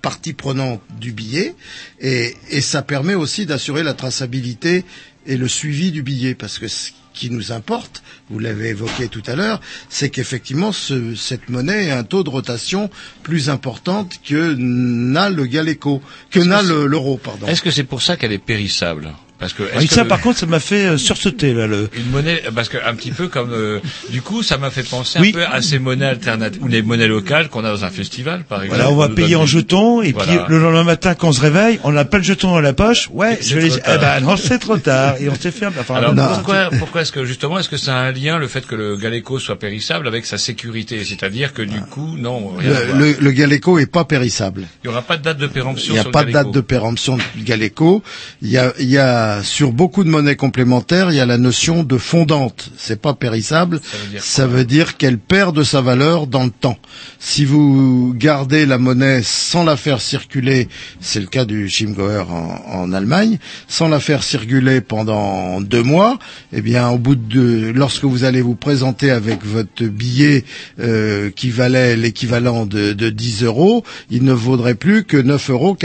partie 0.00 0.32
prenante 0.32 0.80
du 1.00 1.12
billet 1.12 1.54
et, 2.00 2.34
et 2.50 2.60
ça 2.60 2.82
permet 2.82 3.14
aussi 3.14 3.46
d'assurer 3.46 3.82
la 3.82 3.94
traçabilité 3.94 4.84
et 5.26 5.36
le 5.36 5.48
suivi 5.48 5.90
du 5.90 6.02
billet 6.02 6.34
parce 6.34 6.58
que 6.58 6.68
ce 6.68 6.90
qui 7.18 7.30
nous 7.30 7.50
importe, 7.52 8.02
vous 8.30 8.38
l'avez 8.38 8.68
évoqué 8.68 9.08
tout 9.08 9.22
à 9.26 9.34
l'heure, 9.34 9.60
c'est 9.88 10.10
qu'effectivement 10.10 10.70
ce- 10.72 11.14
cette 11.16 11.48
monnaie 11.48 11.90
a 11.90 11.98
un 11.98 12.04
taux 12.04 12.22
de 12.22 12.30
rotation 12.30 12.90
plus 13.22 13.50
importante 13.50 14.20
que 14.24 14.54
n'a 14.56 15.28
le 15.28 15.44
Galeco, 15.46 16.00
que 16.30 16.38
n'a 16.40 16.62
le- 16.62 16.86
l'euro, 16.86 17.16
pardon. 17.18 17.46
Est-ce 17.48 17.62
que 17.62 17.70
c'est 17.72 17.84
pour 17.84 18.02
ça 18.02 18.16
qu'elle 18.16 18.32
est 18.32 18.38
périssable? 18.52 19.12
Parce 19.38 19.52
que, 19.52 19.62
Ah, 19.72 19.78
que 19.80 19.86
ça, 19.86 20.02
le- 20.02 20.08
par 20.08 20.20
contre, 20.20 20.38
ça 20.38 20.46
m'a 20.46 20.58
fait 20.58 20.84
euh, 20.86 20.96
sursauter 20.96 21.54
là. 21.54 21.68
Le... 21.68 21.88
Une 21.96 22.10
monnaie, 22.10 22.42
parce 22.54 22.68
que 22.68 22.76
un 22.84 22.94
petit 22.94 23.12
peu 23.12 23.28
comme, 23.28 23.52
euh, 23.52 23.78
du 24.10 24.20
coup, 24.20 24.42
ça 24.42 24.58
m'a 24.58 24.70
fait 24.70 24.82
penser 24.82 25.20
Oui. 25.20 25.28
un 25.28 25.32
peu 25.32 25.44
à 25.46 25.62
ces 25.62 25.78
monnaies 25.78 26.06
alternatives 26.06 26.60
ou 26.62 26.66
les 26.66 26.82
monnaies 26.82 27.06
locales 27.06 27.48
qu'on 27.48 27.64
a 27.64 27.70
dans 27.70 27.84
un 27.84 27.90
festival, 27.90 28.42
par 28.48 28.62
exemple. 28.64 28.80
Voilà, 28.82 28.92
on 28.92 28.96
va 28.96 29.08
payer 29.08 29.36
en 29.36 29.42
des- 29.42 29.46
jetons 29.46 30.02
et 30.02 30.10
Voilà. 30.10 30.32
puis 30.44 30.52
le 30.52 30.58
lendemain 30.60 30.82
matin, 30.82 31.14
quand 31.14 31.28
on 31.28 31.32
se 31.32 31.40
réveille, 31.40 31.78
on 31.84 31.92
n'a 31.92 32.04
pas 32.04 32.18
le 32.18 32.24
jeton 32.24 32.48
dans 32.50 32.60
la 32.60 32.72
poche. 32.72 33.08
Ouais, 33.12 33.38
C'est 33.40 33.50
je 33.50 33.58
vais 33.60 33.68
trop 33.68 33.76
les. 33.76 33.82
tard. 33.82 33.94
Eh 33.94 33.98
ben 34.00 34.20
non, 34.26 34.36
c'est 34.36 34.58
trop 34.58 34.76
tard 34.78 35.14
et 35.20 35.28
on 35.28 35.34
s'est 35.36 35.52
fait. 35.52 35.66
Enfin, 35.66 35.94
Alors 35.94 36.14
non. 36.14 36.26
pourquoi, 36.34 36.70
pourquoi 36.76 37.02
est-ce 37.02 37.12
que 37.12 37.24
justement, 37.24 37.60
est-ce 37.60 37.68
que 37.68 37.76
ça 37.76 37.96
a 37.96 38.00
un 38.00 38.10
lien 38.12 38.38
le 38.38 38.48
fait 38.48 38.66
que 38.66 38.74
le 38.74 38.96
Galeco 38.96 39.38
soit 39.38 39.58
périssable 39.58 40.08
avec 40.08 40.26
sa 40.26 40.38
sécurité, 40.38 41.04
c'est-à-dire 41.04 41.52
que 41.52 41.62
du 41.62 41.80
coup, 41.82 42.16
non, 42.18 42.54
rien 42.56 42.70
Le, 42.94 42.98
le, 43.12 43.16
le 43.20 43.30
Galeco 43.30 43.78
est 43.78 43.86
pas 43.86 44.04
périssable. 44.04 44.62
il 44.82 44.88
n'y 44.88 44.92
aura 44.92 45.02
pas 45.02 45.16
de 45.16 45.22
date 45.22 45.38
de 45.38 45.46
péremption. 45.46 45.94
Il 45.94 46.00
n'y 46.00 46.06
a 46.06 46.10
pas 46.10 46.24
de 46.24 46.32
date 46.32 46.50
de 46.50 46.60
péremption 46.60 47.18
du 47.36 47.44
Galeco. 47.44 48.02
Il 48.42 48.50
y 48.50 48.58
a, 48.58 48.72
il 48.80 48.88
y 48.90 48.98
a 48.98 49.27
sur 49.42 49.72
beaucoup 49.72 50.04
de 50.04 50.08
monnaies 50.08 50.36
complémentaires, 50.36 51.10
il 51.10 51.16
y 51.16 51.20
a 51.20 51.26
la 51.26 51.38
notion 51.38 51.82
de 51.82 51.98
fondante. 51.98 52.70
C'est 52.76 53.00
pas 53.00 53.14
périssable. 53.14 53.80
Ça 54.18 54.46
veut 54.46 54.64
dire 54.64 54.96
qu'elle 54.96 55.18
perd 55.18 55.54
de 55.56 55.62
sa 55.62 55.80
valeur 55.80 56.26
dans 56.26 56.44
le 56.44 56.50
temps. 56.50 56.78
Si 57.18 57.44
vous 57.44 58.14
gardez 58.16 58.66
la 58.66 58.78
monnaie 58.78 59.22
sans 59.22 59.64
la 59.64 59.76
faire 59.76 60.00
circuler, 60.00 60.68
c'est 61.00 61.20
le 61.20 61.26
cas 61.26 61.44
du 61.44 61.68
Chiemgauer 61.68 62.24
en, 62.30 62.62
en 62.66 62.92
Allemagne, 62.92 63.38
sans 63.66 63.88
la 63.88 64.00
faire 64.00 64.22
circuler 64.22 64.80
pendant 64.80 65.60
deux 65.60 65.82
mois, 65.82 66.18
eh 66.52 66.60
bien, 66.62 66.88
au 66.90 66.98
bout 66.98 67.16
de, 67.16 67.72
lorsque 67.74 68.04
vous 68.04 68.24
allez 68.24 68.40
vous 68.42 68.54
présenter 68.54 69.10
avec 69.10 69.44
votre 69.44 69.84
billet 69.84 70.44
euh, 70.80 71.30
qui 71.30 71.50
valait 71.50 71.96
l'équivalent 71.96 72.66
de, 72.66 72.92
de 72.92 73.10
10 73.10 73.44
euros, 73.44 73.84
il 74.10 74.24
ne 74.24 74.32
vaudrait 74.32 74.74
plus 74.74 75.04
que 75.04 75.16
9,90 75.16 75.52
euros. 75.52 75.76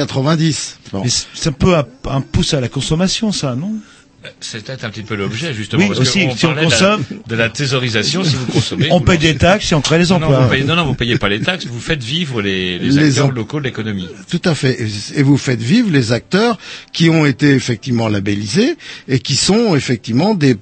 Bon. 0.93 1.01
Mais 1.03 1.09
c'est 1.09 1.49
un 1.49 1.53
peu 1.53 1.75
un, 1.75 1.85
un 2.05 2.21
pouce 2.21 2.53
à 2.53 2.61
la 2.61 2.69
consommation, 2.69 3.31
ça, 3.33 3.55
non? 3.55 3.73
C'est 4.39 4.63
peut-être 4.63 4.85
un 4.85 4.89
petit 4.89 5.01
peu 5.03 5.15
l'objet 5.15 5.53
justement. 5.53 5.81
Oui, 5.81 5.89
parce 5.89 5.99
aussi, 5.99 6.29
que 6.29 6.37
si 6.37 6.45
on 6.45 6.53
parlait 6.53 6.65
de 6.67 6.71
la- 6.71 6.77
consomme- 6.77 7.03
de 7.27 7.35
la 7.35 7.49
thésaurisation, 7.49 8.23
si 8.23 8.35
vous 8.37 8.45
consommez. 8.45 8.87
On 8.89 8.99
vous 8.99 9.03
paye 9.03 9.17
des 9.17 9.35
taxes 9.35 9.69
et 9.73 9.75
on 9.75 9.81
crée 9.81 9.97
les 9.99 10.05
Non, 10.05 10.19
non, 10.19 10.27
emplois. 10.27 10.39
vous 10.45 10.49
payez, 10.49 10.63
non, 10.63 10.75
non, 10.77 10.85
vous 10.85 10.93
payez 10.93 11.17
pas 11.17 11.27
les 11.27 11.41
taxes, 11.41 11.65
vous 11.65 11.79
faites 11.81 12.01
vivre 12.01 12.41
les, 12.41 12.79
les, 12.79 12.87
Les 12.89 13.09
acteurs 13.09 13.27
em- 13.31 13.35
locaux 13.35 13.59
de 13.59 13.65
l'économie. 13.65 14.07
Tout 14.29 14.41
à 14.45 14.55
fait. 14.55 14.77
Et 15.15 15.23
vous 15.23 15.35
faites 15.35 15.59
vivre 15.61 15.89
les 15.91 16.13
acteurs 16.13 16.57
qui 16.93 17.09
ont 17.09 17.25
été 17.25 17.49
effectivement 17.49 18.07
labellisés 18.07 18.77
et 19.09 19.19
qui 19.19 19.35
sont 19.35 19.75
effectivement 19.75 20.35
des 20.35 20.55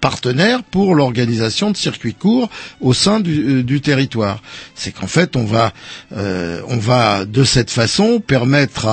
partenaires 0.00 0.62
pour 0.62 0.94
l'organisation 0.94 1.70
de 1.70 1.76
circuits 1.76 2.14
courts 2.14 2.48
au 2.80 2.92
sein 2.92 3.20
du, 3.20 3.58
euh, 3.58 3.62
du 3.62 3.80
territoire. 3.80 4.42
C'est 4.74 4.92
qu'en 4.92 5.06
fait, 5.06 5.36
on 5.36 5.44
va, 5.44 5.72
euh, 6.12 6.60
on 6.68 6.76
va 6.76 7.24
de 7.24 7.44
cette 7.44 7.70
façon 7.70 8.20
permettre 8.20 8.86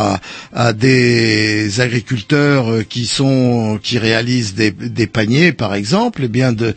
à, 0.53 0.73
des 0.73 1.81
agriculteurs 1.81 2.71
euh, 2.71 2.83
qui 2.83 3.05
sont, 3.05 3.79
qui 3.81 3.97
réalisent 3.97 4.55
des, 4.55 4.71
paniers, 5.07 5.51
par 5.51 5.75
exemple, 5.75 6.21
eh 6.23 6.27
bien 6.27 6.53
de, 6.53 6.73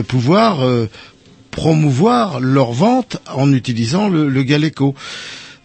pouvoir 0.00 0.66
promouvoir 1.50 2.40
leur 2.40 2.72
vente 2.72 3.18
en 3.32 3.52
utilisant 3.52 4.08
le, 4.08 4.28
le. 4.28 4.44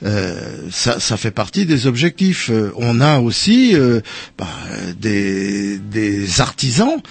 Euh, 0.06 0.68
ça, 0.70 1.18
fait 1.18 1.32
partie 1.32 1.66
des 1.66 1.88
objectifs. 1.88 2.50
Euh, 2.50 2.74
on 2.76 3.00
a 3.00 3.20
aussi 3.20 3.74
euh, 3.74 4.02
bah, 4.38 4.48
des, 5.00 6.42
artisans 6.42 7.02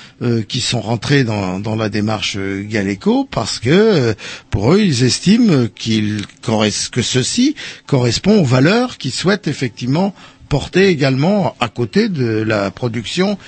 qui 0.48 0.60
sont 0.60 0.80
rentrés 0.80 1.24
dans, 1.24 1.76
la 1.76 1.88
démarche 1.88 2.36
Galeco 2.36 3.24
parce 3.30 3.58
que 3.58 4.14
pour 4.50 4.74
eux, 4.74 4.80
ils 4.80 5.04
estiment 5.04 5.66
qu'ils 5.74 6.22
que 6.90 7.02
ceci 7.02 7.54
correspond 7.86 8.40
aux 8.40 8.44
valeurs 8.44 8.98
qu'ils 8.98 9.12
souhaitent 9.12 9.48
effectivement 9.48 10.14
porter 10.48 10.88
également 10.88 11.54
à 11.60 11.68
côté 11.68 12.08
de 12.08 12.42
la 12.42 12.70
production 12.70 13.38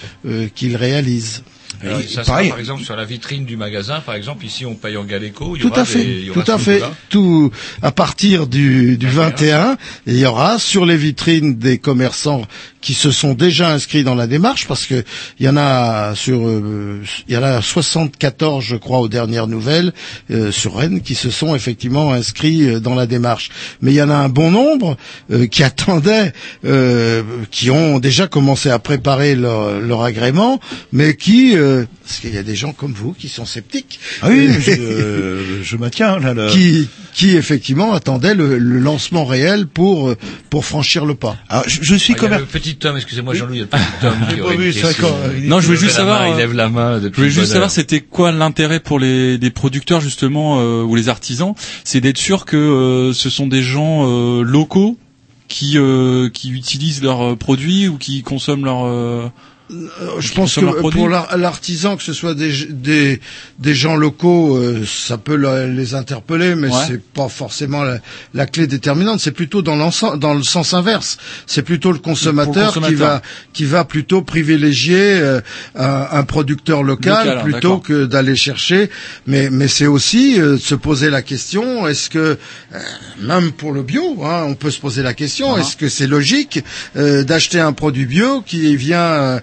qu'ils 0.55 0.77
réalisent. 0.77 1.43
Alors, 1.83 2.01
Et 2.01 2.05
ça 2.07 2.23
pareil, 2.23 2.47
sera 2.47 2.55
par 2.57 2.61
exemple 2.61 2.83
sur 2.85 2.97
la 2.97 3.05
vitrine 3.05 3.45
du 3.45 3.57
magasin, 3.57 4.01
par 4.01 4.15
exemple 4.15 4.45
ici 4.47 4.65
on 4.65 4.75
paye 4.75 4.97
en 4.97 5.05
Galeco. 5.05 5.55
Il 5.57 5.59
y 5.59 5.63
tout 5.63 5.69
aura 5.71 5.81
à 5.83 5.85
fait, 5.85 6.05
des- 6.05 6.13
il 6.21 6.25
y 6.27 6.31
aura 6.31 6.43
tout 6.43 6.53
à 6.53 6.59
fait. 6.59 6.83
Tout 7.11 7.51
à 7.83 7.93
partir 7.93 8.47
du, 8.47 8.97
du 8.97 9.09
21, 9.09 9.77
il 10.07 10.17
y 10.19 10.25
aura 10.27 10.59
sur 10.59 10.87
les 10.87 10.97
vitrines 10.97 11.57
des 11.57 11.79
commerçants 11.79 12.43
qui 12.81 12.93
se 12.95 13.11
sont 13.11 13.33
déjà 13.33 13.71
inscrits 13.73 14.05
dans 14.05 14.15
la 14.15 14.27
démarche, 14.27 14.67
parce 14.69 14.85
que 14.87 15.03
il 15.41 15.47
y 15.47 15.49
en 15.49 15.57
a 15.57 16.15
sur, 16.15 16.47
euh, 16.47 17.01
il 17.29 17.35
y 17.35 17.37
en 17.39 17.43
a 17.43 17.63
74, 17.63 18.63
je 18.63 18.77
crois, 18.77 18.99
aux 19.01 19.09
dernières 19.09 19.47
nouvelles 19.47 19.93
euh, 20.31 20.53
sur 20.53 20.77
Rennes 20.77 21.01
qui 21.01 21.15
se 21.15 21.31
sont 21.31 21.55
effectivement 21.55 22.13
inscrits 22.13 22.69
euh, 22.69 22.81
dans 22.81 22.95
la 22.95 23.07
démarche. 23.07 23.49
Mais 23.81 23.93
il 23.93 23.95
y 23.97 24.03
en 24.03 24.11
a 24.11 24.15
un 24.17 24.29
bon 24.29 24.51
nombre 24.51 24.99
euh, 25.31 25.47
qui 25.47 25.63
attendaient, 25.63 26.33
euh, 26.67 27.23
qui 27.51 27.71
ont 27.71 27.99
déjà 28.01 28.27
commencé 28.27 28.69
à 28.69 28.79
préparer 28.79 29.35
leur, 29.35 29.81
leur 29.81 30.03
agrément, 30.03 30.61
mais 30.93 31.17
qui, 31.17 31.57
parce 32.05 32.19
qu'il 32.21 32.35
y 32.35 32.39
a 32.39 32.43
des 32.43 32.55
gens 32.55 32.73
comme 32.73 32.93
vous 32.93 33.13
qui 33.13 33.29
sont 33.29 33.45
sceptiques, 33.45 33.99
Ah 34.23 34.29
oui, 34.31 34.49
je, 34.61 34.71
euh, 34.73 35.63
je 35.63 35.77
maintiens 35.77 36.19
là. 36.19 36.35
le- 36.35 36.49
qui 36.51 36.89
qui 37.15 37.37
effectivement 37.37 37.93
attendaient 37.95 38.35
le, 38.35 38.59
le 38.59 38.79
lancement 38.79 39.25
réel 39.25 39.67
pour 39.67 40.09
euh, 40.11 40.17
pour 40.51 40.65
franchir 40.65 41.05
le 41.07 41.15
pas. 41.15 41.37
Alors, 41.49 41.65
je, 41.69 41.79
je 41.83 41.95
suis 41.95 42.15
Ah, 42.17 42.21
commer- 42.21 42.39
le 42.39 42.45
petit 42.47 42.77
Tom, 42.77 42.97
excusez-moi 42.97 43.35
Jean-Louis, 43.35 43.57
il 43.57 43.61
y 43.61 43.63
a 43.63 44.11
le 44.11 44.27
petit 44.27 44.35
qui 44.35 44.41
aurait 44.41 45.41
Non, 45.43 45.61
je 45.61 45.67
voulais 45.67 45.79
juste 45.79 45.97
savoir. 45.97 46.23
main, 46.23 46.29
Il 46.31 46.37
lève 46.37 46.55
la 46.55 46.69
main 46.69 47.01
Je 47.01 47.09
voulais 47.09 47.31
juste 47.31 47.53
savoir 47.53 47.71
c'était 47.71 48.01
quoi 48.01 48.33
l'intérêt 48.33 48.81
pour 48.81 48.99
les, 48.99 49.39
les 49.39 49.51
producteurs 49.51 50.01
justement 50.01 50.61
euh, 50.61 50.83
ou 50.83 50.95
les 50.97 51.09
artisans, 51.09 51.55
c'est 51.85 52.01
d'être 52.01 52.19
sûr 52.19 52.45
que 52.45 52.57
euh, 52.57 53.13
ce 53.13 53.31
sont 53.31 53.47
des 53.47 53.63
gens 53.63 54.07
euh, 54.09 54.43
locaux 54.43 54.99
qui 55.47 55.79
euh, 55.79 56.31
qui 56.31 56.51
utilisent 56.51 57.03
leurs 57.03 57.37
produits 57.37 57.87
ou 57.87 57.97
qui 57.99 58.23
consomment 58.23 58.65
leurs 58.65 59.31
je 59.71 60.29
qui 60.29 60.35
pense 60.35 60.55
que 60.57 60.91
pour 60.91 61.09
l'ar- 61.09 61.37
l'artisan, 61.37 61.97
que 61.97 62.03
ce 62.03 62.13
soit 62.13 62.35
des, 62.35 62.67
des, 62.67 63.21
des 63.59 63.75
gens 63.75 63.97
locaux, 63.97 64.57
euh, 64.57 64.85
ça 64.87 65.17
peut 65.17 65.37
la- 65.37 65.67
les 65.67 65.95
interpeller, 65.95 66.55
mais 66.55 66.69
Ouais. 66.69 66.83
c'est 66.87 67.03
pas 67.03 67.29
forcément 67.29 67.83
la, 67.83 67.99
la 68.35 68.47
clé 68.47 68.67
déterminante. 68.67 69.21
C'est 69.21 69.31
plutôt 69.33 69.63
dans, 69.63 69.77
dans 70.17 70.35
le 70.35 70.43
sens 70.43 70.75
inverse. 70.75 71.17
C'est 71.47 71.63
plutôt 71.63 71.93
le 71.93 71.99
consommateur, 71.99 72.73
qui 72.75 72.81
consommateur. 72.81 73.09
va 73.09 73.23
qui 73.53 73.65
va 73.65 73.85
plutôt 73.85 74.23
privilégier 74.23 74.97
euh, 75.21 75.41
un, 75.77 76.09
un 76.11 76.23
producteur 76.25 76.83
local, 76.83 77.27
Local, 77.27 77.43
plutôt 77.43 77.79
que 77.79 78.05
d'aller 78.05 78.37
chercher. 78.37 78.91
Mais 79.27 79.49
mais 79.51 79.69
c'est 79.69 79.87
aussi 79.87 80.41
euh, 80.41 80.53
de 80.53 80.57
se 80.59 80.75
poser 80.75 81.09
la 81.11 81.23
question 81.23 81.87
est-ce 81.89 82.11
que 82.11 82.19
euh, 82.19 82.79
même 83.21 83.53
pour 83.53 83.73
le 83.73 83.83
bio, 83.83 84.19
hein, 84.25 84.45
on 84.47 84.55
peut 84.55 84.71
se 84.71 84.81
poser 84.81 85.03
la 85.03 85.15
question 85.15 85.55
Ah. 85.55 85.61
est-ce 85.61 85.77
que 85.77 85.89
c'est 85.89 86.07
logique 86.07 86.63
euh, 86.97 87.25
d'acheter 87.25 87.61
un 87.61 87.73
produit 87.73 88.05
bio 88.07 88.43
qui 88.43 88.77
vient 88.77 88.99
euh, 88.99 89.41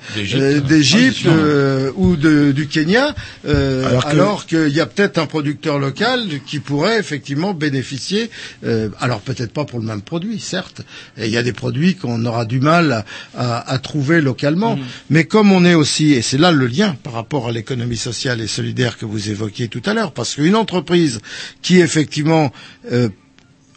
D'Égypte. 0.61 1.25
euh, 1.25 1.29
Ah, 1.31 1.35
euh, 1.35 1.91
ou 1.95 2.15
de, 2.15 2.51
du 2.51 2.67
Kenya, 2.67 3.15
euh, 3.47 3.99
Alors 4.05 4.45
qu'il 4.45 4.69
y 4.69 4.79
a 4.79 4.85
peut-être 4.85 5.17
un 5.17 5.25
producteur 5.25 5.79
local 5.79 6.25
qui 6.45 6.59
pourrait 6.59 6.99
effectivement 6.99 7.53
bénéficier. 7.53 8.29
euh, 8.63 8.89
alors 8.99 9.21
peut-être 9.21 9.51
pas 9.53 9.65
pour 9.65 9.79
le 9.79 9.85
même 9.85 10.01
produit, 10.01 10.39
certes. 10.39 10.81
Et 11.17 11.25
il 11.25 11.31
y 11.31 11.37
a 11.37 11.43
des 11.43 11.53
produits 11.53 11.95
qu'on 11.95 12.25
aura 12.25 12.45
du 12.45 12.59
mal 12.59 12.91
à, 12.91 13.05
à- 13.35 13.71
à 13.71 13.77
trouver 13.79 14.21
localement. 14.21 14.77
Mais 15.09 15.25
comme 15.25 15.51
on 15.51 15.65
est 15.65 15.73
aussi, 15.75 16.13
et 16.13 16.21
c'est 16.21 16.37
là 16.37 16.51
le 16.51 16.67
lien 16.67 16.95
par 17.03 17.13
rapport 17.13 17.47
à 17.47 17.51
l'économie 17.51 17.97
sociale 17.97 18.41
et 18.41 18.47
solidaire 18.47 18.97
que 18.97 19.05
vous 19.05 19.29
évoquiez 19.29 19.67
tout 19.67 19.81
à 19.85 19.93
l'heure, 19.93 20.11
parce 20.11 20.35
qu'une 20.35 20.55
entreprise 20.55 21.19
qui 21.61 21.79
effectivement 21.79 22.51
euh, 22.91 23.09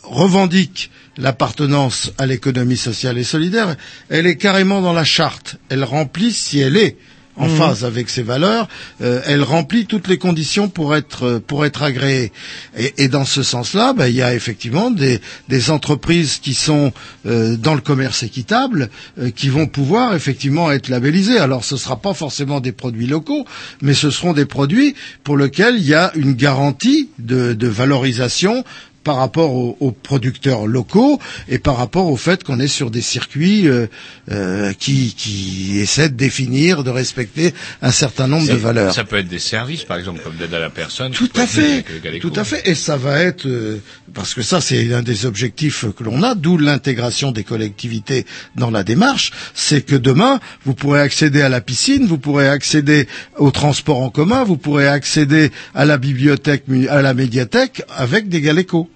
revendique 0.05 0.91
l'appartenance 1.17 2.13
à 2.19 2.27
l'économie 2.27 2.77
sociale 2.77 3.19
et 3.19 3.25
solidaire, 3.25 3.77
elle 4.09 4.27
est 4.27 4.37
carrément 4.37 4.81
dans 4.83 4.93
la 4.93 5.05
charte. 5.05 5.57
Elle 5.69 5.85
remplit, 5.85 6.33
si 6.33 6.59
elle 6.61 6.77
est 6.77 6.97
en 7.37 7.49
Mhm. 7.49 7.57
phase 7.57 7.85
avec 7.85 8.11
ses 8.11 8.23
valeurs, 8.23 8.69
euh, 9.03 9.21
elle 9.27 9.43
remplit 9.43 9.87
toutes 9.87 10.07
les 10.07 10.19
conditions 10.19 10.69
pour 10.69 10.95
être 10.95 11.25
euh, 11.25 11.41
pour 11.45 11.65
être 11.65 11.83
agréée. 11.83 12.31
Et, 12.79 12.95
et 12.99 13.09
dans 13.09 13.25
ce 13.25 13.43
sens-là, 13.43 13.93
ben, 13.93 14.07
il 14.07 14.15
y 14.15 14.23
a 14.23 14.35
effectivement 14.35 14.91
des, 14.91 15.21
des 15.49 15.71
entreprises 15.71 16.39
qui 16.39 16.55
sont 16.55 16.93
euh, 17.27 17.57
dans 17.57 17.75
le 17.75 17.81
commerce 17.81 18.23
équitable, 18.23 18.89
euh, 19.19 19.31
qui 19.31 19.49
vont 19.49 19.67
pouvoir 19.67 20.15
effectivement 20.15 20.71
être 20.71 20.89
labellisées. 20.89 21.39
Alors, 21.39 21.65
ce 21.65 21.75
ne 21.75 21.81
sera 21.81 21.97
pas 21.97 22.15
forcément 22.15 22.61
des 22.61 22.71
produits 22.73 23.09
locaux, 23.09 23.45
mais 23.83 23.95
ce 23.95 24.11
seront 24.11 24.33
des 24.33 24.47
produits 24.47 24.95
pour 25.25 25.37
lesquels 25.37 25.75
il 25.77 25.87
y 25.89 25.95
a 25.95 26.13
une 26.15 26.35
garantie 26.35 27.09
de, 27.19 27.53
de 27.53 27.67
valorisation 27.67 28.65
par 29.05 29.17
rapport 29.17 29.53
aux, 29.55 29.77
aux 29.81 29.93
producteurs 29.93 30.67
locaux 30.67 31.21
et 31.49 31.59
par 31.59 31.77
rapport 31.77 32.07
au 32.11 32.17
fait 32.17 32.43
qu'on 32.43 32.59
est 32.59 32.69
sur 32.69 32.91
des 32.91 33.03
circuits 33.03 33.69
euh, 33.69 33.87
euh, 34.33 34.73
qui, 34.73 35.15
qui 35.17 35.79
essaient 35.79 36.09
de 36.09 36.17
définir, 36.17 36.83
de 36.83 36.91
respecter 36.91 37.55
un 37.83 37.91
certain 37.91 38.27
nombre 38.27 38.49
de 38.49 38.55
valeurs. 38.55 38.95
Ça 38.95 39.05
peut 39.05 39.19
être 39.19 39.29
des 39.29 39.39
services, 39.39 39.85
par 39.85 39.99
exemple, 39.99 40.21
comme 40.25 40.37
d'aide 40.37 40.55
à 40.55 40.59
la 40.59 40.71
personne. 40.71 41.13
Tout 41.13 41.31
à 41.37 41.47
fait, 41.47 41.85
tout 42.21 42.33
à 42.35 42.45
fait. 42.45 42.69
Et 42.69 42.75
ça 42.75 42.97
va 42.97 43.21
être 43.21 43.47
euh, 43.47 43.79
parce 44.15 44.35
que 44.35 44.43
ça 44.43 44.61
c'est 44.61 44.83
l'un 44.85 45.03
des 45.03 45.27
objectifs 45.27 45.85
que 45.97 46.03
l'on 46.05 46.23
a, 46.23 46.35
d'où 46.35 46.57
l'intégration 46.57 47.33
des 47.33 47.45
collectivités 47.45 48.25
dans 48.57 48.71
la 48.71 48.85
démarche. 48.85 49.33
C'est 49.55 49.83
que 49.85 49.97
demain 49.97 50.41
vous 50.65 50.75
pourrez 50.75 51.01
accéder 51.01 51.43
à 51.43 51.49
la 51.49 51.61
piscine, 51.61 52.07
vous 52.07 52.19
pourrez 52.19 52.49
accéder 52.49 53.07
au 53.37 53.51
transport 53.51 54.01
en 54.01 54.11
commun, 54.11 54.45
vous 54.45 54.57
pourrez 54.57 54.89
accéder 54.89 55.51
à 55.75 55.85
la 55.85 55.99
bibliothèque, 55.99 56.65
à 56.89 57.03
la 57.03 57.15
médiathèque 57.15 57.83
avec 57.97 58.29
des 58.29 58.41
galécos. 58.41 58.89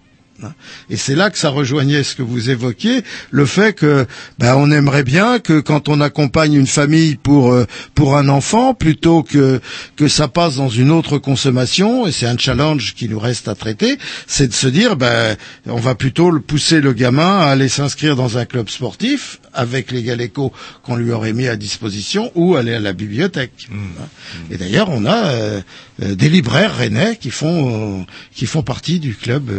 Hein. 0.43 0.53
Et 0.91 0.97
c'est 0.97 1.15
là 1.15 1.31
que 1.31 1.39
ça 1.39 1.51
rejoignait 1.51 2.03
ce 2.03 2.15
que 2.15 2.23
vous 2.23 2.51
évoquiez, 2.51 3.03
le 3.31 3.47
fait 3.47 3.73
que 3.73 4.07
ben, 4.39 4.55
on 4.57 4.71
aimerait 4.71 5.05
bien 5.05 5.39
que 5.39 5.61
quand 5.61 5.89
on 5.89 6.01
accompagne 6.01 6.55
une 6.55 6.67
famille 6.67 7.17
pour 7.17 7.53
euh, 7.53 7.67
pour 7.95 8.17
un 8.17 8.29
enfant, 8.29 8.75
plutôt 8.75 9.23
que 9.23 9.61
que 9.97 10.09
ça 10.09 10.29
passe 10.29 10.57
dans 10.57 10.69
une 10.69 10.91
autre 10.91 11.19
consommation, 11.19 12.07
et 12.07 12.13
c'est 12.13 12.27
un 12.27 12.39
challenge 12.39 12.95
qui 12.95 13.09
nous 13.09 13.19
reste 13.19 13.49
à 13.49 13.55
traiter, 13.55 13.99
c'est 14.27 14.49
de 14.49 14.53
se 14.53 14.69
dire 14.69 14.97
ben 14.97 15.37
on 15.67 15.81
va 15.81 15.95
plutôt 15.95 16.31
le 16.31 16.41
pousser 16.41 16.81
le 16.81 16.93
gamin 16.93 17.41
à 17.41 17.47
aller 17.47 17.69
s'inscrire 17.69 18.17
dans 18.17 18.39
un 18.39 18.45
club 18.45 18.69
sportif 18.69 19.41
avec 19.53 19.91
les 19.91 20.03
galécos 20.03 20.53
qu'on 20.83 20.97
lui 20.97 21.11
aurait 21.11 21.33
mis 21.33 21.49
à 21.49 21.57
disposition 21.57 22.31
ou 22.35 22.55
aller 22.55 22.75
à 22.75 22.81
la 22.81 22.93
bibliothèque. 22.93 23.69
Hein. 23.73 24.05
Et 24.51 24.57
d'ailleurs 24.57 24.89
on 24.91 25.05
a 25.05 25.27
euh, 25.27 25.61
euh, 26.03 26.15
des 26.15 26.29
libraires 26.29 26.77
rennais 26.77 27.17
qui 27.17 27.31
font 27.31 28.01
euh, 28.01 28.05
qui 28.35 28.47
font 28.47 28.63
partie 28.63 29.01
du 29.01 29.15
club 29.15 29.51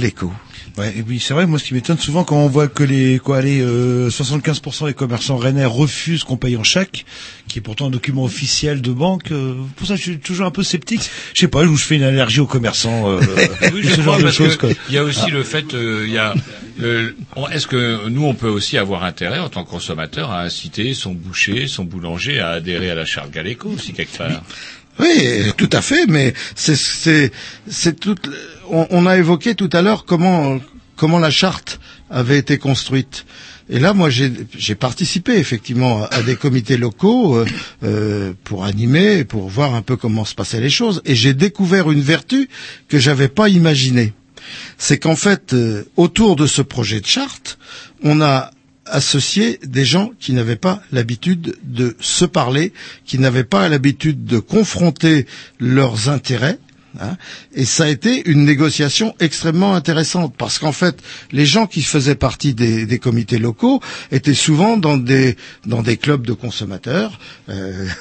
Galéco. 0.00 0.32
Ouais, 0.78 0.94
et 0.96 1.04
oui, 1.06 1.20
c'est 1.20 1.34
vrai. 1.34 1.46
Moi, 1.46 1.58
ce 1.58 1.64
qui 1.64 1.74
m'étonne 1.74 1.98
souvent 1.98 2.22
quand 2.24 2.36
on 2.36 2.46
voit 2.46 2.68
que 2.68 2.84
les 2.84 3.18
quoi, 3.18 3.38
allez, 3.38 3.60
euh, 3.60 4.08
75% 4.08 4.86
des 4.86 4.94
commerçants 4.94 5.36
rennais 5.36 5.64
refusent 5.64 6.22
qu'on 6.24 6.36
paye 6.36 6.56
en 6.56 6.62
chèque, 6.62 7.04
qui 7.48 7.58
est 7.58 7.62
pourtant 7.62 7.86
un 7.86 7.90
document 7.90 8.24
officiel 8.24 8.80
de 8.80 8.92
banque. 8.92 9.32
euh, 9.32 9.54
pour 9.76 9.86
ça, 9.88 9.96
je 9.96 10.02
suis 10.02 10.18
toujours 10.18 10.46
un 10.46 10.50
peu 10.52 10.62
sceptique. 10.62 11.02
Je 11.34 11.40
sais 11.40 11.48
pas, 11.48 11.64
où 11.64 11.76
je 11.76 11.84
fais 11.84 11.96
une 11.96 12.04
allergie 12.04 12.40
aux 12.40 12.46
commerçants. 12.46 13.10
Euh, 13.10 13.20
Oui, 13.74 13.80
je 13.82 13.88
ce 13.90 14.00
crois, 14.00 14.18
genre 14.18 14.22
de 14.22 14.30
choses. 14.30 14.58
il 14.88 14.94
y 14.94 14.98
a 14.98 15.02
aussi 15.04 15.20
Ah. 15.26 15.30
le 15.30 15.42
fait, 15.42 15.74
euh, 15.74 16.04
il 16.06 16.12
y 16.14 16.18
a, 16.18 16.34
est-ce 17.52 17.66
que 17.66 18.08
nous 18.08 18.24
on 18.24 18.34
peut 18.34 18.48
aussi 18.48 18.78
avoir 18.78 19.02
intérêt 19.04 19.38
en 19.40 19.48
tant 19.48 19.64
que 19.64 19.70
consommateur 19.70 20.30
à 20.30 20.42
inciter 20.42 20.94
son 20.94 21.12
boucher, 21.12 21.66
son 21.66 21.84
boulanger 21.84 22.38
à 22.38 22.50
adhérer 22.50 22.90
à 22.90 22.94
la 22.94 23.04
charte 23.04 23.30
Galeco 23.32 23.70
aussi 23.70 23.92
quelque 23.92 24.16
part? 24.16 24.42
Oui, 24.98 25.50
tout 25.56 25.70
à 25.72 25.80
fait, 25.82 26.06
mais 26.08 26.34
c'est 26.54 26.76
c'est 26.76 27.32
c'est 27.68 27.98
tout. 27.98 28.16
On, 28.70 29.06
a 29.06 29.18
évoqué 29.18 29.54
tout 29.54 29.70
à 29.72 29.82
l'heure 29.82 30.04
comment 30.04 30.60
la 31.18 31.30
charte 31.30 31.80
avait 32.10 32.38
été 32.38 32.58
construite. 32.58 33.24
Et 33.72 33.78
là, 33.78 33.94
moi, 33.94 34.10
j'ai 34.10 34.32
j'ai 34.58 34.74
participé 34.74 35.36
effectivement 35.36 36.04
à 36.10 36.22
des 36.22 36.34
comités 36.34 36.76
locaux 36.76 37.36
euh, 37.36 37.46
euh, 37.84 38.32
pour 38.42 38.64
animer, 38.64 39.24
pour 39.24 39.48
voir 39.48 39.76
un 39.76 39.82
peu 39.82 39.96
comment 39.96 40.24
se 40.24 40.34
passaient 40.34 40.60
les 40.60 40.70
choses, 40.70 41.00
et 41.04 41.14
j'ai 41.14 41.34
découvert 41.34 41.90
une 41.90 42.00
vertu 42.00 42.48
que 42.88 42.98
j'avais 42.98 43.28
pas 43.28 43.48
imaginée. 43.48 44.12
C'est 44.76 44.98
qu'en 44.98 45.14
fait, 45.14 45.52
euh, 45.52 45.84
autour 45.96 46.34
de 46.34 46.48
ce 46.48 46.62
projet 46.62 47.00
de 47.00 47.06
charte, 47.06 47.58
on 48.02 48.20
a 48.20 48.50
associé 48.86 49.60
des 49.62 49.84
gens 49.84 50.10
qui 50.18 50.32
n'avaient 50.32 50.56
pas 50.56 50.82
l'habitude 50.90 51.56
de 51.62 51.96
se 52.00 52.24
parler, 52.24 52.72
qui 53.04 53.20
n'avaient 53.20 53.44
pas 53.44 53.68
l'habitude 53.68 54.24
de 54.24 54.40
confronter 54.40 55.26
leurs 55.60 56.08
intérêts. 56.08 56.58
Hein. 56.98 57.16
et 57.54 57.64
ça 57.64 57.84
a 57.84 57.88
été 57.88 58.28
une 58.28 58.44
négociation 58.44 59.14
extrêmement 59.20 59.74
intéressante 59.74 60.34
parce 60.36 60.58
qu'en 60.58 60.72
fait, 60.72 60.96
les 61.32 61.46
gens 61.46 61.66
qui 61.66 61.82
faisaient 61.82 62.14
partie 62.14 62.54
des, 62.54 62.86
des 62.86 62.98
comités 62.98 63.38
locaux 63.38 63.80
étaient 64.10 64.34
souvent 64.34 64.76
dans 64.76 64.96
des 64.96 65.36
dans 65.66 65.82
des 65.82 65.96
clubs 65.96 66.26
de 66.26 66.32
consommateurs. 66.32 67.18
euh, 67.48 67.86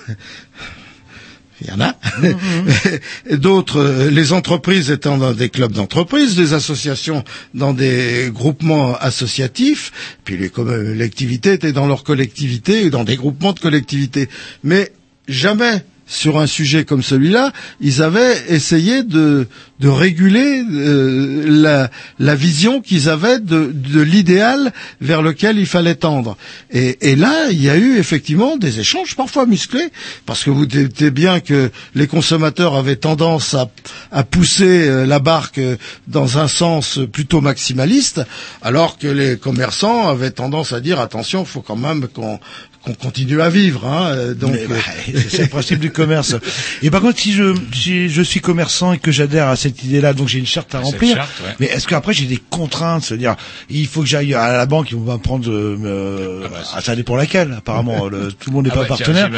il 1.61 1.67
y 1.67 1.71
en 1.71 1.81
a. 1.81 1.95
Et 3.29 3.37
D'autres, 3.37 3.79
euh, 3.79 4.09
les 4.09 4.33
entreprises 4.33 4.91
étant 4.91 5.17
dans 5.17 5.33
des 5.33 5.49
clubs 5.49 5.71
d'entreprises, 5.71 6.37
les 6.39 6.53
associations 6.53 7.23
dans 7.53 7.73
des 7.73 8.29
groupements 8.33 8.95
associatifs, 8.95 9.91
puis 10.23 10.37
les 10.37 10.49
collectivités 10.49 11.53
étaient 11.53 11.73
dans 11.73 11.87
leur 11.87 12.03
collectivité 12.03 12.85
et 12.85 12.89
dans 12.89 13.03
des 13.03 13.15
groupements 13.15 13.53
de 13.53 13.59
collectivités. 13.59 14.29
Mais 14.63 14.91
jamais 15.27 15.83
sur 16.10 16.40
un 16.40 16.48
sujet 16.48 16.84
comme 16.86 17.03
celui-là, 17.03 17.53
ils 17.80 18.02
avaient 18.02 18.36
essayé 18.49 19.03
de, 19.03 19.48
réguler 19.81 20.64
euh, 20.69 21.88
la, 22.18 22.36
vision 22.36 22.81
qu'ils 22.81 23.10
avaient 23.10 23.40
de, 23.40 23.72
l'idéal 24.02 24.73
vers 24.99 25.22
lequel 25.22 25.60
il 25.60 25.68
fallait 25.68 25.95
tendre. 25.95 26.36
Et, 26.72 27.15
là, 27.15 27.49
il 27.52 27.61
y 27.61 27.69
a 27.69 27.77
eu 27.77 27.98
effectivement 27.98 28.57
des 28.57 28.80
échanges 28.80 29.15
parfois 29.15 29.45
musclés, 29.45 29.90
parce 30.26 30.44
que 30.44 30.49
vous 30.49 30.65
dites 30.65 31.03
bien 31.06 31.40
que 31.40 31.69
les 31.94 32.07
consommateurs 32.07 32.76
avaient 32.76 32.95
tendance 32.95 33.53
à, 33.53 33.69
à 34.11 34.23
pousser 34.23 34.88
euh, 34.88 35.06
la 35.06 35.19
barque 35.19 35.61
dans 36.07 36.40
un 36.40 36.48
sens 36.48 36.99
plutôt 37.14 37.40
maximaliste, 37.40 38.22
alors 38.64 38.98
que 38.98 39.07
les 39.07 39.38
commerçants 39.38 40.07
avaient 40.07 40.31
tendance 40.31 40.73
à 40.73 40.80
dire 40.80 40.99
attention, 40.99 41.45
faut 41.45 41.61
quand 41.61 41.76
même 41.76 42.07
qu'on 42.07 42.40
qu'on 42.89 43.05
continue 43.05 43.41
à 43.41 43.49
vivre. 43.49 43.85
Hein, 43.85 44.07
euh, 44.13 44.33
donc, 44.33 44.51
Mais, 44.53 44.65
bah, 44.67 44.75
euh, 45.13 45.19
c'est 45.29 45.43
le 45.43 45.47
principe 45.47 45.79
du 45.79 45.91
commerce. 45.91 46.35
Et 46.81 46.89
par 46.89 47.01
contre, 47.01 47.19
si 47.19 47.33
je, 47.33 47.53
si 47.73 48.09
je 48.09 48.21
suis 48.21 48.39
commerçant 48.41 48.93
et 48.93 48.97
que 48.99 49.11
j'adhère 49.11 49.47
à 49.47 49.55
cette 49.55 49.83
idée-là, 49.83 50.13
donc 50.13 50.27
j'ai 50.27 50.39
une 50.39 50.45
charte 50.45 50.73
à 50.75 50.79
remplir. 50.79 51.15
charte, 51.17 51.29
ouais. 51.45 51.55
Mais 51.59 51.65
est-ce 51.67 51.87
qu'après 51.87 52.13
j'ai 52.13 52.25
des 52.25 52.39
contraintes, 52.49 53.03
c'est-à-dire 53.03 53.35
il 53.69 53.87
faut 53.87 54.01
que 54.01 54.07
j'aille 54.07 54.33
à 54.33 54.53
la 54.57 54.65
banque, 54.65 54.91
ils 54.91 54.97
vont 54.97 55.13
me 55.13 55.17
prendre, 55.17 55.49
euh, 55.51 56.47
ah, 56.73 56.81
ça 56.81 56.95
dépend 56.95 57.15
laquelle. 57.15 57.53
Apparemment, 57.57 58.07
le- 58.09 58.31
tout 58.31 58.49
le 58.49 58.55
monde 58.55 58.65
n'est 58.65 58.71
Ah 58.71 58.75
pas 58.75 58.81
ouais, 58.81 58.87
tiens, 58.87 58.95
partenaire. 58.97 59.29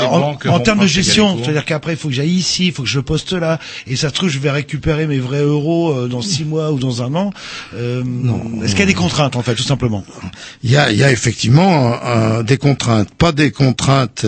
Euh, 0.00 0.48
en, 0.50 0.60
termes 0.60 0.80
de 0.80 0.86
gestion, 0.86 1.38
c'est-à-dire 1.42 1.64
qu'après 1.64 1.92
il 1.92 1.98
faut 1.98 2.08
que 2.08 2.14
j'aille 2.14 2.30
ici, 2.30 2.66
il 2.66 2.72
faut 2.72 2.82
que 2.82 2.88
je 2.88 3.00
poste 3.00 3.32
là, 3.32 3.58
et 3.86 3.96
ça 3.96 4.08
se 4.08 4.14
trouve 4.14 4.28
je 4.28 4.38
vais 4.38 4.50
récupérer 4.50 5.06
mes 5.06 5.18
vrais 5.18 5.42
euros 5.42 5.92
euh, 5.92 6.08
dans 6.08 6.22
six 6.22 6.44
mois 6.44 6.72
ou 6.72 6.78
dans 6.78 7.02
un 7.02 7.14
an. 7.14 7.32
Euh, 7.74 8.02
Est-ce 8.62 8.70
qu'il 8.72 8.80
y 8.80 8.82
a 8.82 8.86
des 8.86 8.94
contraintes 8.94 9.36
en 9.36 9.42
fait, 9.42 9.54
tout 9.54 9.62
simplement? 9.62 10.04
Il 10.62 10.70
y 10.70 10.76
a, 10.76 10.90
il 10.90 10.98
y 10.98 11.04
a 11.04 11.10
effectivement 11.12 11.94
euh, 12.04 12.42
des 12.42 12.56
contraintes, 12.58 12.65
pas 12.74 13.32
des 13.32 13.50
contraintes 13.50 14.26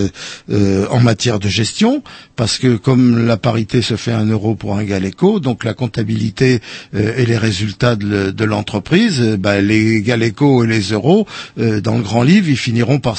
euh, 0.51 0.87
en 0.91 1.01
matière 1.01 1.39
de 1.41 1.49
gestion, 1.49 2.03
parce 2.37 2.59
que 2.59 2.77
comme 2.77 3.27
la 3.27 3.37
parité 3.37 3.83
se 3.83 3.97
fait 3.97 4.13
un 4.13 4.27
euro 4.27 4.55
pour 4.55 4.77
un 4.79 4.85
Galeco, 4.85 5.41
donc 5.41 5.65
la 5.65 5.75
comptabilité 5.75 6.61
euh, 6.95 7.15
et 7.17 7.27
les 7.27 7.37
résultats 7.37 7.97
de, 7.97 8.07
le- 8.07 8.33
de 8.33 8.45
l'entreprise, 8.45 9.21
euh, 9.21 9.37
bah, 9.37 9.61
les 9.61 10.03
Galeco 10.03 10.65
et 10.65 10.67
les 10.67 10.93
euros, 10.93 11.27
dans 11.57 11.97
le 11.97 12.03
grand 12.03 12.23
livre, 12.23 12.49
ils 12.49 12.57
finiront 12.57 12.99
par 13.01 13.19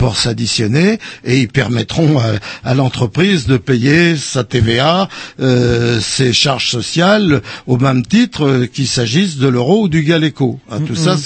pour 0.00 0.16
s'additionner 0.16 0.98
et 1.24 1.40
ils 1.40 1.48
permettront 1.48 2.18
à, 2.18 2.32
à 2.64 2.74
l'entreprise 2.74 3.46
de 3.46 3.58
payer 3.58 4.16
sa 4.16 4.44
TVA, 4.44 5.10
euh, 5.40 6.00
ses 6.00 6.32
charges 6.32 6.70
sociales 6.70 7.42
au 7.66 7.76
même 7.76 8.06
titre 8.06 8.46
euh, 8.46 8.66
qu'il 8.66 8.86
s'agisse 8.88 9.36
de 9.36 9.46
l'euro 9.46 9.82
ou 9.82 9.88
du 9.90 10.02
Galeco. 10.02 10.58
Hein, 10.70 10.80
Tout 10.86 10.94
ça 10.96 11.18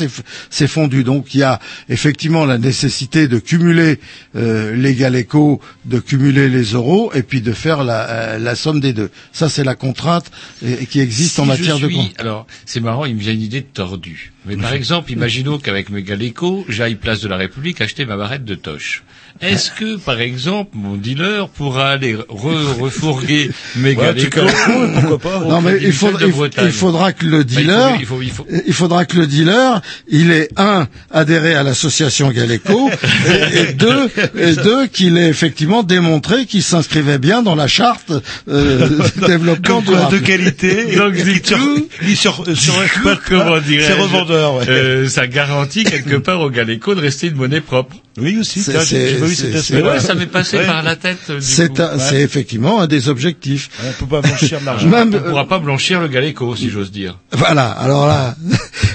c'est 0.51 0.67
fondu. 0.67 1.05
Donc 1.05 1.35
il 1.37 1.39
y 1.39 1.43
a 1.45 1.61
effectivement 1.89 2.45
la 2.47 2.59
nécessité 2.59 3.29
de 3.29 3.39
cumuler 3.39 4.01
euh, 4.35 4.75
les 4.75 4.95
Galeco, 4.97 5.61
de 5.85 6.01
cumuler 6.01 6.49
les 6.49 6.73
euros 6.73 7.13
et 7.15 7.23
puis 7.23 7.43
de 7.43 7.53
faire 7.53 7.85
la, 7.85 8.01
euh, 8.11 8.39
la 8.41 8.57
somme 8.57 8.81
des 8.81 8.93
deux. 8.93 9.11
Ça 9.33 9.49
c'est 9.49 9.63
la 9.63 9.77
contrainte 9.77 10.33
euh, 10.65 10.75
qui 10.91 10.99
existe 10.99 11.35
Si 11.37 11.41
en 11.41 11.45
je 11.45 11.49
matière 11.51 11.79
de 11.79 11.87
suis- 11.87 11.95
compte. 11.97 12.13
Alors, 12.19 12.47
c'est 12.67 12.81
marrant, 12.81 13.05
il 13.05 13.15
me 13.15 13.21
vient 13.21 13.33
une 13.35 13.43
idée 13.43 13.63
tordue. 13.63 14.33
Mais 14.47 14.57
par 14.59 14.75
exemple, 14.75 15.11
imaginons 15.11 15.59
qu'avec 15.59 15.89
mes 15.89 16.03
Galeco, 16.03 16.67
j'aille 16.69 16.97
place 16.97 17.21
de 17.21 17.29
la 17.29 17.37
République 17.39 17.81
acheter 17.81 18.05
ma 18.05 18.17
barrette 18.19 18.45
de 18.45 18.55
litość. 18.65 19.03
Est-ce 19.41 19.71
que, 19.73 19.97
par 19.99 20.21
exemple, 20.21 20.71
mon 20.75 20.95
dealer 20.97 21.49
pourra 21.49 21.91
aller 21.91 22.15
re- 22.15 22.79
refourguer 22.81 23.51
mes 23.77 23.95
Ouais, 24.69 24.89
pourquoi 24.95 25.19
pas. 25.19 25.41
Non 25.41 25.61
mais 25.61 25.79
il 25.83 25.93
de 26.13 26.27
il, 26.67 26.73
faudra 26.73 27.13
que 27.13 27.27
le 27.27 27.43
Bah, 27.45 27.51
il 27.51 27.55
faut- 27.55 27.61
dealer, 27.61 27.97
il 28.01 28.07
faut- 28.07 28.21
faut- 28.33 28.47
faudra 28.73 29.05
que 29.05 29.17
le 29.17 29.27
dealer, 29.27 29.83
il 30.09 30.31
ait 30.31 30.49
un 30.57 30.87
adhéré 31.11 31.55
à 31.55 31.63
l'association 31.63 32.31
Galeco 32.31 32.91
et, 33.29 33.59
et 33.59 33.73
deux, 33.73 34.09
et 34.39 34.55
deux 34.57 34.87
qu'il 34.87 35.17
ait 35.19 35.29
effectivement 35.29 35.83
démontré 35.83 36.47
qu'il 36.47 36.63
s'inscrivait 36.63 37.19
bien 37.19 37.43
dans 37.43 37.55
la 37.57 37.67
charte 37.67 38.13
euh, 38.49 38.89
de 39.21 39.27
développement 39.27 39.81
durable. 39.83 40.13
de 40.21 40.25
qualité. 40.25 40.97
Donc, 40.97 41.15
du 41.15 41.43
coup- 41.43 41.89
il 42.03 42.17
sur, 42.17 42.45
sur 42.57 42.83
exploite 42.83 43.21
Comment 43.29 43.59
revendeurs. 43.95 44.55
Ouais. 44.57 44.65
euh, 44.69 45.09
Ça 45.09 45.27
garantit 45.27 45.85
quelque 45.85 46.17
part 46.17 46.41
au 46.41 46.51
Galeco 46.51 46.95
de 46.95 47.01
rester 47.01 47.27
une 47.29 47.35
monnaie 47.37 47.61
propre. 47.61 47.97
oui 48.19 48.39
aussi. 48.39 48.63
c'est- 48.63 49.24
aspect. 49.25 49.75
Mais 49.75 49.83
ouais, 49.83 50.01
ça 50.01 50.15
m'est 50.15 50.27
passé 50.27 50.59
Ouais. 50.59 50.67
par 50.67 50.83
la 50.83 50.97
tête. 50.97 51.19
euh, 51.31 51.39
du 51.39 51.45
C'est 51.45 51.75
coup. 51.77 51.83
un- 51.83 51.99
c'est 51.99 52.21
effectivement 52.21 52.81
un 52.81 52.87
des 52.87 53.09
objectifs. 53.09 53.71
On 53.87 53.93
peut 54.05 54.07
pas 54.07 54.21
blanchir 54.21 54.61
l'argent. 54.65 54.89
Même, 54.89 55.11
On 55.13 55.17
euh, 55.17 55.29
pourra 55.31 55.47
pas 55.49 55.59
blanchir 55.59 56.01
le 56.01 56.09
Galeco, 56.09 56.55
si 56.57 56.71
j'ose 56.71 56.91
dire. 56.93 57.19
Voilà. 57.33 57.67
Alors 57.71 58.07
là, 58.07 58.37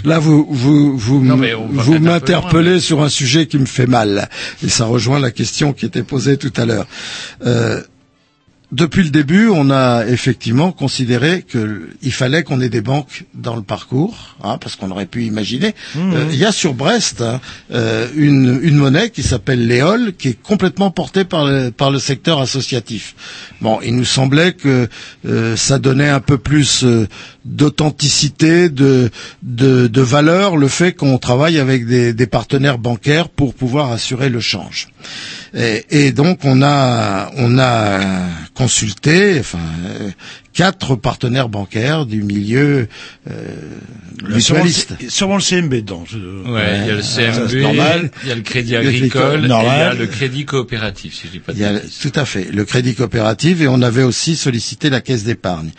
là 0.05 0.19
vous 0.19 0.47
vous 0.49 0.97
vous 0.97 1.23
Non, 1.23 1.39
vous 1.71 1.99
m'interpellez 1.99 2.71
loin, 2.71 2.79
sur 2.79 3.01
un 3.03 3.09
sujet 3.09 3.47
qui 3.47 3.57
me 3.57 3.65
fait 3.65 3.87
mal 3.87 4.29
et 4.63 4.69
ça 4.69 4.85
rejoint 4.85 5.19
la 5.19 5.31
question 5.31 5.73
qui 5.73 5.85
était 5.85 6.03
posée 6.03 6.37
tout 6.37 6.53
à 6.57 6.65
l'heure. 6.65 6.85
Euh, 7.45 7.81
depuis 8.71 9.03
le 9.03 9.09
début, 9.09 9.47
on 9.47 9.71
a 9.71 10.05
effectivement 10.07 10.71
considéré 10.71 11.43
qu'il 11.49 12.13
fallait 12.13 12.43
qu'on 12.43 12.61
ait 12.61 12.69
des 12.69 12.81
banques 12.81 13.25
dans 13.33 13.55
le 13.55 13.63
parcours, 13.63 14.35
hein, 14.43 14.59
parce 14.59 14.75
qu'on 14.75 14.91
aurait 14.91 15.07
pu 15.07 15.23
imaginer. 15.23 15.73
Mmh. 15.95 16.13
Euh, 16.13 16.25
Il 16.31 16.37
y 16.37 16.45
a 16.45 16.51
sur 16.51 16.75
Brest 16.75 17.21
hein, 17.21 17.41
euh, 17.71 18.07
une, 18.15 18.59
une 18.61 18.75
monnaie 18.75 19.09
qui 19.09 19.23
s'appelle 19.23 19.65
l'éole, 19.65 20.13
qui 20.13 20.29
est 20.29 20.41
complètement 20.41 20.91
portée 20.91 21.23
par 21.23 21.45
le, 21.45 21.71
par 21.71 21.89
le 21.89 21.97
secteur 21.97 22.39
associatif. 22.39 23.15
Bon, 23.61 23.79
il 23.83 23.95
nous 23.95 24.05
semblait 24.05 24.53
que 24.53 24.87
euh, 25.25 25.55
ça 25.55 25.79
donnait 25.79 26.09
un 26.09 26.19
peu 26.21 26.37
plus 26.37 26.83
euh, 26.83 27.07
d'authenticité, 27.49 28.69
de, 28.69 29.09
de, 29.43 29.87
de 29.87 30.01
valeur, 30.01 30.55
le 30.57 30.67
fait 30.67 30.93
qu'on 30.93 31.17
travaille 31.17 31.57
avec 31.59 31.85
des, 31.85 32.13
des 32.13 32.27
partenaires 32.27 32.77
bancaires 32.77 33.29
pour 33.29 33.53
pouvoir 33.53 33.91
assurer 33.91 34.29
le 34.29 34.39
change. 34.39 34.87
Et, 35.55 35.85
et 35.89 36.11
donc 36.11 36.39
on 36.43 36.61
a 36.61 37.31
on 37.37 37.57
a 37.57 37.99
consulté 38.53 39.37
enfin 39.39 39.57
quatre 40.53 40.95
partenaires 40.95 41.47
bancaires 41.49 42.05
du 42.05 42.21
milieu 42.21 42.87
euh, 43.29 43.33
Sûrement 44.39 44.63
mutualiste. 44.65 44.93
le- 45.01 45.09
Sûrement 45.09 45.37
le 45.37 45.41
CMB 45.41 45.73
dedans. 45.75 46.03
Ouais, 46.47 46.79
il 46.81 46.87
y 46.87 46.91
a 46.91 46.95
le 46.95 47.01
ça, 47.01 47.31
CMB, 47.31 47.61
normal. 47.61 48.11
il 48.23 48.29
y 48.29 48.31
a 48.31 48.35
le 48.35 48.41
Crédit 48.41 48.71
Le 48.73 48.77
Agricole, 48.79 49.35
et 49.35 49.37
il 49.37 49.41
y 49.41 49.45
a 49.45 49.47
normal. 49.47 49.97
le 49.97 50.07
Crédit 50.07 50.45
Coopératif, 50.45 51.13
si 51.15 51.27
je 51.27 51.31
dis 51.31 51.39
pas 51.39 51.53
de 51.53 51.57
Il 51.57 51.61
y 51.61 51.65
a, 51.65 51.73
bêtises. 51.73 51.99
tout 51.99 52.11
à 52.19 52.25
fait, 52.25 52.47
le 52.51 52.65
crédit 52.65 52.93
coopératif 52.95 53.61
et 53.61 53.67
on 53.67 53.81
avait 53.81 54.03
aussi 54.03 54.35
sollicité 54.35 54.89
la 54.89 54.99
caisse 55.01 55.23
d'épargne. 55.23 55.69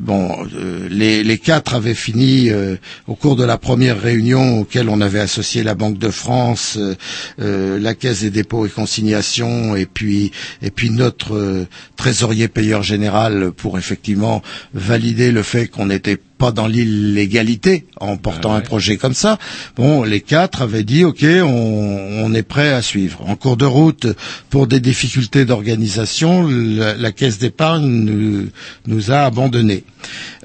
Bon, 0.00 0.46
euh, 0.56 0.88
les, 0.90 1.11
les 1.22 1.38
quatre 1.38 1.74
avaient 1.74 1.94
fini 1.94 2.50
euh, 2.50 2.76
au 3.06 3.14
cours 3.14 3.36
de 3.36 3.44
la 3.44 3.58
première 3.58 4.00
réunion 4.00 4.60
auquel 4.60 4.88
on 4.88 5.00
avait 5.00 5.20
associé 5.20 5.62
la 5.62 5.74
Banque 5.74 5.98
de 5.98 6.10
France, 6.10 6.76
euh, 6.78 6.94
euh, 7.40 7.78
la 7.78 7.94
Caisse 7.94 8.20
des 8.22 8.30
dépôts 8.30 8.66
et 8.66 8.70
consignations 8.70 9.76
et 9.76 9.86
puis 9.86 10.32
et 10.62 10.70
puis 10.70 10.90
notre 10.90 11.66
trésorier 11.96 12.48
payeur 12.48 12.82
général 12.82 13.52
pour 13.52 13.78
effectivement 13.78 14.42
valider 14.74 15.32
le 15.32 15.42
fait 15.42 15.66
qu'on 15.68 15.86
n'était 15.86 16.18
pas 16.42 16.50
dans 16.50 16.66
l'illégalité 16.66 17.86
en 18.00 18.16
portant 18.16 18.52
un 18.52 18.62
projet 18.62 18.96
comme 18.96 19.14
ça. 19.14 19.38
Bon, 19.76 20.02
les 20.02 20.20
quatre 20.20 20.62
avaient 20.62 20.82
dit 20.82 21.04
OK, 21.04 21.24
on, 21.24 22.24
on 22.24 22.34
est 22.34 22.42
prêt 22.42 22.72
à 22.72 22.82
suivre. 22.82 23.20
En 23.28 23.36
cours 23.36 23.56
de 23.56 23.64
route, 23.64 24.08
pour 24.50 24.66
des 24.66 24.80
difficultés 24.80 25.44
d'organisation, 25.44 26.44
la, 26.50 26.96
la 26.96 27.12
caisse 27.12 27.38
d'épargne 27.38 27.86
nous, 27.86 28.48
nous 28.88 29.12
a 29.12 29.18
abandonnés. 29.20 29.84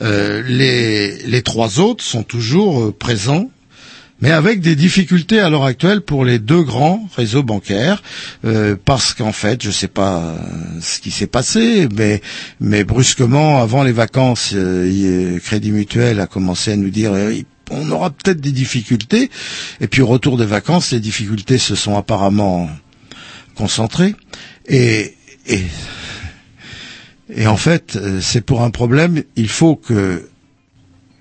Euh, 0.03 0.43
les, 0.47 1.17
les 1.25 1.41
trois 1.41 1.79
autres 1.79 2.03
sont 2.03 2.21
toujours 2.21 2.79
euh, 2.79 2.91
présents 2.95 3.49
mais 4.21 4.31
avec 4.31 4.61
des 4.61 4.75
difficultés 4.75 5.39
à 5.39 5.49
l'heure 5.49 5.63
actuelle 5.65 6.01
pour 6.01 6.25
les 6.25 6.39
deux 6.39 6.63
grands 6.63 7.07
réseaux 7.15 7.43
bancaires, 7.43 8.01
euh, 8.45 8.75
parce 8.83 9.13
qu'en 9.13 9.31
fait, 9.31 9.61
je 9.61 9.67
ne 9.67 9.73
sais 9.73 9.87
pas 9.87 10.17
euh, 10.21 10.35
ce 10.81 10.99
qui 10.99 11.11
s'est 11.11 11.27
passé, 11.27 11.87
mais, 11.95 12.21
mais 12.59 12.83
brusquement, 12.83 13.61
avant 13.61 13.83
les 13.83 13.91
vacances, 13.91 14.51
euh, 14.55 14.89
y- 15.37 15.39
Crédit 15.41 15.71
Mutuel 15.71 16.19
a 16.19 16.27
commencé 16.27 16.71
à 16.71 16.75
nous 16.75 16.89
dire 16.89 17.13
euh, 17.13 17.33
on 17.69 17.91
aura 17.91 18.09
peut-être 18.11 18.39
des 18.41 18.53
difficultés, 18.53 19.29
et 19.81 19.87
puis 19.87 20.01
au 20.01 20.07
retour 20.07 20.37
des 20.37 20.45
vacances, 20.45 20.91
les 20.91 20.99
difficultés 21.01 21.57
se 21.57 21.75
sont 21.75 21.97
apparemment 21.97 22.69
concentrées, 23.55 24.15
et, 24.67 25.13
et, 25.47 25.61
et 27.35 27.45
en 27.45 27.57
fait, 27.57 27.95
euh, 27.97 28.21
c'est 28.21 28.41
pour 28.41 28.61
un 28.63 28.69
problème, 28.69 29.23
il 29.35 29.49
faut 29.49 29.75
que 29.75 30.29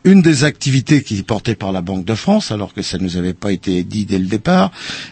une 0.07 0.23
des 0.23 0.45
activités 0.45 1.03
qui 1.03 1.19
est 1.19 1.23
portée 1.23 1.57
par 1.57 1.73
la 1.73 1.83
Banque 1.83 2.05
de 2.05 2.15
France, 2.15 2.53
alors 2.53 2.73
que 2.73 2.81
ça 2.81 2.97
ne 2.97 3.03
nous 3.03 3.16
avait 3.16 3.35
pas 3.35 3.51
été 3.53 3.83
dit 3.83 4.07
dès 4.07 4.19
le 4.19 4.27
départ, 4.27 4.70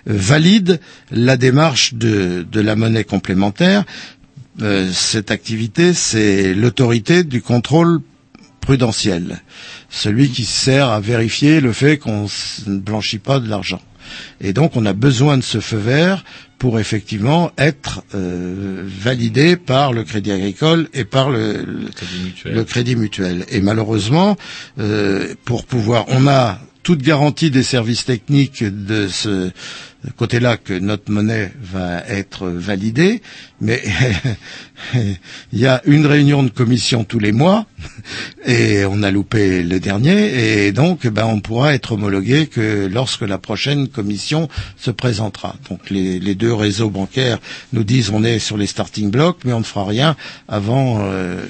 euh, 0.09 0.13
valide 0.17 0.81
la 1.11 1.37
démarche 1.37 1.95
de, 1.95 2.47
de 2.51 2.61
la 2.61 2.77
monnaie 2.77 3.05
complémentaire. 3.05 3.85
Euh, 4.63 4.89
cette 4.93 5.33
activité, 5.33 5.93
c'est 5.95 6.55
l'autorité 6.55 7.25
du 7.25 7.43
contrôle 7.43 8.01
prudentiel, 8.61 9.43
celui 9.91 10.31
qui 10.31 10.45
sert 10.45 10.89
à 10.89 11.01
vérifier 11.01 11.61
le 11.61 11.73
fait 11.73 11.99
qu'on 11.99 12.27
ne 12.67 12.79
blanchit 12.79 13.19
pas 13.19 13.41
de 13.41 13.49
l'argent. 13.49 13.83
Et 14.41 14.53
donc, 14.53 14.77
on 14.77 14.87
a 14.87 14.93
besoin 14.93 15.37
de 15.39 15.43
ce 15.43 15.61
feu 15.61 15.77
vert 15.79 16.25
pour 16.59 16.79
effectivement 16.81 17.51
être 17.59 18.03
euh, 18.15 18.83
validé 18.87 19.57
par 19.57 19.93
le 19.93 20.05
Crédit 20.05 20.33
Agricole 20.33 20.89
et 20.95 21.05
par 21.05 21.31
le, 21.31 21.65
le- 21.65 21.89
Crédit 21.95 22.23
Mutuel. 22.25 22.55
le 22.55 22.65
Crédit 22.65 22.97
Mutuel. 22.97 23.45
Et 23.51 23.61
malheureusement, 23.61 24.37
euh, 24.79 25.35
pour 25.45 25.65
pouvoir, 25.67 26.05
on 26.09 26.27
a 26.27 26.59
toute 26.83 27.03
garantie 27.03 27.51
des 27.51 27.63
services 27.63 28.05
techniques 28.05 28.63
de 28.63 29.09
ce 29.09 29.51
côté-là 30.17 30.59
que 30.59 30.75
notre 30.75 31.11
monnaie 31.11 31.51
va 31.63 32.01
être 32.07 32.47
validée, 32.49 33.23
mais 33.63 33.83
il 34.95 35.59
y 35.59 35.67
a 35.67 35.81
une 35.87 36.07
réunion 36.07 36.43
de 36.43 36.51
commission 36.51 37.05
tous 37.05 37.19
les 37.19 37.33
mois 37.33 37.67
et 38.47 38.85
on 38.85 39.03
a 39.03 39.11
loupé 39.11 39.63
le 39.63 39.81
dernier, 39.81 40.67
et 40.67 40.73
donc 40.73 41.07
ben, 41.07 41.25
on 41.27 41.41
pourra 41.41 41.75
être 41.75 41.93
homologué 41.93 42.47
que 42.47 42.87
lorsque 42.93 43.23
la 43.23 43.39
prochaine 43.39 43.89
commission 43.89 44.49
se 44.77 44.91
présentera. 44.91 45.57
Donc 45.71 45.91
les, 45.91 46.19
les 46.21 46.35
deux 46.35 46.53
réseaux 46.53 46.91
bancaires 46.91 47.39
nous 47.73 47.85
disent 47.85 48.11
on 48.11 48.25
est 48.25 48.39
sur 48.39 48.57
les 48.57 48.67
starting 48.67 49.11
blocks, 49.11 49.39
mais 49.45 49.53
on 49.53 49.61
ne 49.61 49.65
fera 49.65 49.87
rien 49.87 50.17
avant 50.49 50.99
euh, 51.01 51.41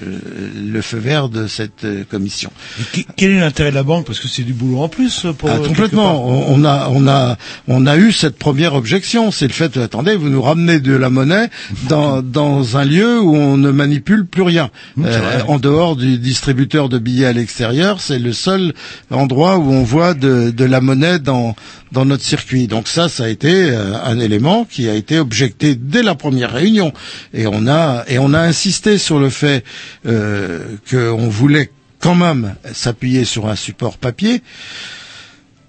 le 0.64 0.82
feu 0.82 0.98
vert 0.98 1.28
de 1.28 1.46
cette 1.46 1.84
euh, 1.84 2.04
commission. 2.08 2.50
Et 2.96 3.06
quel 3.16 3.32
est 3.32 3.40
l'intérêt 3.40 3.70
de 3.70 3.74
la 3.74 3.82
banque? 3.82 4.06
Parce 4.06 4.20
que 4.20 4.28
c'est 4.28 4.42
du 4.42 4.52
boulot 4.52 4.82
en 4.82 4.88
plus 4.88 5.26
pour. 5.38 5.48
Ah, 5.48 5.56
euh, 5.56 5.66
complètement. 5.66 6.26
On, 6.28 6.60
on 6.60 6.64
a, 6.64 6.88
on 6.90 7.06
a, 7.08 7.36
on 7.68 7.86
a 7.86 7.96
eu 7.96 8.12
cette 8.12 8.38
première 8.38 8.74
objection, 8.74 9.30
c'est 9.30 9.46
le 9.46 9.52
fait, 9.52 9.76
attendez, 9.76 10.16
vous 10.16 10.28
nous 10.28 10.42
ramenez 10.42 10.80
de 10.80 10.94
la 10.94 11.10
monnaie 11.10 11.48
dans, 11.88 12.22
dans 12.22 12.76
un 12.76 12.84
lieu 12.84 13.20
où 13.20 13.34
on 13.34 13.56
ne 13.56 13.70
manipule 13.70 14.26
plus 14.26 14.42
rien. 14.42 14.70
Euh, 14.98 15.40
en 15.48 15.58
dehors 15.58 15.96
du 15.96 16.18
distributeur 16.24 16.88
de 16.88 16.98
billets 16.98 17.26
à 17.26 17.32
l'extérieur, 17.32 18.00
c'est 18.00 18.18
le 18.18 18.32
seul 18.32 18.74
endroit 19.10 19.58
où 19.58 19.70
on 19.70 19.84
voit 19.84 20.14
de, 20.14 20.52
la 20.64 20.80
monnaie 20.80 21.20
dans, 21.20 21.54
notre 21.92 22.24
circuit. 22.24 22.66
Donc 22.66 22.88
ça, 22.88 23.08
ça 23.08 23.24
a 23.24 23.28
été 23.28 23.70
euh, 23.70 23.94
un 24.02 24.18
élément 24.18 24.64
qui 24.64 24.88
a 24.88 24.94
été 24.94 25.20
objecté 25.20 25.76
dès 25.76 26.02
la 26.02 26.16
première 26.16 26.50
réunion. 26.50 26.92
Et 27.32 27.46
on 27.46 27.68
a, 27.68 28.04
et 28.08 28.18
on 28.18 28.34
a 28.34 28.40
insisté 28.40 28.98
sur 28.98 29.20
le 29.20 29.28
fait 29.30 29.62
euh, 30.06 30.76
qu'on 30.90 31.28
voulait 31.28 31.70
quand 32.00 32.16
même 32.16 32.56
s'appuyer 32.72 33.24
sur 33.24 33.46
un 33.48 33.56
support 33.56 33.98
papier. 33.98 34.42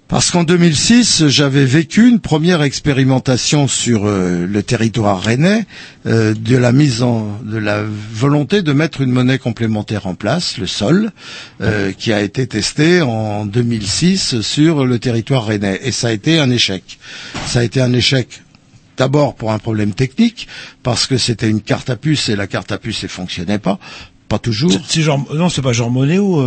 Parce 0.08 0.30
qu'en 0.30 0.44
2006, 0.44 1.26
j'avais 1.26 1.64
vécu 1.64 2.08
une 2.08 2.20
première 2.20 2.62
expérimentation 2.62 3.66
sur 3.66 4.06
euh, 4.06 4.46
le 4.46 4.62
territoire 4.62 5.20
rennais 5.20 5.66
euh, 6.06 6.32
de 6.32 6.56
la 6.56 6.70
mise 6.70 7.02
en, 7.02 7.40
de 7.42 7.56
la 7.58 7.82
volonté 8.12 8.62
de 8.62 8.72
mettre 8.72 9.00
une 9.00 9.10
monnaie 9.10 9.38
complémentaire 9.38 10.06
en 10.06 10.14
place, 10.14 10.58
le 10.58 10.68
sol, 10.68 11.10
euh, 11.60 11.90
qui 11.90 12.12
a 12.12 12.20
été 12.22 12.46
testé 12.46 13.02
en 13.02 13.46
2006 13.46 14.42
sur 14.42 14.84
le 14.86 14.98
territoire 15.00 15.44
rennais, 15.46 15.80
et 15.82 15.90
ça 15.90 16.06
a 16.08 16.12
été 16.12 16.38
un 16.38 16.50
échec. 16.50 17.00
Ça 17.46 17.58
a 17.58 17.62
été 17.64 17.80
un 17.80 17.92
échec 17.92 18.42
d'abord 18.96 19.34
pour 19.34 19.50
un 19.50 19.58
problème 19.58 19.92
technique, 19.92 20.46
parce 20.84 21.06
que 21.08 21.18
c'était 21.18 21.50
une 21.50 21.60
carte 21.60 21.90
à 21.90 21.96
puce 21.96 22.28
et 22.28 22.36
la 22.36 22.46
carte 22.46 22.70
à 22.70 22.78
puce 22.78 23.02
ne 23.02 23.08
fonctionnait 23.08 23.58
pas, 23.58 23.80
pas 24.28 24.38
toujours. 24.38 24.70
C'est- 24.88 25.02
genre 25.02 25.26
non, 25.34 25.48
c'est 25.48 25.62
pas 25.62 25.72
genre 25.72 25.90
Monéo. 25.90 26.40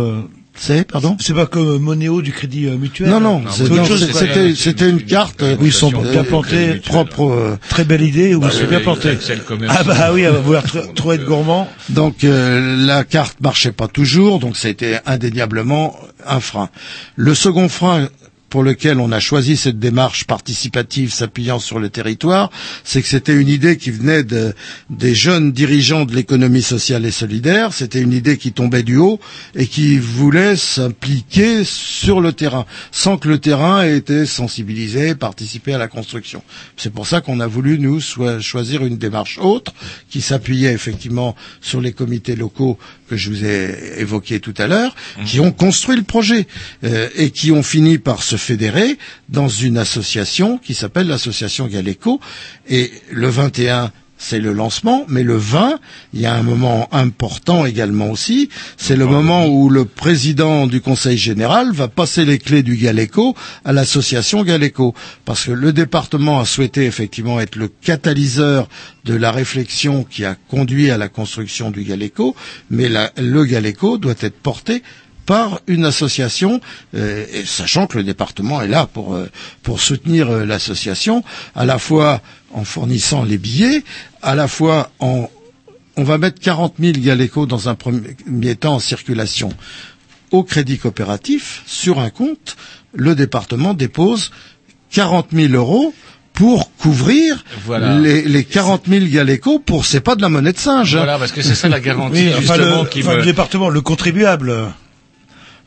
C'est 0.54 0.86
pardon 0.86 1.16
C'est 1.20 1.32
pas 1.32 1.46
comme 1.46 1.78
Monéo 1.78 2.20
du 2.22 2.32
Crédit 2.32 2.66
euh, 2.66 2.76
Mutuel. 2.76 3.08
Non, 3.08 3.20
non, 3.20 3.42
c'est- 3.50 3.62
autre 3.62 3.76
non, 3.76 3.84
chose. 3.84 4.06
c'est- 4.06 4.12
c'était 4.26 4.54
c'était 4.54 4.90
une 4.90 5.02
carte 5.02 5.42
Oui, 5.42 5.56
ils 5.68 5.72
sont 5.72 5.90
bien 5.90 6.22
plantés. 6.24 6.74
propre. 6.84 7.30
euh, 7.30 7.56
Très 7.70 7.84
belle 7.84 8.02
idée, 8.02 8.34
oui, 8.34 8.40
Bah, 8.42 8.50
bien 8.68 8.78
oui, 8.78 8.82
planté. 8.82 9.10
Excel 9.10 9.40
commerce. 9.42 9.74
Ah 9.78 9.84
bah 9.84 10.10
oui, 10.12 10.22
va 10.22 10.32
vouloir 10.32 10.64
tr- 10.66 10.92
trop 10.94 11.12
être 11.12 11.24
gourmand. 11.24 11.68
Donc 11.88 12.24
euh, 12.24 12.76
la 12.84 13.04
carte 13.04 13.40
marchait 13.40 13.72
pas 13.72 13.88
toujours, 13.88 14.38
donc 14.38 14.56
c'était 14.56 15.00
indéniablement 15.06 15.96
un 16.26 16.40
frein. 16.40 16.68
Le 17.16 17.34
second 17.34 17.68
frein 17.68 18.08
pour 18.50 18.64
lequel 18.64 18.98
on 18.98 19.12
a 19.12 19.20
choisi 19.20 19.56
cette 19.56 19.78
démarche 19.78 20.24
participative 20.24 21.12
s'appuyant 21.12 21.60
sur 21.60 21.78
le 21.78 21.88
territoire, 21.88 22.50
c'est 22.84 23.00
que 23.00 23.08
c'était 23.08 23.34
une 23.34 23.48
idée 23.48 23.76
qui 23.76 23.90
venait 23.92 24.24
de, 24.24 24.54
des 24.90 25.14
jeunes 25.14 25.52
dirigeants 25.52 26.04
de 26.04 26.14
l'économie 26.14 26.62
sociale 26.62 27.06
et 27.06 27.12
solidaire, 27.12 27.72
c'était 27.72 28.00
une 28.00 28.12
idée 28.12 28.36
qui 28.36 28.52
tombait 28.52 28.82
du 28.82 28.96
haut 28.96 29.20
et 29.54 29.66
qui 29.66 29.98
voulait 29.98 30.56
s'impliquer 30.56 31.62
sur 31.64 32.20
le 32.20 32.32
terrain, 32.32 32.66
sans 32.90 33.16
que 33.16 33.28
le 33.28 33.38
terrain 33.38 33.84
ait 33.84 33.96
été 33.96 34.26
sensibilisé, 34.26 35.14
participé 35.14 35.72
à 35.72 35.78
la 35.78 35.88
construction. 35.88 36.42
C'est 36.76 36.92
pour 36.92 37.06
ça 37.06 37.20
qu'on 37.20 37.38
a 37.38 37.46
voulu, 37.46 37.78
nous, 37.78 38.00
choisir 38.00 38.84
une 38.84 38.98
démarche 38.98 39.38
autre, 39.38 39.72
qui 40.10 40.20
s'appuyait 40.20 40.72
effectivement 40.72 41.36
sur 41.60 41.80
les 41.80 41.92
comités 41.92 42.34
locaux 42.34 42.78
que 43.08 43.16
je 43.16 43.30
vous 43.30 43.44
ai 43.44 44.00
évoqués 44.00 44.40
tout 44.40 44.54
à 44.58 44.66
l'heure, 44.66 44.94
qui 45.24 45.40
ont 45.40 45.52
construit 45.52 45.96
le 45.96 46.02
projet 46.02 46.46
euh, 46.84 47.08
et 47.16 47.30
qui 47.30 47.52
ont 47.52 47.62
fini 47.62 47.98
par 47.98 48.22
se 48.22 48.36
fédérer 48.40 48.98
dans 49.28 49.48
une 49.48 49.78
association 49.78 50.58
qui 50.58 50.74
s'appelle 50.74 51.06
l'association 51.06 51.66
Galeco. 51.66 52.20
Et 52.68 52.90
le 53.12 53.28
21 53.28 53.92
c'est 54.22 54.38
le 54.38 54.52
lancement, 54.52 55.06
mais 55.08 55.22
le 55.22 55.38
20, 55.38 55.80
il 56.12 56.20
y 56.20 56.26
a 56.26 56.34
un 56.34 56.42
moment 56.42 56.90
important 56.92 57.64
également 57.64 58.10
aussi, 58.10 58.50
c'est 58.76 58.94
le 58.94 59.06
moment 59.06 59.46
où 59.46 59.70
le 59.70 59.86
président 59.86 60.66
du 60.66 60.82
Conseil 60.82 61.16
général 61.16 61.72
va 61.72 61.88
passer 61.88 62.26
les 62.26 62.38
clés 62.38 62.62
du 62.62 62.76
Galeco 62.76 63.34
à 63.64 63.72
l'association 63.72 64.44
Galeco, 64.44 64.94
parce 65.24 65.46
que 65.46 65.52
le 65.52 65.72
département 65.72 66.38
a 66.38 66.44
souhaité 66.44 66.84
effectivement 66.84 67.40
être 67.40 67.56
le 67.56 67.68
catalyseur 67.68 68.68
de 69.06 69.14
la 69.14 69.32
réflexion 69.32 70.04
qui 70.04 70.26
a 70.26 70.34
conduit 70.50 70.90
à 70.90 70.98
la 70.98 71.08
construction 71.08 71.70
du 71.70 71.82
Galeco, 71.84 72.36
mais 72.68 72.90
la- 72.90 73.10
le 73.16 73.46
Galeco 73.46 73.96
doit 73.96 74.14
être 74.20 74.36
porté 74.38 74.82
par 75.30 75.60
une 75.68 75.84
association, 75.84 76.60
euh, 76.96 77.24
et 77.32 77.44
sachant 77.46 77.86
que 77.86 77.96
le 77.98 78.02
département 78.02 78.62
est 78.62 78.66
là 78.66 78.88
pour, 78.92 79.14
euh, 79.14 79.28
pour 79.62 79.80
soutenir 79.80 80.28
euh, 80.28 80.44
l'association, 80.44 81.22
à 81.54 81.64
la 81.64 81.78
fois 81.78 82.20
en 82.52 82.64
fournissant 82.64 83.22
les 83.22 83.38
billets, 83.38 83.84
à 84.22 84.34
la 84.34 84.48
fois 84.48 84.90
en... 84.98 85.30
On 85.96 86.02
va 86.02 86.18
mettre 86.18 86.40
40 86.40 86.74
000 86.80 86.94
Galeco 86.98 87.46
dans 87.46 87.68
un 87.68 87.76
premier 87.76 88.56
temps 88.56 88.74
en 88.74 88.78
circulation 88.80 89.50
au 90.32 90.42
crédit 90.42 90.78
coopératif, 90.78 91.62
sur 91.64 92.00
un 92.00 92.10
compte, 92.10 92.56
le 92.92 93.14
département 93.14 93.72
dépose 93.72 94.32
40 94.90 95.28
000 95.32 95.52
euros 95.54 95.94
pour 96.32 96.74
couvrir 96.76 97.44
Voilà. 97.66 97.98
les, 98.00 98.22
les 98.22 98.42
40 98.44 98.86
000 98.88 99.06
Galeco 99.06 99.60
pour, 99.60 99.84
c'est 99.86 100.00
pas 100.00 100.16
de 100.16 100.22
la 100.22 100.28
monnaie 100.28 100.52
de 100.52 100.58
singe. 100.58 100.96
hein. 100.96 101.04
Voilà, 101.04 101.18
parce 101.20 101.30
que 101.30 101.42
c'est 101.42 101.54
ça 101.54 101.68
la 101.68 101.78
garantie, 101.78 102.26
Oui, 102.26 102.30
enfin, 102.36 102.54
justement, 102.56 102.82
le, 102.82 102.88
qui 102.88 103.00
enfin, 103.02 103.12
me... 103.12 103.16
le 103.18 103.22
département, 103.24 103.68
le 103.68 103.80
contribuable. 103.80 104.54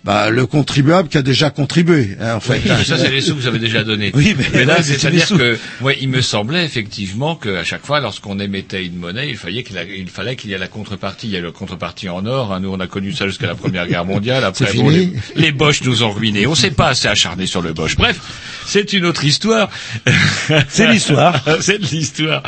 Bah, 0.03 0.29
le 0.29 0.45
contribuable 0.45 1.07
qui 1.07 1.17
a 1.17 1.21
déjà 1.21 1.49
contribué, 1.49 2.17
hein, 2.19 2.35
en 2.35 2.39
fait. 2.41 2.59
Oui, 2.65 2.85
ça, 2.85 2.97
c'est 2.97 3.09
les 3.09 3.21
sous 3.21 3.35
que 3.35 3.39
vous 3.39 3.47
avez 3.47 3.59
déjà 3.59 3.85
donnés. 3.85 4.11
Oui, 4.13 4.35
mais- 4.37 4.65
là, 4.65 4.75
ouais, 4.77 4.83
c'est-à-dire 4.83 5.27
que, 5.29 5.57
ouais, 5.79 5.97
il 6.01 6.09
me 6.09 6.19
semblait 6.19 6.65
effectivement 6.65 7.37
qu'à 7.37 7.63
chaque 7.63 7.85
fois, 7.85 8.01
lorsqu'on 8.01 8.37
émettait 8.39 8.85
une 8.85 8.97
monnaie, 8.97 9.29
il 9.29 9.37
fallait 9.37 9.63
qu'il, 9.63 9.77
a- 9.77 9.85
il 9.85 10.09
fallait 10.09 10.35
qu'il 10.35 10.49
y 10.49 10.53
ait 10.53 10.57
la 10.57 10.67
contrepartie. 10.67 11.27
Il 11.27 11.33
y 11.33 11.37
a 11.37 11.41
la 11.41 11.51
contrepartie 11.51 12.09
en 12.09 12.25
or. 12.25 12.51
hein. 12.51 12.59
Nous, 12.59 12.67
on 12.69 12.81
a 12.81 12.87
connu 12.87 13.13
ça 13.13 13.27
jusqu'à 13.27 13.47
la 13.47 13.55
Première 13.55 13.87
Guerre 13.87 14.03
mondiale. 14.03 14.43
Après, 14.43 14.73
bon, 14.73 14.89
les, 14.89 15.13
les 15.37 15.51
Boches 15.53 15.81
nous 15.83 16.03
ont 16.03 16.11
ruinés. 16.11 16.47
On 16.47 16.55
s'est 16.55 16.71
pas 16.71 16.89
assez 16.89 17.07
acharné 17.07 17.45
sur 17.45 17.61
le 17.61 17.71
Bosch. 17.71 17.95
Bref, 17.95 18.19
c'est 18.65 18.91
une 18.91 19.05
autre 19.05 19.23
histoire. 19.23 19.69
C'est 20.67 20.87
l'histoire. 20.91 21.41
c'est 21.61 21.79
de 21.79 21.85
l'histoire. 21.85 22.43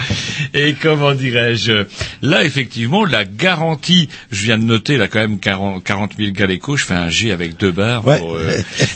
Et 0.53 0.73
comment 0.73 1.13
dirais-je? 1.13 1.85
Là, 2.21 2.43
effectivement, 2.43 3.05
la 3.05 3.23
garantie. 3.23 4.09
Je 4.31 4.43
viens 4.43 4.57
de 4.57 4.63
noter 4.63 4.97
là 4.97 5.07
quand 5.07 5.19
même 5.19 5.39
40, 5.39 5.83
40 5.83 6.11
000 6.17 6.31
Galeco. 6.31 6.75
Je 6.75 6.83
fais 6.85 6.93
un 6.93 7.09
G 7.09 7.31
avec 7.31 7.44
deux 7.49 7.71
barres. 7.71 8.05
Ouais. 8.05 8.19
pour, 8.19 8.35
euh, 8.35 8.51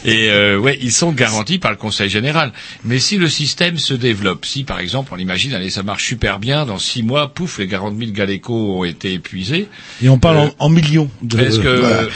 et 0.05 0.29
euh, 0.29 0.57
ouais, 0.57 0.77
ils 0.81 0.91
sont 0.91 1.11
garantis 1.11 1.59
par 1.59 1.71
le 1.71 1.77
Conseil 1.77 2.09
général. 2.09 2.51
Mais 2.83 2.99
si 2.99 3.17
le 3.17 3.27
système 3.27 3.77
se 3.77 3.93
développe, 3.93 4.45
si 4.45 4.63
par 4.63 4.79
exemple 4.79 5.11
on 5.13 5.17
imagine, 5.17 5.53
allez, 5.53 5.69
ça 5.69 5.83
marche 5.83 6.05
super 6.05 6.39
bien, 6.39 6.65
dans 6.65 6.77
six 6.79 7.03
mois, 7.03 7.33
pouf, 7.33 7.59
les 7.59 7.67
40 7.67 7.97
000 7.97 8.11
Galeco 8.11 8.79
ont 8.79 8.83
été 8.83 9.13
épuisés. 9.13 9.67
Et 10.01 10.09
on 10.09 10.17
parle 10.19 10.37
Euh, 10.37 10.47
en, 10.59 10.65
en 10.65 10.69
millions. 10.69 11.09
De... 11.21 11.39
Est-ce 11.39 11.59
que 11.59 11.79
Voilà. 11.79 12.07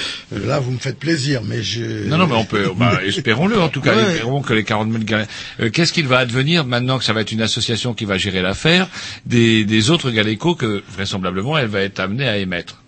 Là, 0.48 0.60
vous 0.60 0.72
me 0.72 0.78
faites 0.80 0.98
plaisir, 1.00 1.42
mais 1.46 1.62
je... 1.64 2.08
non, 2.08 2.18
non, 2.18 2.28
mais 2.28 2.36
on 2.36 2.46
peut, 2.46 2.72
bah, 2.76 3.00
espérons-le 3.06 3.60
en 3.60 3.70
tout 3.70 3.82
cas, 3.82 3.96
Ouais. 3.96 4.12
espérons 4.14 4.42
que 4.42 4.54
les 4.54 4.64
40 4.64 4.92
000 4.92 5.04
Galeco. 5.04 5.30
Euh, 5.60 5.70
Qu'est-ce 5.70 5.94
qu'il 5.94 6.08
va 6.08 6.18
advenir 6.20 6.66
maintenant 6.66 6.98
que 6.98 7.04
ça 7.04 7.14
va 7.14 7.22
être 7.22 7.32
une 7.32 7.42
association 7.42 7.94
qui 7.94 8.06
va 8.06 8.18
gérer 8.18 8.42
l'affaire 8.42 8.88
des, 9.26 9.66
des 9.66 9.90
autres 9.90 10.12
Galeco 10.12 10.56
que 10.56 10.84
vraisemblablement 10.96 11.58
elle 11.58 11.68
va 11.68 11.82
être 11.82 12.00
amenée 12.00 12.28
à 12.28 12.38
émettre? 12.38 12.83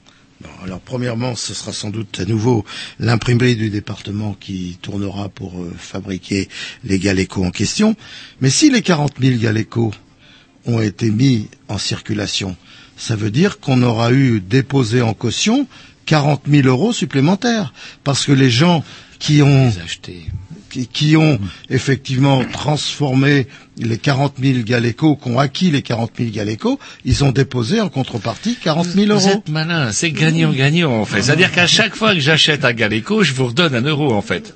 Alors, 0.64 0.80
premièrement, 0.80 1.36
ce 1.36 1.54
sera 1.54 1.72
sans 1.74 1.90
doute 1.90 2.20
à 2.20 2.26
nouveau 2.26 2.66
l'imprimerie 3.00 3.56
du 3.56 3.70
département 3.70 4.36
qui 4.40 4.78
tournera 4.82 5.30
pour 5.30 5.62
euh, 5.62 5.72
fabriquer 5.78 6.50
les 6.84 7.00
Galeco 7.00 7.44
en 7.44 7.52
question. 7.52 7.96
Mais 8.42 8.50
si 8.50 8.70
les 8.70 8.82
40 8.82 9.14
000 9.22 9.38
Galeco 9.40 9.94
ont 10.66 10.82
été 10.82 11.12
mis 11.12 11.48
en 11.68 11.78
circulation, 11.78 12.56
ça 12.98 13.16
veut 13.16 13.32
dire 13.32 13.60
qu'on 13.60 13.84
aura 13.84 14.12
eu 14.12 14.40
déposé 14.40 15.02
en 15.02 15.14
caution 15.14 15.68
40 16.06 16.44
000 16.50 16.68
euros 16.68 16.94
supplémentaires. 16.94 17.74
Parce 18.04 18.26
que 18.26 18.32
les 18.32 18.50
gens 18.50 18.84
qui 19.20 19.42
ont 19.42 19.68
les 19.68 19.80
acheter. 19.80 20.26
Qui, 20.76 20.88
qui 20.88 21.18
ont 21.18 21.40
effectivement 21.70 22.44
transformé 22.44 23.48
les 23.78 23.98
40 23.98 24.34
000 24.42 24.60
Galeco, 24.64 25.16
qui 25.16 25.30
ont 25.30 25.40
acquis 25.40 25.72
les 25.72 25.82
40 25.82 26.12
000 26.18 26.30
Galeco, 26.32 26.80
ils 27.06 27.24
ont 27.24 27.32
déposé 27.32 27.80
en 27.82 27.90
contrepartie 27.90 28.58
40 28.62 28.86
000 28.88 29.06
Vous 29.08 29.12
euros. 29.14 29.30
êtes 29.38 29.50
malin, 29.50 29.92
c'est 29.92 30.12
gagnant-gagnant 30.12 30.92
en 30.92 31.06
fait. 31.06 31.22
C'est-à-dire 31.22 31.52
qu'à 31.52 31.68
chaque 31.68 31.96
fois 31.96 32.14
que 32.14 32.20
j'achète 32.20 32.66
un 32.66 32.74
Galeco, 32.74 33.24
je 33.24 33.34
vous 33.34 33.48
redonne 33.48 33.76
un 33.76 33.82
euro 33.82 34.14
en 34.14 34.22
fait. 34.22 34.54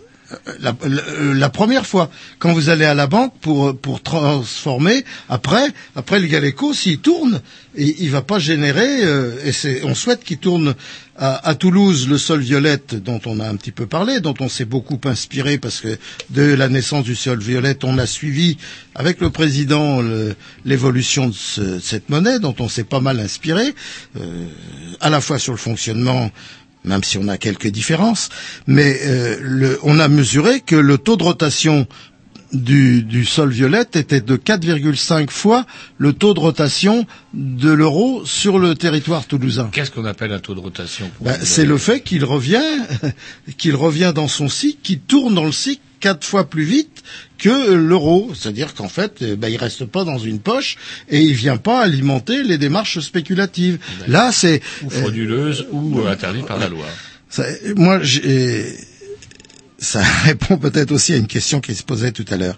La, 0.60 1.49
première 1.49 1.85
fois, 1.85 2.10
quand 2.38 2.53
vous 2.53 2.69
allez 2.69 2.85
à 2.85 2.93
la 2.93 3.07
banque 3.07 3.34
pour 3.41 3.76
pour 3.77 4.01
transformer, 4.03 5.03
après 5.27 5.68
après 5.95 6.19
le 6.19 6.27
Galeco, 6.27 6.73
s'il 6.73 6.99
tourne, 6.99 7.41
il, 7.76 7.95
il 7.99 8.10
va 8.11 8.22
pas 8.22 8.39
générer. 8.39 9.03
euh, 9.03 9.34
et 9.43 9.51
c'est, 9.51 9.84
on 9.84 9.95
souhaite 9.95 10.23
qu'il 10.23 10.38
tourne 10.38 10.76
à, 11.18 11.47
à 11.49 11.56
Toulouse 11.56 12.07
le 12.07 12.18
sol 12.18 12.39
violette 12.41 12.95
dont 12.95 13.19
on 13.26 13.39
a 13.39 13.47
un 13.49 13.56
petit 13.56 13.72
peu 13.72 13.88
parlé, 13.88 14.19
dont 14.19 14.35
on 14.39 14.49
s'est 14.49 14.65
beaucoup 14.65 14.99
inspiré 15.06 15.57
parce 15.57 15.81
que 15.81 15.97
de 16.30 16.41
la 16.43 16.69
naissance 16.69 17.03
du 17.03 17.15
sol 17.15 17.39
violette, 17.39 17.84
on 17.84 17.97
a 17.97 18.06
suivi 18.06 18.57
avec 18.95 19.19
le 19.22 19.30
président 19.30 20.01
l'évolution 20.65 21.27
de 21.27 21.34
ce- 21.34 21.80
cette 21.80 22.10
monnaie 22.10 22.39
dont 22.39 22.56
on 22.60 22.69
s'est 22.69 22.84
pas 22.84 22.99
mal 22.99 23.19
inspiré, 23.19 23.73
euh, 24.19 24.45
à 25.01 25.10
la 25.10 25.22
fois 25.22 25.39
sur 25.39 25.53
le 25.53 25.57
fonctionnement 25.57 26.31
même 26.90 27.03
si 27.03 27.18
on 27.18 27.28
a 27.30 27.38
quelques 27.38 27.68
différences. 27.68 28.30
Mais 28.68 28.99
euh, 29.06 29.38
le, 29.41 29.80
on 29.84 29.99
a 29.99 30.07
mesuré 30.10 30.60
que 30.60 30.76
le 30.76 30.98
taux 30.98 31.16
de 31.16 31.24
rotation 31.24 31.88
du, 32.52 33.03
du 33.03 33.26
sol 33.26 33.52
violette 33.52 33.95
était 33.95 34.22
de 34.22 34.36
4,5 34.36 35.30
fois 35.30 35.66
le 35.98 36.14
taux 36.14 36.34
de 36.34 36.40
rotation 36.40 37.06
de 37.34 37.70
l'euro 37.72 38.26
sur 38.26 38.57
le 38.60 38.74
territoire 38.76 39.26
toulousain. 39.26 39.70
Qu'est-ce 39.72 39.91
qu'on 39.91 40.06
appelle 40.06 40.32
un 40.34 40.40
taux 40.40 40.56
de 40.56 40.60
rotation 40.60 41.10
Ben, 41.22 41.38
c'est 41.44 41.66
le 41.66 41.78
fait 41.78 42.02
qu'il 42.02 42.26
revient, 42.26 42.64
qu'il 43.57 43.76
revient 43.76 44.11
dans 44.16 44.28
son 44.28 44.49
cycle, 44.49 44.80
qu'il 44.82 44.99
tourne 44.99 45.36
dans 45.36 45.45
le 45.45 45.52
cycle 45.52 45.82
quatre 45.99 46.26
fois 46.26 46.49
plus 46.49 46.63
vite 46.63 47.03
que 47.38 47.71
l'euro. 47.73 48.31
C'est-à-dire 48.35 48.73
qu'en 48.73 48.89
fait, 48.89 49.21
euh, 49.21 49.35
ben, 49.35 49.47
il 49.49 49.57
reste 49.57 49.85
pas 49.85 50.03
dans 50.03 50.17
une 50.17 50.39
poche 50.39 50.77
et 51.09 51.21
il 51.21 51.34
vient 51.34 51.57
pas 51.57 51.81
alimenter 51.81 52.43
les 52.43 52.57
démarches 52.57 52.99
spéculatives. 52.99 53.77
Là, 54.07 54.31
c'est 54.31 54.61
Ou 54.84 54.89
frauduleuse 54.89 55.67
ou 55.71 55.99
euh, 55.99 56.11
interdite 56.11 56.45
par 56.45 56.57
la 56.59 56.67
loi. 56.69 56.85
ça- 57.30 57.45
moi, 57.76 57.99
j'ai- 58.01 58.76
ça 59.77 60.01
répond 60.26 60.57
peut-être 60.57 60.91
aussi 60.91 61.13
à 61.13 61.17
une 61.17 61.27
question 61.27 61.61
qui 61.61 61.73
se 61.76 61.84
posait 61.84 62.11
tout 62.11 62.26
à 62.30 62.38
l'heure. 62.38 62.57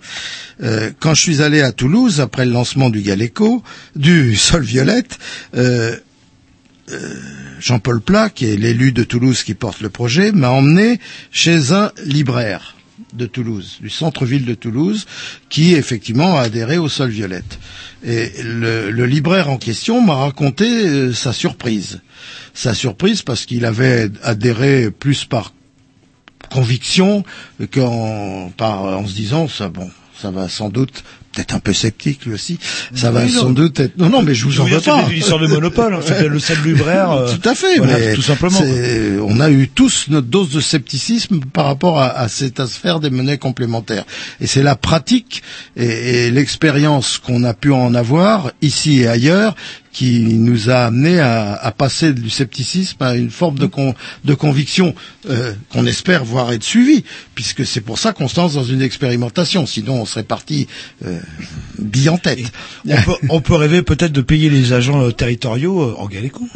Euh, 0.63 0.91
quand 0.99 1.13
je 1.13 1.21
suis 1.21 1.41
allé 1.43 1.61
à 1.61 1.71
Toulouse 1.71 2.19
après 2.19 2.45
le 2.45 2.51
lancement 2.51 2.89
du 2.89 3.01
Galeco, 3.01 3.63
du 3.95 4.35
Sol 4.47 4.63
Violette, 4.63 5.19
euh, 5.55 5.95
euh, 6.89 7.15
Jean-Paul 7.59 8.01
Plat, 8.01 8.29
qui 8.31 8.45
est 8.47 8.57
l'élu 8.57 8.91
de 8.91 9.03
Toulouse 9.03 9.43
qui 9.43 9.53
porte 9.53 9.81
le 9.81 9.89
projet, 9.89 10.31
m'a 10.31 10.49
emmené 10.49 10.99
chez 11.31 11.71
un 11.73 11.91
libraire 12.05 12.75
de 13.13 13.25
Toulouse, 13.25 13.77
du 13.81 13.89
centre-ville 13.89 14.45
de 14.45 14.53
Toulouse, 14.53 15.05
qui 15.49 15.73
effectivement 15.73 16.37
a 16.37 16.41
adhéré 16.41 16.77
au 16.77 16.89
Sol 16.89 17.09
Violette. 17.09 17.59
Et 18.03 18.31
le, 18.43 19.05
libraire 19.05 19.49
en 19.49 19.57
question 19.57 20.01
m'a 20.01 20.15
raconté 20.15 20.65
euh, 20.65 21.13
sa 21.13 21.33
surprise. 21.33 22.01
Sa 22.53 22.73
surprise 22.73 23.21
parce 23.21 23.45
qu'il 23.45 23.65
avait 23.65 24.09
adhéré 24.23 24.91
plus 24.91 25.25
par 25.25 25.53
conviction 26.49 27.23
qu'en 27.71 28.51
par 28.57 28.83
en 28.83 29.07
se 29.07 29.13
disant 29.13 29.47
ça 29.47 29.69
bon 29.69 29.89
ça 30.19 30.31
va 30.31 30.49
sans 30.49 30.69
doute 30.69 31.03
peut-être 31.33 31.55
un 31.55 31.59
peu 31.59 31.73
sceptique 31.73 32.25
lui 32.25 32.33
aussi 32.33 32.59
ça 32.93 33.11
va 33.11 33.23
Oui, 33.23 33.31
sans 33.31 33.51
doute 33.51 33.79
être 33.79 33.97
non 33.97 34.09
non 34.09 34.21
mais 34.21 34.35
je 34.35 34.45
vous 34.45 34.59
en 34.61 34.65
veux 34.65 34.79
pas 34.79 35.05
c'est 35.07 35.13
l'histoire 35.13 35.39
de 35.39 35.47
monopole, 35.47 35.93
hein, 35.93 35.99
c'était 36.05 36.27
le 36.27 36.39
seul 36.39 36.57
libraire. 36.63 37.11
euh, 37.11 37.35
tout 37.35 37.49
à 37.49 37.55
fait 37.55 37.77
voilà, 37.77 37.97
mais 37.97 38.13
tout 38.13 38.21
simplement. 38.21 38.59
on 39.27 39.39
a 39.39 39.49
eu 39.49 39.67
tous 39.67 40.05
notre 40.09 40.27
dose 40.27 40.51
de 40.51 40.59
scepticisme 40.59 41.39
par 41.53 41.65
rapport 41.65 41.99
à, 41.99 42.09
à 42.09 42.27
cette 42.27 42.59
affaire 42.59 42.99
des 42.99 43.09
monnaies 43.09 43.37
complémentaires 43.37 44.05
et 44.39 44.47
c'est 44.47 44.63
la 44.63 44.75
pratique 44.75 45.43
et, 45.75 46.25
et 46.25 46.31
l'expérience 46.31 47.17
qu'on 47.17 47.43
a 47.43 47.53
pu 47.53 47.71
en 47.71 47.93
avoir 47.95 48.51
ici 48.61 49.01
et 49.01 49.07
ailleurs 49.07 49.55
qui 49.91 50.21
nous 50.21 50.69
a 50.69 50.85
amené 50.85 51.19
à, 51.19 51.73
passer 51.77 52.13
du 52.13 52.29
scepticisme 52.29 52.97
à 53.01 53.15
une 53.15 53.29
forme 53.29 53.57
de, 53.59 53.65
con- 53.65 53.93
de 54.23 54.33
conviction 54.33 54.95
euh, 55.29 55.53
qu'on 55.69 55.85
espère 55.85 56.23
voir 56.23 56.51
être 56.53 56.63
suivie, 56.63 57.03
puisque 57.35 57.65
c'est 57.65 57.81
pour 57.81 57.99
ça 57.99 58.13
qu'on 58.13 58.27
se 58.27 58.39
lance 58.39 58.53
dans 58.53 58.63
une 58.63 58.81
expérimentation. 58.81 59.65
Sinon, 59.65 60.01
on 60.01 60.05
serait 60.05 60.23
parti 60.23 60.67
euh, 61.05 61.19
en 62.09 62.17
tête. 62.17 62.51
On 62.87 63.01
peut, 63.01 63.15
on 63.29 63.41
peut 63.41 63.55
rêver 63.55 63.81
peut-être 63.81 64.11
de 64.13 64.21
payer 64.21 64.49
les 64.49 64.73
agents 64.73 65.01
euh, 65.01 65.11
territoriaux 65.11 65.81
euh, 65.81 65.95
en 65.97 66.07
Galéco. 66.07 66.47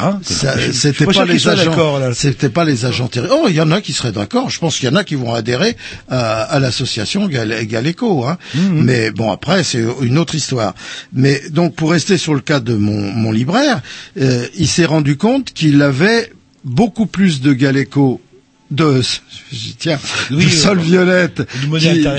Hein 0.00 0.20
suis 0.22 0.72
c'était 0.74 1.06
pas 1.06 1.24
les 1.24 1.48
agents. 1.48 2.12
C'était 2.14 2.48
pas 2.48 2.64
les 2.64 2.84
agents 2.84 3.08
Oh, 3.30 3.46
il 3.48 3.54
y 3.54 3.60
en 3.60 3.70
a 3.70 3.80
qui 3.80 3.92
seraient 3.92 4.12
d'accord. 4.12 4.50
Je 4.50 4.58
pense 4.58 4.78
qu'il 4.78 4.88
y 4.88 4.92
en 4.92 4.96
a 4.96 5.04
qui 5.04 5.14
vont 5.14 5.34
adhérer 5.34 5.76
à, 6.08 6.42
à 6.42 6.58
l'association 6.60 7.26
Gal- 7.28 7.64
Galéco. 7.66 8.24
Hein. 8.26 8.38
Mmh, 8.54 8.80
Mais 8.82 9.10
bon, 9.10 9.32
après, 9.32 9.64
c'est 9.64 9.84
une 10.02 10.18
autre 10.18 10.34
histoire. 10.34 10.74
Mais 11.12 11.42
donc, 11.50 11.74
pour 11.74 11.90
rester 11.90 12.18
sur 12.18 12.34
le 12.34 12.40
cas 12.40 12.60
de 12.60 12.74
mon, 12.74 13.12
mon 13.12 13.32
libraire, 13.32 13.80
euh, 14.20 14.46
il 14.56 14.68
s'est 14.68 14.84
rendu 14.84 15.16
compte 15.16 15.52
qu'il 15.52 15.82
avait 15.82 16.32
beaucoup 16.64 17.06
plus 17.06 17.40
de 17.40 17.52
Galéco 17.52 18.20
de 18.70 19.00
tiens 19.78 19.98
Oui, 20.30 20.44
de 20.44 20.48
euh, 20.48 20.52
sol 20.52 20.78
violette 20.80 21.42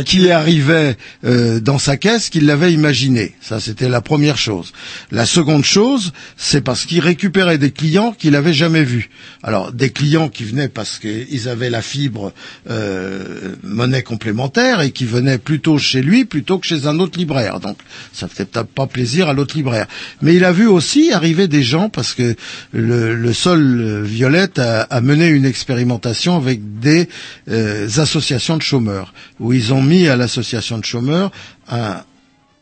qui, 0.05 0.31
arrivait 0.31 0.95
euh, 1.25 1.59
dans 1.59 1.77
sa 1.77 1.97
caisse 1.97 2.29
qu'il 2.29 2.45
l'avait 2.45 2.73
imaginé. 2.73 3.33
Ça, 3.41 3.59
c'était 3.59 3.89
la 3.89 4.01
première 4.01 4.37
chose. 4.37 4.71
La 5.11 5.25
seconde 5.25 5.65
chose, 5.65 6.13
c'est 6.37 6.61
parce 6.61 6.85
qu'il 6.85 7.01
récupérait 7.01 7.57
des 7.57 7.71
clients 7.71 8.13
qu'il 8.17 8.35
avait 8.35 8.53
jamais 8.53 8.83
vus. 8.83 9.09
Alors, 9.43 9.73
des 9.73 9.89
clients 9.89 10.29
qui 10.29 10.45
venaient 10.45 10.69
parce 10.69 10.99
qu'ils 10.99 11.49
avaient 11.49 11.69
la 11.69 11.81
fibre 11.81 12.31
euh, 12.69 13.55
monnaie 13.63 14.03
complémentaire 14.03 14.81
et 14.81 14.91
qui 14.91 15.05
venaient 15.05 15.37
plutôt 15.39 15.77
chez 15.77 16.01
lui 16.01 16.23
plutôt 16.25 16.59
que 16.59 16.67
chez 16.67 16.87
un 16.87 16.99
autre 16.99 17.19
libraire. 17.19 17.59
Donc, 17.59 17.77
ça 18.13 18.27
fait 18.27 18.45
peut-être 18.45 18.67
pas 18.69 18.87
plaisir 18.87 19.27
à 19.27 19.33
l'autre 19.33 19.55
libraire. 19.55 19.87
Mais 20.21 20.35
il 20.35 20.45
a 20.45 20.53
vu 20.53 20.67
aussi 20.67 21.11
arriver 21.11 21.47
des 21.47 21.63
gens 21.63 21.89
parce 21.89 22.13
que 22.13 22.35
le, 22.71 23.15
le 23.15 23.33
sol 23.33 24.03
violette 24.03 24.59
a, 24.59 24.83
a 24.83 25.01
mené 25.01 25.27
une 25.27 25.45
expérimentation 25.45 26.36
avec 26.37 26.79
des 26.79 27.07
euh, 27.49 27.87
associations 27.97 28.57
de 28.57 28.61
chômeurs 28.61 29.13
où 29.39 29.53
ils 29.53 29.73
ont 29.73 29.81
mis 29.81 30.07
à 30.07 30.15
l'association 30.15 30.77
de 30.77 30.85
chômeurs 30.85 31.31
un, 31.69 32.01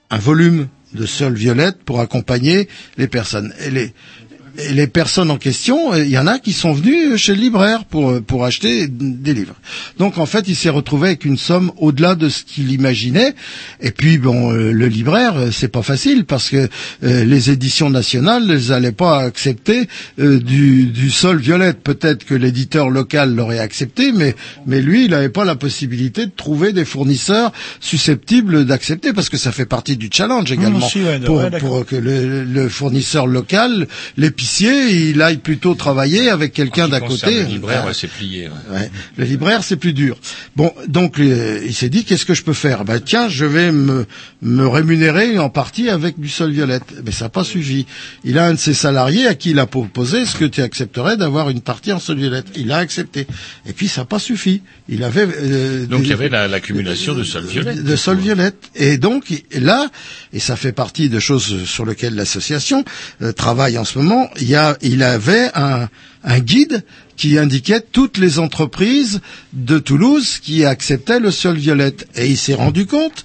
un 0.10 0.18
volume 0.18 0.68
de 0.94 1.06
sol 1.06 1.34
violette 1.34 1.84
pour 1.84 2.00
accompagner 2.00 2.68
les 2.98 3.08
personnes. 3.08 3.54
Et 4.58 4.74
les 4.74 4.88
personnes 4.88 5.32
en 5.32 5.38
question, 5.38 5.96
il 5.96 6.10
y 6.10 6.18
en 6.18 6.28
a 6.28 6.40
qui 6.40 6.54
sont 6.54 6.74
venus 6.74 7.18
chez 7.18 7.36
le 7.36 7.42
libraire 7.42 7.86
pour 7.86 8.22
pour 8.22 8.46
acheter 8.46 8.88
des 8.88 9.34
livres. 9.34 9.56
Donc 9.98 10.18
en 10.18 10.26
fait, 10.26 10.48
il 10.48 10.56
s'est 10.56 10.70
retrouvé 10.70 11.10
avec 11.10 11.26
une 11.26 11.38
somme 11.38 11.72
au-delà 11.78 12.16
de 12.16 12.30
ce 12.30 12.44
qu'il 12.44 12.72
imaginait. 12.72 13.34
Et 13.82 13.92
puis 13.92 14.18
bon, 14.18 14.52
euh, 14.52 14.72
le 14.72 14.88
libraire, 14.88 15.36
euh, 15.38 15.52
c'est 15.52 15.68
pas 15.68 15.82
facile 15.82 16.26
parce 16.26 16.50
que 16.50 16.70
euh, 17.04 17.24
les 17.26 17.50
éditions 17.50 17.90
nationales, 17.90 18.50
elles 18.50 18.72
allaient 18.72 18.92
pas 18.92 19.20
accepter 19.20 19.88
euh, 20.20 20.40
du 20.40 20.86
du 20.86 21.10
sol 21.12 21.38
violette. 21.38 21.80
Peut-être 21.82 22.26
que 22.26 22.34
l'éditeur 22.36 22.90
local 22.90 23.36
l'aurait 23.36 23.60
accepté, 23.60 24.12
mais 24.12 24.36
mais 24.66 24.82
lui, 24.82 25.06
il 25.06 25.12
n'avait 25.12 25.30
pas 25.30 25.46
la 25.46 25.56
possibilité 25.56 26.26
de 26.26 26.32
trouver 26.36 26.74
des 26.74 26.86
fournisseurs 26.86 27.52
susceptibles 27.80 28.66
d'accepter 28.66 29.14
parce 29.14 29.30
que 29.30 29.38
ça 29.38 29.52
fait 29.52 29.66
partie 29.66 29.98
du 29.98 30.10
challenge 30.12 30.52
également 30.52 30.88
si, 30.88 31.04
ouais, 31.04 31.20
pour, 31.20 31.38
ouais, 31.38 31.52
pour 31.60 31.86
que 31.86 31.96
le, 31.96 32.44
le 32.44 32.70
fournisseur 32.70 33.28
local, 33.28 33.88
l'épicier, 34.50 35.10
il 35.10 35.22
aille 35.22 35.38
plutôt 35.38 35.74
travailler 35.76 36.30
avec 36.30 36.54
quelqu'un 36.54 36.88
d'à 36.88 37.00
Concerne 37.00 37.32
côté. 37.34 37.44
Le 37.44 37.50
libraire, 37.50 37.84
Ah, 37.86 37.88
ouais, 37.90 38.08
plié. 38.18 38.48
ouais. 38.48 38.78
ouais. 38.80 38.92
Le 39.18 39.26
libraire, 39.26 39.64
c'est 39.64 39.76
plus 39.76 39.94
dur. 39.94 40.18
Bon, 40.56 40.72
donc 40.88 41.20
euh, 41.20 41.62
il 41.66 41.74
s'est 41.74 41.90
dit, 41.90 42.04
qu'est-ce 42.06 42.26
que 42.26 42.34
je 42.36 42.44
peux 42.44 42.54
faire? 42.54 42.86
Ben 42.86 43.00
tiens, 43.00 43.28
je 43.28 43.46
vais 43.46 43.72
me, 43.72 44.06
me 44.42 44.68
rémunérer 44.68 45.40
en 45.40 45.50
partie 45.50 45.90
avec 45.90 46.20
du 46.20 46.30
sol 46.30 46.52
violette. 46.52 46.84
Mais 47.04 47.12
ça 47.12 47.26
n'a 47.26 47.30
pas 47.30 47.44
suivi. 47.44 47.86
Il 48.24 48.38
a 48.38 48.46
un 48.46 48.54
de 48.54 48.60
ses 48.60 48.74
salariés 48.76 49.28
à 49.28 49.34
qui 49.36 49.52
il 49.52 49.60
a 49.60 49.66
proposé, 49.66 50.20
est-ce 50.22 50.36
que 50.36 50.46
tu 50.46 50.62
accepterais 50.62 51.18
d'avoir 51.18 51.50
une 51.50 51.62
partie 51.62 51.92
en 51.92 52.00
sol 52.00 52.18
violette 52.18 52.46
Il 52.56 52.72
a 52.72 52.78
accepté. 52.78 53.26
Et 53.68 53.74
puis 53.74 53.88
ça 53.88 54.02
n'a 54.02 54.06
pas 54.06 54.20
suffi. 54.20 54.62
Il 54.90 55.04
avait 55.04 55.28
euh, 55.28 55.86
Donc 55.88 56.02
des- 56.02 56.06
il 56.08 56.10
y 56.10 56.14
avait 56.14 56.30
la- 56.30 56.48
l'accumulation 56.48 57.16
de 57.16 57.24
sol 57.24 57.46
violette. 57.46 57.84
de 57.84 57.96
sol 57.96 58.18
violette. 58.18 58.70
Et 58.76 58.98
donc 58.98 59.32
et 59.32 59.60
là, 59.60 59.90
et 60.34 60.40
ça 60.40 60.56
fait 60.56 60.72
partie 60.72 61.10
de 61.10 61.20
choses 61.20 61.64
sur 61.66 61.86
lesquelles 61.86 62.14
l'association 62.16 62.86
euh, 63.22 63.32
travaille 63.32 63.78
en 63.78 63.86
ce 63.86 63.98
moment, 63.98 64.30
il 64.40 64.50
y 64.98 65.04
avait 65.04 65.50
un, 65.56 65.88
un 66.24 66.40
guide 66.40 66.84
qui 67.16 67.38
indiquait 67.38 67.82
toutes 67.82 68.18
les 68.18 68.40
entreprises 68.40 69.22
de 69.54 69.80
Toulouse 69.80 70.40
qui 70.42 70.66
acceptaient 70.66 71.20
le 71.20 71.32
sol 71.32 71.56
violette. 71.58 72.08
Et 72.16 72.28
il 72.28 72.38
s'est 72.38 72.54
rendu 72.56 72.86
compte, 72.86 73.24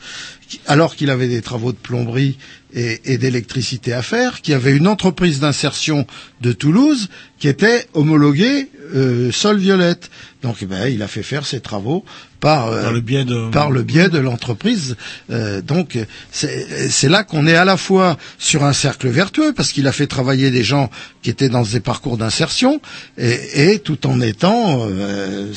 alors 0.67 0.97
qu'il 0.97 1.11
avait 1.11 1.29
des 1.29 1.43
travaux 1.43 1.73
de 1.73 1.77
plomberie 1.79 2.37
et, 2.73 3.01
et 3.13 3.19
d'électricité 3.19 3.93
à 3.93 4.03
faire, 4.03 4.41
qu'il 4.43 4.53
y 4.53 4.55
avait 4.55 4.77
une 4.77 4.87
entreprise 4.87 5.41
d'insertion 5.41 6.07
de 6.41 6.53
Toulouse 6.53 7.09
qui 7.39 7.49
était 7.49 7.87
homologuée 7.95 8.69
euh, 8.95 9.31
sol 9.33 9.59
violette. 9.59 10.11
Donc 10.43 10.57
eh 10.63 10.67
ben, 10.67 10.87
il 10.89 11.03
a 11.03 11.09
fait 11.09 11.23
faire 11.23 11.47
ses 11.47 11.61
travaux 11.61 12.05
par, 12.41 12.69
euh, 12.69 12.83
Par 12.83 12.93
le 12.93 13.01
biais 13.01 13.25
de- 13.25 13.51
par 13.51 13.71
le 13.71 13.83
biais 13.83 14.09
de 14.09 14.19
l'entreprise. 14.19 14.97
Euh, 15.31 15.61
donc 15.63 15.99
c'est 16.33 17.09
là 17.09 17.23
qu'on 17.25 17.47
est 17.47 17.55
à 17.57 17.65
la 17.65 17.77
fois 17.77 18.17
sur 18.39 18.65
un 18.65 18.73
cercle 18.73 19.09
vertueux 19.09 19.53
parce 19.55 19.73
qu'il 19.73 19.87
a 19.87 19.93
fait 19.93 20.07
travailler 20.07 20.51
des 20.51 20.65
gens 20.65 20.91
qui 21.23 21.31
étaient 21.31 21.49
dans 21.51 21.63
des 21.63 21.81
parcours 21.81 22.17
d'insertion 22.19 22.81
et, 23.19 23.73
et 23.73 23.79
tout 23.79 24.07
en 24.07 24.21
étant 24.21 24.87
euh, 24.89 25.53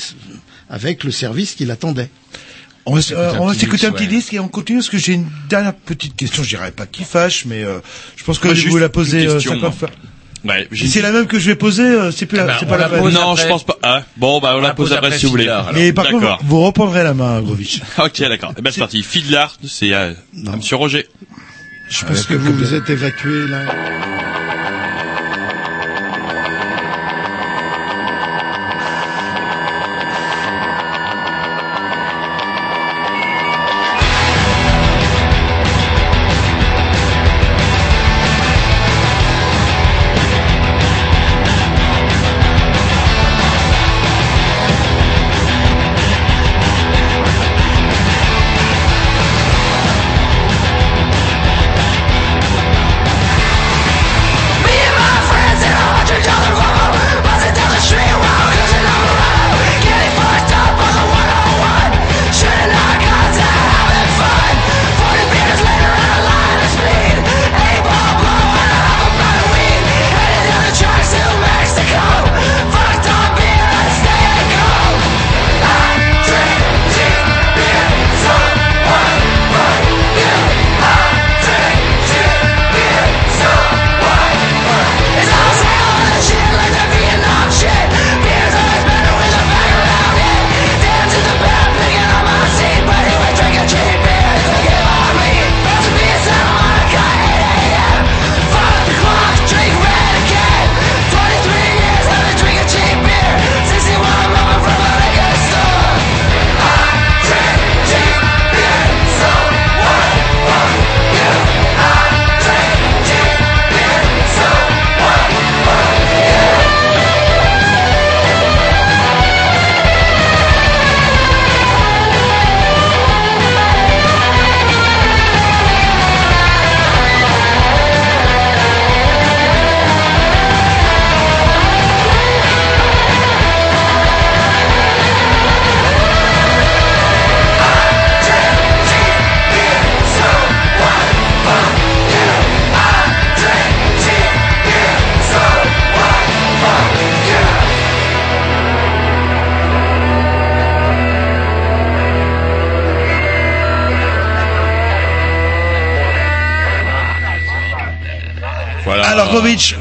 avec 0.70 1.04
le 1.04 1.12
service 1.12 1.54
qu'il 1.54 1.72
attendait. 1.72 2.10
On 2.86 2.96
va, 2.96 3.02
s'écoute 3.02 3.18
euh, 3.20 3.40
un 3.42 3.52
petit 3.52 3.60
s'écouter 3.62 3.86
un 3.86 3.90
disque, 3.92 3.94
petit 3.98 4.04
ouais. 4.04 4.08
disque 4.10 4.34
et 4.34 4.40
on 4.40 4.48
continue 4.50 4.80
parce 4.80 4.90
que 4.90 4.98
j'ai 4.98 5.14
une 5.14 5.30
dernière 5.50 5.74
petite 5.74 6.16
question. 6.16 6.44
Je 6.44 6.50
dirais 6.50 6.72
pas 6.72 6.86
qui 6.86 7.04
fâche, 7.04 7.46
mais 7.46 7.64
euh, 7.64 7.80
je 8.18 8.24
pense 8.24 8.40
que 8.40 8.50
je 8.50 8.56
juste 8.56 8.68
vous 8.70 8.78
la 8.78 8.90
poser 8.90 9.26
euh, 9.28 9.34
question, 9.36 9.52
50 9.54 9.62
moi. 9.62 9.72
fois. 9.72 9.90
Ouais, 10.44 10.68
c'est 10.74 11.02
la 11.02 11.14
même 11.14 11.26
que 11.26 11.40
je 11.40 11.50
vais 11.50 11.56
poser, 11.56 11.84
euh, 11.84 12.12
c'est 12.12 12.26
plus 12.26 12.38
Ah 12.38 12.42
la, 12.42 12.48
bah, 12.48 12.58
c'est 12.60 12.66
pas 12.66 12.78
la 12.78 12.90
la 12.90 13.00
pose 13.00 13.14
Non, 13.14 13.32
après. 13.32 13.44
je 13.44 13.48
pense 13.48 13.64
pas. 13.66 13.78
Ah, 13.82 14.04
bon, 14.18 14.42
bah, 14.42 14.56
on 14.58 14.60
la 14.60 14.74
pose 14.74 14.92
après, 14.92 15.18
si 15.18 15.26
vous 15.26 15.32
voulez. 15.32 15.46
Mais 15.74 15.94
par 15.94 16.04
D'accord. 16.04 16.20
contre, 16.20 16.44
vous 16.44 16.62
reprendrez 16.66 17.04
la 17.04 17.14
main, 17.14 17.42
Grovitch. 17.42 17.80
Ok, 17.98 18.20
d'accord. 18.20 18.54
Eh 18.58 18.62
ben, 18.62 18.70
c'est 18.74 18.82
parti. 18.82 19.02
Fiddler, 19.04 19.46
c'est 19.66 19.94
euh, 19.94 20.12
Monsieur 20.34 20.76
Roger. 20.76 21.08
Je 21.90 22.04
pense 22.06 22.26
que 22.26 22.34
vous 22.34 22.54
vous 22.54 22.74
êtes 22.74 22.90
évacué 22.90 23.48
là. 23.48 23.60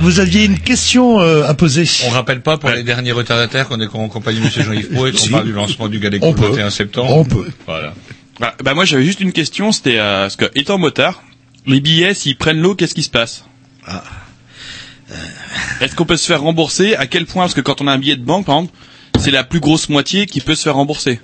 Vous 0.00 0.20
aviez 0.20 0.44
une 0.44 0.58
question 0.58 1.20
euh, 1.20 1.44
à 1.46 1.54
poser. 1.54 1.88
On 2.06 2.10
rappelle 2.10 2.40
pas 2.42 2.58
pour 2.58 2.70
les 2.70 2.82
derniers 2.82 3.12
retardataires 3.12 3.68
qu'on 3.68 3.80
est 3.80 3.88
en 3.94 4.08
compagnie 4.08 4.38
de 4.40 4.44
Monsieur 4.44 4.62
Jean-Yves 4.62 4.90
Pro 4.90 5.06
et 5.06 5.12
qu'on 5.12 5.18
Si. 5.22 5.30
parle 5.30 5.44
du 5.44 5.52
lancement 5.52 5.88
du 5.88 5.98
Galeco 5.98 6.26
On 6.26 6.30
le 6.32 6.36
peut. 6.36 6.48
21 6.48 6.70
septembre. 6.70 7.16
On 7.16 7.24
peut. 7.24 7.48
Voilà. 7.66 7.94
Bah, 8.40 8.54
bah, 8.62 8.74
moi 8.74 8.84
j'avais 8.84 9.04
juste 9.04 9.20
une 9.20 9.32
question, 9.32 9.72
c'était 9.72 9.98
euh, 9.98 10.22
parce 10.22 10.36
que 10.36 10.46
étant 10.54 10.78
motard, 10.78 11.22
les 11.66 11.80
billets 11.80 12.14
s'ils 12.14 12.36
prennent 12.36 12.60
l'eau, 12.60 12.74
qu'est-ce 12.74 12.94
qui 12.94 13.02
se 13.02 13.10
passe? 13.10 13.44
Ah. 13.86 14.02
Est-ce 15.80 15.94
qu'on 15.94 16.06
peut 16.06 16.16
se 16.16 16.26
faire 16.26 16.40
rembourser? 16.40 16.96
À 16.96 17.06
quel 17.06 17.26
point? 17.26 17.44
Parce 17.44 17.54
que 17.54 17.60
quand 17.60 17.80
on 17.80 17.86
a 17.88 17.92
un 17.92 17.98
billet 17.98 18.16
de 18.16 18.24
banque, 18.24 18.46
par 18.46 18.56
exemple, 18.56 18.74
c'est 19.18 19.30
la 19.30 19.44
plus 19.44 19.60
grosse 19.60 19.88
moitié 19.88 20.26
qui 20.26 20.40
peut 20.40 20.54
se 20.54 20.62
faire 20.62 20.74
rembourser. 20.74 21.20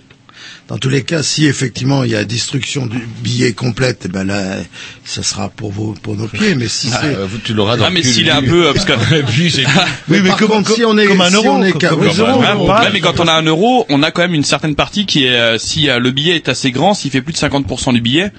Dans 0.68 0.76
tous 0.76 0.90
les 0.90 1.02
cas, 1.02 1.22
si 1.22 1.46
effectivement 1.46 2.04
il 2.04 2.10
y 2.10 2.14
a 2.14 2.24
destruction 2.24 2.84
du 2.84 2.98
billet 3.22 3.54
complète, 3.54 4.02
eh 4.04 4.08
ben 4.08 4.24
là, 4.24 4.56
ça 5.02 5.22
sera 5.22 5.48
pour 5.48 5.72
vos, 5.72 5.94
pour 6.02 6.14
nos 6.14 6.28
pieds. 6.28 6.54
Mais 6.56 6.68
si 6.68 6.90
Ah, 6.92 6.98
c'est, 7.00 7.14
euh, 7.16 7.26
vous, 7.26 7.38
tu 7.38 7.54
l'auras 7.54 7.78
dans 7.78 7.86
Ah 7.86 7.90
mais 7.90 8.02
s'il 8.02 8.28
est 8.28 8.32
un 8.32 8.42
peu 8.42 8.66
euh, 8.68 8.72
parce 8.74 8.84
que 8.84 8.92
Et 9.18 9.22
puis, 9.22 9.50
c'est- 9.50 9.64
Oui, 10.08 10.18
mais 10.22 10.28
par 10.28 10.36
comme- 10.36 10.48
contre, 10.48 10.74
si 10.74 10.84
on 10.84 10.98
est- 10.98 11.06
comme 11.06 11.22
un 11.22 11.30
si 11.30 11.34
euro, 11.36 11.48
on 11.52 11.62
est 11.62 11.70
comme- 11.72 11.80
qu'à 11.80 11.88
comme- 11.88 12.06
11 12.06 12.20
euros, 12.20 12.40
Ouais, 12.40 12.46
on- 12.54 12.68
ouais, 12.68 12.90
mais 12.92 13.00
quand 13.00 13.18
on 13.18 13.26
a 13.28 13.32
un 13.32 13.42
euro, 13.44 13.86
on 13.88 14.02
a 14.02 14.10
quand 14.10 14.20
même 14.20 14.34
une 14.34 14.44
certaine 14.44 14.74
partie 14.74 15.06
qui 15.06 15.24
est 15.24 15.30
euh, 15.30 15.56
si 15.56 15.88
euh, 15.88 15.98
le 16.00 16.10
billet 16.10 16.36
est 16.36 16.50
assez 16.50 16.70
grand, 16.70 16.92
s'il 16.92 17.10
fait 17.10 17.22
plus 17.22 17.32
de 17.32 17.38
50% 17.38 17.94
du 17.94 18.02
billet, 18.02 18.30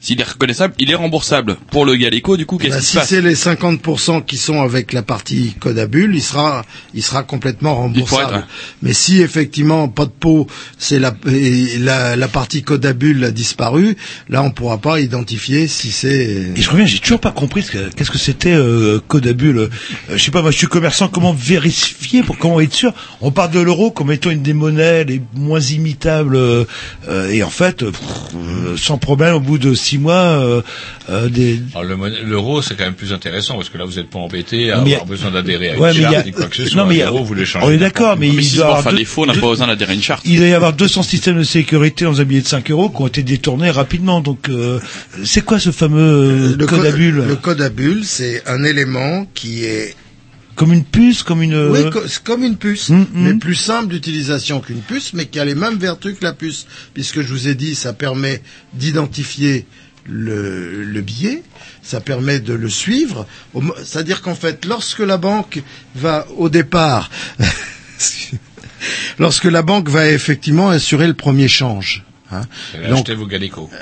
s'il 0.00 0.20
est 0.20 0.24
reconnaissable, 0.28 0.74
il 0.78 0.90
est 0.90 0.94
remboursable. 0.94 1.56
Pour 1.70 1.84
le 1.84 1.96
Galeco, 1.96 2.36
du 2.36 2.46
coup, 2.46 2.56
qu'est-ce 2.58 2.70
Bah, 2.74 2.78
qui 2.78 2.84
se 2.84 2.90
si 2.90 2.96
passe 2.98 3.08
c'est 3.08 3.20
les 3.20 3.34
50% 3.34 4.24
qui 4.24 4.36
sont 4.36 4.62
avec 4.62 4.92
la 4.92 5.02
partie 5.02 5.54
codabule, 5.58 6.12
il 6.14 6.22
sera, 6.22 6.64
il 6.94 7.02
sera 7.02 7.22
complètement 7.24 7.74
remboursable. 7.74 8.34
être. 8.36 8.46
Mais 8.82 8.92
si 8.92 9.20
effectivement 9.20 9.88
pas 9.88 10.04
de 10.06 10.10
pot, 10.10 10.46
c'est 10.78 10.98
la, 10.98 11.14
la, 11.24 12.16
la 12.16 12.28
partie 12.28 12.62
codabule 12.62 13.24
a 13.24 13.30
disparu, 13.30 13.96
là 14.28 14.42
on 14.42 14.50
pourra 14.50 14.78
pas 14.78 15.00
identifier 15.00 15.66
si 15.66 15.90
c'est. 15.90 16.52
Et 16.56 16.60
je 16.60 16.70
reviens, 16.70 16.86
j'ai 16.86 16.98
toujours 17.00 17.20
pas 17.20 17.32
compris 17.32 17.62
ce 17.62 17.72
que- 17.72 17.90
qu'est-ce 17.94 18.10
que 18.10 18.18
c'était 18.18 18.52
euh, 18.54 19.00
Codabule. 19.08 19.58
Euh, 19.58 19.68
je 20.10 20.18
sais 20.22 20.30
pas, 20.30 20.42
moi 20.42 20.50
je 20.50 20.58
suis 20.58 20.66
commerçant, 20.68 21.08
comment 21.08 21.32
vérifier 21.32 22.22
pour 22.22 22.38
comment 22.38 22.60
être 22.60 22.72
sûr? 22.74 22.92
On 23.20 23.30
parle 23.30 23.50
de 23.50 23.60
l'euro 23.60 23.90
comme 23.90 24.12
étant 24.12 24.30
une 24.30 24.42
des 24.42 24.52
monnaies 24.52 25.04
les 25.04 25.20
moins 25.34 25.60
imitables 25.60 26.36
euh, 26.36 26.64
euh, 27.08 27.30
et 27.30 27.42
en 27.42 27.50
fait, 27.50 27.78
pff, 27.84 28.00
euh, 28.36 28.76
sans 28.76 28.98
problème, 28.98 29.34
au 29.34 29.40
bout 29.40 29.58
de 29.58 29.74
six 29.74 29.87
mois, 29.96 30.12
euh, 30.14 30.60
euh, 31.08 31.30
des. 31.30 31.60
Alors, 31.72 31.84
le 31.84 31.96
monnaie- 31.96 32.20
l'euro, 32.22 32.60
c'est 32.60 32.76
quand 32.76 32.84
même 32.84 32.92
plus 32.92 33.14
intéressant 33.14 33.54
parce 33.54 33.70
que 33.70 33.78
là, 33.78 33.86
vous 33.86 33.94
n'êtes 33.94 34.10
pas 34.10 34.18
embêté 34.18 34.70
à 34.70 34.82
mais 34.82 34.90
a- 34.92 34.96
avoir 34.96 35.06
besoin 35.06 35.30
d'adhérer 35.30 35.70
à 35.70 35.78
Ouais, 35.78 35.92
une 35.92 35.94
mais 35.94 35.94
il 35.94 36.02
y 36.02 36.04
a- 36.06 36.12
charte 36.24 36.30
quoi 36.32 36.44
que 36.46 36.56
ce 36.56 36.66
soit. 36.66 36.76
non, 36.82 36.86
mais 36.86 36.96
il 36.96 36.98
y 36.98 37.02
a- 37.02 37.06
L'euro, 37.06 37.24
vous 37.24 37.32
les 37.34 37.46
changez. 37.46 37.64
on 37.66 37.70
est 37.70 37.78
d'accord, 37.78 38.16
mais, 38.18 38.28
Mais 38.28 38.44
il 38.44 38.56
doit 38.56 38.66
avoir 38.66 38.82
faire 38.82 38.92
deux- 38.92 38.98
défaut, 38.98 39.22
on 39.22 39.26
n'a 39.26 39.32
deux- 39.32 39.40
pas 39.40 39.48
besoin 39.48 39.66
d'adhérer 39.68 39.92
à 39.92 39.94
une 39.94 40.02
charte. 40.02 40.22
Il 40.26 40.36
doit 40.38 40.48
y 40.48 40.52
avoir 40.52 40.74
200 40.74 41.02
systèmes 41.02 41.38
de 41.38 41.44
sécurité 41.44 42.04
dans 42.04 42.20
un 42.20 42.24
billet 42.24 42.42
de 42.42 42.46
5 42.48 42.70
euros 42.70 42.90
qui 42.90 43.00
ont 43.00 43.06
été 43.06 43.22
détournés 43.22 43.70
rapidement. 43.70 44.20
Donc, 44.20 44.48
euh, 44.50 44.80
c'est 45.24 45.44
quoi 45.44 45.58
ce 45.60 45.70
fameux 45.70 46.00
euh, 46.52 46.56
Le 46.58 46.66
co- 46.66 46.76
Codabule 46.76 47.22
Le 47.28 47.36
codabule, 47.36 48.00
c'est 48.04 48.42
un 48.46 48.64
élément 48.64 49.26
qui 49.34 49.64
est 49.64 49.94
Comme 50.58 50.72
une 50.72 50.84
puce, 50.84 51.22
comme 51.22 51.40
une. 51.40 51.70
Oui, 51.70 51.80
comme 52.24 52.42
une 52.42 52.56
puce, 52.56 52.88
Mm, 52.88 53.06
mais 53.14 53.32
mm. 53.34 53.38
plus 53.38 53.54
simple 53.54 53.88
d'utilisation 53.94 54.60
qu'une 54.60 54.80
puce, 54.80 55.12
mais 55.12 55.26
qui 55.26 55.38
a 55.38 55.44
les 55.44 55.54
mêmes 55.54 55.78
vertus 55.78 56.18
que 56.18 56.24
la 56.24 56.32
puce, 56.32 56.66
puisque 56.94 57.20
je 57.20 57.28
vous 57.28 57.46
ai 57.48 57.54
dit, 57.54 57.74
ça 57.74 57.92
permet 57.92 58.42
d'identifier 58.74 59.66
le, 60.04 60.82
le 60.82 61.00
billet, 61.00 61.42
ça 61.82 62.00
permet 62.00 62.40
de 62.40 62.54
le 62.54 62.68
suivre. 62.68 63.26
C'est-à-dire 63.84 64.20
qu'en 64.20 64.34
fait, 64.34 64.64
lorsque 64.64 65.00
la 65.00 65.16
banque 65.16 65.62
va 65.94 66.26
au 66.36 66.48
départ, 66.48 67.10
lorsque 69.18 69.44
la 69.44 69.62
banque 69.62 69.88
va 69.88 70.08
effectivement 70.08 70.70
assurer 70.70 71.06
le 71.06 71.14
premier 71.14 71.48
change. 71.48 72.04
Hein, 72.30 72.42
donc, 72.90 73.06
vos 73.16 73.26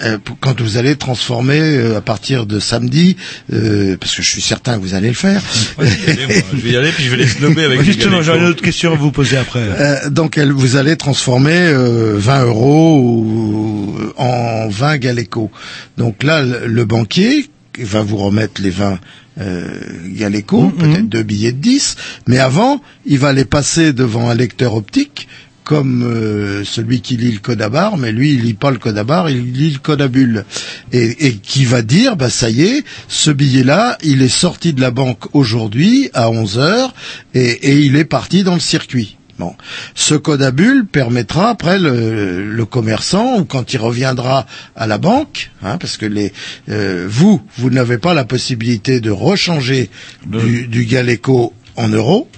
euh, 0.02 0.18
quand 0.40 0.60
vous 0.60 0.77
allez 0.77 0.94
transformer 0.94 1.59
euh, 1.60 1.97
à 1.97 2.01
partir 2.01 2.47
de 2.47 2.60
samedi, 2.60 3.16
euh, 3.52 3.97
parce 3.98 4.14
que 4.14 4.23
je 4.23 4.31
suis 4.31 4.40
certain 4.40 4.77
que 4.77 4.82
vous 4.82 4.94
allez 4.94 5.09
le 5.09 5.14
faire. 5.14 5.43
Allez, 5.78 5.90
moi, 6.27 6.35
je 6.52 6.56
vais 6.59 6.70
y 6.70 6.77
aller, 6.77 6.93
puis 6.93 7.05
je 7.05 7.10
vais 7.10 7.16
les 7.16 7.27
snobber 7.27 7.64
avec 7.64 7.82
Justement, 7.82 8.23
j'aurais 8.23 8.39
une 8.39 8.44
autre 8.47 8.62
question 8.62 8.93
à 8.93 8.97
vous 8.97 9.10
poser 9.10 9.36
après. 9.36 9.60
Euh, 9.60 10.10
donc 10.10 10.39
elle, 10.39 10.52
vous 10.52 10.77
allez 10.77 10.97
transformer 10.97 11.56
euh, 11.56 12.14
20 12.16 12.44
euros 12.44 13.01
ou- 13.01 13.98
en 14.16 14.68
20 14.68 14.98
Galeco. 14.98 15.51
Donc 15.98 16.23
là, 16.23 16.43
le, 16.43 16.66
le 16.66 16.85
banquier 16.85 17.48
va 17.81 18.02
vous 18.02 18.16
remettre 18.16 18.62
les 18.62 18.70
20 18.70 18.98
euh, 19.39 19.66
Galeco, 20.06 20.70
peut-être 20.70 21.09
deux 21.09 21.23
billets 21.23 21.52
de 21.52 21.59
10, 21.59 21.97
mais 22.27 22.39
avant, 22.39 22.81
il 23.05 23.18
va 23.18 23.32
les 23.32 23.44
passer 23.44 23.93
devant 23.93 24.31
un 24.31 24.35
lecteur 24.35 24.74
optique 24.74 25.28
comme 25.67 26.05
euh, 26.05 26.63
celui 26.65 27.01
qui 27.01 27.17
lit 27.17 27.33
le 27.33 27.41
code 27.41 27.61
à 27.61 27.69
barre, 27.69 27.97
mais 27.97 28.13
lui 28.13 28.35
il 28.35 28.43
lit 28.43 28.55
pas 28.55 28.71
le 28.71 28.79
code 28.79 28.97
à 28.97 29.03
barre, 29.03 29.29
il 29.29 29.53
lit 29.53 29.73
le 29.73 29.81
code 29.81 30.01
à 30.01 30.07
bulle, 30.07 30.45
et, 30.93 31.27
et 31.27 31.35
qui 31.35 31.65
va 31.65 31.83
dire 31.83 32.17
bah 32.17 32.31
ça 32.31 32.49
y 32.49 32.63
est, 32.63 32.85
ce 33.09 33.33
billet-là, 33.33 33.99
il 34.05 34.23
est 34.23 34.29
sorti 34.29 34.73
de 34.73 34.81
la 34.81 34.93
banque 34.93 35.35
aujourd'hui 35.35 36.09
à 36.15 36.31
11 36.31 36.59
heures 36.59 36.95
et, 37.35 37.41
et 37.51 37.81
il 37.81 37.97
est 37.97 38.05
parti 38.05 38.45
dans 38.45 38.55
le 38.55 38.61
circuit. 38.61 39.17
Bon, 39.41 39.57
ce 39.97 40.15
code 40.15 40.41
à 40.41 40.53
bulle 40.53 40.87
permettra 40.87 41.51
après 41.51 41.81
le, 41.81 42.49
le 42.49 42.65
commerçant 42.65 43.41
ou 43.41 43.45
quand 43.45 43.73
il 43.73 43.79
reviendra 43.79 44.47
à 44.77 44.87
la 44.87 44.99
banque, 44.99 45.51
hein, 45.63 45.79
parce 45.79 45.97
que 45.97 46.07
les 46.07 46.33
euh, 46.69 47.07
vous 47.11 47.43
vous 47.59 47.71
n'avez 47.71 47.99
pas 47.99 48.15
la 48.15 48.25
possibilité 48.25 49.01
de 49.01 49.11
rechanger 49.11 49.91
du, 50.27 50.69
du 50.69 50.85
Galeco 50.85 51.53
en 51.75 51.89
euros. 51.89 52.29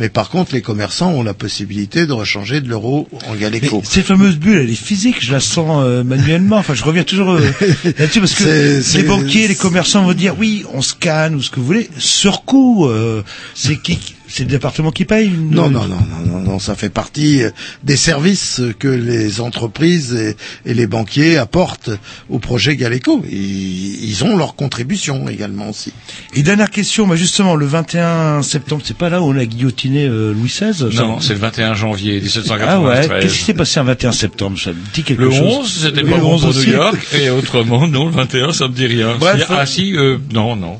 Mais 0.00 0.08
par 0.08 0.30
contre, 0.30 0.54
les 0.54 0.62
commerçants 0.62 1.12
ont 1.12 1.22
la 1.22 1.34
possibilité 1.34 2.06
de 2.06 2.12
rechanger 2.14 2.62
de 2.62 2.68
l'euro 2.70 3.06
en. 3.26 3.34
Mais 3.34 3.60
cette 3.84 4.06
fameuse 4.06 4.38
bulle, 4.38 4.62
elle 4.62 4.70
est 4.70 4.74
physique, 4.74 5.16
je 5.20 5.30
la 5.30 5.40
sens 5.40 5.84
euh, 5.84 6.02
manuellement. 6.02 6.56
Enfin, 6.56 6.72
je 6.72 6.82
reviens 6.84 7.04
toujours 7.04 7.32
euh, 7.32 7.40
là-dessus 7.98 8.20
parce 8.20 8.34
que 8.34 8.96
les 8.96 9.02
banquiers, 9.02 9.46
les 9.46 9.54
commerçants 9.54 10.02
vont 10.02 10.14
dire 10.14 10.34
oui, 10.38 10.64
on 10.72 10.80
scanne 10.80 11.34
ou 11.34 11.42
ce 11.42 11.50
que 11.50 11.60
vous 11.60 11.66
voulez. 11.66 11.90
Sur 11.98 12.46
coup, 12.46 12.88
euh, 12.88 13.22
c'est 13.54 13.76
qui 13.76 14.14
C'est 14.32 14.44
le 14.44 14.48
département 14.50 14.92
qui 14.92 15.04
paye 15.04 15.26
une- 15.26 15.50
Non, 15.50 15.68
non, 15.70 15.86
non, 15.88 15.96
non, 15.96 16.32
non, 16.32 16.40
non, 16.40 16.58
ça 16.60 16.76
fait 16.76 16.88
partie 16.88 17.42
euh, 17.42 17.50
des 17.82 17.96
services 17.96 18.60
que 18.78 18.86
les 18.88 19.40
entreprises 19.40 20.14
et, 20.14 20.36
et 20.70 20.74
les 20.74 20.86
banquiers 20.86 21.36
apportent 21.36 21.90
au 22.28 22.38
projet 22.38 22.76
Galeco. 22.76 23.24
Ils, 23.30 24.04
ils 24.08 24.24
ont 24.24 24.36
leur 24.36 24.54
contribution 24.54 25.28
également 25.28 25.68
aussi. 25.70 25.92
Et 26.34 26.42
dernière 26.42 26.70
question, 26.70 27.06
bah 27.08 27.16
justement, 27.16 27.56
le 27.56 27.66
21 27.66 28.42
septembre, 28.42 28.82
c'est 28.84 28.96
pas 28.96 29.08
là 29.10 29.20
où 29.20 29.24
on 29.26 29.36
a 29.36 29.44
guillotiné 29.44 30.06
euh, 30.06 30.32
Louis 30.32 30.48
XVI 30.48 30.84
Non, 30.94 31.20
c'est 31.20 31.32
le 31.34 31.40
21 31.40 31.74
janvier 31.74 32.20
1793. 32.20 32.68
Ah 32.68 32.80
ouais, 32.80 33.20
qu'est-ce 33.22 33.38
qui 33.38 33.44
s'est 33.44 33.54
passé 33.54 33.80
un 33.80 33.84
21 33.84 34.12
septembre 34.12 34.58
Ça 34.58 34.70
me 34.70 34.76
dit 34.94 35.02
quelque 35.02 35.22
Le 35.22 35.30
chose. 35.30 35.40
11, 35.60 35.78
c'était 35.82 36.02
pas 36.02 36.16
le 36.16 36.22
bon 36.22 36.34
11 36.34 36.42
pour. 36.42 36.54
New 36.54 36.72
York, 36.72 37.06
et 37.20 37.30
autrement, 37.30 37.88
non, 37.88 38.06
le 38.06 38.12
21, 38.12 38.52
ça 38.52 38.68
me 38.68 38.74
dit 38.74 38.86
rien. 38.86 39.16
Bref. 39.18 39.40
Si- 39.40 39.46
ah 39.50 39.66
si, 39.66 39.96
euh, 39.96 40.18
non, 40.32 40.54
non. 40.56 40.78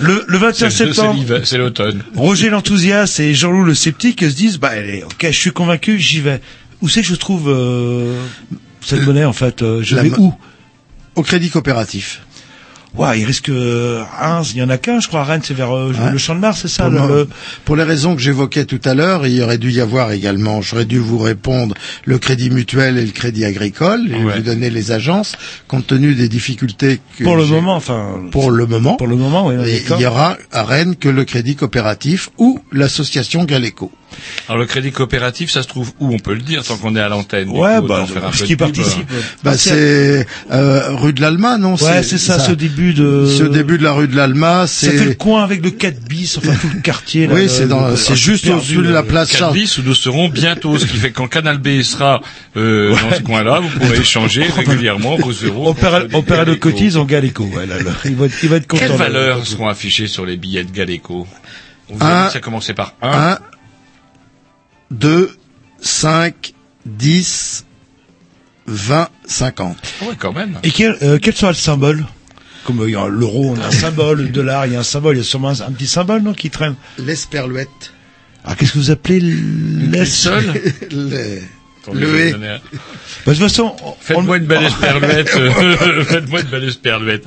Le, 0.00 0.24
le 0.26 0.38
21 0.38 0.70
C'est- 0.70 0.76
c'est 0.76 0.84
septembre, 0.92 1.22
C'est 1.44 1.56
l'automne. 1.58 2.02
Roger 2.16 2.50
l'enthousiaste 2.50 2.83
et 2.92 3.34
Jean-Loup 3.34 3.64
le 3.64 3.74
sceptique 3.74 4.20
se 4.20 4.34
disent 4.34 4.58
bah 4.58 4.68
allez, 4.68 5.02
ok, 5.02 5.26
je 5.26 5.30
suis 5.30 5.50
convaincu, 5.50 5.98
j'y 5.98 6.20
vais. 6.20 6.40
Où 6.82 6.88
c'est 6.88 7.00
que 7.00 7.06
je 7.06 7.14
trouve 7.14 7.48
euh, 7.48 8.22
cette 8.80 9.02
monnaie 9.06 9.24
en 9.24 9.32
fait 9.32 9.62
euh, 9.62 9.82
Je 9.82 9.96
vais 9.96 10.10
où? 10.18 10.34
Au 11.14 11.22
crédit 11.22 11.48
coopératif. 11.50 12.20
Ouais, 12.96 13.18
il 13.18 13.24
risque 13.24 13.48
euh, 13.48 14.04
un, 14.20 14.42
il 14.42 14.56
y 14.58 14.62
en 14.62 14.68
a 14.68 14.78
qu'un, 14.78 15.00
je 15.00 15.08
crois. 15.08 15.20
À 15.20 15.24
Rennes, 15.24 15.40
c'est 15.42 15.52
vers 15.54 15.74
euh, 15.76 15.92
Ouais. 15.92 16.12
le 16.12 16.18
Champ 16.18 16.34
de 16.36 16.40
Mars, 16.40 16.60
c'est 16.62 16.68
ça 16.68 16.84
Pour, 16.84 16.92
le- 16.92 16.98
le- 17.08 17.14
le- 17.22 17.28
pour 17.64 17.74
les 17.76 17.82
raisons 17.82 18.14
que 18.14 18.22
j'évoquais 18.22 18.64
tout 18.66 18.80
à 18.84 18.94
l'heure, 18.94 19.26
il 19.26 19.42
aurait 19.42 19.58
dû 19.58 19.72
y 19.72 19.80
avoir 19.80 20.12
également, 20.12 20.62
j'aurais 20.62 20.84
dû 20.84 20.98
vous 20.98 21.18
répondre, 21.18 21.74
le 22.04 22.18
crédit 22.18 22.50
mutuel 22.50 22.96
et 22.98 23.04
le 23.04 23.10
crédit 23.10 23.44
agricole, 23.44 24.00
et 24.12 24.22
Ouais. 24.22 24.36
vous 24.36 24.42
donner 24.42 24.70
les 24.70 24.92
agences, 24.92 25.32
compte 25.66 25.86
tenu 25.88 26.14
des 26.14 26.28
difficultés 26.28 27.00
que 27.18 27.24
Pour 27.24 27.36
le 27.36 27.46
moment, 27.46 27.74
enfin. 27.74 28.20
Pour 28.30 28.50
le 28.52 28.66
moment. 28.66 28.94
Pour 28.96 29.08
le 29.08 29.16
moment, 29.16 29.46
oui. 29.48 29.54
Il 29.96 30.00
y 30.00 30.06
aura 30.06 30.36
à 30.52 30.62
Rennes 30.62 30.94
que 30.94 31.08
le 31.08 31.24
crédit 31.24 31.56
coopératif 31.56 32.30
ou 32.38 32.60
l'association 32.70 33.44
Galeco. 33.44 33.90
Alors 34.48 34.58
le 34.58 34.66
crédit 34.66 34.92
coopératif, 34.92 35.50
ça 35.50 35.62
se 35.62 35.68
trouve 35.68 35.92
où 36.00 36.12
On 36.14 36.18
peut 36.18 36.34
le 36.34 36.40
dire 36.42 36.62
tant 36.64 36.76
qu'on 36.76 36.94
est 36.96 37.00
à 37.00 37.08
l'antenne. 37.08 37.48
Ouais, 37.50 37.76
coup, 37.80 37.86
bah, 37.88 38.06
faire 38.06 38.24
un 38.26 38.32
ce 38.32 38.40
peu 38.40 38.44
qui 38.46 38.52
de 38.56 38.58
participe. 38.58 39.08
Bah, 39.42 39.56
c'est 39.56 40.26
euh, 40.50 40.94
rue 40.96 41.12
de 41.12 41.20
l'Alma, 41.20 41.58
non? 41.58 41.74
Ouais, 41.76 42.02
c'est 42.02 42.18
ça, 42.18 42.38
ce 42.38 42.52
début 42.52 42.94
de. 42.94 43.26
Ce 43.26 43.42
début 43.42 43.78
de 43.78 43.84
la 43.84 43.92
rue 43.92 44.08
de 44.08 44.16
l'Alma, 44.16 44.66
Ça 44.66 44.90
fait 44.90 44.96
le 45.04 45.08
c'est 45.10 45.14
coin 45.16 45.42
avec 45.44 45.62
le 45.62 45.70
4 45.70 46.00
bis, 46.08 46.38
enfin 46.38 46.54
tout 46.60 46.68
le 46.74 46.80
quartier. 46.80 47.26
Là, 47.26 47.34
oui, 47.34 47.48
c'est 47.48 47.66
dans, 47.68 47.96
c'est 47.96 48.16
juste 48.16 48.46
au-dessus 48.48 48.76
de 48.76 48.82
là, 48.82 48.90
la 48.90 49.00
le- 49.02 49.06
place 49.08 49.30
Charles. 49.36 49.54
4 49.58 49.78
où 49.78 49.82
nous 49.86 49.94
serons 49.94 50.28
bientôt, 50.28 50.78
ce 50.78 50.86
qui 50.86 50.96
fait 50.96 51.10
que 51.10 51.16
quand 51.16 51.28
Canal 51.28 51.58
B 51.58 51.82
sera 51.82 52.20
euh, 52.56 52.90
dans 52.90 53.16
ce 53.16 53.22
coin-là, 53.22 53.60
vous 53.60 53.68
pourrez 53.78 53.98
échanger 54.00 54.44
régulièrement 54.44 55.16
vos 55.16 55.32
euros. 55.32 55.74
Le 55.82 56.20
Galeco. 56.22 56.70
cotise 56.70 56.96
en 56.96 57.04
Galeco. 57.04 57.44
Ouais, 57.44 57.66
là, 57.66 57.76
là. 57.82 57.90
Il 58.04 58.14
va 58.16 58.26
être, 58.26 58.34
il 58.42 58.48
va 58.48 58.56
être 58.56 58.66
content. 58.66 58.82
Quelles 58.86 58.96
valeurs 58.96 59.46
seront 59.46 59.68
affichées 59.68 60.06
sur 60.06 60.26
les 60.26 60.36
billets 60.36 60.64
de 60.64 60.70
Galeco? 60.70 61.26
On 61.90 61.96
vous 61.96 62.02
a 62.04 62.06
Un- 62.06 62.20
dit 62.22 62.26
que 62.28 62.32
ça 62.34 62.40
commençait 62.40 62.74
par 62.74 62.94
1. 63.02 63.38
1, 64.90 64.94
2, 64.96 65.30
5, 65.80 66.52
10, 66.86 67.64
20, 68.66 69.08
50. 69.26 69.76
Ouais, 70.02 70.08
quand 70.18 70.32
même. 70.32 70.58
Et 70.62 70.70
quel, 70.70 70.96
euh, 71.02 71.18
quel 71.20 71.34
sera 71.34 71.50
le 71.52 71.56
symbole? 71.56 72.04
Comme 72.64 72.80
euh, 72.80 72.88
il 72.88 72.92
y 72.92 72.96
a 72.96 73.06
l'euro, 73.08 73.54
on 73.56 73.60
a 73.60 73.66
un 73.66 73.70
symbole, 73.70 74.22
le 74.22 74.28
dollar, 74.28 74.66
il 74.66 74.72
y 74.72 74.76
a 74.76 74.80
un 74.80 74.84
symbole, 74.84 75.16
il 75.16 75.18
y 75.18 75.20
a 75.20 75.24
sûrement 75.24 75.50
un, 75.50 75.60
un 75.60 75.72
petit 75.72 75.86
symbole, 75.86 76.22
non, 76.22 76.32
qui 76.32 76.48
traîne? 76.50 76.74
L'esperluette. 76.98 77.92
Ah, 78.44 78.54
qu'est-ce 78.56 78.72
que 78.72 78.78
vous 78.78 78.90
appelez 78.90 79.20
l'es 79.20 80.04
seul? 80.06 80.44
Le, 80.90 81.40
le 81.92 82.20
et. 82.20 82.32
un- 82.32 82.38
Bah, 82.38 82.58
De 83.26 83.30
toute 83.32 83.38
façon, 83.42 83.76
on- 83.84 83.94
Faites-moi 84.00 84.38
une 84.38 84.46
belle 84.46 84.64
esperluette. 84.64 85.28
Faites-moi 86.08 86.40
une 86.40 86.46
belle 86.48 86.64
esperluette. 86.64 87.26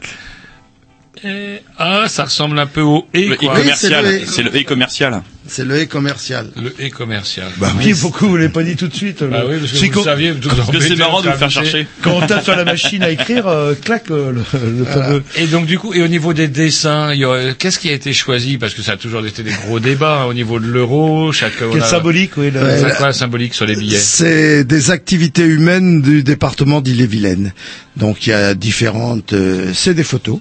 Eh, 1.23 1.59
Ah, 1.77 2.05
ça 2.07 2.25
ressemble 2.25 2.57
un 2.59 2.67
peu 2.67 2.81
au 2.81 3.07
E, 3.15 3.29
Le 3.29 3.35
quoi. 3.37 3.53
e-commercial. 3.55 4.05
Oui, 4.05 4.25
c'est 4.27 4.43
le 4.43 4.49
e. 4.51 5.21
c'est 5.47 5.65
le 5.65 5.83
e-commercial. 5.83 6.47
C'est 6.55 6.61
le 6.61 6.69
e-commercial. 6.69 6.77
Le 6.79 6.87
E 6.87 6.89
commercial. 6.91 7.47
Bah 7.57 7.73
oui, 7.77 7.93
pourquoi 7.99 8.27
vous 8.27 8.37
l'avez 8.37 8.49
pas 8.49 8.63
dit 8.63 8.75
tout 8.75 8.87
de 8.87 8.93
suite 8.95 9.23
Bah 9.23 9.43
le- 9.43 9.49
oui, 9.49 9.59
parce 9.59 9.71
que 9.71 9.77
C'est 9.77 9.85
vous 9.87 9.91
quand- 9.93 10.03
saviez, 10.03 10.31
vous 10.31 10.39
Parce 10.39 10.55
que 10.61 10.61
embêtez, 10.69 10.87
c'est 10.89 10.95
marrant 10.95 11.21
de 11.21 11.29
vous 11.29 11.37
faire 11.37 11.49
chercher. 11.51 11.87
Quand 12.01 12.11
on 12.13 12.25
tape 12.27 12.43
sur 12.43 12.55
la 12.55 12.65
machine 12.65 13.03
à 13.03 13.09
écrire, 13.09 13.47
euh, 13.47 13.73
clac, 13.75 14.09
euh, 14.11 14.31
le, 14.31 14.43
le 14.77 14.85
fameux. 14.85 15.23
Et 15.35 15.47
donc 15.47 15.65
du 15.65 15.77
coup, 15.79 15.93
et 15.93 16.01
au 16.01 16.07
niveau 16.07 16.33
des 16.33 16.47
dessins, 16.47 17.13
qu'est-ce 17.59 17.79
qui 17.79 17.89
a 17.89 17.93
été 17.93 18.13
choisi? 18.13 18.57
Parce 18.57 18.73
que 18.73 18.81
ça 18.81 18.93
a 18.93 18.97
toujours 18.97 19.25
été 19.25 19.43
des 19.43 19.51
gros 19.65 19.79
débats 19.79 20.21
hein, 20.21 20.25
au 20.25 20.33
niveau 20.33 20.59
de 20.59 20.67
l'euro. 20.67 21.31
Chaque 21.31 21.53
Quel 21.71 21.83
symbolique, 21.83 22.31
oui. 22.37 22.51
le- 22.51 22.61
Ouais, 22.61 22.77
C'est 22.77 22.87
la- 22.87 22.95
quoi 22.95 23.07
la 23.07 23.13
symbolique 23.13 23.53
sur 23.53 23.65
les 23.65 23.75
billets? 23.75 23.97
C'est 23.97 24.63
des 24.63 24.91
activités 24.91 25.43
humaines 25.45 26.01
du 26.01 26.23
département 26.23 26.81
d'Ille-et-Vilaine. 26.81 27.53
Donc 27.95 28.27
il 28.27 28.31
y 28.31 28.33
a 28.33 28.53
différentes. 28.53 29.33
euh, 29.33 29.71
c'est 29.73 29.93
des 29.93 30.03
photos. 30.03 30.39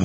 hein. 0.00 0.04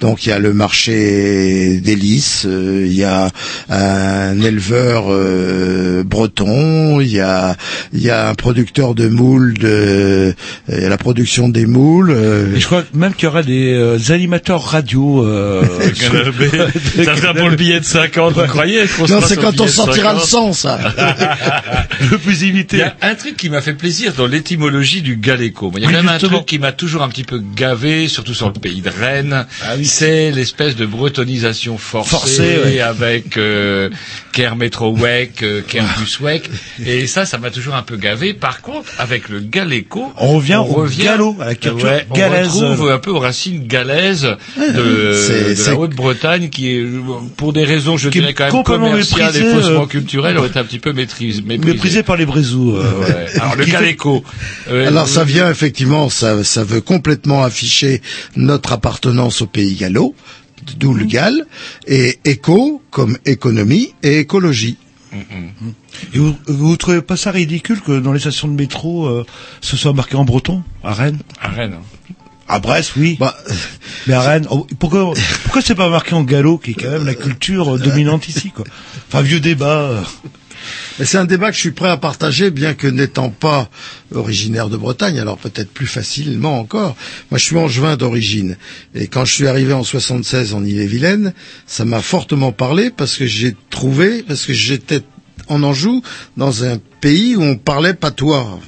Donc 0.00 0.24
il 0.26 0.28
y 0.28 0.32
a 0.32 0.38
le 0.38 0.52
marché 0.52 1.80
des 1.80 1.96
lys, 1.96 2.44
euh, 2.46 2.84
il 2.86 2.92
y 2.94 3.04
a 3.04 3.30
un 3.68 4.40
éleveur 4.40 5.06
euh, 5.08 6.02
breton, 6.04 7.00
il 7.00 7.08
y 7.08 7.20
a 7.20 7.56
il 7.92 8.00
y 8.02 8.10
a 8.10 8.28
un 8.28 8.34
producteur 8.34 8.94
de 8.94 9.08
moules, 9.08 9.54
de 9.58 10.34
euh, 10.70 10.88
la 10.88 10.96
production 10.98 11.48
des 11.48 11.66
moules. 11.66 12.10
euh, 12.12 12.54
Et 12.54 12.60
je 12.60 12.66
crois 12.66 12.84
même 12.94 13.12
qu'il 13.14 13.24
y 13.24 13.26
aura 13.28 13.42
des 13.42 13.72
euh, 13.74 13.98
animateurs 14.10 14.62
radio. 14.62 15.24
Euh, 15.26 15.64
sur- 15.94 16.12
Ça 17.04 17.16
sera 17.16 17.34
pour 17.34 17.48
le 17.48 17.56
billet 17.56 17.80
de 17.80 17.84
50, 17.84 18.34
vous 18.34 18.42
croyez 18.46 18.82
non, 19.08 19.20
c'est 19.26 19.36
quand 19.40 19.60
on 19.60 19.66
sortira 19.66 20.12
le 20.12 20.20
50? 20.20 20.28
sang, 20.28 20.52
ça. 20.52 20.78
le 22.10 22.18
plus 22.18 22.42
Il 22.42 22.48
imité. 22.48 22.78
y 22.78 22.82
a 22.82 22.94
un 23.02 23.14
truc 23.14 23.36
qui 23.36 23.48
m'a 23.50 23.60
fait 23.60 23.72
plaisir 23.74 24.12
dans 24.16 24.26
l'étymologie 24.26 25.02
du 25.02 25.16
galéco. 25.16 25.72
Il 25.76 25.82
y 25.82 25.84
a 25.84 25.88
Oui, 25.88 25.94
quand 25.94 26.02
même 26.02 26.08
un 26.14 26.18
truc 26.18 26.46
qui 26.46 26.58
m'a 26.58 26.72
toujours 26.72 27.02
un 27.02 27.08
petit 27.08 27.24
peu 27.24 27.40
gavé, 27.56 28.08
surtout 28.08 28.34
sur 28.34 28.46
le 28.46 28.52
pays 28.54 28.80
de 28.80 28.90
Rennes. 28.90 29.46
Ah 29.62 29.74
oui. 29.76 29.87
C'est 29.88 30.30
l'espèce 30.30 30.76
de 30.76 30.86
bretonisation 30.86 31.78
forcée, 31.78 32.10
Forcée, 32.10 32.58
ouais. 32.64 32.80
avec 32.80 33.36
euh, 33.36 33.88
Ker 34.32 34.54
Metrowek, 34.56 35.42
euh, 35.42 35.62
Ker 35.66 35.84
Buswek. 35.98 36.48
Et 36.84 37.06
ça, 37.06 37.24
ça 37.24 37.38
m'a 37.38 37.50
toujours 37.50 37.74
un 37.74 37.82
peu 37.82 37.96
gavé. 37.96 38.34
Par 38.34 38.60
contre, 38.60 38.90
avec 38.98 39.28
le 39.28 39.40
galéco, 39.40 40.12
On 40.18 40.34
revient 40.36 40.56
au 40.66 40.84
gallo, 40.86 41.36
à 41.40 41.46
la 41.46 41.54
culture 41.54 41.84
ouais, 41.88 42.06
galaise. 42.14 42.50
On 42.56 42.70
retrouve 42.70 42.90
un 42.90 42.98
peu 42.98 43.10
aux 43.10 43.18
racines 43.18 43.66
galaises 43.66 44.36
de, 44.56 45.12
c'est- 45.14 45.50
de 45.50 45.54
c'est- 45.54 45.70
la 45.70 45.76
Haute-Bretagne 45.78 46.48
qui 46.50 46.68
est, 46.76 46.86
pour 47.36 47.52
des 47.52 47.64
raisons, 47.64 47.96
je 47.96 48.08
dirais 48.10 48.34
quand 48.34 48.52
même 48.52 48.62
commerciales 48.64 49.36
et 49.36 49.40
faussement 49.54 49.82
euh, 49.82 49.86
culturelles, 49.86 50.36
aurait 50.38 50.48
été 50.48 50.58
un 50.58 50.64
petit 50.64 50.78
peu 50.78 50.92
maîtrise, 50.92 51.42
méprisée. 51.42 51.72
Méprisé 51.74 52.02
par 52.02 52.16
les 52.16 52.26
Brézous. 52.26 52.76
euh, 52.76 52.98
Ouais. 53.00 53.26
Alors 53.40 53.56
le 53.56 53.64
Galéco. 53.64 54.22
euh, 54.70 54.86
Alors 54.88 55.08
ça 55.08 55.20
euh, 55.20 55.24
vient 55.24 55.50
effectivement, 55.50 56.08
ça, 56.10 56.44
ça 56.44 56.64
veut 56.64 56.80
complètement 56.80 57.42
afficher 57.42 58.02
notre 58.36 58.72
appartenance 58.72 59.42
au 59.42 59.46
pays 59.46 59.77
gallo, 59.78 60.14
d'où 60.76 60.92
le 60.92 61.04
Galles, 61.04 61.46
et 61.86 62.18
éco 62.24 62.82
comme 62.90 63.16
économie 63.24 63.94
et 64.02 64.18
écologie. 64.18 64.76
Et 66.12 66.18
vous, 66.18 66.36
vous 66.46 66.76
trouvez 66.76 67.00
pas 67.00 67.16
ça 67.16 67.30
ridicule 67.30 67.80
que 67.80 67.98
dans 67.98 68.12
les 68.12 68.20
stations 68.20 68.48
de 68.48 68.52
métro, 68.52 69.06
euh, 69.06 69.24
ce 69.62 69.76
soit 69.76 69.94
marqué 69.94 70.16
en 70.16 70.24
breton 70.24 70.62
à 70.84 70.92
Rennes? 70.92 71.20
À 71.40 71.48
Rennes. 71.48 71.76
À 72.46 72.58
Brest, 72.60 72.92
oui. 72.96 73.16
Bah, 73.20 73.36
Mais 74.06 74.14
à 74.14 74.20
Rennes, 74.20 74.46
oh, 74.50 74.66
pourquoi 74.78 75.12
pourquoi 75.44 75.62
c'est 75.62 75.74
pas 75.74 75.90
marqué 75.90 76.14
en 76.14 76.24
gallo, 76.24 76.58
qui 76.58 76.72
est 76.72 76.74
quand 76.74 76.90
même 76.90 77.06
la 77.06 77.14
culture 77.14 77.76
euh, 77.76 77.78
dominante 77.78 78.28
ici, 78.28 78.50
quoi? 78.50 78.64
Enfin, 79.08 79.22
vieux 79.22 79.40
débat. 79.40 80.02
C'est 81.04 81.18
un 81.18 81.24
débat 81.24 81.50
que 81.50 81.54
je 81.56 81.60
suis 81.60 81.70
prêt 81.70 81.88
à 81.88 81.96
partager, 81.96 82.50
bien 82.50 82.74
que 82.74 82.86
n'étant 82.86 83.30
pas 83.30 83.70
originaire 84.14 84.68
de 84.68 84.76
Bretagne, 84.76 85.18
alors 85.18 85.38
peut-être 85.38 85.70
plus 85.70 85.86
facilement 85.86 86.58
encore. 86.58 86.96
Moi, 87.30 87.38
je 87.38 87.44
suis 87.44 87.56
angevin 87.56 87.96
d'origine, 87.96 88.56
et 88.94 89.06
quand 89.06 89.24
je 89.24 89.32
suis 89.34 89.46
arrivé 89.46 89.72
en 89.72 89.84
76 89.84 90.54
en 90.54 90.64
Ille-et-Vilaine, 90.64 91.32
ça 91.66 91.84
m'a 91.84 92.00
fortement 92.00 92.52
parlé 92.52 92.90
parce 92.90 93.16
que 93.16 93.26
j'ai 93.26 93.54
trouvé, 93.70 94.22
parce 94.22 94.46
que 94.46 94.52
j'étais 94.52 95.02
en 95.48 95.62
Anjou 95.62 96.02
dans 96.36 96.64
un 96.64 96.78
pays 97.00 97.36
où 97.36 97.42
on 97.42 97.56
parlait 97.56 97.94
patois. 97.94 98.58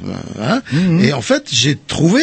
Hein 0.40 0.62
Et 1.00 1.12
en 1.12 1.22
fait, 1.22 1.48
j'ai 1.50 1.76
trouvé 1.76 2.22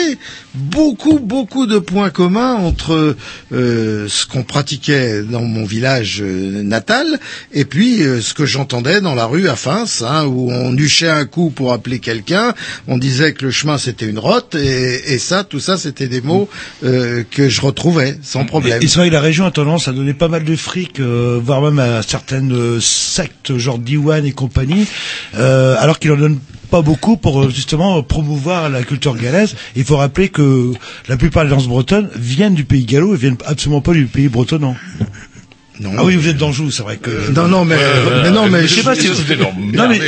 beaucoup, 0.54 1.20
beaucoup 1.20 1.68
de 1.68 1.80
points 1.80 2.10
communs 2.10 2.56
entre 2.56 3.16
euh, 3.54 4.08
ce 4.08 4.26
qu'on 4.26 4.44
pratiquait 4.44 5.22
dans 5.24 5.44
mon 5.44 5.66
village 5.66 6.22
euh, 6.22 6.64
natal 6.64 7.20
et 7.54 7.66
puis 7.66 8.02
euh, 8.02 8.22
ce 8.22 8.34
que 8.34 8.46
j'entendais 8.46 9.02
dans 9.02 9.16
la 9.16 9.26
rue 9.26 9.50
à 9.50 9.56
Fins, 9.56 9.86
hein, 10.02 10.26
où 10.26 10.52
on 10.52 10.76
huchait 10.76 11.10
un 11.10 11.26
coup 11.26 11.50
pour 11.50 11.74
appeler 11.74 12.00
quelqu'un, 12.00 12.54
on 12.88 12.98
disait 12.98 13.34
que 13.34 13.46
le 13.46 13.52
chemin 13.52 13.78
c'était 13.78 14.06
une 14.08 14.20
rotte, 14.20 14.56
et, 14.56 15.14
et 15.14 15.20
ça, 15.20 15.44
tout 15.44 15.60
ça, 15.60 15.78
c'était 15.78 16.08
des 16.08 16.22
mots 16.22 16.50
euh, 16.84 17.24
que 17.30 17.50
je 17.50 17.62
retrouvais 17.62 18.18
sans 18.22 18.46
problème. 18.46 18.82
Et, 18.82 18.88
c'est 18.88 19.00
vrai 19.00 19.10
que 19.10 19.14
la 19.14 19.22
région 19.22 19.46
a 19.46 19.52
tendance 19.52 19.88
à 19.88 19.92
donner 19.92 20.14
pas 20.14 20.28
mal 20.28 20.44
de 20.44 20.56
fric, 20.56 21.00
euh, 21.00 21.40
voire 21.42 21.62
même 21.62 21.80
à 21.80 22.02
certaines 22.02 22.80
sectes, 22.82 23.58
genre 23.58 23.80
Diwan 23.80 24.26
et 24.26 24.32
compagnie, 24.32 24.88
euh, 25.36 25.76
alors 25.98 26.00
qu'il 26.00 26.12
en 26.12 26.18
donne 26.18 26.40
pas 26.70 26.82
beaucoup 26.82 27.18
pour 27.18 27.44
euh, 27.44 27.50
justement 27.50 28.04
promouvoir 28.04 28.70
la 28.70 28.84
culture 28.84 29.16
galaise. 29.16 29.56
Il 29.76 29.84
faut 29.84 29.98
rappeler 29.98 30.30
que 30.30 30.74
la 31.08 31.18
plupart 31.18 31.44
des 31.46 31.50
danses 31.50 31.68
bretonnes 31.68 32.10
viennent 32.16 32.56
du 32.56 32.66
pays 32.66 32.86
gallo 32.86 33.16
et 33.16 33.18
viennent 33.18 33.38
absolument 33.46 33.82
pas 33.82 33.94
du 33.94 34.06
pays 34.06 34.28
bretonnant. 34.28 34.76
Non. 35.80 35.92
Ah 35.96 36.04
oui, 36.04 36.16
vous 36.16 36.28
êtes 36.28 36.38
d'Anjou, 36.38 36.72
c'est 36.72 36.82
vrai 36.82 36.98
que. 36.98 37.32
Non, 37.32 37.48
non, 37.48 37.64
mais, 37.64 37.78
mais 38.24 38.32
non, 38.32 38.50
mais 38.50 38.68
je 38.68 38.76
sais 38.76 38.84
pas 38.84 38.96
si. 38.96 39.08
Non 39.08 39.88
mais, 39.88 40.00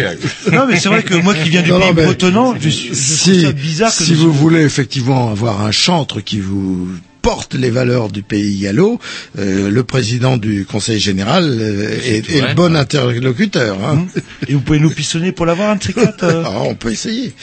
non 0.52 0.66
mais 0.68 0.80
c'est 0.80 0.90
vrai 0.90 1.03
que 1.03 1.14
moi 1.14 1.36
qui 1.36 1.49
viens 1.49 1.61
du 1.61 1.70
Non, 1.70 1.94
pays 1.94 2.06
bretonnant, 2.06 2.56
je, 2.60 2.70
je 2.70 2.86
trouve 2.86 2.95
si, 2.98 3.41
ça 3.44 3.52
bizarre 3.52 3.95
que 3.95 4.03
si 4.03 4.16
vous 4.16 4.34
voulez 4.34 4.61
effectivement 4.61 5.30
avoir 5.30 5.61
un 5.61 5.72
chantre 5.72 6.22
qui 6.22 6.40
vous 6.40 6.88
porte 7.22 7.54
les 7.54 7.70
valeurs 7.70 8.10
du 8.10 8.22
pays 8.24 8.60
gallo, 8.60 9.00
euh, 9.38 9.70
le 9.70 9.84
président 9.84 10.38
du 10.38 10.66
conseil 10.66 11.00
général 11.00 11.44
euh, 11.46 11.98
est, 12.04 12.30
est 12.30 12.41
le 12.41 12.54
bon 12.56 12.76
interlocuteur. 12.76 13.78
Hein. 13.84 14.06
Et 14.48 14.54
vous 14.54 14.62
pouvez 14.62 14.80
nous 14.80 14.90
pissonner 14.90 15.32
pour 15.32 15.46
l'avoir 15.46 15.72
un 15.72 15.76
de 15.76 15.84
ces 15.84 15.94
quatre 15.94 16.24
euh 16.24 16.44
Ah, 16.46 16.62
on 16.62 16.76
peut 16.76 16.91
essayer. 16.91 17.34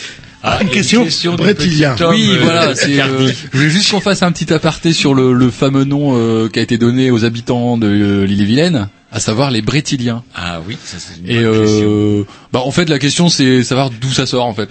Ah, 0.43 0.59
une 0.63 0.69
question, 0.69 1.05
du 1.05 1.37
Brétilien. 1.37 1.95
petit 1.95 2.05
homme, 2.05 2.11
Oui, 2.15 2.31
euh, 2.31 2.39
voilà. 2.43 2.75
c'est, 2.77 3.01
euh, 3.01 3.29
je 3.53 3.57
voulais 3.59 3.71
juste 3.71 3.91
qu'on 3.91 4.01
fasse 4.01 4.23
un 4.23 4.31
petit 4.31 4.53
aparté 4.53 4.93
sur 4.93 5.13
le, 5.13 5.33
le 5.33 5.51
fameux 5.51 5.85
nom 5.85 6.13
euh, 6.17 6.49
qui 6.49 6.59
a 6.61 6.63
été 6.63 6.79
donné 6.79 7.11
aux 7.11 7.25
habitants 7.25 7.77
de 7.77 7.89
euh, 7.89 8.25
l'île-et-Vilaine, 8.27 8.89
à 9.17 9.21
savoir 9.21 9.51
les 9.51 9.63
Brétiliens. 9.63 10.23
Ah 10.35 10.61
oui, 10.69 10.77
ça 10.85 10.99
c'est 11.01 11.19
une 11.21 11.31
Et 11.31 11.43
bonne 11.43 11.63
question. 11.63 11.87
euh, 11.89 12.25
bah 12.53 12.61
en 12.63 12.71
fait 12.71 12.87
la 12.91 12.99
question 12.99 13.31
c'est 13.31 13.65
savoir 13.65 13.89
d'où 13.89 14.13
ça 14.13 14.27
sort 14.27 14.45
en 14.45 14.53
fait. 14.53 14.69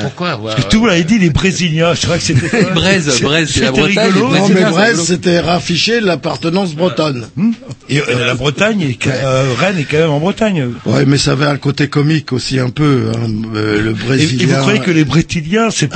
Pourquoi 0.00 0.32
avoir... 0.32 0.54
Parce 0.54 0.66
que 0.66 0.70
tout 0.70 0.80
vous 0.80 0.86
l'avez 0.86 1.04
dit, 1.04 1.18
les 1.18 1.30
Brésiliens. 1.30 1.94
C'est 1.94 2.06
vrai 2.06 2.18
que 2.18 2.24
c'était. 2.24 2.62
Braise, 2.74 3.10
c'est- 3.10 3.24
Braise, 3.24 3.50
c'est 3.50 3.62
la 3.62 3.72
Bretagne, 3.72 4.12
rigolo. 4.12 4.34
les 4.34 4.40
Non, 4.40 4.48
mais 4.74 4.94
c'était 4.96 5.40
raffiché 5.40 6.00
l'appartenance 6.00 6.74
bretonne. 6.74 7.26
Et 7.88 8.00
euh, 8.00 8.26
la 8.26 8.34
Bretagne, 8.34 8.82
est, 8.82 9.06
euh, 9.06 9.54
Rennes 9.58 9.78
est 9.78 9.84
quand 9.84 9.96
même 9.96 10.10
en 10.10 10.20
Bretagne. 10.20 10.72
Ouais, 10.84 11.06
mais 11.06 11.16
ça 11.16 11.32
avait 11.32 11.46
un 11.46 11.56
côté 11.56 11.88
comique 11.88 12.34
aussi 12.34 12.58
un 12.58 12.68
peu, 12.68 13.10
hein, 13.14 13.28
euh, 13.54 13.80
le 13.80 13.90
Et, 13.92 13.94
brésilien. 13.94 14.42
et 14.42 14.46
vous 14.46 14.60
croyez 14.60 14.80
que 14.80 14.90
les 14.90 15.04
Brétiliens, 15.06 15.70
c'est 15.70 15.88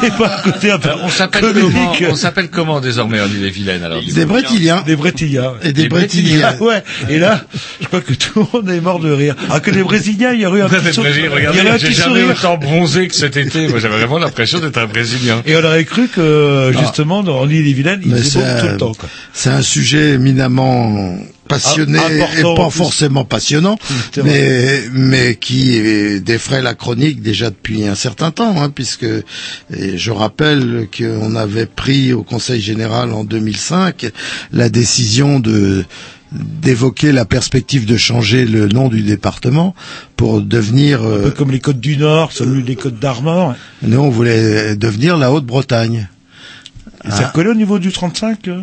c'est 0.00 0.14
pas 0.16 0.38
un 0.38 0.50
côté 0.50 0.70
un 0.70 0.78
peu 0.78 0.88
On 1.02 1.10
s'appelle 1.10 1.42
comment, 1.42 1.86
comique 1.86 2.04
on 2.10 2.16
s'appelle 2.16 2.48
comment 2.48 2.80
désormais 2.80 3.20
en 3.20 3.26
Ille-et-Vilaine 3.26 3.82
alors 3.84 4.00
Des 4.02 4.24
Brétiliens. 4.24 4.82
Des 4.86 4.96
Brétiliens. 4.96 5.52
Et 5.62 5.72
des 5.74 5.82
Des 5.82 5.88
Brétiliens. 5.88 6.54
Ah 6.58 6.62
ouais. 6.62 6.82
Et 7.10 7.18
là, 7.18 7.41
je 7.80 7.86
crois 7.86 8.00
que 8.00 8.12
tout 8.14 8.40
le 8.40 8.60
monde 8.60 8.70
est 8.70 8.80
mort 8.80 9.00
de 9.00 9.10
rire. 9.10 9.34
Ah 9.50 9.60
que 9.60 9.70
les 9.70 9.82
Brésiliens, 9.82 10.32
il 10.32 10.40
y 10.40 10.46
aurait 10.46 10.60
eu 10.60 10.62
un 10.62 10.68
petit, 10.68 10.92
sou- 10.94 11.02
il 11.04 11.24
y 11.24 11.28
Regardez, 11.28 11.60
j'ai 11.78 11.88
petit 11.88 11.92
jamais 11.94 12.20
sourire. 12.20 12.36
autant 12.38 12.56
bronzé 12.58 13.08
que 13.08 13.14
cet 13.14 13.36
été. 13.36 13.68
Moi, 13.68 13.78
j'avais 13.78 13.98
vraiment 13.98 14.18
l'impression 14.18 14.60
d'être 14.60 14.78
un 14.78 14.86
Brésilien. 14.86 15.42
Et 15.46 15.56
on 15.56 15.64
aurait 15.64 15.84
cru 15.84 16.08
que 16.08 16.72
justement 16.80 17.22
dans 17.22 17.44
l'île 17.44 17.64
des 17.64 17.72
Vilaines, 17.72 18.02
il 18.04 18.12
faisait 18.14 18.38
beau 18.40 18.44
tout 18.60 18.66
un- 18.66 18.72
le 18.72 18.76
temps. 18.78 18.92
Quoi. 18.94 19.08
C'est 19.32 19.50
un 19.50 19.62
sujet 19.62 20.10
éminemment 20.14 21.16
passionné 21.48 21.98
Ah, 22.00 22.06
important, 22.06 22.54
et 22.54 22.56
pas 22.56 22.70
forcément 22.70 23.24
passionnant, 23.24 23.76
mais 24.24 24.82
mais 24.92 25.34
qui 25.34 26.20
défraie 26.20 26.62
la 26.62 26.74
chronique 26.74 27.20
déjà 27.20 27.50
depuis 27.50 27.86
un 27.86 27.94
certain 27.94 28.30
temps, 28.30 28.54
hein, 28.62 28.70
puisque 28.70 29.02
et 29.04 29.98
je 29.98 30.10
rappelle 30.10 30.86
qu'on 30.96 31.34
avait 31.36 31.66
pris 31.66 32.12
au 32.14 32.22
Conseil 32.22 32.60
général 32.62 33.12
en 33.12 33.24
2005 33.24 34.06
la 34.52 34.68
décision 34.70 35.40
de 35.40 35.84
d'évoquer 36.34 37.12
la 37.12 37.24
perspective 37.24 37.84
de 37.86 37.96
changer 37.96 38.44
le 38.44 38.68
nom 38.68 38.88
du 38.88 39.02
département 39.02 39.74
pour 40.16 40.40
devenir 40.40 41.02
Un 41.02 41.06
euh, 41.06 41.22
peu 41.24 41.30
comme 41.30 41.50
les 41.50 41.60
côtes 41.60 41.80
du 41.80 41.96
Nord, 41.96 42.32
celui 42.32 42.62
des 42.62 42.76
côtes 42.76 42.98
d'Armor. 42.98 43.54
nous 43.82 43.98
on 43.98 44.10
voulait 44.10 44.76
devenir 44.76 45.16
la 45.18 45.30
Haute-Bretagne 45.32 46.08
Et 47.04 47.10
ça 47.10 47.24
collait 47.34 47.50
au 47.50 47.54
niveau 47.54 47.78
du 47.78 47.92
35 47.92 48.48
euh 48.48 48.62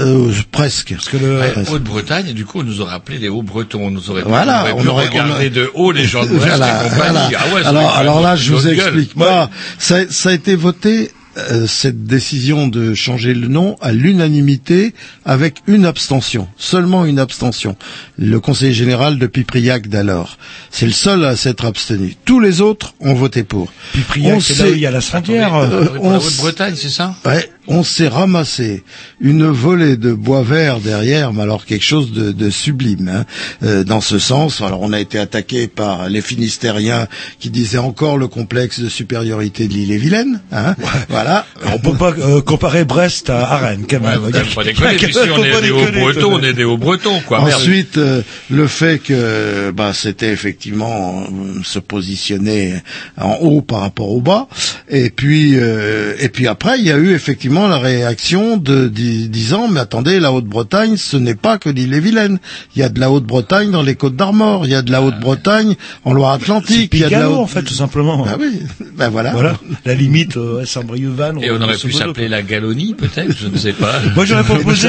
Euh, 0.00 0.32
presque 0.50 0.92
Parce 0.94 1.08
que 1.08 1.16
le, 1.18 1.38
Ouais, 1.40 1.52
Haute-Bretagne, 1.70 2.26
et 2.28 2.32
du 2.32 2.44
coup, 2.44 2.60
on 2.60 2.64
nous 2.64 2.80
aurait 2.80 2.94
appelé 2.94 3.18
les 3.18 3.28
Hauts-Bretons. 3.28 3.80
On 3.80 3.90
nous 3.92 4.10
aurait, 4.10 4.22
Voilà, 4.22 4.64
on 4.74 4.78
on 4.78 4.82
pu 4.82 4.88
aurait- 4.88 5.08
regarder 5.08 5.50
on 5.52 5.54
de 5.54 5.70
haut 5.74 5.92
les 5.92 6.04
gens 6.04 6.24
de 6.24 6.30
l'Ouest 6.30 6.46
Voilà, 6.46 6.82
voilà. 6.94 7.28
Ah 7.38 7.54
ouais, 7.54 7.64
alors, 7.64 7.84
aurait 7.84 7.98
alors 8.00 8.20
là, 8.20 8.34
je 8.34 8.52
vous 8.52 8.66
explique. 8.66 9.14
Moi, 9.16 9.48
ça, 9.78 9.98
ça 10.10 10.30
a 10.30 10.32
été 10.32 10.56
voté 10.56 11.10
euh, 11.36 11.66
cette 11.66 12.04
décision 12.04 12.68
de 12.68 12.94
changer 12.94 13.34
le 13.34 13.48
nom 13.48 13.76
à 13.80 13.92
l'unanimité 13.92 14.94
avec 15.24 15.56
une 15.66 15.84
abstention, 15.86 16.48
seulement 16.56 17.04
une 17.04 17.18
abstention. 17.18 17.76
Le 18.18 18.38
conseiller 18.40 18.72
général 18.72 19.18
de 19.18 19.26
Pipriac 19.26 19.88
d'alors, 19.88 20.38
c'est 20.70 20.86
le 20.86 20.92
seul 20.92 21.24
à 21.24 21.36
s'être 21.36 21.64
abstenu. 21.64 22.16
Tous 22.24 22.40
les 22.40 22.60
autres 22.60 22.94
ont 23.00 23.14
voté 23.14 23.42
pour. 23.44 23.72
Pipriac, 23.92 24.40
c'est 24.42 24.58
là 24.62 24.70
où 24.70 24.74
il 24.74 24.80
y 24.80 24.86
a 24.86 24.90
la 24.90 25.00
frontière. 25.00 25.54
Euh, 25.54 25.84
la 26.02 26.16
s- 26.16 26.24
Haute-Bretagne, 26.26 26.74
c'est 26.76 26.90
ça? 26.90 27.14
Ouais, 27.24 27.48
on 27.66 27.82
s'est 27.82 28.08
ramassé 28.08 28.82
une 29.20 29.46
volée 29.46 29.96
de 29.96 30.12
bois 30.12 30.42
vert 30.42 30.80
derrière, 30.80 31.32
mais 31.32 31.42
alors 31.42 31.64
quelque 31.64 31.84
chose 31.84 32.12
de, 32.12 32.32
de 32.32 32.50
sublime. 32.50 33.08
hein. 33.08 33.24
Euh, 33.62 33.84
dans 33.84 34.00
ce 34.00 34.18
sens, 34.18 34.60
alors 34.60 34.80
on 34.82 34.92
a 34.92 35.00
été 35.00 35.18
attaqué 35.18 35.66
par 35.68 36.08
les 36.08 36.20
Finistériens 36.20 37.06
qui 37.38 37.50
disaient 37.50 37.78
encore 37.78 38.18
le 38.18 38.28
complexe 38.28 38.80
de 38.80 38.88
supériorité 38.88 39.66
de 39.68 39.72
l'île-et-Vilaine. 39.72 40.40
Hein. 40.52 40.74
Voilà. 41.08 41.46
On 41.66 41.78
peut 41.78 41.94
pas 41.96 42.12
euh, 42.18 42.40
comparer 42.40 42.84
Brest 42.84 43.30
à, 43.30 43.46
à 43.52 43.56
Rennes, 43.58 43.86
quand 43.88 44.00
même. 44.00 44.22
Ouais, 44.24 44.44
faut 44.44 44.54
pas 44.60 44.64
déconner, 44.64 44.96
puis 44.96 45.12
si 45.12 45.18
on 45.18 45.42
est 45.44 45.50
pas 45.52 45.60
des 45.60 45.70
on 45.72 46.38
même. 46.38 46.44
est 46.44 46.52
des 46.52 46.64
Hauts-Bretons, 46.64 47.20
quoi. 47.26 47.40
Ensuite, 47.40 47.96
euh, 47.98 48.22
le 48.50 48.66
fait 48.66 48.98
que 48.98 49.70
bah, 49.70 49.92
c'était 49.94 50.30
effectivement 50.32 51.22
euh, 51.22 51.60
se 51.62 51.78
positionner 51.78 52.74
en 53.16 53.34
haut 53.40 53.62
par 53.62 53.80
rapport 53.80 54.10
au 54.10 54.20
bas, 54.20 54.48
et 54.88 55.10
puis 55.10 55.52
euh, 55.56 56.14
et 56.20 56.28
puis 56.28 56.46
après 56.46 56.78
il 56.78 56.84
y 56.86 56.90
a 56.92 56.96
eu 56.96 57.12
effectivement 57.14 57.53
la 57.68 57.78
réaction 57.78 58.56
de 58.56 58.88
di- 58.88 59.28
disant 59.28 59.68
mais 59.68 59.80
attendez 59.80 60.20
la 60.20 60.32
Haute-Bretagne 60.32 60.96
ce 60.96 61.16
n'est 61.16 61.34
pas 61.34 61.58
que 61.58 61.68
l'île-et-Vilaine, 61.70 62.38
il 62.74 62.80
y 62.80 62.82
a 62.82 62.88
de 62.88 62.98
la 63.00 63.10
Haute-Bretagne 63.10 63.70
dans 63.70 63.82
les 63.82 63.94
Côtes 63.94 64.16
d'Armor, 64.16 64.66
il 64.66 64.72
y 64.72 64.74
a 64.74 64.82
de 64.82 64.90
la 64.92 65.02
Haute-Bretagne 65.02 65.74
en 66.04 66.12
Loire-Atlantique, 66.12 66.90
il 66.92 67.00
y 67.00 67.04
a 67.04 67.08
de 67.08 67.12
la 67.14 67.30
Haute- 67.30 67.38
en 67.38 67.46
fait, 67.46 67.62
tout 67.62 67.74
simplement. 67.74 68.24
Ah 68.28 68.36
oui, 68.38 68.60
ben 68.96 69.08
voilà. 69.10 69.32
Voilà, 69.32 69.56
la 69.84 69.94
limite 69.94 70.36
euh, 70.36 70.64
Saint-Brieuc-Vannes. 70.64 71.38
Et 71.42 71.50
on 71.50 71.60
aurait 71.60 71.76
pu 71.76 71.92
s'appeler 71.92 72.28
la 72.28 72.42
Galonie, 72.42 72.94
peut-être, 72.94 73.34
je 73.38 73.48
ne 73.48 73.56
sais 73.56 73.72
pas. 73.72 73.92
Moi, 74.14 74.24
j'aurais 74.24 74.42
proposé- 74.54 74.88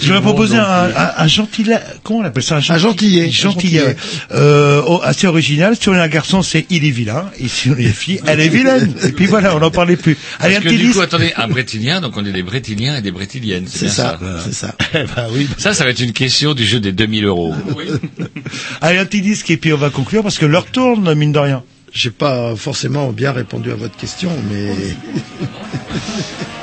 J'aurais 0.00 0.20
proposé 0.22 0.56
un, 0.56 0.62
un, 0.62 1.10
un 1.18 1.26
gentillet, 1.26 1.78
comment 2.02 2.20
on 2.20 2.24
appelle 2.24 2.42
ça 2.42 2.56
Un 2.56 2.60
gentillet. 2.78 3.30
Gentillet. 3.30 3.80
Un 3.80 3.84
gentillet. 3.86 3.96
Euh, 4.32 4.82
oh, 4.86 5.00
assez 5.02 5.26
original. 5.26 5.76
Si 5.80 5.88
on 5.88 5.94
est 5.94 6.00
un 6.00 6.08
garçon, 6.08 6.42
c'est 6.42 6.66
il 6.70 6.84
est 6.84 6.90
vilain. 6.90 7.26
Et 7.38 7.48
si 7.48 7.70
on 7.70 7.76
est 7.76 7.82
une 7.84 7.92
fille, 7.92 8.20
elle 8.26 8.40
est 8.40 8.48
vilaine. 8.58 8.92
Et 9.04 9.12
puis 9.12 9.26
voilà, 9.26 9.54
on 9.56 9.60
n'en 9.60 9.70
parlait 9.70 9.96
plus. 9.96 10.16
Allez, 10.40 10.56
un 10.56 10.60
Parce 10.60 10.64
que 10.72 10.76
petit 10.78 10.86
du 10.86 10.92
coup, 10.92 11.00
attendez, 11.00 11.32
un 11.36 11.48
Donc 12.00 12.16
on 12.16 12.24
est 12.24 12.32
des 12.32 12.42
Brétiliens 12.42 12.96
et 12.96 13.02
des 13.02 13.10
Brétiliennes, 13.10 13.66
c'est 13.68 13.88
ça. 13.88 14.18
ça, 14.18 14.40
c'est 14.44 14.54
ça. 14.54 14.74
Eh 14.94 15.04
ben 15.04 15.26
oui. 15.32 15.48
Ça, 15.58 15.74
ça 15.74 15.84
va 15.84 15.90
être 15.90 16.00
une 16.00 16.12
question 16.12 16.54
du 16.54 16.64
jeu 16.64 16.80
des 16.80 16.92
2000 16.92 17.24
euros. 17.24 17.52
Allez, 18.80 18.98
un 18.98 19.04
petit 19.04 19.22
disque 19.22 19.50
et 19.50 19.56
puis 19.56 19.72
on 19.72 19.76
va 19.76 19.90
conclure 19.90 20.22
parce 20.22 20.38
que 20.38 20.46
l'heure 20.46 20.66
tourne, 20.66 21.14
mine 21.14 21.32
de 21.32 21.38
rien. 21.38 21.62
J'ai 21.92 22.10
pas 22.10 22.56
forcément 22.56 23.12
bien 23.12 23.32
répondu 23.32 23.70
à 23.70 23.76
votre 23.76 23.96
question, 23.96 24.30
mais 24.50 24.74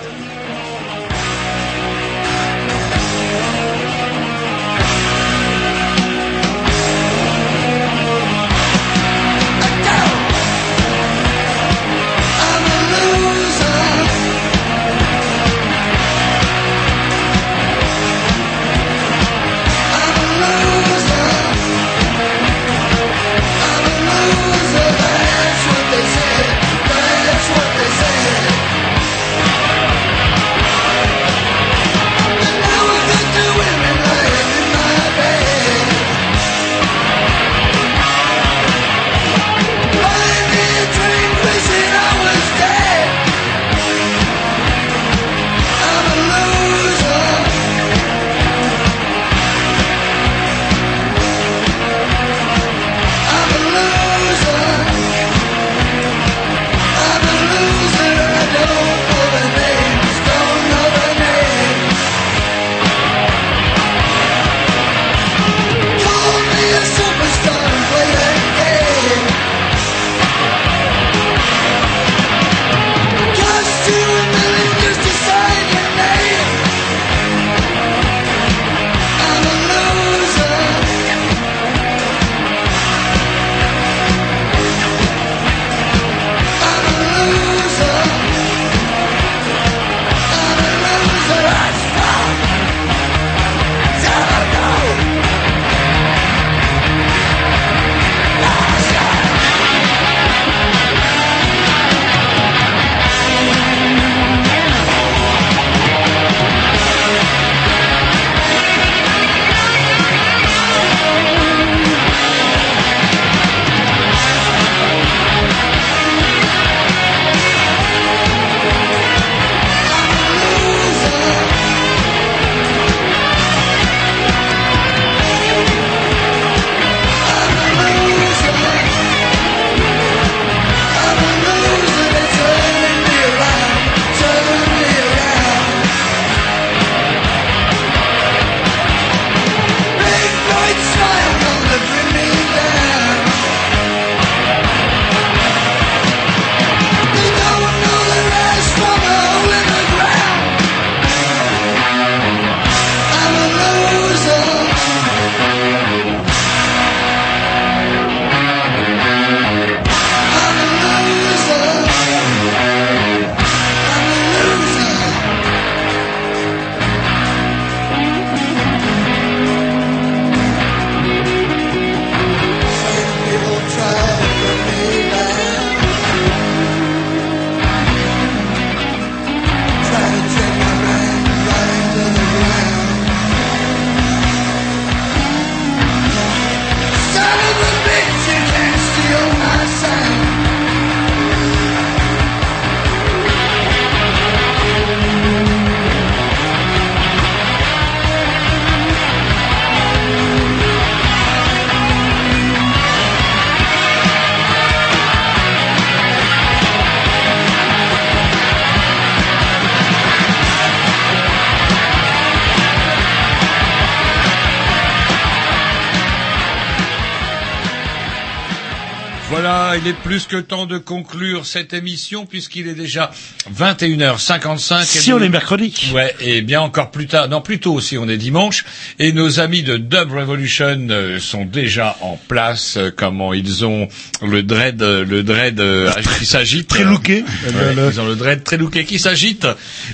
plus 220.11 220.27
que 220.27 220.35
temps 220.35 220.65
de 220.65 220.77
conclure 220.77 221.45
cette 221.45 221.71
émission 221.73 222.25
puisqu'il 222.25 222.67
est 222.67 222.73
déjà 222.73 223.11
21h55. 223.57 224.83
Si 224.83 225.13
on 225.13 225.21
est 225.21 225.29
mercredi. 225.29 225.73
Ouais, 225.95 226.13
et 226.19 226.41
bien 226.41 226.59
encore 226.59 226.91
plus 226.91 227.07
tard, 227.07 227.29
non, 227.29 227.39
plus 227.39 227.61
tôt 227.61 227.79
si 227.79 227.97
on 227.97 228.09
est 228.09 228.17
dimanche. 228.17 228.65
Et 228.99 229.13
nos 229.13 229.39
amis 229.39 229.63
de 229.63 229.77
Dub 229.77 230.11
Revolution 230.11 230.85
euh, 230.89 231.17
sont 231.17 231.45
déjà 231.45 231.95
en 232.01 232.19
place. 232.27 232.75
euh, 232.75 232.91
comment 232.93 233.33
ils 233.33 233.63
ont 233.63 233.87
le 234.21 234.43
dread, 234.43 234.81
euh, 234.81 235.05
le 235.05 235.23
dread 235.23 235.61
euh, 235.61 235.89
qui 236.19 236.25
s'agite. 236.25 236.67
Très 236.67 236.83
looké. 236.83 237.23
Ouais, 237.23 237.75
Ils 237.93 238.01
ont 238.01 238.05
le 238.05 238.17
dread 238.17 238.43
très 238.43 238.57
looké 238.57 238.83
qui 238.83 238.99
s'agite. 238.99 239.47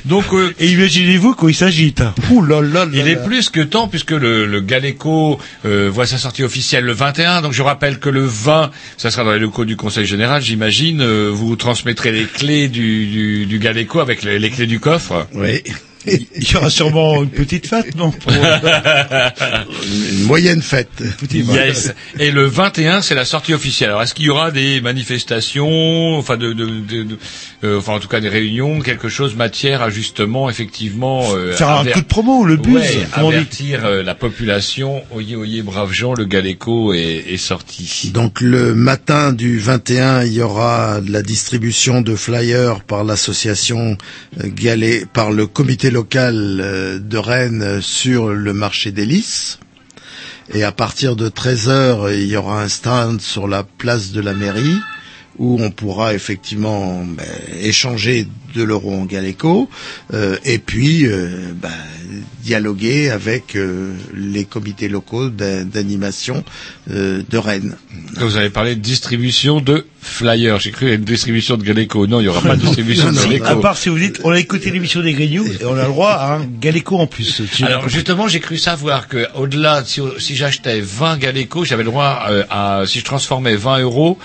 Donc, 0.07 0.25
euh, 0.33 0.53
Et 0.59 0.67
imaginez-vous 0.71 1.33
quand 1.35 1.47
il 1.47 1.55
s'agite. 1.55 2.01
Ouh 2.31 2.41
là 2.43 2.61
là 2.61 2.85
là 2.85 2.91
il 2.93 3.07
est 3.07 3.23
plus 3.23 3.49
que 3.49 3.59
temps 3.61 3.87
puisque 3.87 4.11
le, 4.11 4.45
le 4.45 4.61
Galeco 4.61 5.39
euh, 5.65 5.89
voit 5.91 6.05
sa 6.05 6.17
sortie 6.17 6.43
officielle 6.43 6.83
le 6.85 6.93
21. 6.93 7.41
Donc 7.41 7.53
je 7.53 7.61
rappelle 7.61 7.99
que 7.99 8.09
le 8.09 8.25
20, 8.25 8.71
ça 8.97 9.11
sera 9.11 9.23
dans 9.23 9.33
les 9.33 9.39
locaux 9.39 9.65
du 9.65 9.75
Conseil 9.75 10.05
général, 10.05 10.41
j'imagine. 10.41 11.01
euh, 11.01 11.29
vous 11.33 11.55
transmettrez 11.55 12.11
les 12.11 12.25
clés 12.25 12.67
du, 12.69 13.05
du, 13.07 13.45
du 13.45 13.59
Galeco 13.59 13.99
avec 13.99 14.23
les, 14.23 14.39
les 14.39 14.49
clés 14.49 14.67
du 14.67 14.79
coffre. 14.79 15.27
Oui. 15.33 15.61
Il 16.05 16.25
y 16.51 16.55
aura 16.55 16.69
sûrement 16.69 17.23
une 17.23 17.29
petite 17.29 17.67
fête, 17.67 17.95
non 17.95 18.11
pour- 18.11 18.31
Une 20.11 20.23
moyenne 20.23 20.61
fête. 20.61 20.89
Yes. 21.31 21.93
Et 22.19 22.31
le 22.31 22.45
21, 22.45 23.01
c'est 23.01 23.15
la 23.15 23.25
sortie 23.25 23.53
officielle. 23.53 23.89
Alors, 23.89 24.03
est-ce 24.03 24.13
qu'il 24.13 24.25
y 24.25 24.29
aura 24.29 24.51
des 24.51 24.79
manifestations, 24.81 26.15
enfin, 26.17 26.37
de, 26.37 26.53
de, 26.53 26.65
de- 26.65 27.03
de- 27.03 27.17
euh, 27.63 27.77
enfin, 27.79 27.93
en 27.93 27.99
tout 27.99 28.07
cas, 28.07 28.19
des 28.19 28.29
réunions, 28.29 28.79
quelque 28.79 29.09
chose, 29.09 29.35
matière 29.35 29.81
à 29.81 29.89
justement, 29.89 30.49
effectivement, 30.49 31.23
euh, 31.35 31.53
Faire 31.53 31.69
un 31.69 31.81
aver- 31.81 31.91
coup 31.91 32.01
de 32.01 32.05
promo, 32.05 32.45
le 32.45 32.57
buzz, 32.57 32.75
Ouais, 32.75 33.07
avertir 33.13 33.85
euh, 33.85 34.03
la 34.03 34.15
population. 34.15 35.03
Oyez, 35.11 35.35
oyez, 35.35 35.61
braves 35.61 35.91
gens, 35.93 36.13
le 36.13 36.25
Galeco 36.25 36.93
est, 36.93 37.25
est 37.29 37.37
sorti. 37.37 38.11
Donc 38.13 38.41
le 38.41 38.73
matin 38.75 39.33
du 39.33 39.59
21, 39.59 40.23
il 40.23 40.33
y 40.33 40.41
aura 40.41 40.99
la 41.07 41.21
distribution 41.21 42.01
de 42.01 42.15
flyers 42.15 42.81
par 42.81 43.03
l'association 43.03 43.97
Galet, 44.43 45.03
par 45.11 45.31
le 45.31 45.47
comité 45.47 45.86
local 45.91 46.59
euh, 46.61 46.99
de 46.99 47.17
Rennes 47.17 47.81
sur 47.81 48.29
le 48.29 48.53
marché 48.53 48.91
des 48.91 49.05
Lys. 49.05 49.59
Et 50.53 50.63
à 50.63 50.71
partir 50.71 51.15
de 51.15 51.27
13 51.27 51.69
heures, 51.69 52.11
il 52.11 52.27
y 52.27 52.37
aura 52.37 52.61
un 52.63 52.69
stand 52.69 53.19
sur 53.19 53.47
la 53.47 53.63
place 53.63 54.11
de 54.11 54.21
la 54.21 54.33
mairie 54.33 54.79
où 55.39 55.57
on 55.61 55.69
pourra 55.71 56.13
effectivement 56.13 57.03
ben, 57.05 57.25
échanger 57.61 58.27
de 58.55 58.63
l'euro 58.63 58.93
en 58.95 59.05
Galeco 59.05 59.69
euh, 60.13 60.37
et 60.45 60.57
puis 60.57 61.05
euh, 61.05 61.51
ben, 61.55 61.69
dialoguer 62.43 63.09
avec 63.09 63.55
euh, 63.55 63.91
les 64.15 64.45
comités 64.45 64.87
locaux 64.87 65.29
d'a- 65.29 65.63
d'animation 65.63 66.43
euh, 66.89 67.21
de 67.29 67.37
Rennes. 67.37 67.75
Vous 68.15 68.37
avez 68.37 68.49
parlé 68.49 68.75
de 68.75 68.79
distribution 68.81 69.59
de 69.59 69.85
flyers. 70.01 70.59
J'ai 70.59 70.71
cru 70.71 70.79
qu'il 70.79 70.87
y 70.87 70.91
avait 70.91 70.99
une 70.99 71.03
distribution 71.05 71.57
de 71.57 71.63
Galeco. 71.63 72.07
Non, 72.07 72.19
il 72.19 72.23
n'y 72.23 72.29
aura 72.29 72.41
pas 72.41 72.55
de 72.55 72.61
distribution 72.65 73.11
de 73.11 73.17
Galeco. 73.17 73.45
À 73.45 73.59
part 73.59 73.77
si 73.77 73.89
vous 73.89 73.99
dites, 73.99 74.21
on 74.23 74.31
a 74.31 74.39
écouté 74.39 74.71
l'émission 74.71 75.01
des 75.01 75.13
Grignoux 75.13 75.45
et 75.45 75.65
on 75.65 75.75
a 75.75 75.81
le 75.83 75.89
droit 75.89 76.11
à 76.11 76.35
un 76.37 76.45
Galeco 76.45 76.97
en 76.97 77.07
plus. 77.07 77.41
Alors 77.63 77.89
justement, 77.89 78.27
j'ai 78.29 78.39
cru 78.39 78.57
savoir 78.57 79.07
que 79.09 79.27
au-delà, 79.35 79.83
si, 79.85 80.01
si 80.19 80.35
j'achetais 80.35 80.79
20 80.79 81.17
Galeco, 81.19 81.65
j'avais 81.65 81.83
le 81.83 81.89
droit 81.89 82.25
euh, 82.29 82.43
à, 82.49 82.83
si 82.87 82.99
je 82.99 83.05
transformais 83.05 83.55
20 83.55 83.81
euros 83.81 84.17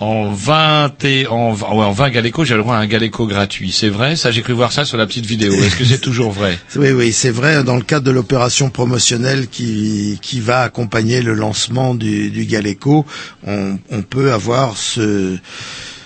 en 0.00 0.32
20 0.32 1.04
et 1.04 1.26
en, 1.26 1.52
ouais, 1.52 1.62
en 1.62 1.92
20 1.92 2.10
Galeco, 2.10 2.44
j'avais 2.44 2.56
le 2.58 2.62
droit 2.64 2.76
à 2.76 2.78
un 2.78 2.86
Galeco 2.86 3.26
gratuit. 3.26 3.70
C'est 3.70 3.90
vrai? 3.90 4.16
Ça, 4.16 4.30
j'ai 4.30 4.40
cru 4.40 4.54
voir 4.54 4.72
ça 4.72 4.86
sur 4.86 4.96
la 4.96 5.06
petite 5.06 5.26
vidéo. 5.26 5.52
Est-ce 5.52 5.76
que 5.76 5.84
c'est 5.84 6.00
toujours 6.00 6.32
vrai? 6.32 6.58
Oui, 6.76 6.92
oui, 6.92 7.12
c'est 7.12 7.30
vrai, 7.30 7.62
dans 7.62 7.76
le 7.76 7.82
cadre 7.82 8.06
de 8.06 8.10
l'opération 8.10 8.70
promotionnelle 8.70 9.48
qui, 9.48 10.18
qui 10.22 10.40
va 10.40 10.62
accompagner 10.62 11.20
le 11.20 11.34
lancement 11.34 11.94
du, 11.94 12.30
du 12.30 12.46
Galeco, 12.46 13.04
on, 13.46 13.78
on 13.90 14.02
peut 14.02 14.32
avoir 14.32 14.78
ce, 14.78 15.36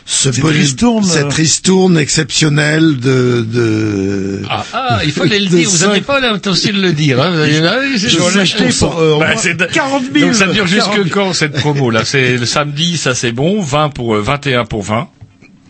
ce 0.07 0.31
Cette 0.33 0.45
ristourne, 0.45 1.03
cette 1.05 1.25
euh. 1.25 1.29
ristourne 1.31 1.97
exceptionnelle 1.97 2.99
de, 2.99 3.41
de, 3.51 4.43
ah, 4.51 4.65
ah, 4.75 4.99
il 5.05 5.13
fallait 5.13 5.39
le 5.41 5.47
dire. 5.47 5.69
Vous 5.71 5.87
n'avez 5.87 6.03
pas 6.03 6.21
l'intention 6.21 6.75
de 6.75 6.81
le 6.83 6.93
dire. 6.93 7.23
Hein. 7.23 7.33
Je 7.35 8.19
vais 8.19 8.37
l'acheter 8.37 8.69
pour, 8.79 8.99
euh, 8.99 9.19
Bah, 9.19 9.29
moins 9.33 9.37
c'est- 9.37 9.57
40 9.73 10.03
000. 10.13 10.27
Donc 10.27 10.35
ça 10.35 10.47
dure 10.47 10.67
40 10.67 10.69
jusque 10.69 10.95
000. 10.95 11.07
quand 11.11 11.33
cette 11.33 11.53
promo 11.55 11.89
là? 11.91 12.05
C'est 12.05 12.37
le 12.37 12.45
samedi, 12.45 12.99
ça 12.99 13.15
c'est 13.15 13.33
bon? 13.33 13.63
20 13.63 13.89
pour 13.91 14.15
euh, 14.17 14.21
21 14.21 14.67
pour 14.67 14.83
20. 14.83 15.09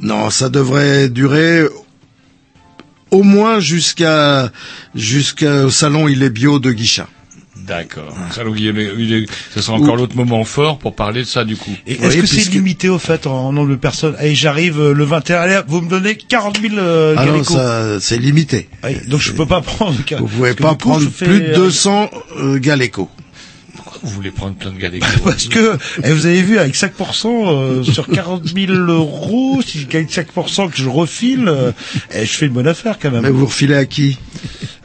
Non, 0.01 0.31
ça 0.31 0.49
devrait 0.49 1.09
durer 1.09 1.63
au 3.13 3.23
moins 3.23 3.61
jusqu'à 3.61 4.51
jusqu'au 4.97 5.71
salon 5.71 6.09
Il 6.09 6.25
est 6.25 6.31
bio 6.31 6.59
de 6.59 6.73
Guichat. 6.73 7.07
D'accord. 7.67 8.15
Ça, 8.31 8.45
donc, 8.45 8.57
il 8.59 8.79
est- 8.79 8.93
il 8.99 9.13
est- 9.15 9.27
ce 9.55 9.61
sera 9.63 9.77
encore 9.77 9.97
l'autre 9.97 10.17
moment 10.17 10.45
fort 10.45 10.79
pour 10.79 10.95
parler 10.95 11.21
de 11.23 11.27
ça 11.27 11.45
du 11.45 11.57
coup. 11.57 11.71
Et 11.87 11.97
Oui, 12.01 12.07
est-ce 12.07 12.17
que 12.19 12.27
c'est 12.27 12.35
puisque- 12.37 12.53
limité 12.53 12.89
au 12.89 12.99
fait 12.99 13.27
en 13.27 13.53
nombre 13.53 13.71
de 13.71 13.77
personnes? 13.77 14.15
Allez, 14.19 14.35
j'arrive 14.35 14.81
euh, 14.81 14.93
le 14.93 15.05
21. 15.05 15.39
Allez, 15.41 15.61
vous 15.67 15.81
me 15.81 15.89
donnez 15.89 16.17
40 16.17 16.61
000 16.61 16.75
euh, 16.79 17.15
Ah 17.17 17.27
non, 17.27 17.43
ça 17.45 18.01
c'est 18.01 18.19
limité. 18.19 18.69
Oui, 18.85 18.97
donc 19.09 19.21
je 19.21 19.33
peux 19.33 19.47
pas 19.47 19.61
prendre. 19.61 19.95
Vous 20.19 20.27
pouvez 20.27 20.55
pas 20.55 20.71
coup, 20.73 20.89
prendre 20.91 21.09
plus 21.11 21.41
de 21.41 21.45
euh, 21.53 21.55
200 21.55 22.11
euh, 22.39 22.59
Galeco. 22.59 23.09
Vous 24.05 24.11
voulez 24.11 24.31
prendre 24.31 24.55
plein 24.55 24.71
de 24.71 24.79
Galeco 24.79 25.07
Parce 25.25 25.47
que 25.47 25.79
eh, 26.03 26.13
vous 26.13 26.27
avez 26.27 26.43
vu 26.43 26.59
avec 26.59 26.75
5% 26.75 27.27
euh, 27.27 27.83
sur 27.83 28.07
40 28.07 28.45
000 28.55 28.73
euros, 28.73 29.61
si 29.67 29.81
je 29.81 29.87
gagne 29.87 30.05
5% 30.07 30.71
que 30.71 30.77
je 30.77 30.89
refile, 30.89 31.49
euh, 31.49 31.73
eh, 32.15 32.27
je 32.27 32.31
fais 32.33 32.47
une 32.47 32.53
bonne 32.53 32.69
affaire 32.69 32.99
quand 33.01 33.11
même. 33.11 33.23
Mais 33.23 33.31
vous 33.31 33.47
refilez 33.47 33.75
à 33.77 33.87
qui? 33.87 34.19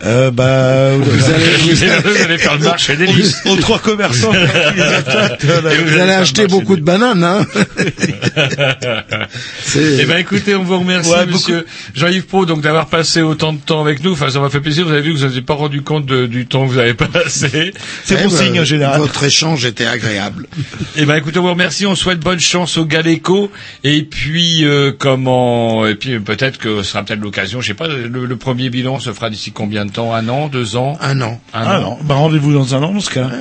Euh, 0.06 0.32
bah, 0.32 0.91
vous, 0.96 1.04
vous, 1.04 1.10
allez, 1.26 1.74
vous, 1.74 1.84
allez, 1.84 1.91
vous 2.16 2.24
allez 2.24 2.38
faire 2.38 2.58
le 2.58 2.64
marché 2.64 2.96
des 2.96 3.06
lys. 3.08 3.36
aux 3.46 3.58
trois 3.58 3.80
commerçants 3.80 4.32
qui 4.32 4.78
les 4.78 4.82
attaquent. 4.84 5.44
euh, 5.44 5.62
là, 5.62 5.74
Et 5.74 5.78
Vous 5.78 5.90
allez 5.90 6.00
allez 6.00 6.10
faire 6.12 6.22
acheter 6.22 6.48
beaucoup 6.48 6.78
de 6.78 6.82
bananes, 6.82 7.22
hein 7.24 7.46
Eh 9.76 10.06
ben 10.06 10.18
écoutez, 10.18 10.56
on 10.56 10.64
vous 10.64 10.80
remercie, 10.80 11.12
Ouais, 11.12 11.26
monsieur 11.26 11.66
Jean-Yves 11.96 12.26
Pro, 12.28 12.46
donc 12.46 12.62
d'avoir 12.62 12.88
passé 12.88 13.22
autant 13.22 13.52
de 13.54 13.60
temps 13.60 13.82
avec 13.82 14.04
nous. 14.04 14.14
Enfin, 14.14 14.30
ça 14.30 14.40
m'a 14.40 14.50
fait 14.50 14.62
plaisir. 14.62 14.86
Vous 14.86 14.91
avez 14.94 15.02
vu 15.02 15.14
que 15.14 15.18
vous 15.20 15.26
n'avez 15.26 15.41
pas 15.41 15.54
rendu 15.56 15.82
compte 15.82 16.06
de- 16.06 16.26
du 16.28 16.46
temps 16.46 16.66
que 16.66 16.72
vous 16.72 16.78
avez 16.78 16.94
passé. 16.94 17.74
C'est 18.06 18.16
Eh 18.20 18.24
bon 18.24 18.30
ben, 18.30 18.38
signe 18.38 18.60
en 18.60 18.64
général. 18.66 19.02
Votre 19.10 19.23
échange 19.23 19.65
était 19.65 19.88
agréable. 19.88 20.45
Eh 20.95 21.03
ben 21.03 21.15
écoutez, 21.15 21.40
on 21.40 21.41
vous 21.41 21.49
remercie. 21.49 21.88
On 21.88 21.95
souhaite 21.95 22.19
bonne 22.19 22.40
chance 22.40 22.77
au 22.77 22.86
Galeco. 22.86 23.49
Et 23.84 24.03
puis 24.03 24.64
euh, 24.64 24.91
comment 24.95 25.88
Et 25.88 25.95
puis 25.95 26.19
peut-être 26.19 26.60
que 26.60 26.84
ce 26.84 26.91
sera 26.91 27.02
peut-être 27.03 27.19
l'occasion. 27.19 27.60
Je 27.60 27.69
sais 27.69 27.73
pas. 27.73 27.88
Le, 27.88 28.07
le 28.27 28.36
premier 28.36 28.69
bilan 28.69 28.99
se 28.99 29.11
fera 29.11 29.31
d'ici 29.31 29.52
combien 29.52 29.88
de 29.88 29.91
temps? 29.91 30.14
Un 30.14 30.30
an, 30.30 30.48
deux 30.48 30.76
ans? 30.76 30.95
Un 31.02 31.22
an. 31.22 31.41
Un 31.56 31.64
Ah 31.65 31.80
an. 31.80 31.81
non, 31.81 31.98
bah 32.03 32.14
rendez-vous 32.15 32.53
dans 32.53 32.76
un 32.76 32.84
an 32.84 32.94
dans 32.94 32.99
ce 32.99 33.10
cas-là. 33.10 33.31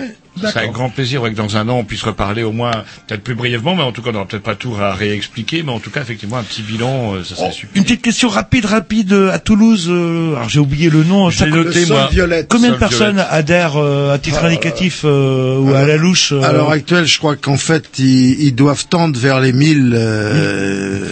C'est 0.41 0.57
avec 0.59 0.73
grand 0.73 0.91
plaisir 0.91 1.23
ouais, 1.23 1.31
que 1.31 1.37
dans 1.37 1.57
un 1.57 1.69
an 1.69 1.79
on 1.79 1.85
puisse 1.85 2.03
reparler 2.03 2.43
au 2.43 2.53
moins 2.53 2.71
peut-être 3.07 3.23
plus 3.23 3.35
brièvement, 3.35 3.75
mais 3.75 3.83
en 3.83 3.93
tout 3.93 4.03
cas 4.03 4.11
on 4.11 4.13
n'aura 4.15 4.27
peut-être 4.27 4.43
pas 4.43 4.55
tout 4.55 4.75
à 4.81 4.93
réexpliquer, 4.95 5.63
mais 5.63 5.73
en 5.73 5.81
tout 5.81 5.91
cas 5.91 6.01
effectivement 6.03 6.37
un 6.39 6.43
petit 6.43 6.63
bilan, 6.63 7.15
euh, 7.15 7.25
ça 7.25 7.35
serait 7.37 7.53
super. 7.53 7.77
Une 7.77 7.85
petite 7.85 8.03
question 8.03 8.29
rapide, 8.29 8.65
rapide 8.67 9.13
euh, 9.13 9.33
à 9.33 9.39
Toulouse. 9.39 9.87
euh, 9.91 10.35
alors 10.37 10.49
j'ai 10.49 10.61
oublié 10.61 10.91
le 10.91 11.05
nom. 11.05 11.31
Ça- 11.31 11.47
noté, 11.47 11.87
moi. 11.87 12.09
violette. 12.11 12.47
Combien 12.49 12.71
de 12.71 12.77
personnes 12.77 13.17
violette. 13.17 13.27
adhèrent 13.31 13.77
euh, 13.77 14.15
à 14.15 14.19
titre 14.19 14.45
indicatif 14.45 15.03
euh, 15.05 15.59
ou 15.59 15.75
à 15.75 15.85
la 15.87 15.97
louche 15.97 16.33
euh, 16.33 16.43
À 16.43 16.53
l'heure 16.53 16.71
actuelle, 16.71 17.07
je 17.07 17.19
crois 17.19 17.37
qu'en 17.37 17.57
fait, 17.57 17.99
ils, 17.99 18.41
ils 18.43 18.55
doivent 18.55 18.87
tendre 18.89 19.19
vers 19.19 19.41
les 19.41 19.53
1000 19.53 19.93
euh, 19.95 21.05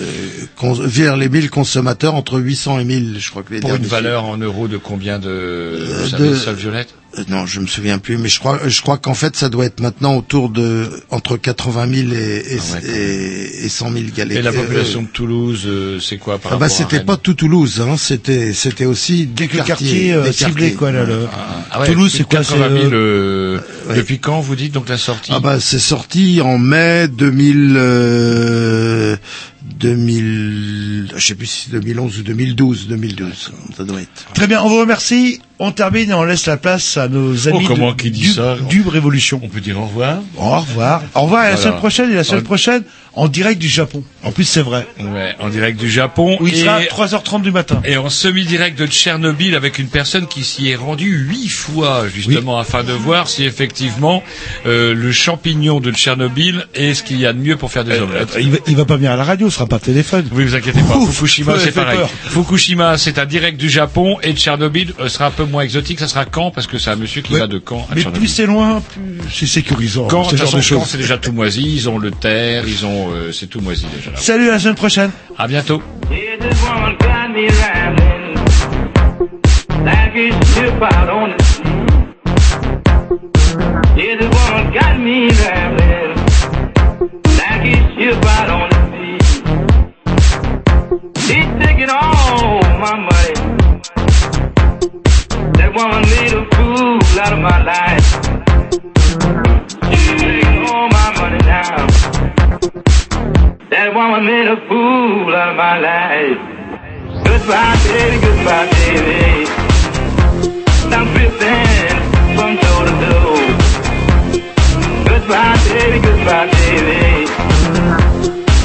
cons- 0.56 0.72
vers 0.74 1.16
les 1.16 1.28
1000 1.28 1.50
consommateurs 1.50 2.14
entre 2.14 2.38
800 2.40 2.80
et 2.80 2.84
1000, 2.84 3.16
je 3.18 3.30
crois 3.30 3.42
que 3.42 3.54
les 3.54 3.60
Pour 3.60 3.74
une 3.74 3.84
valeur 3.86 4.24
en 4.24 4.36
euros 4.36 4.68
de 4.68 4.76
combien 4.76 5.18
de 5.18 5.84
vous 6.10 6.16
de- 6.16 6.34
Sol 6.34 6.54
Violette? 6.54 6.94
Non, 7.28 7.46
je 7.46 7.60
me 7.60 7.66
souviens 7.66 7.98
plus, 7.98 8.18
mais 8.18 8.28
je 8.28 8.38
crois, 8.38 8.60
je 8.68 8.82
crois 8.82 8.98
qu'en 8.98 9.14
fait, 9.14 9.36
ça 9.36 9.48
doit 9.48 9.64
être 9.64 9.80
maintenant 9.80 10.16
autour 10.16 10.50
de 10.50 10.88
entre 11.10 11.36
80 11.36 11.88
000 11.94 12.12
et, 12.12 12.16
et, 12.16 12.58
Ah 12.60 12.74
ouais, 12.74 12.80
quand 12.82 12.88
et, 12.94 13.64
et 13.64 13.68
100 13.68 13.92
000 13.92 14.04
galets. 14.14 14.36
Et 14.36 14.42
la 14.42 14.50
Euh, 14.50 14.52
population 14.52 15.02
de 15.02 15.08
Toulouse, 15.08 15.62
euh, 15.66 15.98
c'est 16.00 16.18
quoi 16.18 16.38
par 16.38 16.52
Ah 16.52 16.56
bah 16.56 16.66
rapport 16.66 16.76
à 16.76 16.78
c'était 16.90 17.04
pas 17.04 17.16
tout 17.16 17.34
Toulouse, 17.34 17.80
hein, 17.80 17.96
c'était 17.96 18.52
c'était 18.52 18.84
aussi 18.84 19.26
des 19.26 19.48
quelques 19.48 19.64
quartiers, 19.66 19.88
quartiers 19.88 20.12
euh, 20.12 20.22
des 20.24 20.32
ciblés 20.32 20.52
quartiers. 20.52 20.74
quoi 20.74 20.92
là, 20.92 21.04
le- 21.04 21.26
Ah 21.70 21.80
ouais, 21.80 21.86
Toulouse 21.86 22.10
plus 22.10 22.18
c'est 22.18 22.24
de 22.24 22.28
quoi 22.28 22.44
c'est 22.44 22.54
80 22.58 22.80
000 22.82 22.92
euh, 22.92 22.92
euh, 22.94 23.88
ouais. 23.88 23.96
Depuis 23.96 24.18
quand 24.18 24.40
vous 24.40 24.54
dites 24.56 24.72
donc 24.72 24.88
la 24.88 24.98
sortie 24.98 25.32
Ah 25.34 25.40
bah 25.40 25.58
c'est 25.60 25.78
sorti 25.78 26.40
en 26.42 26.58
mai 26.58 27.08
2000 27.08 27.74
euh, 27.76 29.16
2000 29.80 31.12
je 31.16 31.26
sais 31.26 31.34
plus 31.34 31.46
si 31.46 31.64
c'est 31.66 31.72
2011 31.72 32.18
ou 32.18 32.22
2012 32.22 32.88
2012 32.88 33.52
ça 33.76 33.84
doit 33.84 34.00
être. 34.00 34.26
Très 34.34 34.46
bien, 34.46 34.62
on 34.62 34.68
vous 34.68 34.80
remercie. 34.80 35.40
On 35.58 35.72
termine 35.72 36.10
et 36.10 36.14
on 36.14 36.24
laisse 36.24 36.44
la 36.46 36.58
place 36.58 36.98
à 36.98 37.08
nos 37.08 37.48
amis 37.48 37.60
Oh, 37.64 37.68
comment 37.68 37.92
de, 37.92 37.96
qui 37.96 38.10
dit 38.10 38.20
du, 38.20 38.32
ça 38.32 38.56
du 38.68 38.82
Révolution. 38.86 39.40
On 39.42 39.48
peut 39.48 39.60
dire 39.60 39.80
au 39.80 39.86
revoir 39.86 40.18
Au 40.36 40.60
revoir. 40.60 41.02
Au 41.14 41.22
revoir 41.22 41.44
et 41.44 41.46
à 41.46 41.50
la 41.52 41.56
semaine 41.56 41.76
prochaine 41.78 42.10
et 42.10 42.14
la 42.14 42.24
semaine 42.24 42.42
prochaine 42.42 42.82
en 43.14 43.28
direct 43.28 43.58
du 43.58 43.68
Japon. 43.68 44.04
En 44.22 44.30
plus 44.30 44.44
c'est 44.44 44.60
vrai. 44.60 44.86
Ouais, 45.00 45.34
en 45.40 45.48
direct 45.48 45.80
du 45.80 45.90
Japon. 45.90 46.36
Où 46.40 46.46
il 46.46 46.54
et... 46.54 46.60
sera 46.60 46.74
à 46.74 46.82
3h30 46.82 47.40
du 47.40 47.50
matin. 47.50 47.80
Et 47.86 47.96
en 47.96 48.10
semi-direct 48.10 48.78
de 48.78 48.86
Tchernobyl 48.86 49.54
avec 49.54 49.78
une 49.78 49.88
personne 49.88 50.26
qui 50.26 50.44
s'y 50.44 50.68
est 50.68 50.76
rendue 50.76 51.10
huit 51.10 51.48
fois 51.48 52.04
justement 52.14 52.58
afin 52.58 52.84
de 52.84 52.92
voir 52.92 53.28
si 53.28 53.44
effectivement 53.44 54.22
euh, 54.66 54.92
le 54.92 55.10
champignon 55.12 55.80
de 55.80 55.90
Tchernobyl 55.90 56.66
est 56.74 56.92
ce 56.92 57.02
qu'il 57.02 57.18
y 57.18 57.24
a 57.24 57.32
de 57.32 57.38
mieux 57.38 57.56
pour 57.56 57.72
faire 57.72 57.84
des 57.84 57.98
omelettes. 57.98 58.36
Il 58.38 58.50
va, 58.50 58.58
il 58.66 58.76
va 58.76 58.84
pas 58.84 58.96
venir 58.96 59.12
à 59.12 59.16
la 59.16 59.24
radio, 59.24 59.48
ce 59.48 59.54
sera 59.54 59.66
pas 59.66 59.78
téléphone. 59.78 60.26
Oui, 60.32 60.44
vous 60.44 60.54
inquiétez 60.54 60.82
pas. 60.82 60.98
Ouf, 60.98 61.14
Fukushima, 61.14 61.58
c'est 61.58 61.72
pareil. 61.72 61.96
peur. 61.96 62.10
Fukushima, 62.26 62.98
c'est 62.98 63.18
un 63.18 63.24
direct 63.24 63.58
du 63.58 63.70
Japon 63.70 64.18
et 64.22 64.34
Tchernobyl 64.34 64.92
euh, 65.00 65.08
sera 65.08 65.26
un 65.26 65.30
peu 65.30 65.45
moins 65.46 65.62
exotique, 65.62 65.98
ça 66.00 66.08
sera 66.08 66.24
Caen 66.32 66.50
parce 66.50 66.66
que 66.66 66.78
c'est 66.78 66.90
un 66.90 66.96
monsieur 66.96 67.22
qui 67.22 67.32
Ouais. 67.34 67.40
va 67.40 67.46
de 67.46 67.60
Caen 67.66 67.86
à 67.90 67.94
Mais 67.94 68.02
plus 68.04 68.28
c'est 68.28 68.46
loin, 68.46 68.80
plus 68.80 69.18
c'est 69.32 69.46
sécurisant. 69.46 70.08
Caen, 70.08 70.30
de 70.30 70.36
façon, 70.36 70.60
c'est 70.84 70.98
déjà 70.98 71.18
tout 71.18 71.32
moisi. 71.32 71.62
Ils 71.74 71.88
ont 71.88 71.98
le 71.98 72.10
terre, 72.10 72.64
ils 72.66 72.84
ont, 72.86 73.10
euh, 73.12 73.32
c'est 73.32 73.46
tout 73.46 73.60
moisi 73.60 73.86
déjà. 73.94 74.10
Là. 74.10 74.16
Salut, 74.18 74.48
à 74.48 74.52
la 74.52 74.58
semaine 74.58 74.74
prochaine. 74.74 75.10
À 75.38 75.46
bientôt. 75.48 75.82
She's 91.26 91.44
taking 91.60 91.90
all 91.90 92.60
my 92.78 92.94
money. 92.96 93.35
That 95.76 95.84
woman 95.92 96.08
made 96.08 96.32
a 96.32 96.42
fool 96.56 97.20
out 97.20 97.32
of 97.34 97.38
my 97.38 97.62
life. 97.62 98.08
Taking 99.92 100.64
all 100.72 100.88
my 100.88 101.12
money 101.20 101.36
now. 101.44 101.86
That 103.68 103.92
woman 103.94 104.24
made 104.24 104.48
a 104.48 104.56
fool 104.68 105.34
out 105.36 105.50
of 105.50 105.56
my 105.56 105.76
life. 105.76 106.40
Goodbye, 107.28 107.76
baby, 107.84 108.16
goodbye, 108.24 108.66
baby. 108.72 109.44
I'm 110.96 111.12
drifting 111.12 112.00
from 112.36 112.56
door 112.56 112.82
to 112.88 112.94
door. 113.04 113.36
Goodbye, 115.04 115.60
baby, 115.68 115.98
goodbye, 116.00 116.48
baby. 116.56 117.28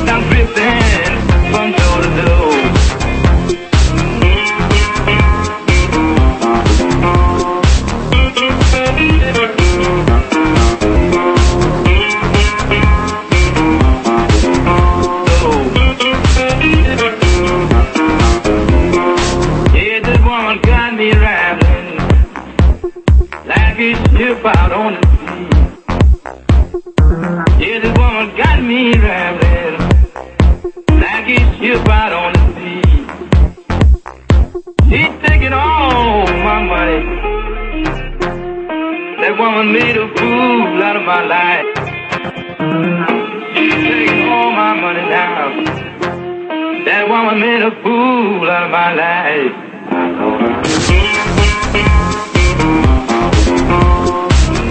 I'm 0.08 0.22
drifting 0.32 1.20
from 1.52 1.68
door 1.76 1.98
to 2.04 2.12
door. 2.24 2.51
Woman 39.54 39.74
made 39.74 39.98
a 39.98 40.08
fool 40.16 40.82
out 40.82 40.96
of 40.96 41.04
my 41.04 41.26
life. 41.26 41.66
She's 43.54 43.74
taking 43.74 44.30
all 44.30 44.52
my 44.52 44.74
money 44.80 45.02
now. 45.02 45.50
That 46.86 47.10
woman 47.10 47.38
made 47.42 47.62
a 47.62 47.72
fool 47.84 48.50
out 48.50 48.64
of 48.64 48.72
my 48.72 48.94
life. 48.94 50.62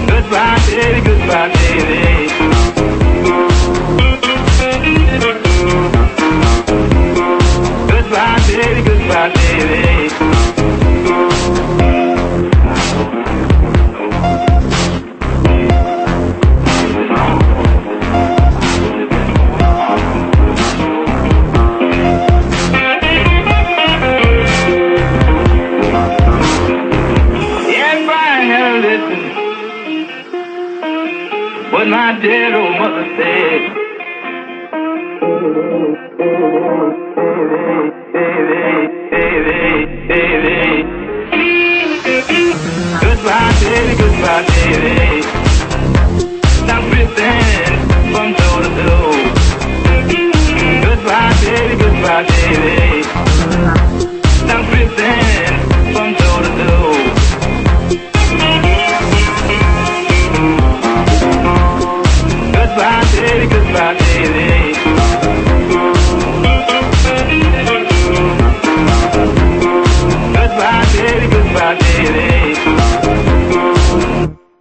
Goodbye, 0.08 0.58
baby, 0.70 1.00
goodbye, 1.04 1.52
baby. 1.52 3.49
it. 52.52 52.79